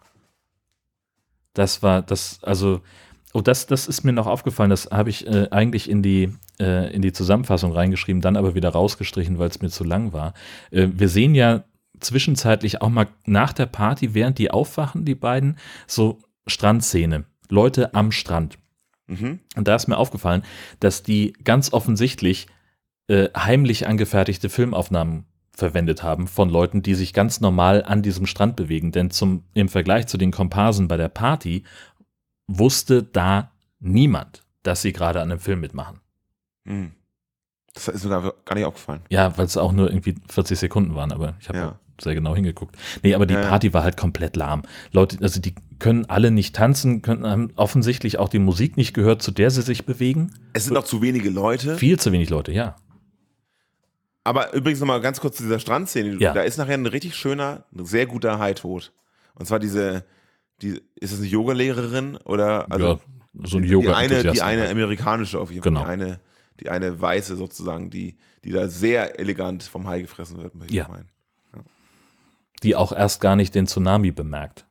Das 1.55 1.83
war, 1.83 2.03
das, 2.03 2.41
also, 2.43 2.81
oh, 3.33 3.41
das, 3.41 3.67
das 3.67 3.87
ist 3.87 4.05
mir 4.05 4.13
noch 4.13 4.27
aufgefallen. 4.27 4.71
Das 4.71 4.87
habe 4.91 5.11
ich 5.11 5.27
äh, 5.27 5.49
eigentlich 5.51 5.89
in 5.89 6.03
die, 6.03 6.33
äh, 6.61 6.93
in 6.93 7.01
die 7.03 7.13
Zusammenfassung 7.13 7.73
reingeschrieben, 7.73 8.21
dann 8.23 8.37
aber 8.37 8.55
wieder 8.55 8.71
rausgestrichen, 8.71 9.39
weil 9.39 9.49
es 9.49 9.63
mir 9.63 9.71
zu 9.71 9.85
lang 9.85 10.13
war. 10.13 10.35
Äh, 10.71 10.89
wir 10.93 11.09
sehen 11.09 11.35
ja 11.35 11.65
zwischenzeitlich 12.05 12.83
auch 12.83 12.89
mal 12.89 13.09
nach 13.25 13.53
der 13.53 13.67
Party, 13.67 14.15
während 14.15 14.39
die 14.39 14.51
aufwachen, 14.51 15.05
die 15.05 15.15
beiden, 15.15 15.59
so 15.87 16.19
Strandszene. 16.47 17.25
Leute 17.49 17.95
am 17.95 18.11
Strand. 18.13 18.59
Mhm. 19.07 19.41
Und 19.57 19.69
da 19.69 19.75
ist 19.75 19.87
mir 19.87 19.99
aufgefallen, 19.99 20.43
dass 20.81 21.03
die 21.03 21.35
ganz 21.45 21.73
offensichtlich 21.73 22.47
äh, 23.09 23.29
heimlich 23.37 23.87
angefertigte 23.87 24.49
Filmaufnahmen 24.49 25.25
verwendet 25.53 26.03
haben 26.03 26.27
von 26.27 26.49
Leuten, 26.49 26.83
die 26.83 26.95
sich 26.95 27.13
ganz 27.13 27.41
normal 27.41 27.85
an 27.85 28.03
diesem 28.03 28.27
Strand 28.27 28.57
bewegen. 28.57 28.93
Denn 28.93 29.11
zum, 29.11 29.45
im 29.55 29.69
Vergleich 29.69 30.07
zu 30.07 30.19
den 30.19 30.33
Komparsen 30.33 30.89
bei 30.89 30.97
der 30.97 31.09
Party 31.09 31.65
wusste 32.47 33.03
da 33.03 33.53
niemand, 33.79 34.43
dass 34.63 34.83
sie 34.83 34.93
gerade 34.93 35.21
an 35.21 35.31
einem 35.31 35.41
Film 35.41 35.61
mitmachen. 35.61 36.01
Mhm. 36.65 36.93
Das 37.75 37.89
ist 37.89 38.05
mir 38.05 38.11
gar 38.11 38.35
gar 38.45 38.55
nicht 38.55 38.65
aufgefallen. 38.65 39.03
Ja, 39.11 39.37
weil 39.37 39.47
es 39.47 39.57
auch 39.57 39.73
nur 39.73 39.89
irgendwie 39.91 40.15
40 40.29 40.59
Sekunden 40.59 40.95
waren, 40.95 41.13
aber 41.13 41.35
ich 41.41 41.49
habe 41.49 41.59
Ja. 41.59 41.79
Sehr 42.01 42.15
genau 42.15 42.35
hingeguckt. 42.35 42.77
Nee, 43.03 43.15
aber 43.15 43.27
die 43.27 43.35
Ja. 43.35 43.43
Party 43.49 43.73
war 43.73 43.83
halt 43.85 43.97
komplett 43.97 44.37
lahm. 44.37 44.63
Leute, 44.93 45.19
also 45.21 45.41
die 45.41 45.55
können 45.79 46.07
alle 46.07 46.31
nicht 46.31 46.55
tanzen, 46.55 47.03
können, 47.03 47.27
haben 47.27 47.53
offensichtlich 47.57 48.19
auch 48.19 48.29
die 48.29 48.39
Musik 48.39 48.77
nicht 48.77 48.95
gehört, 48.95 49.23
zu 49.23 49.31
der 49.31 49.51
sie 49.51 49.63
sich 49.63 49.87
bewegen. 49.87 50.33
Es 50.53 50.65
sind 50.65 50.75
noch 50.75 50.85
zu 50.85 51.03
wenige 51.03 51.31
Leute. 51.31 51.77
Viel 51.77 51.99
zu 51.99 52.11
wenig 52.13 52.31
Leute, 52.31 52.53
ja. 52.53 52.77
Aber 54.25 54.55
übrigens 54.55 54.81
nochmal 54.81 55.01
ganz 55.01 55.21
kurz 55.21 55.37
zu 55.37 55.43
dieser 55.43 55.59
Strandszene. 55.59 56.17
Ja. 56.19 56.33
Da 56.33 56.43
ist 56.43 56.57
nachher 56.57 56.75
ein 56.75 56.87
richtig 56.87 57.15
schöner, 57.15 57.65
sehr 57.73 58.07
guter 58.07 58.39
High-Tod. 58.39 58.93
Und 59.35 59.47
zwar 59.47 59.59
diese, 59.59 60.05
die, 60.63 60.81
ist 60.97 61.13
das 61.13 61.21
eine 61.21 61.29
Yogalehrerin 61.29 62.17
oder 62.25 62.71
also 62.71 62.87
ja, 62.87 62.99
so 63.43 63.57
ein 63.59 63.65
die 63.65 63.69
yoga 63.69 63.95
eine, 63.97 64.23
die 64.33 64.41
eine 64.43 64.69
amerikanische 64.69 65.39
auf 65.39 65.51
jeden 65.51 65.63
Fall. 65.63 65.73
Genau. 65.73 65.85
Die 65.85 65.91
eine, 65.91 66.21
die 66.61 66.71
eine 66.71 67.01
weiße 67.01 67.37
sozusagen, 67.37 67.91
die, 67.91 68.17
die 68.45 68.53
da 68.53 68.69
sehr 68.69 69.19
elegant 69.19 69.65
vom 69.65 69.87
Hai 69.87 70.01
gefressen 70.03 70.39
wird, 70.43 70.55
möchte 70.55 70.73
ich 70.73 70.79
Ja. 70.79 70.89
meinen. 70.89 71.09
Die 72.65 72.75
auch 72.75 72.93
erst 72.93 73.21
gar 73.21 73.37
nicht 73.37 73.55
den 73.55 73.67
Tsunami 73.67 74.11
bemerkt. 74.11 74.67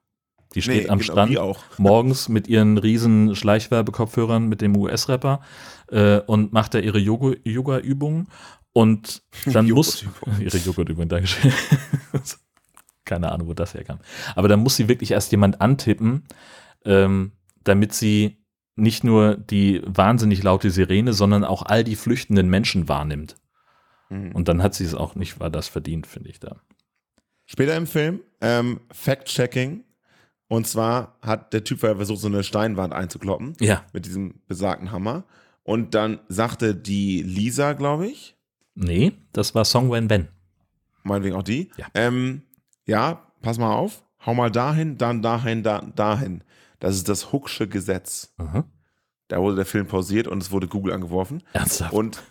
Die 0.55 0.61
steht 0.61 0.83
Nee, 0.83 0.89
am 0.89 0.99
genau, 0.99 1.53
Strand 1.53 1.59
morgens 1.79 2.29
mit 2.29 2.47
ihren 2.47 2.77
riesen 2.77 3.35
Schleichwerbekopfhörern 3.35 4.47
mit 4.47 4.61
dem 4.61 4.75
US-Rapper 4.77 5.41
äh, 5.89 6.19
und 6.19 6.53
macht 6.53 6.73
da 6.73 6.79
ihre 6.79 6.99
Yoga- 6.99 7.37
Yoga-Übungen 7.43 8.27
und 8.73 9.23
dann 9.45 9.67
muss 9.69 10.05
ihre 10.39 10.57
Joghurtübung, 10.57 11.07
Dankeschön. 11.07 11.51
Keine 13.05 13.31
Ahnung, 13.31 13.47
wo 13.47 13.53
das 13.53 13.73
herkam. 13.73 13.99
Aber 14.35 14.47
dann 14.47 14.61
muss 14.61 14.75
sie 14.75 14.87
wirklich 14.87 15.11
erst 15.11 15.31
jemand 15.31 15.59
antippen, 15.61 16.23
ähm, 16.85 17.33
damit 17.63 17.93
sie 17.93 18.37
nicht 18.75 19.03
nur 19.03 19.35
die 19.35 19.81
wahnsinnig 19.85 20.41
laute 20.41 20.71
Sirene, 20.71 21.13
sondern 21.13 21.43
auch 21.43 21.63
all 21.63 21.83
die 21.83 21.95
flüchtenden 21.95 22.49
Menschen 22.49 22.87
wahrnimmt. 22.87 23.35
Mhm. 24.09 24.31
Und 24.31 24.47
dann 24.47 24.63
hat 24.63 24.73
sie 24.73 24.85
es 24.85 24.95
auch 24.95 25.15
nicht, 25.15 25.39
war 25.39 25.49
das 25.49 25.67
verdient, 25.67 26.07
finde 26.07 26.29
ich 26.29 26.39
da. 26.39 26.61
Später 27.45 27.75
im 27.75 27.87
Film, 27.87 28.21
ähm, 28.41 28.79
Fact-Checking. 28.91 29.83
Und 30.47 30.67
zwar 30.67 31.17
hat 31.21 31.53
der 31.53 31.63
Typ 31.63 31.79
versucht, 31.79 32.19
so 32.19 32.27
eine 32.27 32.43
Steinwand 32.43 32.93
einzukloppen 32.93 33.53
Ja. 33.59 33.83
mit 33.93 34.05
diesem 34.05 34.35
besagten 34.47 34.91
Hammer. 34.91 35.23
Und 35.63 35.95
dann 35.95 36.19
sagte 36.27 36.75
die 36.75 37.21
Lisa, 37.23 37.73
glaube 37.73 38.07
ich, 38.07 38.35
Nee, 38.75 39.13
das 39.33 39.53
war 39.53 39.65
Song 39.65 39.91
Wen 39.91 40.07
Ben. 40.07 40.27
meinetwegen 41.03 41.35
auch 41.35 41.43
die, 41.43 41.69
Ja. 41.77 41.85
ähm, 41.93 42.41
ja, 42.87 43.21
pass 43.41 43.57
mal 43.59 43.71
auf, 43.73 44.03
hau 44.25 44.33
mal 44.33 44.49
dahin, 44.49 44.97
dann 44.97 45.21
dahin, 45.21 45.61
da, 45.63 45.81
dahin. 45.95 46.43
Das 46.79 46.95
ist 46.95 47.07
das 47.07 47.31
Hooksche 47.31 47.67
Gesetz. 47.67 48.33
Mhm. 48.37 48.63
Da 49.27 49.39
wurde 49.39 49.55
der 49.57 49.65
Film 49.65 49.85
pausiert 49.87 50.27
und 50.27 50.41
es 50.41 50.49
wurde 50.51 50.67
Google 50.67 50.91
angeworfen. 50.93 51.43
Ernsthaft? 51.53 51.93
Und 51.93 52.23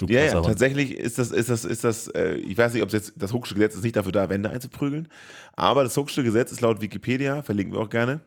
du 0.00 0.06
ja, 0.06 0.24
ja, 0.24 0.40
tatsächlich 0.40 0.96
ist 0.96 1.18
das, 1.18 1.30
ist 1.30 1.50
das, 1.50 1.64
ist 1.64 1.84
das, 1.84 2.08
äh, 2.08 2.34
ich 2.34 2.56
weiß 2.56 2.74
nicht, 2.74 2.82
ob 2.82 2.92
jetzt, 2.92 3.14
das 3.16 3.32
Hooksche 3.32 3.54
Gesetz 3.54 3.74
ist 3.74 3.84
nicht 3.84 3.96
dafür 3.96 4.12
da, 4.12 4.28
Wände 4.28 4.50
einzuprügeln, 4.50 5.08
aber 5.54 5.84
das 5.84 5.96
Hooksche 5.96 6.22
Gesetz 6.22 6.52
ist 6.52 6.60
laut 6.60 6.80
Wikipedia, 6.80 7.42
verlinken 7.42 7.74
wir 7.74 7.80
auch 7.80 7.90
gerne, 7.90 8.20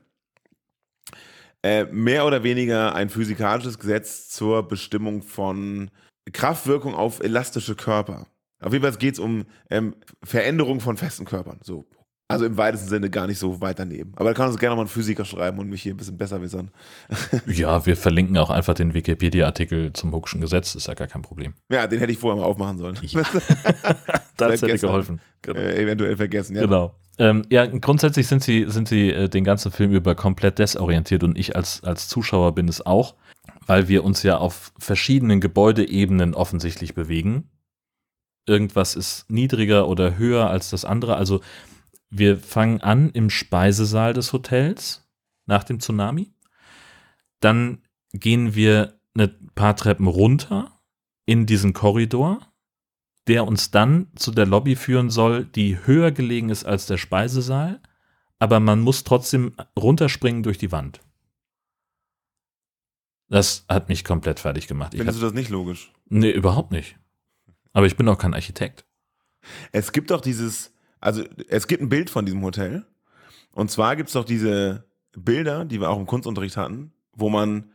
äh, 1.63 1.85
mehr 1.85 2.25
oder 2.25 2.43
weniger 2.43 2.93
ein 2.93 3.09
physikalisches 3.09 3.79
Gesetz 3.79 4.29
zur 4.29 4.67
Bestimmung 4.67 5.21
von 5.21 5.89
Kraftwirkung 6.31 6.93
auf 6.93 7.21
elastische 7.21 7.75
Körper. 7.75 8.27
Auf 8.61 8.71
jeden 8.71 8.83
Fall 8.83 8.97
geht 8.97 9.15
es 9.15 9.19
um 9.19 9.45
ähm, 9.69 9.95
Veränderung 10.23 10.79
von 10.79 10.97
festen 10.97 11.25
Körpern. 11.25 11.59
So. 11.63 11.85
Also 12.33 12.45
im 12.45 12.57
weitesten 12.57 12.89
Sinne 12.89 13.09
gar 13.09 13.27
nicht 13.27 13.39
so 13.39 13.61
weit 13.61 13.79
daneben. 13.79 14.11
Aber 14.15 14.29
da 14.29 14.33
kann 14.33 14.49
uns 14.49 14.59
gerne 14.59 14.75
mal 14.75 14.83
ein 14.83 14.87
Physiker 14.87 15.25
schreiben 15.25 15.59
und 15.59 15.69
mich 15.69 15.81
hier 15.81 15.93
ein 15.93 15.97
bisschen 15.97 16.17
besser 16.17 16.41
wissern. 16.41 16.71
Ja, 17.47 17.85
wir 17.85 17.95
verlinken 17.95 18.37
auch 18.37 18.49
einfach 18.49 18.73
den 18.73 18.93
Wikipedia-Artikel 18.93 19.93
zum 19.93 20.11
Huckschen 20.11 20.41
Gesetz, 20.41 20.75
ist 20.75 20.87
ja 20.87 20.93
gar 20.93 21.07
kein 21.07 21.21
Problem. 21.21 21.53
Ja, 21.69 21.87
den 21.87 21.99
hätte 21.99 22.11
ich 22.11 22.17
vorher 22.17 22.41
mal 22.41 22.47
aufmachen 22.47 22.77
sollen. 22.77 22.97
Das 24.35 24.61
hätte 24.61 24.77
geholfen. 24.79 25.21
äh, 25.47 25.83
eventuell 25.83 26.17
vergessen, 26.17 26.55
ja. 26.55 26.63
Genau. 26.63 26.95
Ähm, 27.19 27.43
ja, 27.49 27.65
grundsätzlich 27.67 28.27
sind 28.27 28.43
sie, 28.43 28.65
sind 28.67 28.87
sie 28.87 29.11
äh, 29.11 29.29
den 29.29 29.43
ganzen 29.43 29.71
Film 29.71 29.91
über 29.91 30.15
komplett 30.15 30.57
desorientiert 30.57 31.23
und 31.23 31.37
ich 31.37 31.55
als, 31.55 31.83
als 31.83 32.07
Zuschauer 32.07 32.55
bin 32.55 32.67
es 32.67 32.83
auch, 32.83 33.13
weil 33.67 33.87
wir 33.87 34.03
uns 34.03 34.23
ja 34.23 34.37
auf 34.37 34.73
verschiedenen 34.79 35.39
Gebäudeebenen 35.39 36.33
offensichtlich 36.33 36.95
bewegen. 36.95 37.49
Irgendwas 38.47 38.95
ist 38.95 39.29
niedriger 39.29 39.87
oder 39.87 40.17
höher 40.17 40.49
als 40.49 40.71
das 40.71 40.83
andere. 40.83 41.15
Also 41.15 41.41
wir 42.15 42.37
fangen 42.37 42.81
an 42.81 43.09
im 43.11 43.29
Speisesaal 43.29 44.13
des 44.13 44.33
Hotels 44.33 45.09
nach 45.45 45.63
dem 45.63 45.79
Tsunami. 45.79 46.33
Dann 47.39 47.81
gehen 48.13 48.55
wir 48.55 48.99
ein 49.17 49.49
paar 49.55 49.75
Treppen 49.75 50.07
runter 50.07 50.79
in 51.25 51.45
diesen 51.45 51.73
Korridor 51.73 52.53
der 53.27 53.45
uns 53.45 53.71
dann 53.71 54.07
zu 54.15 54.31
der 54.31 54.45
Lobby 54.45 54.75
führen 54.75 55.09
soll, 55.09 55.45
die 55.45 55.85
höher 55.85 56.11
gelegen 56.11 56.49
ist 56.49 56.65
als 56.65 56.85
der 56.85 56.97
Speisesaal, 56.97 57.81
aber 58.39 58.59
man 58.59 58.81
muss 58.81 59.03
trotzdem 59.03 59.55
runterspringen 59.79 60.43
durch 60.43 60.57
die 60.57 60.71
Wand. 60.71 61.01
Das 63.29 63.65
hat 63.69 63.89
mich 63.89 64.03
komplett 64.03 64.39
fertig 64.39 64.67
gemacht. 64.67 64.93
Ich 64.93 64.99
Findest 64.99 65.19
du 65.19 65.25
das 65.25 65.33
nicht 65.33 65.49
logisch? 65.49 65.91
nee, 66.09 66.31
überhaupt 66.31 66.71
nicht. 66.71 66.97
Aber 67.71 67.87
ich 67.87 67.95
bin 67.95 68.07
auch 68.07 68.17
kein 68.17 68.33
Architekt. 68.33 68.85
Es 69.71 69.91
gibt 69.91 70.11
doch 70.11 70.21
dieses, 70.21 70.73
also 71.03 71.23
es 71.49 71.67
gibt 71.67 71.81
ein 71.81 71.89
Bild 71.89 72.09
von 72.09 72.25
diesem 72.25 72.41
Hotel. 72.43 72.85
Und 73.51 73.69
zwar 73.69 73.95
gibt 73.95 74.09
es 74.09 74.13
doch 74.13 74.25
diese 74.25 74.85
Bilder, 75.15 75.65
die 75.65 75.79
wir 75.79 75.89
auch 75.89 75.99
im 75.99 76.05
Kunstunterricht 76.07 76.57
hatten, 76.57 76.91
wo 77.13 77.29
man 77.29 77.71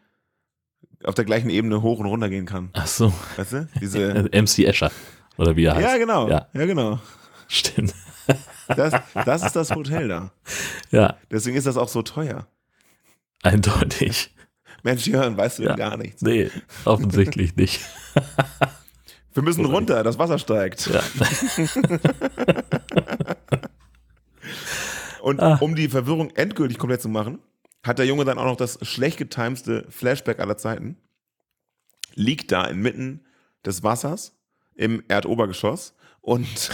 auf 1.04 1.14
der 1.14 1.24
gleichen 1.24 1.50
Ebene 1.50 1.82
hoch 1.82 2.00
und 2.00 2.06
runter 2.06 2.28
gehen 2.28 2.46
kann. 2.46 2.70
Ach 2.72 2.86
so, 2.86 3.12
Weißt 3.36 3.52
du? 3.52 3.68
Diese. 3.80 4.28
MC 4.32 4.60
Escher. 4.66 4.90
Oder 5.36 5.54
wie 5.54 5.64
er 5.64 5.76
heißt. 5.76 5.86
ja, 5.86 5.96
genau. 5.98 6.28
Ja. 6.28 6.48
Ja, 6.52 6.66
genau. 6.66 6.98
Stimmt. 7.46 7.94
Das, 8.66 8.92
das 9.24 9.42
ist 9.44 9.56
das 9.56 9.70
Hotel 9.74 10.08
da. 10.08 10.32
Ja, 10.90 11.16
Deswegen 11.30 11.56
ist 11.56 11.66
das 11.66 11.76
auch 11.76 11.88
so 11.88 12.02
teuer. 12.02 12.46
eindeutig. 13.42 14.34
Mensch, 14.82 15.06
Jörn, 15.06 15.36
weißt 15.36 15.58
du 15.60 15.62
Ja. 15.62 15.68
denn 15.70 15.76
gar 15.78 15.96
nichts. 15.96 16.22
Nee, 16.22 16.50
offensichtlich 16.84 17.56
nicht. 17.56 17.80
Wir 19.38 19.44
müssen 19.44 19.64
runter, 19.66 20.02
das 20.02 20.18
Wasser 20.18 20.36
steigt. 20.40 20.88
Ja. 20.88 21.00
Und 25.22 25.40
Ah. 25.40 25.58
um 25.60 25.76
die 25.76 25.88
Verwirrung 25.88 26.30
endgültig 26.30 26.78
komplett 26.78 27.02
zu 27.02 27.08
machen, 27.08 27.38
hat 27.84 27.98
der 28.00 28.06
Junge 28.06 28.24
dann 28.24 28.38
auch 28.38 28.46
noch 28.46 28.56
das 28.56 28.78
schlecht 28.82 29.16
getimeste 29.18 29.86
Flashback 29.90 30.40
aller 30.40 30.56
Zeiten. 30.56 30.96
Liegt 32.14 32.50
da 32.50 32.64
inmitten 32.64 33.24
des 33.64 33.84
Wassers 33.84 34.36
im 34.74 35.04
Erdobergeschoss 35.06 35.94
und, 36.20 36.70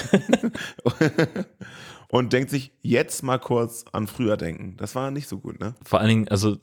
und 2.08 2.32
denkt 2.32 2.48
sich 2.50 2.72
jetzt 2.80 3.22
mal 3.22 3.38
kurz 3.38 3.84
an 3.92 4.06
früher 4.06 4.38
denken. 4.38 4.78
Das 4.78 4.94
war 4.94 5.10
nicht 5.10 5.28
so 5.28 5.38
gut, 5.38 5.60
ne? 5.60 5.74
Vor 5.84 6.00
allen 6.00 6.08
Dingen, 6.08 6.28
also, 6.28 6.56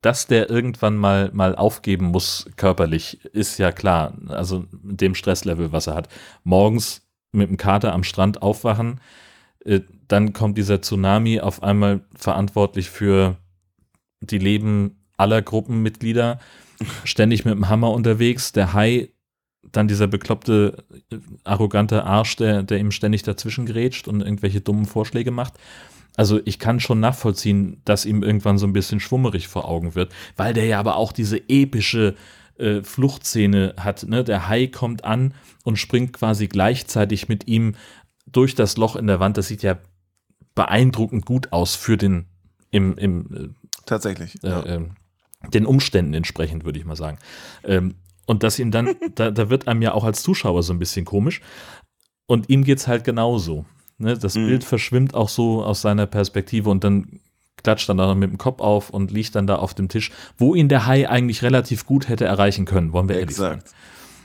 dass 0.00 0.26
der 0.26 0.48
irgendwann 0.48 0.96
mal, 0.96 1.30
mal 1.32 1.54
aufgeben 1.54 2.06
muss 2.06 2.48
körperlich, 2.56 3.24
ist 3.32 3.58
ja 3.58 3.70
klar. 3.72 4.16
Also 4.28 4.64
mit 4.82 5.00
dem 5.00 5.14
Stresslevel, 5.14 5.72
was 5.72 5.86
er 5.86 5.94
hat. 5.94 6.08
Morgens 6.42 7.02
mit 7.32 7.48
dem 7.48 7.56
Kater 7.56 7.92
am 7.92 8.02
Strand 8.02 8.42
aufwachen, 8.42 9.00
äh, 9.64 9.80
dann 10.08 10.32
kommt 10.32 10.58
dieser 10.58 10.82
Tsunami 10.82 11.40
auf 11.40 11.62
einmal 11.62 12.00
verantwortlich 12.14 12.90
für 12.90 13.36
die 14.20 14.38
Leben 14.38 15.04
aller 15.16 15.42
Gruppenmitglieder, 15.42 16.40
ständig 17.04 17.44
mit 17.44 17.54
dem 17.54 17.68
Hammer 17.68 17.92
unterwegs, 17.92 18.52
der 18.52 18.72
Hai, 18.72 19.10
dann 19.70 19.88
dieser 19.88 20.06
bekloppte, 20.06 20.84
äh, 21.12 21.18
arrogante 21.44 22.04
Arsch, 22.04 22.36
der, 22.36 22.62
der 22.62 22.78
ihm 22.78 22.90
ständig 22.90 23.22
dazwischen 23.22 23.66
grätscht 23.66 24.08
und 24.08 24.22
irgendwelche 24.22 24.62
dummen 24.62 24.86
Vorschläge 24.86 25.30
macht. 25.30 25.54
Also 26.16 26.40
ich 26.44 26.58
kann 26.58 26.80
schon 26.80 27.00
nachvollziehen, 27.00 27.80
dass 27.84 28.04
ihm 28.04 28.22
irgendwann 28.22 28.58
so 28.58 28.66
ein 28.66 28.72
bisschen 28.72 29.00
schwummerig 29.00 29.48
vor 29.48 29.66
Augen 29.68 29.94
wird, 29.94 30.12
weil 30.36 30.54
der 30.54 30.66
ja 30.66 30.78
aber 30.78 30.96
auch 30.96 31.12
diese 31.12 31.38
epische 31.48 32.14
äh, 32.58 32.82
Fluchtszene 32.82 33.74
hat. 33.78 34.04
Ne? 34.04 34.24
Der 34.24 34.48
Hai 34.48 34.66
kommt 34.66 35.04
an 35.04 35.34
und 35.64 35.78
springt 35.78 36.12
quasi 36.12 36.46
gleichzeitig 36.46 37.28
mit 37.28 37.48
ihm 37.48 37.74
durch 38.26 38.54
das 38.54 38.76
Loch 38.76 38.96
in 38.96 39.06
der 39.06 39.20
Wand. 39.20 39.36
Das 39.36 39.48
sieht 39.48 39.62
ja 39.62 39.78
beeindruckend 40.54 41.24
gut 41.24 41.52
aus 41.52 41.74
für 41.74 41.96
den 41.96 42.26
im, 42.70 42.96
im 42.98 43.54
Tatsächlich. 43.86 44.42
äh, 44.44 44.48
ja. 44.48 44.66
ähm, 44.66 44.90
den 45.54 45.66
Umständen 45.66 46.14
entsprechend, 46.14 46.64
würde 46.64 46.78
ich 46.78 46.84
mal 46.84 46.96
sagen. 46.96 47.18
Ähm, 47.64 47.94
und 48.26 48.42
dass 48.42 48.58
ihm 48.58 48.70
dann, 48.70 48.94
da, 49.14 49.30
da 49.30 49.50
wird 49.50 49.66
einem 49.66 49.82
ja 49.82 49.92
auch 49.92 50.04
als 50.04 50.22
Zuschauer 50.22 50.62
so 50.62 50.72
ein 50.72 50.78
bisschen 50.78 51.04
komisch. 51.04 51.40
Und 52.26 52.48
ihm 52.48 52.64
geht's 52.64 52.86
halt 52.86 53.04
genauso. 53.04 53.64
Ne? 54.00 54.16
Das 54.18 54.34
Mhm. 54.34 54.46
Bild 54.46 54.64
verschwimmt 54.64 55.14
auch 55.14 55.28
so 55.28 55.62
aus 55.62 55.82
seiner 55.82 56.06
Perspektive 56.06 56.70
und 56.70 56.82
dann 56.84 57.20
klatscht 57.62 57.88
dann 57.88 57.98
da 57.98 58.14
mit 58.14 58.30
dem 58.30 58.38
Kopf 58.38 58.60
auf 58.60 58.90
und 58.90 59.10
liegt 59.10 59.34
dann 59.34 59.46
da 59.46 59.56
auf 59.56 59.74
dem 59.74 59.88
Tisch, 59.88 60.10
wo 60.38 60.54
ihn 60.54 60.68
der 60.68 60.86
Hai 60.86 61.08
eigentlich 61.08 61.42
relativ 61.42 61.84
gut 61.84 62.08
hätte 62.08 62.24
erreichen 62.24 62.64
können, 62.64 62.92
wollen 62.92 63.08
wir 63.08 63.18
ehrlich 63.18 63.36
sein. 63.36 63.58
Exakt. 63.58 63.74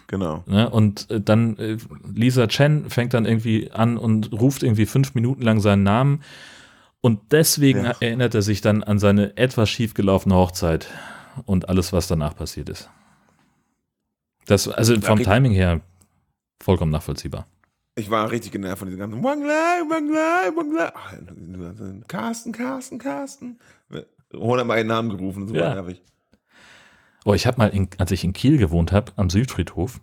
Genau. 0.07 0.43
Ne? 0.45 0.69
Und 0.69 1.09
äh, 1.11 1.19
dann 1.19 1.57
äh, 1.57 1.77
Lisa 2.13 2.47
Chen 2.47 2.89
fängt 2.89 3.13
dann 3.13 3.25
irgendwie 3.25 3.71
an 3.71 3.97
und 3.97 4.31
ruft 4.31 4.63
irgendwie 4.63 4.85
fünf 4.85 5.15
Minuten 5.15 5.41
lang 5.41 5.59
seinen 5.59 5.83
Namen. 5.83 6.21
Und 7.01 7.19
deswegen 7.31 7.83
Ja. 7.85 7.95
erinnert 7.99 8.33
er 8.35 8.41
sich 8.41 8.61
dann 8.61 8.83
an 8.83 8.99
seine 8.99 9.35
etwas 9.35 9.69
schiefgelaufene 9.69 10.35
Hochzeit 10.35 10.87
und 11.45 11.67
alles, 11.69 11.91
was 11.91 12.07
danach 12.07 12.35
passiert 12.35 12.69
ist. 12.69 12.89
Das, 14.45 14.67
also 14.67 14.99
vom 15.01 15.19
Timing 15.21 15.51
her 15.51 15.81
vollkommen 16.61 16.91
nachvollziehbar. 16.91 17.47
Ich 17.97 18.09
war 18.09 18.29
richtig 18.29 18.51
genervt 18.51 18.79
von 18.79 18.87
diesem 18.89 18.99
ganzen 18.99 19.23
Wanglei, 19.23 19.81
Wanglei, 19.87 20.51
Wanglei. 20.55 20.91
Carsten, 22.07 22.51
Carsten, 22.51 22.97
Carsten. 22.99 23.57
Hundertmal 24.33 24.79
einen 24.79 24.89
Namen 24.89 25.09
gerufen, 25.09 25.47
super 25.47 25.59
Ja. 25.59 25.73
nervig. 25.75 26.01
Oh, 27.23 27.33
ich 27.33 27.47
habe 27.47 27.57
mal, 27.57 27.69
in, 27.69 27.87
als 27.97 28.11
ich 28.11 28.25
in 28.25 28.33
Kiel 28.33 28.57
gewohnt 28.57 28.91
habe, 28.91 29.13
am 29.15 29.29
Südfriedhof, 29.29 30.01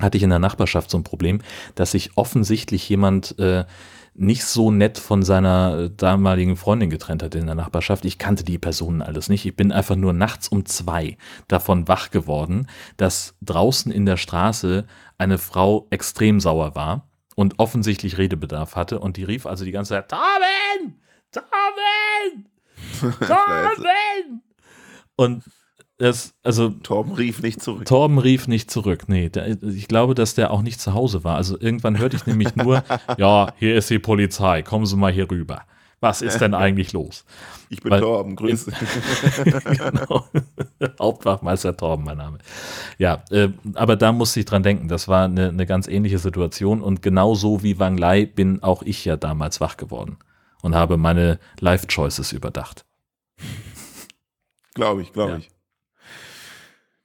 hatte 0.00 0.16
ich 0.16 0.22
in 0.22 0.30
der 0.30 0.38
Nachbarschaft 0.38 0.90
so 0.90 0.96
ein 0.96 1.04
Problem, 1.04 1.42
dass 1.74 1.90
sich 1.90 2.16
offensichtlich 2.16 2.88
jemand 2.88 3.38
äh, 3.38 3.66
nicht 4.14 4.44
so 4.44 4.70
nett 4.70 4.96
von 4.98 5.22
seiner 5.22 5.78
äh, 5.78 5.90
damaligen 5.94 6.56
Freundin 6.56 6.88
getrennt 6.88 7.22
hat 7.22 7.34
in 7.34 7.44
der 7.46 7.54
Nachbarschaft. 7.54 8.06
Ich 8.06 8.16
kannte 8.18 8.44
die 8.44 8.58
Personen 8.58 9.02
alles 9.02 9.28
nicht. 9.28 9.44
Ich 9.44 9.54
bin 9.54 9.72
einfach 9.72 9.94
nur 9.94 10.14
nachts 10.14 10.48
um 10.48 10.64
zwei 10.64 11.18
davon 11.48 11.86
wach 11.86 12.10
geworden, 12.10 12.66
dass 12.96 13.34
draußen 13.42 13.92
in 13.92 14.06
der 14.06 14.16
Straße 14.16 14.86
eine 15.18 15.36
Frau 15.36 15.86
extrem 15.90 16.40
sauer 16.40 16.74
war 16.74 17.09
und 17.40 17.58
offensichtlich 17.58 18.18
Redebedarf 18.18 18.76
hatte. 18.76 18.98
Und 18.98 19.16
die 19.16 19.24
rief 19.24 19.46
also 19.46 19.64
die 19.64 19.70
ganze 19.70 19.94
Zeit, 19.94 20.10
Torben! 20.10 21.00
Torben! 21.32 22.48
Torben! 23.26 24.42
Und 25.16 25.44
das, 25.96 26.34
also 26.42 26.68
Torben 26.68 27.14
rief 27.14 27.40
nicht 27.40 27.62
zurück. 27.62 27.86
Torben 27.86 28.18
rief 28.18 28.46
nicht 28.46 28.70
zurück. 28.70 29.08
Nee, 29.08 29.30
der, 29.30 29.62
ich 29.62 29.88
glaube, 29.88 30.14
dass 30.14 30.34
der 30.34 30.50
auch 30.50 30.60
nicht 30.60 30.82
zu 30.82 30.92
Hause 30.92 31.24
war. 31.24 31.36
Also 31.36 31.58
irgendwann 31.58 31.98
hörte 31.98 32.16
ich 32.16 32.26
nämlich 32.26 32.54
nur, 32.56 32.84
ja, 33.16 33.54
hier 33.56 33.74
ist 33.74 33.88
die 33.88 33.98
Polizei, 33.98 34.60
kommen 34.62 34.84
Sie 34.84 34.96
mal 34.96 35.10
hier 35.10 35.30
rüber. 35.30 35.62
Was 36.02 36.22
ist 36.22 36.38
denn 36.40 36.54
eigentlich 36.54 36.92
los? 36.92 37.24
Ich 37.72 37.82
bin 37.82 37.92
Weil- 37.92 38.00
Torben, 38.00 38.34
grüße. 38.34 38.72
genau. 39.64 40.24
Hauptwachmeister 40.98 41.76
Torben, 41.76 42.04
mein 42.04 42.18
Name. 42.18 42.38
Ja, 42.98 43.22
äh, 43.30 43.50
aber 43.74 43.94
da 43.94 44.10
musste 44.10 44.40
ich 44.40 44.46
dran 44.46 44.64
denken. 44.64 44.88
Das 44.88 45.06
war 45.06 45.26
eine, 45.26 45.50
eine 45.50 45.66
ganz 45.66 45.86
ähnliche 45.86 46.18
Situation. 46.18 46.82
Und 46.82 47.00
genauso 47.00 47.62
wie 47.62 47.78
Wang 47.78 47.96
Lai 47.96 48.26
bin 48.26 48.60
auch 48.64 48.82
ich 48.82 49.04
ja 49.04 49.16
damals 49.16 49.60
wach 49.60 49.76
geworden 49.76 50.16
und 50.62 50.74
habe 50.74 50.96
meine 50.96 51.38
Life-Choices 51.60 52.32
überdacht. 52.32 52.84
Glaube 54.74 55.02
ich, 55.02 55.12
glaube 55.12 55.32
Ja. 55.32 55.38
ich. 55.38 55.48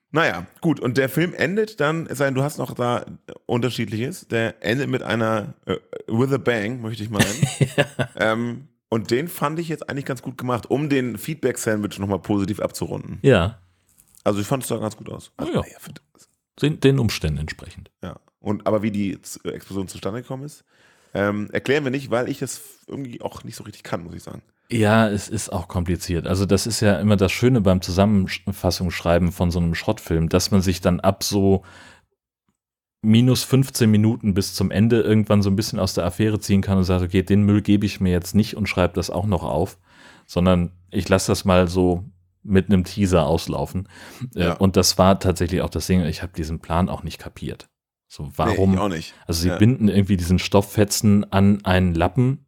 Naja, 0.10 0.48
gut. 0.62 0.80
Und 0.80 0.98
der 0.98 1.10
Film 1.10 1.34
endet 1.36 1.80
dann, 1.80 2.08
es 2.08 2.18
sei 2.18 2.26
denn, 2.26 2.34
du 2.36 2.42
hast 2.42 2.58
noch 2.58 2.74
da 2.74 3.06
unterschiedliches. 3.46 4.28
Der 4.30 4.64
endet 4.66 4.90
mit 4.90 5.04
einer 5.04 5.54
äh, 5.68 5.76
With 6.08 6.34
a 6.34 6.38
Bang, 6.38 6.82
möchte 6.82 7.04
ich 7.04 7.10
mal 7.12 7.20
nennen. 7.24 7.88
ähm, 8.16 8.68
und 8.96 9.12
den 9.12 9.28
fand 9.28 9.60
ich 9.60 9.68
jetzt 9.70 9.88
eigentlich 9.90 10.06
ganz 10.06 10.22
gut 10.24 10.38
gemacht, 10.38 10.70
um 10.72 10.90
den 10.90 11.18
Feedback-Sandwich 11.18 12.00
nochmal 12.00 12.20
positiv 12.20 12.60
abzurunden. 12.60 13.20
Ja, 13.22 13.60
Also 14.24 14.40
ich 14.42 14.48
fand 14.48 14.64
es 14.64 14.70
da 14.70 14.78
ganz 14.78 14.98
gut 14.98 15.10
aus. 15.10 15.32
Also, 15.38 15.52
Oh 15.52 15.56
ja. 15.56 15.62
naja, 15.62 15.78
den, 16.62 16.80
den 16.80 16.98
Umständen 17.00 17.38
entsprechend. 17.40 17.92
ja. 18.02 18.16
Und 18.40 18.66
aber 18.68 18.82
wie 18.84 18.92
die 18.92 19.22
Z- 19.22 19.44
Explosion 19.46 19.88
zustande 19.88 20.22
gekommen 20.22 20.44
ist, 20.44 20.64
ähm, 21.16 21.50
erklären 21.52 21.84
wir 21.84 21.92
nicht, 21.92 22.12
weil 22.12 22.30
ich 22.30 22.40
das 22.40 22.62
irgendwie 22.88 23.22
auch 23.22 23.44
nicht 23.44 23.56
so 23.56 23.64
richtig 23.64 23.84
kann, 23.84 24.04
muss 24.04 24.14
ich 24.16 24.22
sagen. 24.24 24.42
Ja, 24.72 25.08
es 25.10 25.30
ist 25.30 25.50
auch 25.52 25.68
kompliziert. 25.68 26.28
Also 26.28 26.46
das 26.46 26.66
ist 26.68 26.80
ja 26.82 27.00
immer 27.00 27.16
das 27.18 27.32
Schöne 27.32 27.62
beim 27.62 27.82
Zusammenfassungsschreiben 27.82 29.32
von 29.32 29.52
so 29.52 29.60
einem 29.60 29.76
Schrottfilm, 29.76 30.30
dass 30.30 30.52
man 30.52 30.62
sich 30.62 30.82
dann 30.82 31.00
ab 31.00 31.24
so 31.24 31.64
minus 33.06 33.44
15 33.44 33.90
Minuten 33.90 34.34
bis 34.34 34.54
zum 34.54 34.72
Ende 34.72 35.02
irgendwann 35.02 35.42
so 35.42 35.50
ein 35.50 35.56
bisschen 35.56 35.80
aus 35.80 35.94
der 35.94 36.06
Affäre 36.06 36.40
ziehen 36.40 36.62
kann 36.62 36.78
und 36.78 36.84
sagt, 36.84 37.04
okay, 37.04 37.24
den 37.24 37.44
Müll 37.44 37.62
gebe 37.62 37.86
ich 37.86 38.00
mir 38.02 38.12
jetzt 38.12 38.36
nicht 38.36 38.56
und 38.56 38.68
schreibe 38.68 38.94
das 38.96 39.10
auch 39.10 39.26
noch 39.26 39.44
auf, 39.44 39.78
sondern 40.26 40.72
ich 40.92 41.08
lasse 41.08 41.32
das 41.32 41.46
mal 41.46 41.68
so 41.68 42.04
mit 42.44 42.70
einem 42.70 42.84
Teaser 42.84 43.26
auslaufen. 43.26 43.88
Äh, 44.36 44.44
Ja. 44.46 44.54
Und 44.54 44.76
das 44.76 44.98
war 44.98 45.20
tatsächlich 45.20 45.62
auch 45.62 45.70
das 45.70 45.88
Ding, 45.88 46.04
ich 46.06 46.22
habe 46.22 46.34
diesen 46.36 46.60
Plan 46.60 46.90
auch 46.90 47.04
nicht 47.04 47.18
kapiert. 47.20 47.68
So, 48.08 48.32
warum? 48.36 48.72
Nee, 48.74 48.78
auch 48.78 48.90
nicht. 48.90 49.14
Also 49.28 49.42
sie 49.42 49.50
Ja. 49.50 49.58
binden 49.58 49.88
irgendwie 49.88 50.18
diesen 50.18 50.40
Stofffetzen 50.40 51.32
an 51.32 51.66
einen 51.66 51.96
Lappen, 51.96 52.46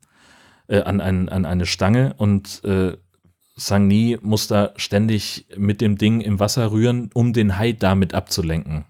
äh, 0.68 0.82
an, 0.82 1.02
ein, 1.02 1.30
an 1.30 1.46
eine 1.46 1.66
Stange 1.66 2.14
und 2.18 2.64
äh, 2.64 2.96
Sang-Ni 3.56 4.18
muss 4.22 4.48
da 4.48 4.72
ständig 4.76 5.48
mit 5.58 5.82
dem 5.82 5.98
Ding 5.98 6.22
im 6.22 6.40
Wasser 6.40 6.72
rühren, 6.72 7.10
um 7.14 7.34
den 7.34 7.58
Hai 7.58 7.72
damit 7.74 8.14
abzulenken. 8.14 8.86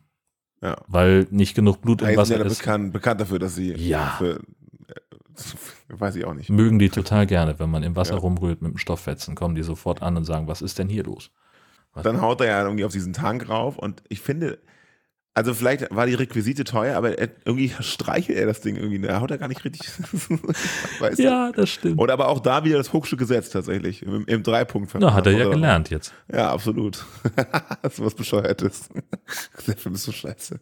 Ja. 0.62 0.76
Weil 0.88 1.28
nicht 1.30 1.56
genug 1.56 1.82
Blut 1.82 2.02
im 2.02 2.16
Wasser 2.18 2.38
ja 2.40 2.44
ist. 2.46 2.58
bekannt, 2.60 2.92
bekannt 2.94 3.22
dafür, 3.22 3.40
dass 3.40 3.56
sie 3.56 3.74
Ja. 3.74 4.16
für, 4.18 4.40
äh, 4.88 4.94
weiß 5.90 6.16
ich 6.16 6.26
auch 6.26 6.34
nicht. 6.34 6.50
Mögen 6.50 6.80
die 6.80 6.90
total 6.90 7.28
gerne, 7.28 7.60
wenn 7.60 7.70
man 7.70 7.84
im 7.84 7.96
Wasser 7.96 8.16
Ja. 8.16 8.20
rumrührt 8.20 8.62
mit 8.62 8.72
dem 8.74 8.78
Stofffetzen, 8.78 9.36
kommen 9.36 9.56
die 9.56 9.64
sofort 9.64 10.02
an 10.02 10.18
und 10.18 10.26
sagen, 10.26 10.48
was 10.48 10.62
ist 10.62 10.80
denn 10.80 10.90
hier 10.90 11.04
los? 11.04 11.32
Dann 12.04 12.22
haut 12.22 12.42
er 12.42 12.48
ja 12.48 12.64
irgendwie 12.64 12.86
auf 12.86 12.92
diesen 12.92 13.14
Tank 13.14 13.50
rauf 13.50 13.78
und 13.78 14.04
ich 14.10 14.22
finde, 14.22 14.60
also 15.38 15.54
vielleicht 15.54 15.96
war 15.96 16.08
die 16.08 16.16
Requisite 16.16 16.64
teuer, 16.64 16.98
aber 16.98 17.20
er, 17.20 17.30
irgendwie 17.46 17.72
streichelt 17.80 18.40
er 18.40 18.48
das 18.48 18.62
Ding 18.62 18.76
irgendwie. 18.76 19.06
Er 19.06 19.22
haut 19.22 19.30
er 19.30 19.38
gar 19.38 19.48
nicht 19.48 19.64
richtig. 19.64 19.88
weißt 21.00 21.20
du? 21.20 21.52
das 21.56 21.70
stimmt. 21.70 22.00
Oder 22.00 22.14
aber 22.14 22.30
auch 22.30 22.40
da 22.40 22.64
wieder 22.64 22.80
das 22.80 22.92
Hochstück 22.92 23.20
gesetzt 23.20 23.54
tatsächlich. 23.54 24.02
Im, 24.02 24.26
im 24.26 24.42
Dreipunkt. 24.42 24.96
Na, 25.00 25.14
hat 25.14 25.28
er 25.28 25.34
ja 25.34 25.48
gelernt 25.48 25.92
jetzt. 25.92 26.12
Ja, 26.34 26.50
absolut. 26.52 27.06
das 27.84 27.94
ist 27.94 28.04
was 28.04 28.16
Bescheuertes. 28.16 28.90
Der 29.68 29.78
Film 29.78 29.94
ist 29.94 30.06
so 30.06 30.12
scheiße. 30.12 30.60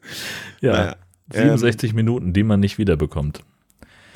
Ja. 0.60 0.74
Naja. 0.74 0.96
67 1.32 1.94
Minuten, 1.94 2.34
die 2.34 2.44
man 2.44 2.60
nicht 2.60 2.78
wiederbekommt. 2.78 3.46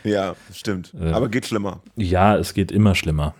Ja, 0.03 0.35
stimmt. 0.53 0.93
Äh. 0.93 1.11
Aber 1.11 1.29
geht 1.29 1.45
schlimmer. 1.45 1.81
Ja, 1.95 2.35
es 2.35 2.53
geht 2.53 2.73
immer 2.73 2.95
schlimmer. 2.95 3.33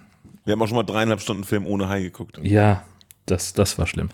Wir 0.46 0.54
haben 0.54 0.62
auch 0.62 0.68
schon 0.68 0.78
mal 0.78 0.84
dreieinhalb 0.84 1.20
Stunden 1.20 1.44
Film 1.44 1.66
ohne 1.66 1.90
Hai 1.90 2.02
geguckt. 2.02 2.40
Ja, 2.44 2.86
das, 3.26 3.52
das 3.52 3.78
war 3.78 3.88
schlimm. 3.88 4.08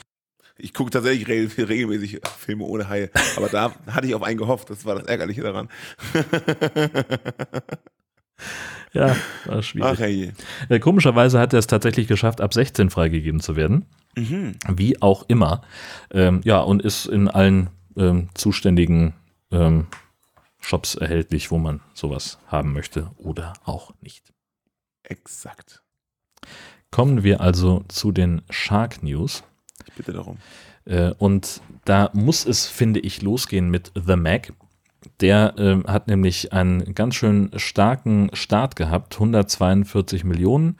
Ich 0.57 0.73
gucke 0.73 0.91
tatsächlich 0.91 1.27
re 1.27 1.67
regelmäßig 1.67 2.21
Filme 2.37 2.63
ohne 2.63 2.87
Haie, 2.87 3.09
aber 3.35 3.49
da 3.49 3.73
hatte 3.87 4.07
ich 4.07 4.15
auf 4.15 4.23
einen 4.23 4.37
gehofft. 4.37 4.69
Das 4.69 4.85
war 4.85 4.95
das 4.95 5.05
Ärgerliche 5.05 5.41
daran. 5.41 5.69
Ja, 8.95 9.13
war 9.45 9.61
schwierig. 9.61 9.89
Ach 9.91 9.99
hey. 9.99 10.31
Äh, 10.69 10.79
komischerweise 10.79 11.37
hat 11.37 11.51
er 11.51 11.59
es 11.59 11.67
tatsächlich 11.67 12.07
geschafft, 12.07 12.39
ab 12.39 12.53
16 12.53 12.89
freigegeben 12.89 13.41
zu 13.41 13.57
werden. 13.57 13.85
Mhm. 14.15 14.55
Wie 14.69 15.01
auch 15.01 15.25
immer. 15.27 15.63
Ähm, 16.11 16.39
ja, 16.45 16.61
und 16.61 16.81
ist 16.81 17.05
in 17.05 17.27
allen 17.27 17.69
ähm, 17.97 18.29
zuständigen 18.33 19.13
ähm, 19.51 19.87
Shops 20.61 20.95
erhältlich, 20.95 21.51
wo 21.51 21.57
man 21.57 21.81
sowas 21.93 22.39
haben 22.47 22.71
möchte 22.71 23.11
oder 23.17 23.53
auch 23.65 23.93
nicht. 23.99 24.33
Exakt. 25.03 25.83
Kommen 26.89 27.23
wir 27.23 27.41
also 27.41 27.83
zu 27.89 28.13
den 28.13 28.43
Shark 28.49 29.03
News. 29.03 29.43
Ich 29.87 29.93
bitte 29.93 30.13
darum. 30.13 30.37
Äh, 30.85 31.11
und 31.17 31.61
da 31.85 32.09
muss 32.13 32.45
es, 32.45 32.67
finde 32.67 32.99
ich, 32.99 33.21
losgehen 33.21 33.69
mit 33.69 33.91
The 33.95 34.15
Mac. 34.15 34.53
Der 35.21 35.53
ähm, 35.57 35.83
hat 35.87 36.07
nämlich 36.07 36.51
einen 36.51 36.95
ganz 36.95 37.15
schön 37.15 37.51
starken 37.53 38.29
Start 38.33 38.75
gehabt, 38.75 39.15
142 39.15 40.23
Millionen 40.23 40.77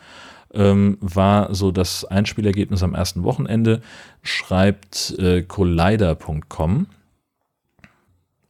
ähm, 0.56 0.98
war 1.02 1.54
so 1.54 1.72
das 1.72 2.06
Einspielergebnis 2.06 2.82
am 2.82 2.96
ersten 2.96 3.24
Wochenende, 3.24 3.82
schreibt 4.24 5.16
äh, 5.20 5.44
Collider.com. 5.44 6.88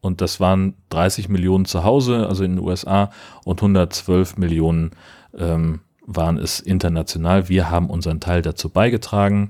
Und 0.02 0.22
das 0.22 0.40
waren 0.40 0.76
30 0.90 1.30
Millionen 1.30 1.66
zu 1.66 1.84
Hause, 1.84 2.28
also 2.28 2.44
in 2.44 2.58
den 2.58 2.64
USA, 2.64 3.10
und 3.44 3.60
112 3.60 4.38
Millionen 4.38 4.92
ähm, 5.36 5.82
waren 6.06 6.38
es 6.38 6.60
international. 6.60 7.50
Wir 7.50 7.72
haben 7.72 7.90
unseren 7.90 8.20
Teil 8.20 8.44
dazu 8.44 8.70
beigetragen. 8.70 9.50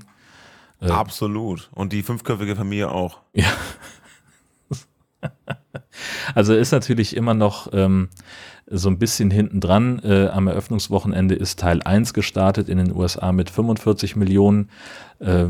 Äh, 0.80 0.90
Absolut. 0.90 1.68
Und 1.72 1.92
die 1.92 2.02
fünfköpfige 2.02 2.56
Familie 2.56 2.90
auch. 2.90 3.20
Ja. 3.32 3.46
Also 6.34 6.54
ist 6.54 6.72
natürlich 6.72 7.16
immer 7.16 7.34
noch 7.34 7.72
ähm, 7.72 8.10
so 8.66 8.88
ein 8.88 8.98
bisschen 8.98 9.30
hinten 9.30 9.60
dran. 9.60 9.98
Äh, 10.04 10.28
am 10.28 10.46
Eröffnungswochenende 10.46 11.34
ist 11.34 11.58
Teil 11.58 11.82
1 11.82 12.12
gestartet 12.14 12.68
in 12.68 12.78
den 12.78 12.94
USA 12.94 13.32
mit 13.32 13.48
45 13.50 14.14
Millionen. 14.16 14.70
Äh, 15.18 15.46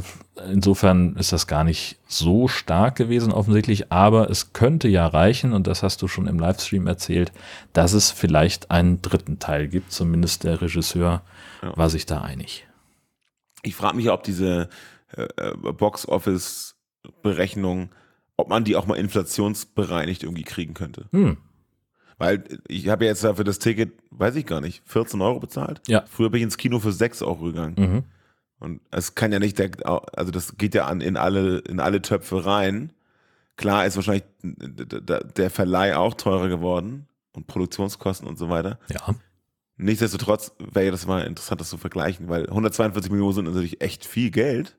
insofern 0.50 1.16
ist 1.16 1.32
das 1.32 1.46
gar 1.46 1.64
nicht 1.64 1.98
so 2.06 2.46
stark 2.48 2.96
gewesen 2.96 3.32
offensichtlich, 3.32 3.90
aber 3.90 4.30
es 4.30 4.52
könnte 4.52 4.88
ja 4.88 5.06
reichen, 5.06 5.52
und 5.52 5.66
das 5.66 5.82
hast 5.82 6.00
du 6.02 6.08
schon 6.08 6.26
im 6.26 6.38
Livestream 6.38 6.86
erzählt, 6.86 7.32
dass 7.72 7.92
es 7.92 8.10
vielleicht 8.10 8.70
einen 8.70 9.02
dritten 9.02 9.38
Teil 9.38 9.68
gibt. 9.68 9.92
Zumindest 9.92 10.44
der 10.44 10.60
Regisseur 10.62 11.22
Ja. 11.62 11.76
war 11.76 11.90
sich 11.90 12.06
da 12.06 12.22
einig. 12.22 12.66
Ich 13.62 13.74
frage 13.74 13.96
mich, 13.96 14.10
ob 14.10 14.22
diese 14.22 14.68
äh, 15.16 15.26
äh, 15.36 15.56
Box-Office-Berechnung, 15.56 17.90
ob 18.36 18.48
man 18.48 18.64
die 18.64 18.76
auch 18.76 18.86
mal 18.86 18.96
inflationsbereinigt 18.96 20.22
irgendwie 20.22 20.44
kriegen 20.44 20.74
könnte. 20.74 21.08
Hm. 21.12 21.38
Weil 22.18 22.44
ich 22.68 22.88
habe 22.88 23.04
ja 23.04 23.10
jetzt 23.10 23.24
dafür 23.24 23.44
das 23.44 23.58
Ticket, 23.58 23.92
weiß 24.10 24.36
ich 24.36 24.46
gar 24.46 24.60
nicht, 24.60 24.82
14 24.86 25.20
Euro 25.20 25.40
bezahlt. 25.40 25.82
Ja. 25.86 26.04
Früher 26.06 26.30
bin 26.30 26.38
ich 26.38 26.44
ins 26.44 26.56
Kino 26.56 26.78
für 26.78 26.92
6 26.92 27.22
Euro 27.22 27.44
gegangen. 27.44 27.74
Mhm. 27.76 28.04
Und 28.58 28.80
es 28.90 29.14
kann 29.14 29.32
ja 29.32 29.38
nicht, 29.38 29.58
der, 29.58 29.70
also 29.84 30.32
das 30.32 30.56
geht 30.56 30.74
ja 30.74 30.86
an 30.86 31.02
in 31.02 31.18
alle, 31.18 31.58
in 31.58 31.78
alle 31.78 32.00
Töpfe 32.00 32.46
rein. 32.46 32.94
Klar 33.56 33.84
ist 33.84 33.96
wahrscheinlich 33.96 34.24
der 34.42 35.50
Verleih 35.50 35.96
auch 35.96 36.14
teurer 36.14 36.48
geworden 36.48 37.06
und 37.32 37.46
Produktionskosten 37.46 38.26
und 38.26 38.38
so 38.38 38.48
weiter. 38.48 38.78
Ja. 38.90 39.14
Nichtsdestotrotz 39.76 40.52
wäre 40.58 40.90
das 40.90 41.06
mal 41.06 41.26
interessant, 41.26 41.60
das 41.60 41.68
zu 41.68 41.76
vergleichen, 41.76 42.28
weil 42.28 42.48
142 42.48 43.10
Millionen 43.10 43.34
sind 43.34 43.44
natürlich 43.44 43.82
echt 43.82 44.06
viel 44.06 44.30
Geld. 44.30 44.78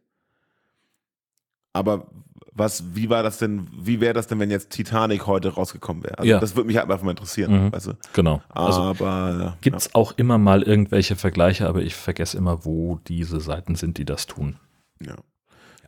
Aber 1.73 2.07
was, 2.53 2.95
wie 2.95 3.07
war 3.09 3.21
das 3.21 3.37
denn, 3.37 3.67
wie 3.79 4.01
wäre 4.01 4.13
das 4.15 4.25
denn, 4.25 4.39
wenn 4.39 4.49
jetzt 4.49 4.71
Titanic 4.71 5.27
heute 5.27 5.49
rausgekommen 5.49 6.03
wäre? 6.03 6.17
Also 6.17 6.29
Ja. 6.29 6.39
das 6.39 6.55
würde 6.55 6.65
mich 6.67 6.77
halt 6.77 6.89
einfach 6.89 7.03
mal 7.05 7.11
interessieren, 7.11 7.65
Mhm. 7.67 7.71
weißt 7.71 7.87
du? 7.87 7.93
Genau. 8.13 8.41
Also 8.49 8.81
Aber 8.81 9.57
Gibt 9.61 9.77
es 9.77 9.93
auch 9.93 10.13
immer 10.17 10.37
mal 10.39 10.63
irgendwelche 10.63 11.15
Vergleiche, 11.15 11.67
aber 11.67 11.81
ich 11.83 11.93
vergesse 11.93 12.35
immer, 12.37 12.65
wo 12.65 12.99
diese 13.07 13.39
Seiten 13.41 13.75
sind, 13.75 13.97
die 13.99 14.05
das 14.05 14.25
tun. 14.25 14.55
ja, 14.99 15.09
ja. 15.11 15.15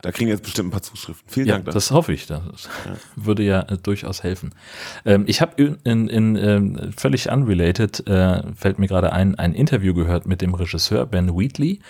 Da 0.02 0.12
kriegen 0.12 0.28
wir 0.28 0.34
jetzt 0.34 0.44
bestimmt 0.44 0.68
ein 0.68 0.70
paar 0.70 0.80
Zuschriften. 0.80 1.28
Vielen 1.28 1.46
Ja, 1.46 1.54
Dank. 1.56 1.66
dafür. 1.66 1.74
das 1.76 1.90
hoffe 1.90 2.14
ich. 2.14 2.26
Das 2.26 2.40
würde 3.16 3.42
ja 3.42 3.60
äh, 3.62 3.76
durchaus 3.76 4.22
helfen. 4.22 4.54
Ähm, 5.04 5.24
ich 5.26 5.42
habe 5.42 5.60
in, 5.62 5.74
in, 5.84 6.08
in 6.08 6.36
ähm, 6.36 6.92
völlig 6.96 7.28
unrelated, 7.30 8.06
äh, 8.06 8.42
fällt 8.54 8.78
mir 8.78 8.86
gerade 8.86 9.12
ein, 9.12 9.34
ein 9.34 9.52
Interview 9.52 9.92
gehört 9.92 10.24
mit 10.24 10.40
dem 10.40 10.54
Regisseur 10.54 11.04
Ben 11.04 11.36
Wheatley, 11.38 11.80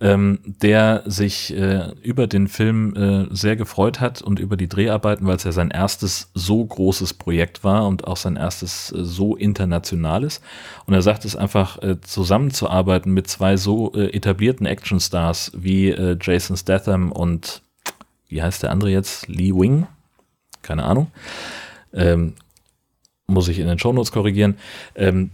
ähm, 0.00 0.38
der 0.44 1.02
sich 1.06 1.52
äh, 1.56 1.90
über 2.02 2.28
den 2.28 2.46
Film 2.46 2.94
äh, 2.94 3.34
sehr 3.34 3.56
gefreut 3.56 3.98
hat 3.98 4.22
und 4.22 4.38
über 4.38 4.56
die 4.56 4.68
Dreharbeiten, 4.68 5.26
weil 5.26 5.36
es 5.36 5.44
ja 5.44 5.50
sein 5.50 5.70
erstes 5.72 6.30
so 6.34 6.64
großes 6.64 7.14
Projekt 7.14 7.64
war 7.64 7.86
und 7.86 8.06
auch 8.06 8.16
sein 8.16 8.36
erstes 8.36 8.92
äh, 8.92 9.04
so 9.04 9.34
internationales. 9.34 10.40
Und 10.86 10.94
er 10.94 11.02
sagt 11.02 11.24
es 11.24 11.34
einfach, 11.34 11.82
äh, 11.82 12.00
zusammenzuarbeiten 12.00 13.12
mit 13.12 13.26
zwei 13.26 13.56
so 13.56 13.92
äh, 13.94 14.14
etablierten 14.14 14.66
Actionstars 14.66 15.50
wie 15.56 15.90
äh, 15.90 16.16
Jason 16.20 16.56
Statham 16.56 17.10
und 17.10 17.62
wie 18.28 18.42
heißt 18.42 18.62
der 18.62 18.70
andere 18.70 18.90
jetzt? 18.90 19.26
Lee 19.26 19.52
Wing? 19.52 19.86
Keine 20.62 20.84
Ahnung. 20.84 21.10
Ähm, 21.92 22.34
muss 23.26 23.48
ich 23.48 23.58
in 23.58 23.66
den 23.66 23.78
Shownotes 23.78 24.12
korrigieren. 24.12 24.58
Ähm, 24.94 25.30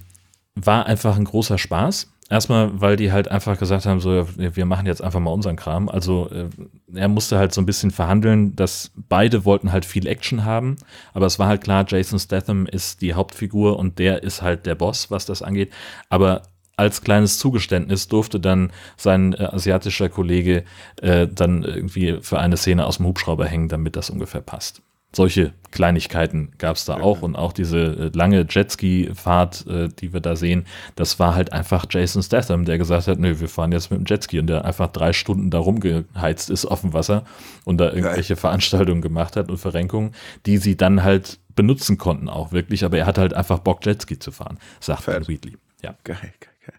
war 0.54 0.86
einfach 0.86 1.16
ein 1.16 1.24
großer 1.24 1.58
Spaß. 1.58 2.08
Erstmal, 2.34 2.80
weil 2.80 2.96
die 2.96 3.12
halt 3.12 3.30
einfach 3.30 3.60
gesagt 3.60 3.86
haben, 3.86 4.00
so, 4.00 4.26
wir 4.36 4.66
machen 4.66 4.86
jetzt 4.86 5.00
einfach 5.00 5.20
mal 5.20 5.30
unseren 5.30 5.54
Kram. 5.54 5.88
Also 5.88 6.28
äh, 6.30 6.48
er 6.92 7.06
musste 7.06 7.38
halt 7.38 7.54
so 7.54 7.60
ein 7.60 7.66
bisschen 7.66 7.92
verhandeln, 7.92 8.56
dass 8.56 8.90
beide 8.96 9.44
wollten 9.44 9.70
halt 9.70 9.84
viel 9.84 10.08
Action 10.08 10.44
haben, 10.44 10.74
aber 11.12 11.26
es 11.26 11.38
war 11.38 11.46
halt 11.46 11.62
klar, 11.62 11.84
Jason 11.86 12.18
Statham 12.18 12.66
ist 12.66 13.02
die 13.02 13.14
Hauptfigur 13.14 13.78
und 13.78 14.00
der 14.00 14.24
ist 14.24 14.42
halt 14.42 14.66
der 14.66 14.74
Boss, 14.74 15.12
was 15.12 15.26
das 15.26 15.42
angeht. 15.42 15.72
Aber 16.08 16.42
als 16.76 17.02
kleines 17.02 17.38
Zugeständnis 17.38 18.08
durfte 18.08 18.40
dann 18.40 18.72
sein 18.96 19.34
äh, 19.34 19.44
asiatischer 19.44 20.08
Kollege 20.08 20.64
äh, 21.02 21.28
dann 21.28 21.62
irgendwie 21.62 22.18
für 22.20 22.40
eine 22.40 22.56
Szene 22.56 22.84
aus 22.84 22.96
dem 22.96 23.06
Hubschrauber 23.06 23.46
hängen, 23.46 23.68
damit 23.68 23.94
das 23.94 24.10
ungefähr 24.10 24.40
passt. 24.40 24.82
Solche 25.14 25.52
Kleinigkeiten 25.70 26.52
gab 26.58 26.76
es 26.76 26.84
da 26.84 26.94
auch 26.94 27.22
und 27.22 27.36
auch 27.36 27.52
diese 27.52 27.78
äh, 27.78 28.10
lange 28.14 28.46
Jetski-Fahrt, 28.48 29.66
äh, 29.66 29.88
die 29.88 30.12
wir 30.12 30.20
da 30.20 30.36
sehen, 30.36 30.66
das 30.96 31.18
war 31.18 31.34
halt 31.34 31.52
einfach 31.52 31.86
Jason 31.90 32.22
Statham, 32.22 32.64
der 32.64 32.78
gesagt 32.78 33.08
hat, 33.08 33.18
nö, 33.18 33.40
wir 33.40 33.48
fahren 33.48 33.72
jetzt 33.72 33.90
mit 33.90 34.00
dem 34.00 34.06
Jetski 34.06 34.38
und 34.38 34.46
der 34.46 34.64
einfach 34.64 34.88
drei 34.88 35.12
Stunden 35.12 35.50
da 35.50 35.58
rumgeheizt 35.58 36.50
ist 36.50 36.66
auf 36.66 36.82
dem 36.82 36.92
Wasser 36.92 37.24
und 37.64 37.78
da 37.78 37.92
irgendwelche 37.92 38.36
Veranstaltungen 38.36 39.02
gemacht 39.02 39.36
hat 39.36 39.50
und 39.50 39.58
Verrenkungen, 39.58 40.12
die 40.46 40.58
sie 40.58 40.76
dann 40.76 41.02
halt 41.02 41.38
benutzen 41.54 41.98
konnten 41.98 42.28
auch 42.28 42.52
wirklich, 42.52 42.84
aber 42.84 42.98
er 42.98 43.06
hatte 43.06 43.20
halt 43.20 43.34
einfach 43.34 43.60
Bock, 43.60 43.84
Jetski 43.84 44.18
zu 44.18 44.32
fahren, 44.32 44.58
sagt. 44.80 45.06
Ben 45.06 45.26
Wheatley. 45.28 45.56
Ja. 45.82 45.94
Geil, 46.04 46.16
geil, 46.20 46.32
geil. 46.40 46.74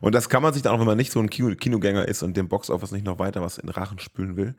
Und 0.00 0.14
das 0.14 0.28
kann 0.28 0.42
man 0.42 0.52
sich 0.52 0.62
dann 0.62 0.74
auch, 0.74 0.78
wenn 0.80 0.86
man 0.86 0.96
nicht 0.96 1.12
so 1.12 1.20
ein 1.20 1.30
Kino 1.30 1.54
Kinogänger 1.54 2.06
ist 2.06 2.22
und 2.22 2.36
dem 2.36 2.48
Boxoffice 2.48 2.92
nicht 2.92 3.04
noch 3.04 3.18
weiter 3.18 3.42
was 3.42 3.58
in 3.58 3.68
Rachen 3.68 3.98
spülen 3.98 4.36
will, 4.36 4.54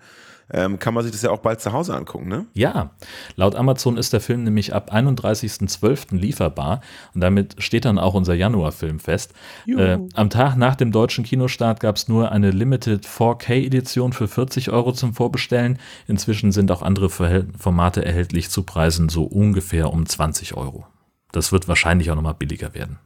ähm, 0.53 0.77
kann 0.77 0.93
man 0.93 1.03
sich 1.03 1.11
das 1.11 1.23
ja 1.23 1.31
auch 1.31 1.39
bald 1.39 1.59
zu 1.59 1.73
Hause 1.73 1.95
angucken, 1.95 2.27
ne? 2.30 2.45
Ja, 2.53 2.91
laut 3.35 3.55
Amazon 3.55 3.97
ist 3.97 4.13
der 4.13 4.21
Film 4.21 4.43
nämlich 4.43 4.73
ab 4.73 4.93
31.12. 4.93 6.15
lieferbar 6.15 6.81
und 7.13 7.21
damit 7.21 7.55
steht 7.57 7.85
dann 7.85 7.97
auch 7.97 8.13
unser 8.13 8.35
Januarfilm 8.35 8.99
fest. 8.99 9.34
Äh, 9.67 9.97
am 10.13 10.30
Tag 10.30 10.55
nach 10.55 10.75
dem 10.75 10.91
deutschen 10.91 11.23
Kinostart 11.23 11.80
gab 11.80 11.95
es 11.95 12.07
nur 12.07 12.31
eine 12.31 12.51
Limited 12.51 13.05
4K-Edition 13.05 14.13
für 14.13 14.27
40 14.27 14.69
Euro 14.69 14.93
zum 14.93 15.13
Vorbestellen. 15.13 15.80
Inzwischen 16.07 16.51
sind 16.51 16.71
auch 16.71 16.84
andere 16.84 17.09
Formate 17.09 18.05
erhältlich 18.05 18.49
zu 18.49 18.63
Preisen 18.63 19.09
so 19.09 19.23
ungefähr 19.23 19.91
um 19.91 20.05
20 20.05 20.55
Euro. 20.55 20.85
Das 21.31 21.51
wird 21.51 21.67
wahrscheinlich 21.67 22.11
auch 22.11 22.15
nochmal 22.15 22.35
billiger 22.35 22.75
werden. 22.75 22.99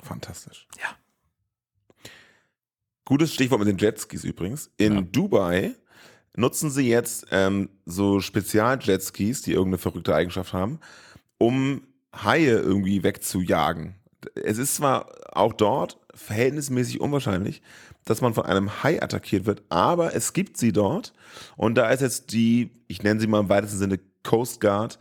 Fantastisch. 0.00 0.68
Ja. 0.76 0.88
Gutes 3.04 3.34
Stichwort 3.34 3.58
mit 3.58 3.68
den 3.68 3.78
Jetskis 3.78 4.22
übrigens. 4.22 4.70
In 4.76 4.94
Ja. 4.94 5.00
Dubai 5.00 5.74
nutzen 6.38 6.70
sie 6.70 6.88
jetzt 6.88 7.26
ähm, 7.30 7.68
so 7.84 8.20
Spezial-Jetskis, 8.20 9.42
die 9.42 9.52
irgendeine 9.52 9.78
verrückte 9.78 10.14
Eigenschaft 10.14 10.52
haben, 10.52 10.78
um 11.36 11.82
Haie 12.14 12.58
irgendwie 12.58 13.02
wegzujagen. 13.02 13.96
Es 14.34 14.58
ist 14.58 14.76
zwar 14.76 15.10
auch 15.36 15.52
dort 15.52 15.98
verhältnismäßig 16.14 17.00
unwahrscheinlich, 17.00 17.60
dass 18.04 18.20
man 18.20 18.34
von 18.34 18.46
einem 18.46 18.82
Hai 18.82 19.02
attackiert 19.02 19.46
wird, 19.46 19.62
aber 19.68 20.14
es 20.14 20.32
gibt 20.32 20.56
sie 20.56 20.72
dort 20.72 21.12
und 21.56 21.74
da 21.74 21.90
ist 21.90 22.00
jetzt 22.00 22.32
die, 22.32 22.70
ich 22.86 23.02
nenne 23.02 23.20
sie 23.20 23.26
mal 23.26 23.40
im 23.40 23.48
weitesten 23.48 23.78
Sinne 23.78 24.00
Coast 24.22 24.60
Guard, 24.60 24.98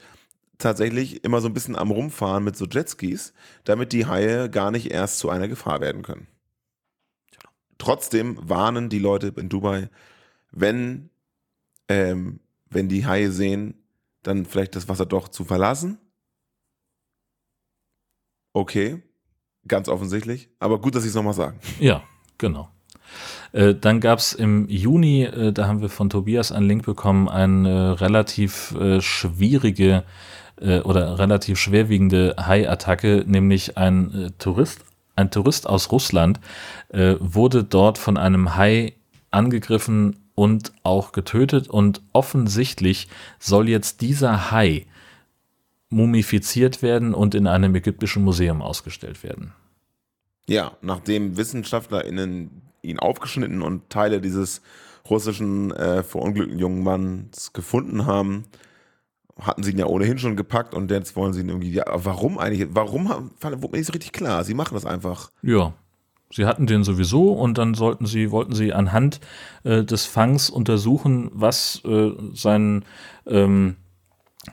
tatsächlich 0.58 1.24
immer 1.24 1.40
so 1.40 1.48
ein 1.48 1.54
bisschen 1.54 1.76
am 1.76 1.92
Rumfahren 1.92 2.44
mit 2.44 2.58
so 2.58 2.66
Jetskis, 2.66 3.34
damit 3.64 3.94
die 3.94 4.08
Haie 4.08 4.50
gar 4.50 4.72
nicht 4.72 4.92
erst 4.92 5.20
zu 5.20 5.30
einer 5.30 5.48
Gefahr 5.48 5.82
werden 5.82 6.02
können. 6.02 6.28
Trotzdem 7.78 8.38
warnen 8.42 8.90
die 8.90 9.00
Leute 9.00 9.34
in 9.38 9.50
Dubai, 9.50 9.90
wenn, 10.52 11.10
ähm, 11.90 12.40
wenn 12.70 12.90
die 12.90 13.06
Haie 13.06 13.32
sehen, 13.32 13.76
dann 14.24 14.46
vielleicht 14.46 14.76
das 14.76 14.90
Wasser 14.90 15.06
doch 15.06 15.28
zu 15.30 15.46
verlassen. 15.46 16.00
Okay, 18.54 19.04
ganz 19.68 19.88
offensichtlich. 19.88 20.50
Aber 20.60 20.82
gut, 20.82 20.96
dass 20.96 21.04
sie 21.04 21.10
es 21.10 21.16
nochmal 21.16 21.34
sagen. 21.34 21.60
Ja, 21.80 22.04
genau. 22.38 22.70
Äh, 23.54 23.76
dann 23.76 24.00
gab 24.00 24.20
es 24.20 24.34
im 24.34 24.68
Juni, 24.68 25.24
äh, 25.24 25.54
da 25.54 25.68
haben 25.68 25.82
wir 25.82 25.90
von 25.90 26.10
Tobias 26.10 26.52
einen 26.52 26.68
Link 26.68 26.84
bekommen, 26.84 27.30
eine 27.30 28.02
relativ 28.02 28.76
äh, 28.76 29.02
schwierige 29.02 30.04
oder 30.60 31.20
relativ 31.20 31.60
schwerwiegende 31.60 32.34
Hai-Attacke, 32.36 33.26
nämlich 33.28 33.78
ein 33.78 34.34
Tourist, 34.40 34.80
ein 35.16 35.30
Tourist 35.30 35.70
aus 35.70 35.92
Russland 35.92 36.40
wurde 36.90 37.64
dort 37.64 38.00
von 38.00 38.18
einem 38.18 38.56
Hai 38.56 38.94
angegriffen 39.30 40.16
und 40.38 40.72
auch 40.84 41.14
getötet 41.14 41.68
und 41.68 42.04
offensichtlich 42.14 43.08
soll 43.40 43.68
jetzt 43.68 44.02
dieser 44.02 44.52
Hai 44.52 44.86
mumifiziert 45.90 46.84
werden 46.84 47.16
und 47.16 47.34
in 47.34 47.48
einem 47.48 47.74
ägyptischen 47.74 48.24
Museum 48.24 48.62
ausgestellt 48.62 49.24
werden. 49.24 49.54
Ja, 50.48 50.78
nachdem 50.82 51.38
WissenschaftlerInnen 51.38 52.62
ihn 52.84 53.00
aufgeschnitten 53.00 53.64
und 53.64 53.90
Teile 53.90 54.22
dieses 54.22 54.62
russischen 55.10 55.72
äh, 55.72 56.04
verunglückten 56.04 56.60
jungen 56.60 56.84
Manns 56.84 57.52
gefunden 57.52 58.06
haben, 58.06 58.44
hatten 59.40 59.64
sie 59.64 59.72
ihn 59.72 59.80
ja 59.80 59.88
ohnehin 59.88 60.20
schon 60.20 60.36
gepackt 60.36 60.76
und 60.76 60.92
jetzt 60.92 61.16
wollen 61.16 61.34
sie 61.34 61.40
ihn 61.40 61.50
irgendwie. 61.50 61.72
Ja, 61.72 61.86
warum 61.88 62.38
eigentlich? 62.38 62.68
Warum 62.70 63.10
wurde 63.42 63.72
mir 63.72 63.78
nicht 63.78 63.88
so 63.88 63.94
richtig 63.94 64.12
klar? 64.12 64.44
Sie 64.44 64.54
machen 64.54 64.76
das 64.76 64.86
einfach. 64.86 65.32
Ja. 65.42 65.74
Sie 66.32 66.46
hatten 66.46 66.68
den 66.68 66.84
sowieso 66.84 67.32
und 67.32 67.58
dann 67.58 67.74
sollten 67.74 68.06
sie, 68.06 68.32
wollten 68.32 68.54
sie 68.54 68.74
anhand 68.74 69.22
äh, 69.64 69.84
des 69.84 70.06
Fangs 70.06 70.50
untersuchen, 70.50 71.32
was 71.34 71.82
äh, 71.86 72.12
sein, 72.34 72.84
ähm, 73.26 73.78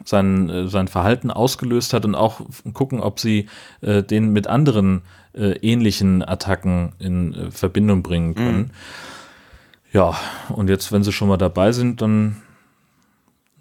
sein, 0.04 0.48
äh, 0.48 0.68
sein 0.68 0.86
Verhalten 0.86 1.30
ausgelöst 1.32 1.92
hat 1.92 2.04
und 2.04 2.14
auch 2.14 2.40
gucken, 2.74 3.00
ob 3.00 3.18
sie 3.18 3.48
äh, 3.80 4.02
den 4.04 4.32
mit 4.32 4.46
anderen 4.46 5.02
äh, 5.34 5.52
ähnlichen 5.58 6.22
Attacken 6.22 6.92
in 7.00 7.34
äh, 7.34 7.50
Verbindung 7.50 8.02
bringen 8.04 8.34
können. 8.36 8.70
Ja, 9.92 10.16
und 10.50 10.68
jetzt, 10.68 10.92
wenn 10.92 11.02
sie 11.04 11.12
schon 11.12 11.28
mal 11.28 11.36
dabei 11.36 11.72
sind, 11.72 12.00
dann 12.00 12.42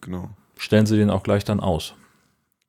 Genau. 0.01 0.29
stellen 0.57 0.85
sie 0.85 0.97
den 0.97 1.09
auch 1.09 1.23
gleich 1.23 1.45
dann 1.45 1.59
aus. 1.59 1.93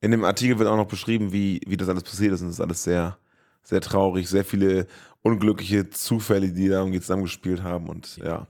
In 0.00 0.10
dem 0.10 0.24
Artikel 0.24 0.58
wird 0.58 0.68
auch 0.68 0.76
noch 0.76 0.86
beschrieben, 0.88 1.32
wie, 1.32 1.60
wie 1.66 1.76
das 1.76 1.88
alles 1.88 2.02
passiert 2.04 2.32
ist. 2.32 2.42
Und 2.42 2.48
das 2.48 2.56
ist 2.56 2.60
alles 2.60 2.84
sehr, 2.84 3.16
sehr 3.62 3.80
traurig. 3.80 4.28
Sehr 4.28 4.44
viele 4.44 4.86
unglückliche 5.24 5.90
Zufälle, 5.90 6.52
die 6.52 6.68
da 6.68 6.78
irgendwie 6.78 7.00
zusammengespielt 7.00 7.62
haben. 7.62 7.88
Und 7.88 8.18
ja. 8.18 8.46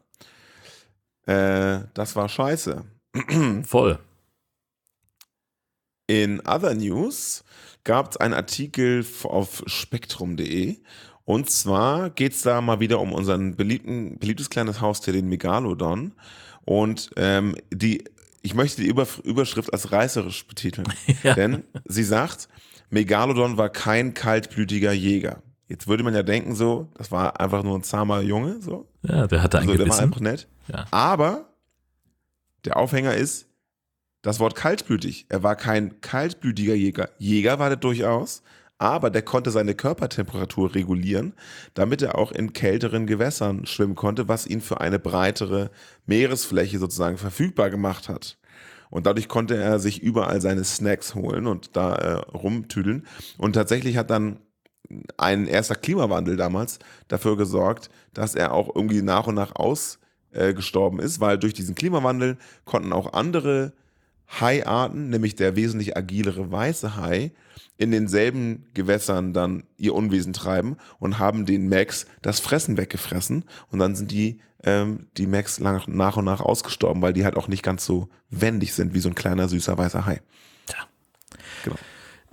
Äh, 1.27 1.87
das 1.95 2.15
war 2.17 2.29
scheiße. 2.29 2.85
Voll. 3.65 3.99
In 6.07 6.41
Other 6.47 6.75
News 6.75 7.45
gab 7.85 8.11
es 8.11 8.17
einen 8.19 8.35
Artikel 8.35 9.07
auf 9.23 9.63
spektrum.de 9.67 10.77
und 11.25 11.49
zwar 11.49 12.11
geht 12.11 12.33
es 12.33 12.43
da 12.43 12.61
mal 12.61 12.81
wieder 12.81 13.01
um 13.01 13.13
unseren 13.13 13.57
beliebten, 13.57 14.19
beliebtes 14.19 14.51
kleines 14.51 14.81
Haustier, 14.83 15.15
den 15.15 15.29
Megalodon. 15.29 16.13
Und 16.67 17.11
ähm, 17.17 17.55
die, 17.73 18.05
ich 18.43 18.55
möchte 18.55 18.83
die 18.83 18.89
Über 18.89 19.07
Überschrift 19.23 19.73
als 19.73 19.91
reißerisch 19.93 20.47
betiteln, 20.47 20.87
Ja. 21.23 21.35
denn 21.35 21.65
sie 21.87 22.05
sagt, 22.05 22.49
Megalodon 22.91 23.57
war 23.57 23.71
kein 23.71 24.13
kaltblütiger 24.13 24.93
Jäger. 24.93 25.43
Jetzt 25.66 25.89
würde 25.89 26.03
man 26.03 26.15
ja 26.15 26.23
denken 26.23 26.55
so, 26.55 26.89
das 26.97 27.11
war 27.11 27.41
einfach 27.41 27.62
nur 27.62 27.77
ein 27.78 27.82
zahmer 27.82 28.20
Junge, 28.20 28.61
so. 28.61 28.89
Ja, 29.03 29.27
der 29.27 29.43
hatte 29.43 29.59
ein 29.59 29.69
Also 29.69 29.78
der 29.82 29.89
war 29.89 29.99
einfach 29.99 30.20
nett. 30.20 30.47
Ja. 30.69 30.86
Aber 30.91 31.47
der 32.65 32.77
Aufhänger 32.77 33.15
ist 33.15 33.49
das 34.23 34.41
Wort 34.41 34.55
kaltblütig. 34.55 35.27
Er 35.28 35.43
war 35.43 35.57
kein 35.57 36.01
kaltblütiger 36.01 36.74
Jäger. 36.74 37.11
Jäger 37.19 37.59
war 37.59 37.69
der 37.69 37.77
durchaus, 37.77 38.43
aber 38.78 39.11
der 39.11 39.23
konnte 39.23 39.51
seine 39.51 39.74
Körpertemperatur 39.74 40.74
regulieren, 40.74 41.35
damit 41.74 42.03
er 42.03 42.19
auch 42.19 42.32
in 42.32 42.53
kälteren 42.53 43.07
Gewässern 43.07 43.66
schwimmen 43.66 43.95
konnte, 43.95 44.28
was 44.28 44.47
ihn 44.47 44.61
für 44.61 44.81
eine 44.81 44.99
breitere 44.99 45.70
Meeresfläche 46.07 46.78
sozusagen 46.78 47.19
verfügbar 47.19 47.70
gemacht 47.70 48.09
hat. 48.09 48.39
Und 48.91 49.07
dadurch 49.07 49.28
konnte 49.28 49.57
er 49.57 49.78
sich 49.78 50.03
überall 50.03 50.41
seine 50.41 50.65
Snacks 50.65 51.15
holen 51.15 51.47
und 51.47 51.77
da 51.77 51.95
äh, 51.95 52.12
rumtüdeln. 52.36 53.07
Und 53.39 53.55
tatsächlich 53.55 53.97
hat 53.97 54.11
dann 54.11 54.39
ein 55.16 55.47
erster 55.47 55.74
Klimawandel 55.74 56.36
damals 56.36 56.78
dafür 57.09 57.36
gesorgt, 57.36 57.90
dass 58.12 58.35
er 58.35 58.52
auch 58.52 58.74
irgendwie 58.74 59.02
nach 59.02 59.27
und 59.27 59.35
nach 59.35 59.55
ausgestorben 59.56 61.01
ist, 61.01 61.20
weil 61.20 61.39
durch 61.39 61.55
diesen 61.55 61.74
Klimawandel 61.74 62.36
konnten 62.65 62.93
auch 62.93 63.12
andere 63.12 63.73
Haiarten, 64.28 65.11
nämlich 65.11 65.35
der 65.36 65.56
wesentlich 65.56 65.97
agilere 65.97 66.51
weiße 66.51 66.97
Hai, 66.97 67.32
in 67.77 67.90
denselben 67.90 68.66
Gewässern 68.74 69.32
dann 69.32 69.65
ihr 69.77 69.94
Unwesen 69.94 70.32
treiben 70.32 70.77
und 70.98 71.19
haben 71.19 71.44
den 71.44 71.69
Max 71.69 72.06
das 72.23 72.40
Fressen 72.40 72.77
weggefressen. 72.77 73.44
Und 73.70 73.78
dann 73.81 73.97
sind 73.97 74.11
die, 74.11 74.40
ähm, 74.62 75.06
die 75.16 75.27
Max 75.27 75.59
nach 75.59 76.16
und 76.16 76.24
nach 76.24 76.40
ausgestorben, 76.40 77.02
weil 77.02 77.12
die 77.12 77.24
halt 77.24 77.36
auch 77.36 77.48
nicht 77.48 77.62
ganz 77.62 77.85
so 77.85 78.09
wendig 78.31 78.74
sind 78.74 78.94
wie 78.94 79.01
so 79.01 79.09
ein 79.09 79.15
kleiner 79.15 79.48
süßer 79.48 79.77
weißer 79.77 80.06
Hai. 80.06 80.20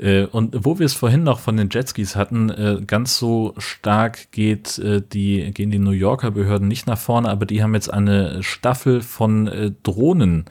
Äh, 0.02 0.26
und 0.26 0.66
wo 0.66 0.80
wir 0.80 0.86
es 0.86 0.94
vorhin 0.94 1.24
noch 1.24 1.40
von 1.40 1.58
den 1.58 1.70
Jetskis 1.70 2.16
hatten, 2.16 2.50
äh, 2.50 2.82
ganz 2.86 3.18
so 3.18 3.54
stark 3.58 4.32
geht 4.32 4.80
äh, 4.80 5.02
die, 5.02 5.52
gehen 5.54 5.72
die 5.72 5.80
New 5.80 5.92
Yorker 5.92 6.32
Behörden 6.32 6.68
nicht 6.68 6.88
nach 6.88 6.98
vorne, 6.98 7.30
aber 7.30 7.46
die 7.46 7.62
haben 7.62 7.76
jetzt 7.76 7.94
eine 7.94 8.42
Staffel 8.44 9.02
von 9.02 9.48
äh, 9.48 9.72
Drohnen 9.84 10.46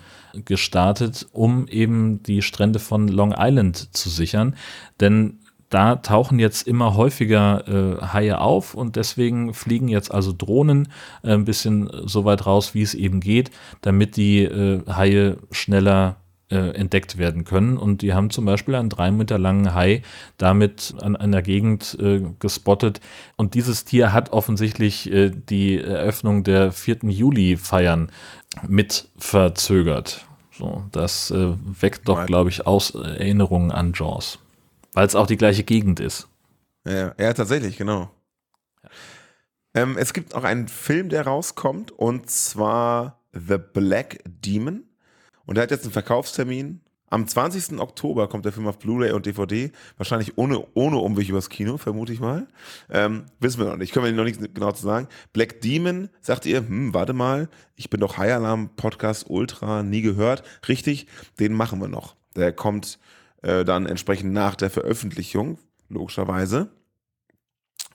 gestartet, 0.44 1.26
um 1.32 1.66
eben 1.66 2.22
die 2.22 2.42
Strände 2.42 2.78
von 2.78 3.08
Long 3.08 3.34
Island 3.36 3.96
zu 3.96 4.08
sichern. 4.08 4.54
Denn 5.00 5.40
da 5.68 5.96
tauchen 5.96 6.38
jetzt 6.38 6.66
immer 6.66 6.94
häufiger 6.94 8.00
äh, 8.00 8.04
Haie 8.04 8.40
auf 8.40 8.74
und 8.74 8.96
deswegen 8.96 9.54
fliegen 9.54 9.88
jetzt 9.88 10.12
also 10.12 10.32
Drohnen 10.36 10.88
äh, 11.22 11.32
ein 11.32 11.44
bisschen 11.44 11.90
so 12.06 12.24
weit 12.24 12.46
raus, 12.46 12.74
wie 12.74 12.82
es 12.82 12.94
eben 12.94 13.20
geht, 13.20 13.50
damit 13.80 14.16
die 14.16 14.42
äh, 14.42 14.82
Haie 14.88 15.38
schneller 15.50 16.16
äh, 16.50 16.70
entdeckt 16.74 17.18
werden 17.18 17.44
können. 17.44 17.76
Und 17.76 18.02
die 18.02 18.12
haben 18.12 18.30
zum 18.30 18.44
Beispiel 18.44 18.74
einen 18.74 18.88
drei 18.88 19.10
Meter 19.10 19.38
langen 19.38 19.74
Hai 19.74 20.02
damit 20.36 20.94
an 21.00 21.16
einer 21.16 21.42
Gegend 21.42 21.96
äh, 22.00 22.22
gespottet. 22.38 23.00
Und 23.36 23.54
dieses 23.54 23.84
Tier 23.84 24.12
hat 24.12 24.32
offensichtlich 24.32 25.10
äh, 25.12 25.30
die 25.30 25.78
Eröffnung 25.78 26.44
der 26.44 26.72
4. 26.72 26.98
Juli-Feiern 27.02 28.10
mit 28.66 29.08
verzögert. 29.16 30.26
So, 30.52 30.84
das 30.92 31.30
äh, 31.30 31.54
weckt 31.80 32.08
doch, 32.08 32.26
glaube 32.26 32.50
ich, 32.50 32.66
aus 32.66 32.94
äh, 32.94 32.98
Erinnerungen 32.98 33.70
an 33.70 33.92
Jaws. 33.94 34.38
Weil 34.92 35.06
es 35.06 35.14
auch 35.14 35.26
die 35.26 35.36
gleiche 35.36 35.64
Gegend 35.64 36.00
ist. 36.00 36.28
Ja, 36.84 37.14
ja 37.18 37.32
tatsächlich, 37.32 37.76
genau. 37.76 38.10
Ähm, 39.74 39.96
es 39.96 40.12
gibt 40.12 40.34
auch 40.34 40.44
einen 40.44 40.68
Film, 40.68 41.08
der 41.08 41.26
rauskommt, 41.26 41.92
und 41.92 42.28
zwar 42.28 43.20
The 43.32 43.58
Black 43.58 44.20
Demon. 44.26 44.84
Und 45.46 45.56
der 45.56 45.62
hat 45.62 45.70
jetzt 45.70 45.84
einen 45.84 45.92
Verkaufstermin. 45.92 46.80
Am 47.12 47.26
20. 47.26 47.80
Oktober 47.80 48.28
kommt 48.28 48.44
der 48.44 48.52
Film 48.52 48.68
auf 48.68 48.78
Blu-ray 48.78 49.10
und 49.10 49.26
DVD. 49.26 49.72
Wahrscheinlich 49.96 50.38
ohne, 50.38 50.64
ohne 50.74 50.98
Umweg 50.98 51.28
übers 51.28 51.48
Kino, 51.48 51.76
vermute 51.76 52.12
ich 52.12 52.20
mal. 52.20 52.46
Ähm, 52.88 53.24
wissen 53.40 53.58
wir 53.58 53.66
noch 53.66 53.76
nicht. 53.76 53.92
Können 53.92 54.06
wir 54.06 54.12
noch 54.12 54.22
nicht 54.22 54.54
genau 54.54 54.70
zu 54.70 54.84
sagen. 54.84 55.08
Black 55.32 55.60
Demon, 55.60 56.08
sagt 56.20 56.46
ihr, 56.46 56.58
hm, 56.58 56.94
warte 56.94 57.12
mal, 57.12 57.48
ich 57.74 57.90
bin 57.90 58.00
doch 58.00 58.16
High 58.16 58.34
Alarm 58.34 58.70
Podcast 58.76 59.28
Ultra, 59.28 59.82
nie 59.82 60.02
gehört. 60.02 60.44
Richtig, 60.68 61.08
den 61.40 61.52
machen 61.52 61.80
wir 61.80 61.88
noch. 61.88 62.14
Der 62.36 62.52
kommt 62.52 63.00
äh, 63.42 63.64
dann 63.64 63.86
entsprechend 63.86 64.32
nach 64.32 64.54
der 64.54 64.70
Veröffentlichung, 64.70 65.58
logischerweise. 65.88 66.70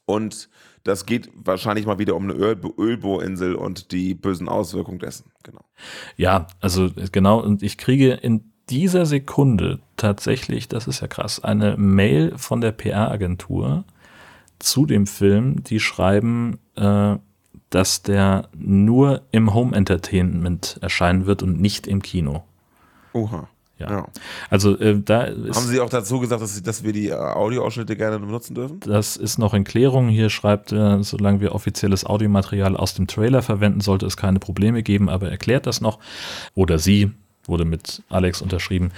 Und 0.05 0.49
das 0.83 1.05
geht 1.05 1.31
wahrscheinlich 1.33 1.85
mal 1.85 1.99
wieder 1.99 2.15
um 2.15 2.23
eine 2.23 2.33
Öl 2.33 2.59
Ölbohrinsel 2.77 3.55
und 3.55 3.91
die 3.91 4.13
bösen 4.13 4.49
Auswirkungen 4.49 4.99
dessen. 4.99 5.31
Genau. 5.45 5.61
Ja, 6.17 6.47
also 6.59 6.89
genau, 7.11 7.39
und 7.39 7.61
ich 7.61 7.77
kriege 7.77 8.13
in 8.13 8.51
dieser 8.71 9.05
Sekunde 9.05 9.79
tatsächlich, 9.95 10.67
das 10.67 10.87
ist 10.87 11.01
ja 11.01 11.07
krass, 11.07 11.43
eine 11.43 11.77
Mail 11.77 12.35
von 12.35 12.61
der 12.61 12.71
PR-Agentur 12.71 13.85
zu 14.57 14.87
dem 14.87 15.05
Film, 15.05 15.63
die 15.63 15.79
schreiben, 15.79 16.57
äh, 16.75 17.17
dass 17.69 18.01
der 18.01 18.49
nur 18.57 19.21
im 19.29 19.53
Home 19.53 19.75
Entertainment 19.75 20.79
erscheinen 20.81 21.27
wird 21.27 21.43
und 21.43 21.61
nicht 21.61 21.85
im 21.85 22.01
Kino. 22.01 22.43
Oha. 23.13 23.47
Ja. 23.77 23.91
Ja. 23.91 24.07
Also 24.49 24.77
äh, 24.79 25.01
da 25.03 25.23
ist, 25.23 25.55
Haben 25.55 25.67
Sie 25.67 25.81
auch 25.81 25.89
dazu 25.89 26.19
gesagt, 26.19 26.41
dass, 26.41 26.61
dass 26.63 26.83
wir 26.83 26.93
die 26.93 27.09
äh, 27.09 27.13
Audioausschnitte 27.13 27.97
gerne 27.97 28.19
benutzen 28.19 28.55
dürfen? 28.55 28.79
das 28.79 29.17
ist 29.17 29.37
noch 29.37 29.53
in 29.53 29.65
Klärung. 29.65 30.07
Hier 30.07 30.29
schreibt, 30.29 30.71
äh, 30.71 31.03
solange 31.03 31.41
wir 31.41 31.53
offizielles 31.53 32.05
Audiomaterial 32.05 32.77
aus 32.77 32.93
dem 32.93 33.07
Trailer 33.07 33.41
verwenden, 33.41 33.81
sollte 33.81 34.05
es 34.05 34.15
keine 34.15 34.39
Probleme 34.39 34.81
geben, 34.81 35.09
aber 35.09 35.29
erklärt 35.29 35.67
das 35.67 35.81
noch. 35.81 35.99
Oder 36.53 36.79
sie, 36.79 37.11
wurde 37.47 37.65
mit 37.65 38.03
Alex 38.09 38.41
unterschrieben. 38.41 38.91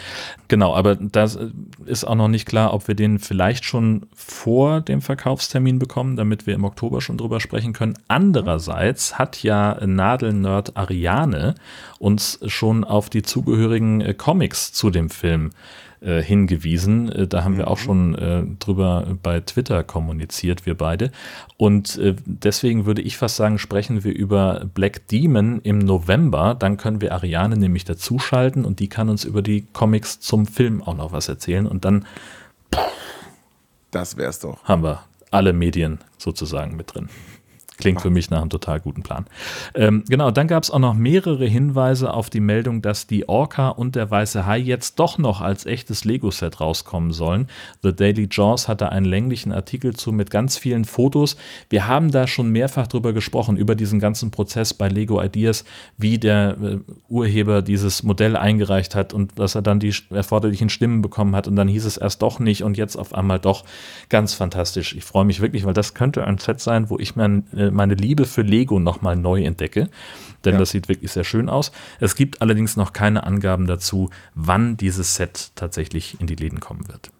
Genau, 0.47 0.75
aber 0.75 0.95
das 0.95 1.35
äh, 1.35 1.49
ist 1.85 2.03
auch 2.05 2.15
noch 2.15 2.27
nicht 2.27 2.47
klar, 2.47 2.73
ob 2.73 2.87
wir 2.87 2.95
den 2.95 3.19
vielleicht 3.19 3.65
schon 3.65 4.07
vor 4.13 4.81
dem 4.81 5.01
Verkaufstermin 5.01 5.79
bekommen, 5.79 6.15
damit 6.15 6.47
wir 6.47 6.55
im 6.55 6.63
Oktober 6.63 7.01
schon 7.01 7.17
drüber 7.17 7.39
sprechen 7.39 7.73
können. 7.73 7.95
Andererseits 8.07 9.17
hat 9.17 9.43
ja 9.43 9.77
Nadelnerd 9.85 10.77
Ariane 10.77 11.55
uns 11.99 12.39
schon 12.45 12.83
auf 12.83 13.09
die 13.09 13.21
zugehörigen 13.21 14.01
äh, 14.01 14.13
Comics 14.13 14.73
zu 14.73 14.89
dem 14.89 15.09
Film 15.09 15.47
äh, 15.47 15.86
hingewiesen. 16.21 17.11
Äh, 17.11 17.27
da 17.27 17.43
haben 17.43 17.57
wir 17.57 17.67
auch 17.69 17.77
schon 17.77 18.15
äh, 18.15 18.43
drüber 18.59 19.17
bei 19.23 19.39
Twitter 19.39 19.83
kommuniziert, 19.83 20.65
wir 20.65 20.75
beide. 20.75 21.11
Und 21.57 21.97
äh, 21.97 22.15
deswegen 22.25 22.85
würde 22.85 23.01
ich 23.01 23.17
fast 23.17 23.35
sagen, 23.35 23.57
sprechen 23.57 24.03
wir 24.03 24.13
über 24.13 24.65
Black 24.73 25.07
Demon 25.07 25.59
im 25.63 25.79
November. 25.79 26.55
Dann 26.57 26.77
können 26.77 27.01
wir 27.01 27.13
Ariane 27.13 27.57
nämlich 27.57 27.85
dazuschalten 27.85 28.65
und 28.65 28.79
die 28.79 28.89
kann 28.89 29.09
uns 29.09 29.25
über 29.25 29.41
die 29.41 29.65
Comics 29.73 30.19
zum 30.19 30.45
Film 30.45 30.83
auch 30.83 30.95
noch 30.95 31.11
was 31.11 31.27
erzählen. 31.27 31.65
Und 31.65 31.85
dann 31.85 32.05
Das 33.91 34.17
wär's 34.17 34.39
doch. 34.39 34.63
haben 34.63 34.83
wir 34.83 35.03
alle 35.31 35.53
Medien 35.53 35.99
sozusagen 36.17 36.75
mit 36.75 36.93
drin. 36.93 37.09
Klingt 37.77 38.01
für 38.01 38.09
mich 38.09 38.31
nach 38.31 38.41
einem 38.41 38.49
total 38.49 38.79
guten 38.79 39.03
Plan. 39.03 39.25
Ähm, 39.75 40.03
genau, 40.09 40.31
dann 40.31 40.47
gab 40.47 40.63
es 40.63 40.71
auch 40.71 40.79
noch 40.79 40.95
mehrere 40.95 41.45
Hinweise 41.45 42.11
auf 42.11 42.31
die 42.31 42.39
Meldung, 42.39 42.81
dass 42.81 43.05
die 43.05 43.29
Orca 43.29 43.69
und 43.69 43.95
der 43.95 44.09
weiße 44.09 44.47
Hai 44.47 44.57
jetzt 44.57 44.99
doch 44.99 45.19
noch 45.19 45.41
als 45.41 45.67
echtes 45.67 46.03
Lego-Set 46.03 46.59
rauskommen 46.59 47.11
sollen. 47.11 47.47
The 47.83 47.93
Daily 47.93 48.27
Jaws 48.31 48.67
hatte 48.67 48.91
einen 48.91 49.05
länglichen 49.05 49.51
Artikel 49.51 49.95
zu 49.95 50.11
mit 50.11 50.31
ganz 50.31 50.57
vielen 50.57 50.85
Fotos. 50.85 51.37
Wir 51.69 51.87
haben 51.87 52.09
da 52.09 52.25
schon 52.25 52.49
mehrfach 52.51 52.87
drüber 52.87 53.13
gesprochen, 53.13 53.57
über 53.57 53.75
diesen 53.75 53.99
ganzen 53.99 54.31
Prozess 54.31 54.73
bei 54.73 54.89
Lego 54.89 55.21
Ideas, 55.21 55.63
wie 55.97 56.17
der 56.17 56.57
äh, 56.61 56.79
Urheber 57.09 57.61
dieses 57.61 58.01
Modell 58.01 58.35
eingereicht 58.35 58.95
hat 58.95 59.13
und 59.13 59.37
dass 59.37 59.53
er 59.53 59.61
dann 59.61 59.79
die 59.79 59.93
erforderlichen 60.09 60.69
Stimmen 60.69 61.03
bekommen 61.03 61.35
hat 61.35 61.47
und 61.47 61.55
dann 61.55 61.67
hieß 61.67 61.85
es 61.85 61.97
erst 61.97 62.23
doch 62.23 62.39
nicht 62.39 62.63
und 62.63 62.75
jetzt 62.75 62.95
auf 62.95 63.13
einmal 63.13 63.39
doch. 63.39 63.65
Ganz 64.09 64.33
fantastisch. 64.33 64.95
Ich 64.95 65.03
freue 65.03 65.25
mich 65.25 65.41
wirklich, 65.41 65.65
weil 65.65 65.73
das 65.73 65.93
könnte 65.93 66.25
ein 66.25 66.39
Set 66.39 66.59
sein, 66.59 66.89
wo 66.89 66.97
ich 66.97 67.15
mir 67.15 67.43
äh, 67.55 67.66
meine 67.71 67.93
Liebe 67.95 68.25
für 68.25 68.41
Lego 68.41 68.79
nochmal 68.79 69.15
neu 69.15 69.43
entdecke. 69.43 69.89
Denn 70.45 70.53
Ja. 70.53 70.59
das 70.59 70.69
sieht 70.71 70.87
wirklich 70.87 71.11
sehr 71.11 71.23
schön 71.23 71.49
aus. 71.49 71.71
Es 71.99 72.15
gibt 72.15 72.41
allerdings 72.41 72.75
noch 72.77 72.93
keine 72.93 73.23
Angaben 73.23 73.67
dazu, 73.67 74.09
wann 74.35 74.77
dieses 74.77 75.15
Set 75.15 75.51
tatsächlich 75.55 76.19
in 76.21 76.27
die 76.27 76.35
Läden 76.35 76.59
kommen 76.59 76.87
wird. 76.87 77.11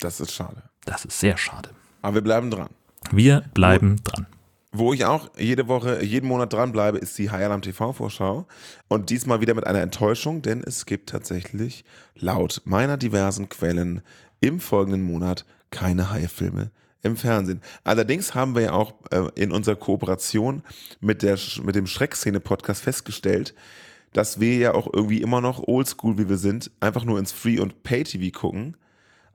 Das 0.00 0.20
ist 0.20 0.32
schade. 0.32 0.62
Das 0.84 1.04
ist 1.04 1.20
sehr 1.20 1.36
schade. 1.36 1.70
Aber 2.02 2.16
wir 2.16 2.22
bleiben 2.22 2.50
dran. 2.50 2.68
Wir 3.10 3.44
bleiben 3.54 3.96
dran. 4.04 4.26
Wo 4.72 4.92
ich 4.92 5.04
auch 5.04 5.30
jede 5.38 5.68
Woche, 5.68 6.02
jeden 6.02 6.26
Monat 6.28 6.52
dranbleibe, 6.52 6.98
ist 6.98 7.16
die 7.16 7.30
High 7.30 7.44
Alarm 7.44 7.62
TV-Vorschau. 7.62 8.46
Und 8.88 9.10
diesmal 9.10 9.40
wieder 9.40 9.54
mit 9.54 9.66
einer 9.66 9.80
Enttäuschung, 9.80 10.42
denn 10.42 10.62
es 10.64 10.84
gibt 10.84 11.10
tatsächlich 11.10 11.84
laut 12.16 12.60
meiner 12.64 12.96
diversen 12.96 13.48
Quellen 13.48 14.02
im 14.40 14.58
folgenden 14.58 15.02
Monat 15.02 15.44
keine 15.70 16.10
Haie-Filme 16.10 16.70
im 17.04 17.16
Fernsehen. 17.16 17.60
Allerdings 17.84 18.34
haben 18.34 18.54
wir 18.54 18.62
ja 18.62 18.72
auch 18.72 18.94
äh, 19.10 19.28
in 19.36 19.52
unserer 19.52 19.76
Kooperation 19.76 20.62
mit, 21.00 21.22
der, 21.22 21.38
mit 21.62 21.76
dem 21.76 21.86
Schreckszene-Podcast 21.86 22.82
festgestellt, 22.82 23.54
dass 24.12 24.40
wir 24.40 24.56
ja 24.56 24.74
auch 24.74 24.88
irgendwie 24.92 25.20
immer 25.20 25.40
noch 25.40 25.66
oldschool, 25.66 26.18
wie 26.18 26.28
wir 26.28 26.38
sind, 26.38 26.70
einfach 26.80 27.04
nur 27.04 27.18
ins 27.18 27.32
Free- 27.32 27.60
und 27.60 27.82
Pay-TV 27.82 28.36
gucken, 28.36 28.76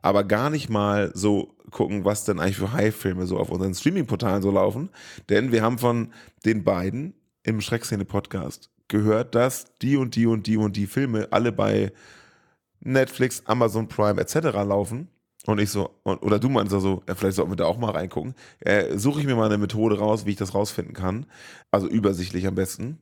aber 0.02 0.24
gar 0.24 0.50
nicht 0.50 0.70
mal 0.70 1.12
so 1.14 1.56
gucken, 1.72 2.06
was 2.06 2.26
denn 2.26 2.40
eigentlich 2.40 2.58
für 2.58 2.72
High-Filme 2.72 3.28
so 3.28 3.38
auf 3.38 3.50
unseren 3.50 3.76
Streaming-Portalen 3.76 4.42
so 4.42 4.52
laufen. 4.52 4.90
Denn 5.30 5.52
wir 5.52 5.62
haben 5.62 5.78
von 5.78 6.14
den 6.46 6.64
beiden 6.64 7.14
im 7.44 7.62
Schreckszene-Podcast 7.62 8.72
gehört, 8.88 9.36
dass 9.36 9.66
die 9.82 9.98
und 9.98 10.16
die 10.16 10.26
und 10.26 10.48
die 10.48 10.58
und 10.58 10.76
die 10.76 10.88
Filme 10.88 11.28
alle 11.32 11.52
bei 11.52 11.92
Netflix, 12.80 13.44
Amazon 13.46 13.88
Prime 13.88 14.20
etc. 14.20 14.36
laufen. 14.66 15.10
Und 15.50 15.60
ich 15.60 15.72
so, 15.72 16.00
und, 16.04 16.22
oder 16.22 16.38
du 16.38 16.48
meinst 16.48 16.76
also, 16.76 17.02
ja, 17.08 17.16
vielleicht 17.16 17.36
sollten 17.36 17.52
wir 17.52 17.56
da 17.56 17.66
auch 17.66 17.80
mal 17.80 17.90
reingucken. 17.90 18.36
Äh, 18.60 19.00
Suche 19.00 19.20
ich 19.20 19.26
mir 19.26 19.36
mal 19.36 19.48
eine 19.48 19.58
Methode 19.58 19.98
raus, 19.98 20.28
wie 20.28 20.30
ich 20.30 20.36
das 20.36 20.54
rausfinden 20.54 20.94
kann. 20.94 21.26
Also 21.72 21.88
übersichtlich 21.88 22.46
am 22.46 22.54
besten. 22.54 23.00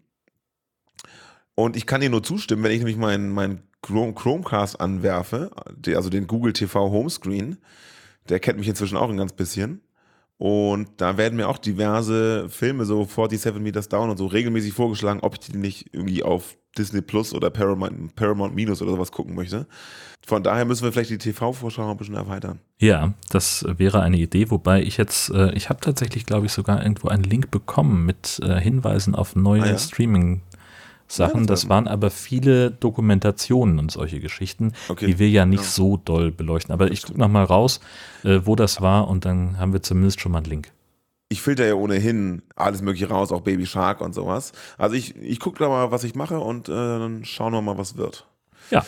Und 1.55 1.75
ich 1.75 1.85
kann 1.85 1.99
dir 1.99 2.09
nur 2.09 2.23
zustimmen, 2.23 2.63
wenn 2.63 2.71
ich 2.71 2.77
nämlich 2.77 2.95
meinen 2.95 3.63
Chrome, 3.81 4.13
Chromecast 4.13 4.79
anwerfe, 4.79 5.51
also 5.87 6.09
den 6.09 6.27
Google 6.27 6.53
TV 6.53 6.89
Homescreen, 6.89 7.57
der 8.29 8.39
kennt 8.39 8.59
mich 8.59 8.69
inzwischen 8.69 8.95
auch 8.95 9.09
ein 9.09 9.17
ganz 9.17 9.33
bisschen. 9.33 9.81
Und 10.37 10.89
da 10.97 11.17
werden 11.17 11.35
mir 11.35 11.49
auch 11.49 11.57
diverse 11.57 12.47
Filme, 12.49 12.85
so 12.85 13.05
47 13.05 13.59
Meters 13.59 13.89
Down 13.89 14.09
und 14.09 14.17
so, 14.17 14.27
regelmäßig 14.27 14.73
vorgeschlagen, 14.73 15.21
ob 15.21 15.33
ich 15.33 15.39
die 15.39 15.57
nicht 15.57 15.89
irgendwie 15.93 16.23
auf 16.23 16.57
Disney 16.77 17.01
Plus 17.01 17.33
oder 17.33 17.49
Paramount, 17.49 18.15
Paramount 18.15 18.53
Minus 18.53 18.81
oder 18.81 18.91
sowas 18.91 19.11
gucken 19.11 19.35
möchte. 19.35 19.65
Von 20.27 20.43
daher 20.43 20.65
müssen 20.65 20.83
wir 20.83 20.91
vielleicht 20.91 21.09
die 21.09 21.17
TV-Vorschau 21.17 21.89
ein 21.89 21.97
bisschen 21.97 22.15
erweitern. 22.15 22.59
Ja, 22.79 23.13
das 23.29 23.65
wäre 23.67 24.01
eine 24.01 24.17
Idee, 24.17 24.51
wobei 24.51 24.83
ich 24.83 24.97
jetzt, 24.97 25.29
äh, 25.29 25.53
ich 25.53 25.69
habe 25.69 25.79
tatsächlich, 25.79 26.25
glaube 26.25 26.45
ich, 26.45 26.51
sogar 26.51 26.83
irgendwo 26.83 27.07
einen 27.07 27.23
Link 27.23 27.49
bekommen 27.49 28.05
mit 28.05 28.39
äh, 28.43 28.59
Hinweisen 28.59 29.15
auf 29.15 29.35
neue 29.35 29.63
Ah 29.63 29.67
ja? 29.67 29.77
Streaming. 29.77 30.41
Sachen, 31.07 31.41
Ja, 31.41 31.45
das, 31.47 31.61
das 31.61 31.69
waren 31.69 31.87
aber 31.87 32.09
viele 32.11 32.71
Dokumentationen 32.71 33.79
und 33.79 33.91
solche 33.91 34.19
Geschichten, 34.19 34.73
Okay. 34.89 35.05
die 35.07 35.19
wir 35.19 35.29
ja 35.29 35.45
nicht 35.45 35.63
Ja. 35.63 35.69
so 35.69 35.97
doll 35.97 36.31
beleuchten. 36.31 36.73
Aber 36.73 36.91
ich 36.91 37.03
gucke 37.03 37.19
noch 37.19 37.29
mal 37.29 37.43
raus, 37.45 37.79
äh, 38.23 38.41
wo 38.43 38.55
das 38.55 38.81
war 38.81 39.07
und 39.07 39.25
dann 39.25 39.57
haben 39.57 39.73
wir 39.73 39.81
zumindest 39.81 40.19
schon 40.19 40.31
mal 40.31 40.39
einen 40.39 40.47
Link. 40.49 40.71
Ich 41.29 41.41
filter 41.41 41.65
ja 41.65 41.73
ohnehin 41.73 42.41
alles 42.55 42.81
mögliche 42.81 43.09
raus, 43.09 43.31
auch 43.31 43.41
Baby 43.41 43.65
Shark 43.65 43.99
und 44.01 44.13
sowas. 44.13 44.53
Also 44.77 44.95
ich, 44.95 45.15
ich 45.17 45.39
gucke 45.41 45.59
da 45.59 45.67
mal, 45.67 45.91
was 45.91 46.03
ich 46.05 46.15
mache 46.15 46.39
und 46.39 46.69
äh, 46.69 46.71
dann 46.71 47.25
schauen 47.25 47.51
wir 47.53 47.61
mal, 47.61 47.77
was 47.77 47.97
wird. 47.97 48.25
Ja, 48.71 48.85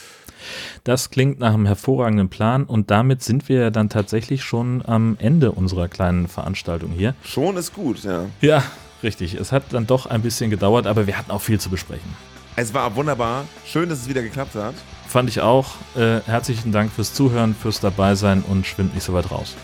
das 0.86 1.10
klingt 1.10 1.40
nach 1.40 1.54
einem 1.54 1.66
hervorragenden 1.66 2.30
Plan 2.30 2.64
und 2.64 2.92
damit 2.92 3.24
sind 3.24 3.50
wir 3.50 3.60
ja 3.60 3.70
dann 3.72 3.90
tatsächlich 3.90 4.44
schon 4.44 4.82
am 4.86 5.18
Ende 5.20 5.52
unserer 5.52 5.88
kleinen 5.90 6.28
Veranstaltung 6.30 6.92
hier. 6.92 7.14
Schon 7.24 7.58
ist 7.58 7.74
gut, 7.74 8.04
ja. 8.04 8.26
Ja, 8.42 8.64
richtig. 9.04 9.36
Es 9.36 9.52
hat 9.52 9.64
dann 9.72 9.88
doch 9.88 10.06
ein 10.06 10.22
bisschen 10.22 10.50
gedauert, 10.50 10.88
aber 10.88 11.08
wir 11.08 11.18
hatten 11.18 11.32
auch 11.32 11.42
viel 11.42 11.60
zu 11.60 11.70
besprechen. 11.70 12.16
Es 12.56 12.74
war 12.74 12.96
wunderbar. 12.96 13.46
Schön, 13.66 13.90
dass 13.90 14.00
es 14.00 14.10
wieder 14.10 14.22
geklappt 14.22 14.56
hat. 14.56 14.76
Fand 15.08 15.30
ich 15.30 15.42
auch. 15.42 15.76
Äh, 15.96 16.20
herzlichen 16.26 16.72
Dank 16.72 16.92
fürs 16.92 17.14
Zuhören, 17.14 17.56
fürs 17.56 17.80
Dabeisein 17.80 18.44
und 18.44 18.68
schwimmt 18.68 18.94
nicht 18.96 19.04
so 19.04 19.14
weit 19.14 19.32
raus. 19.32 19.56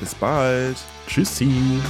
Bis 0.00 0.14
bald. 0.14 0.76
Tschüssi. 1.06 1.80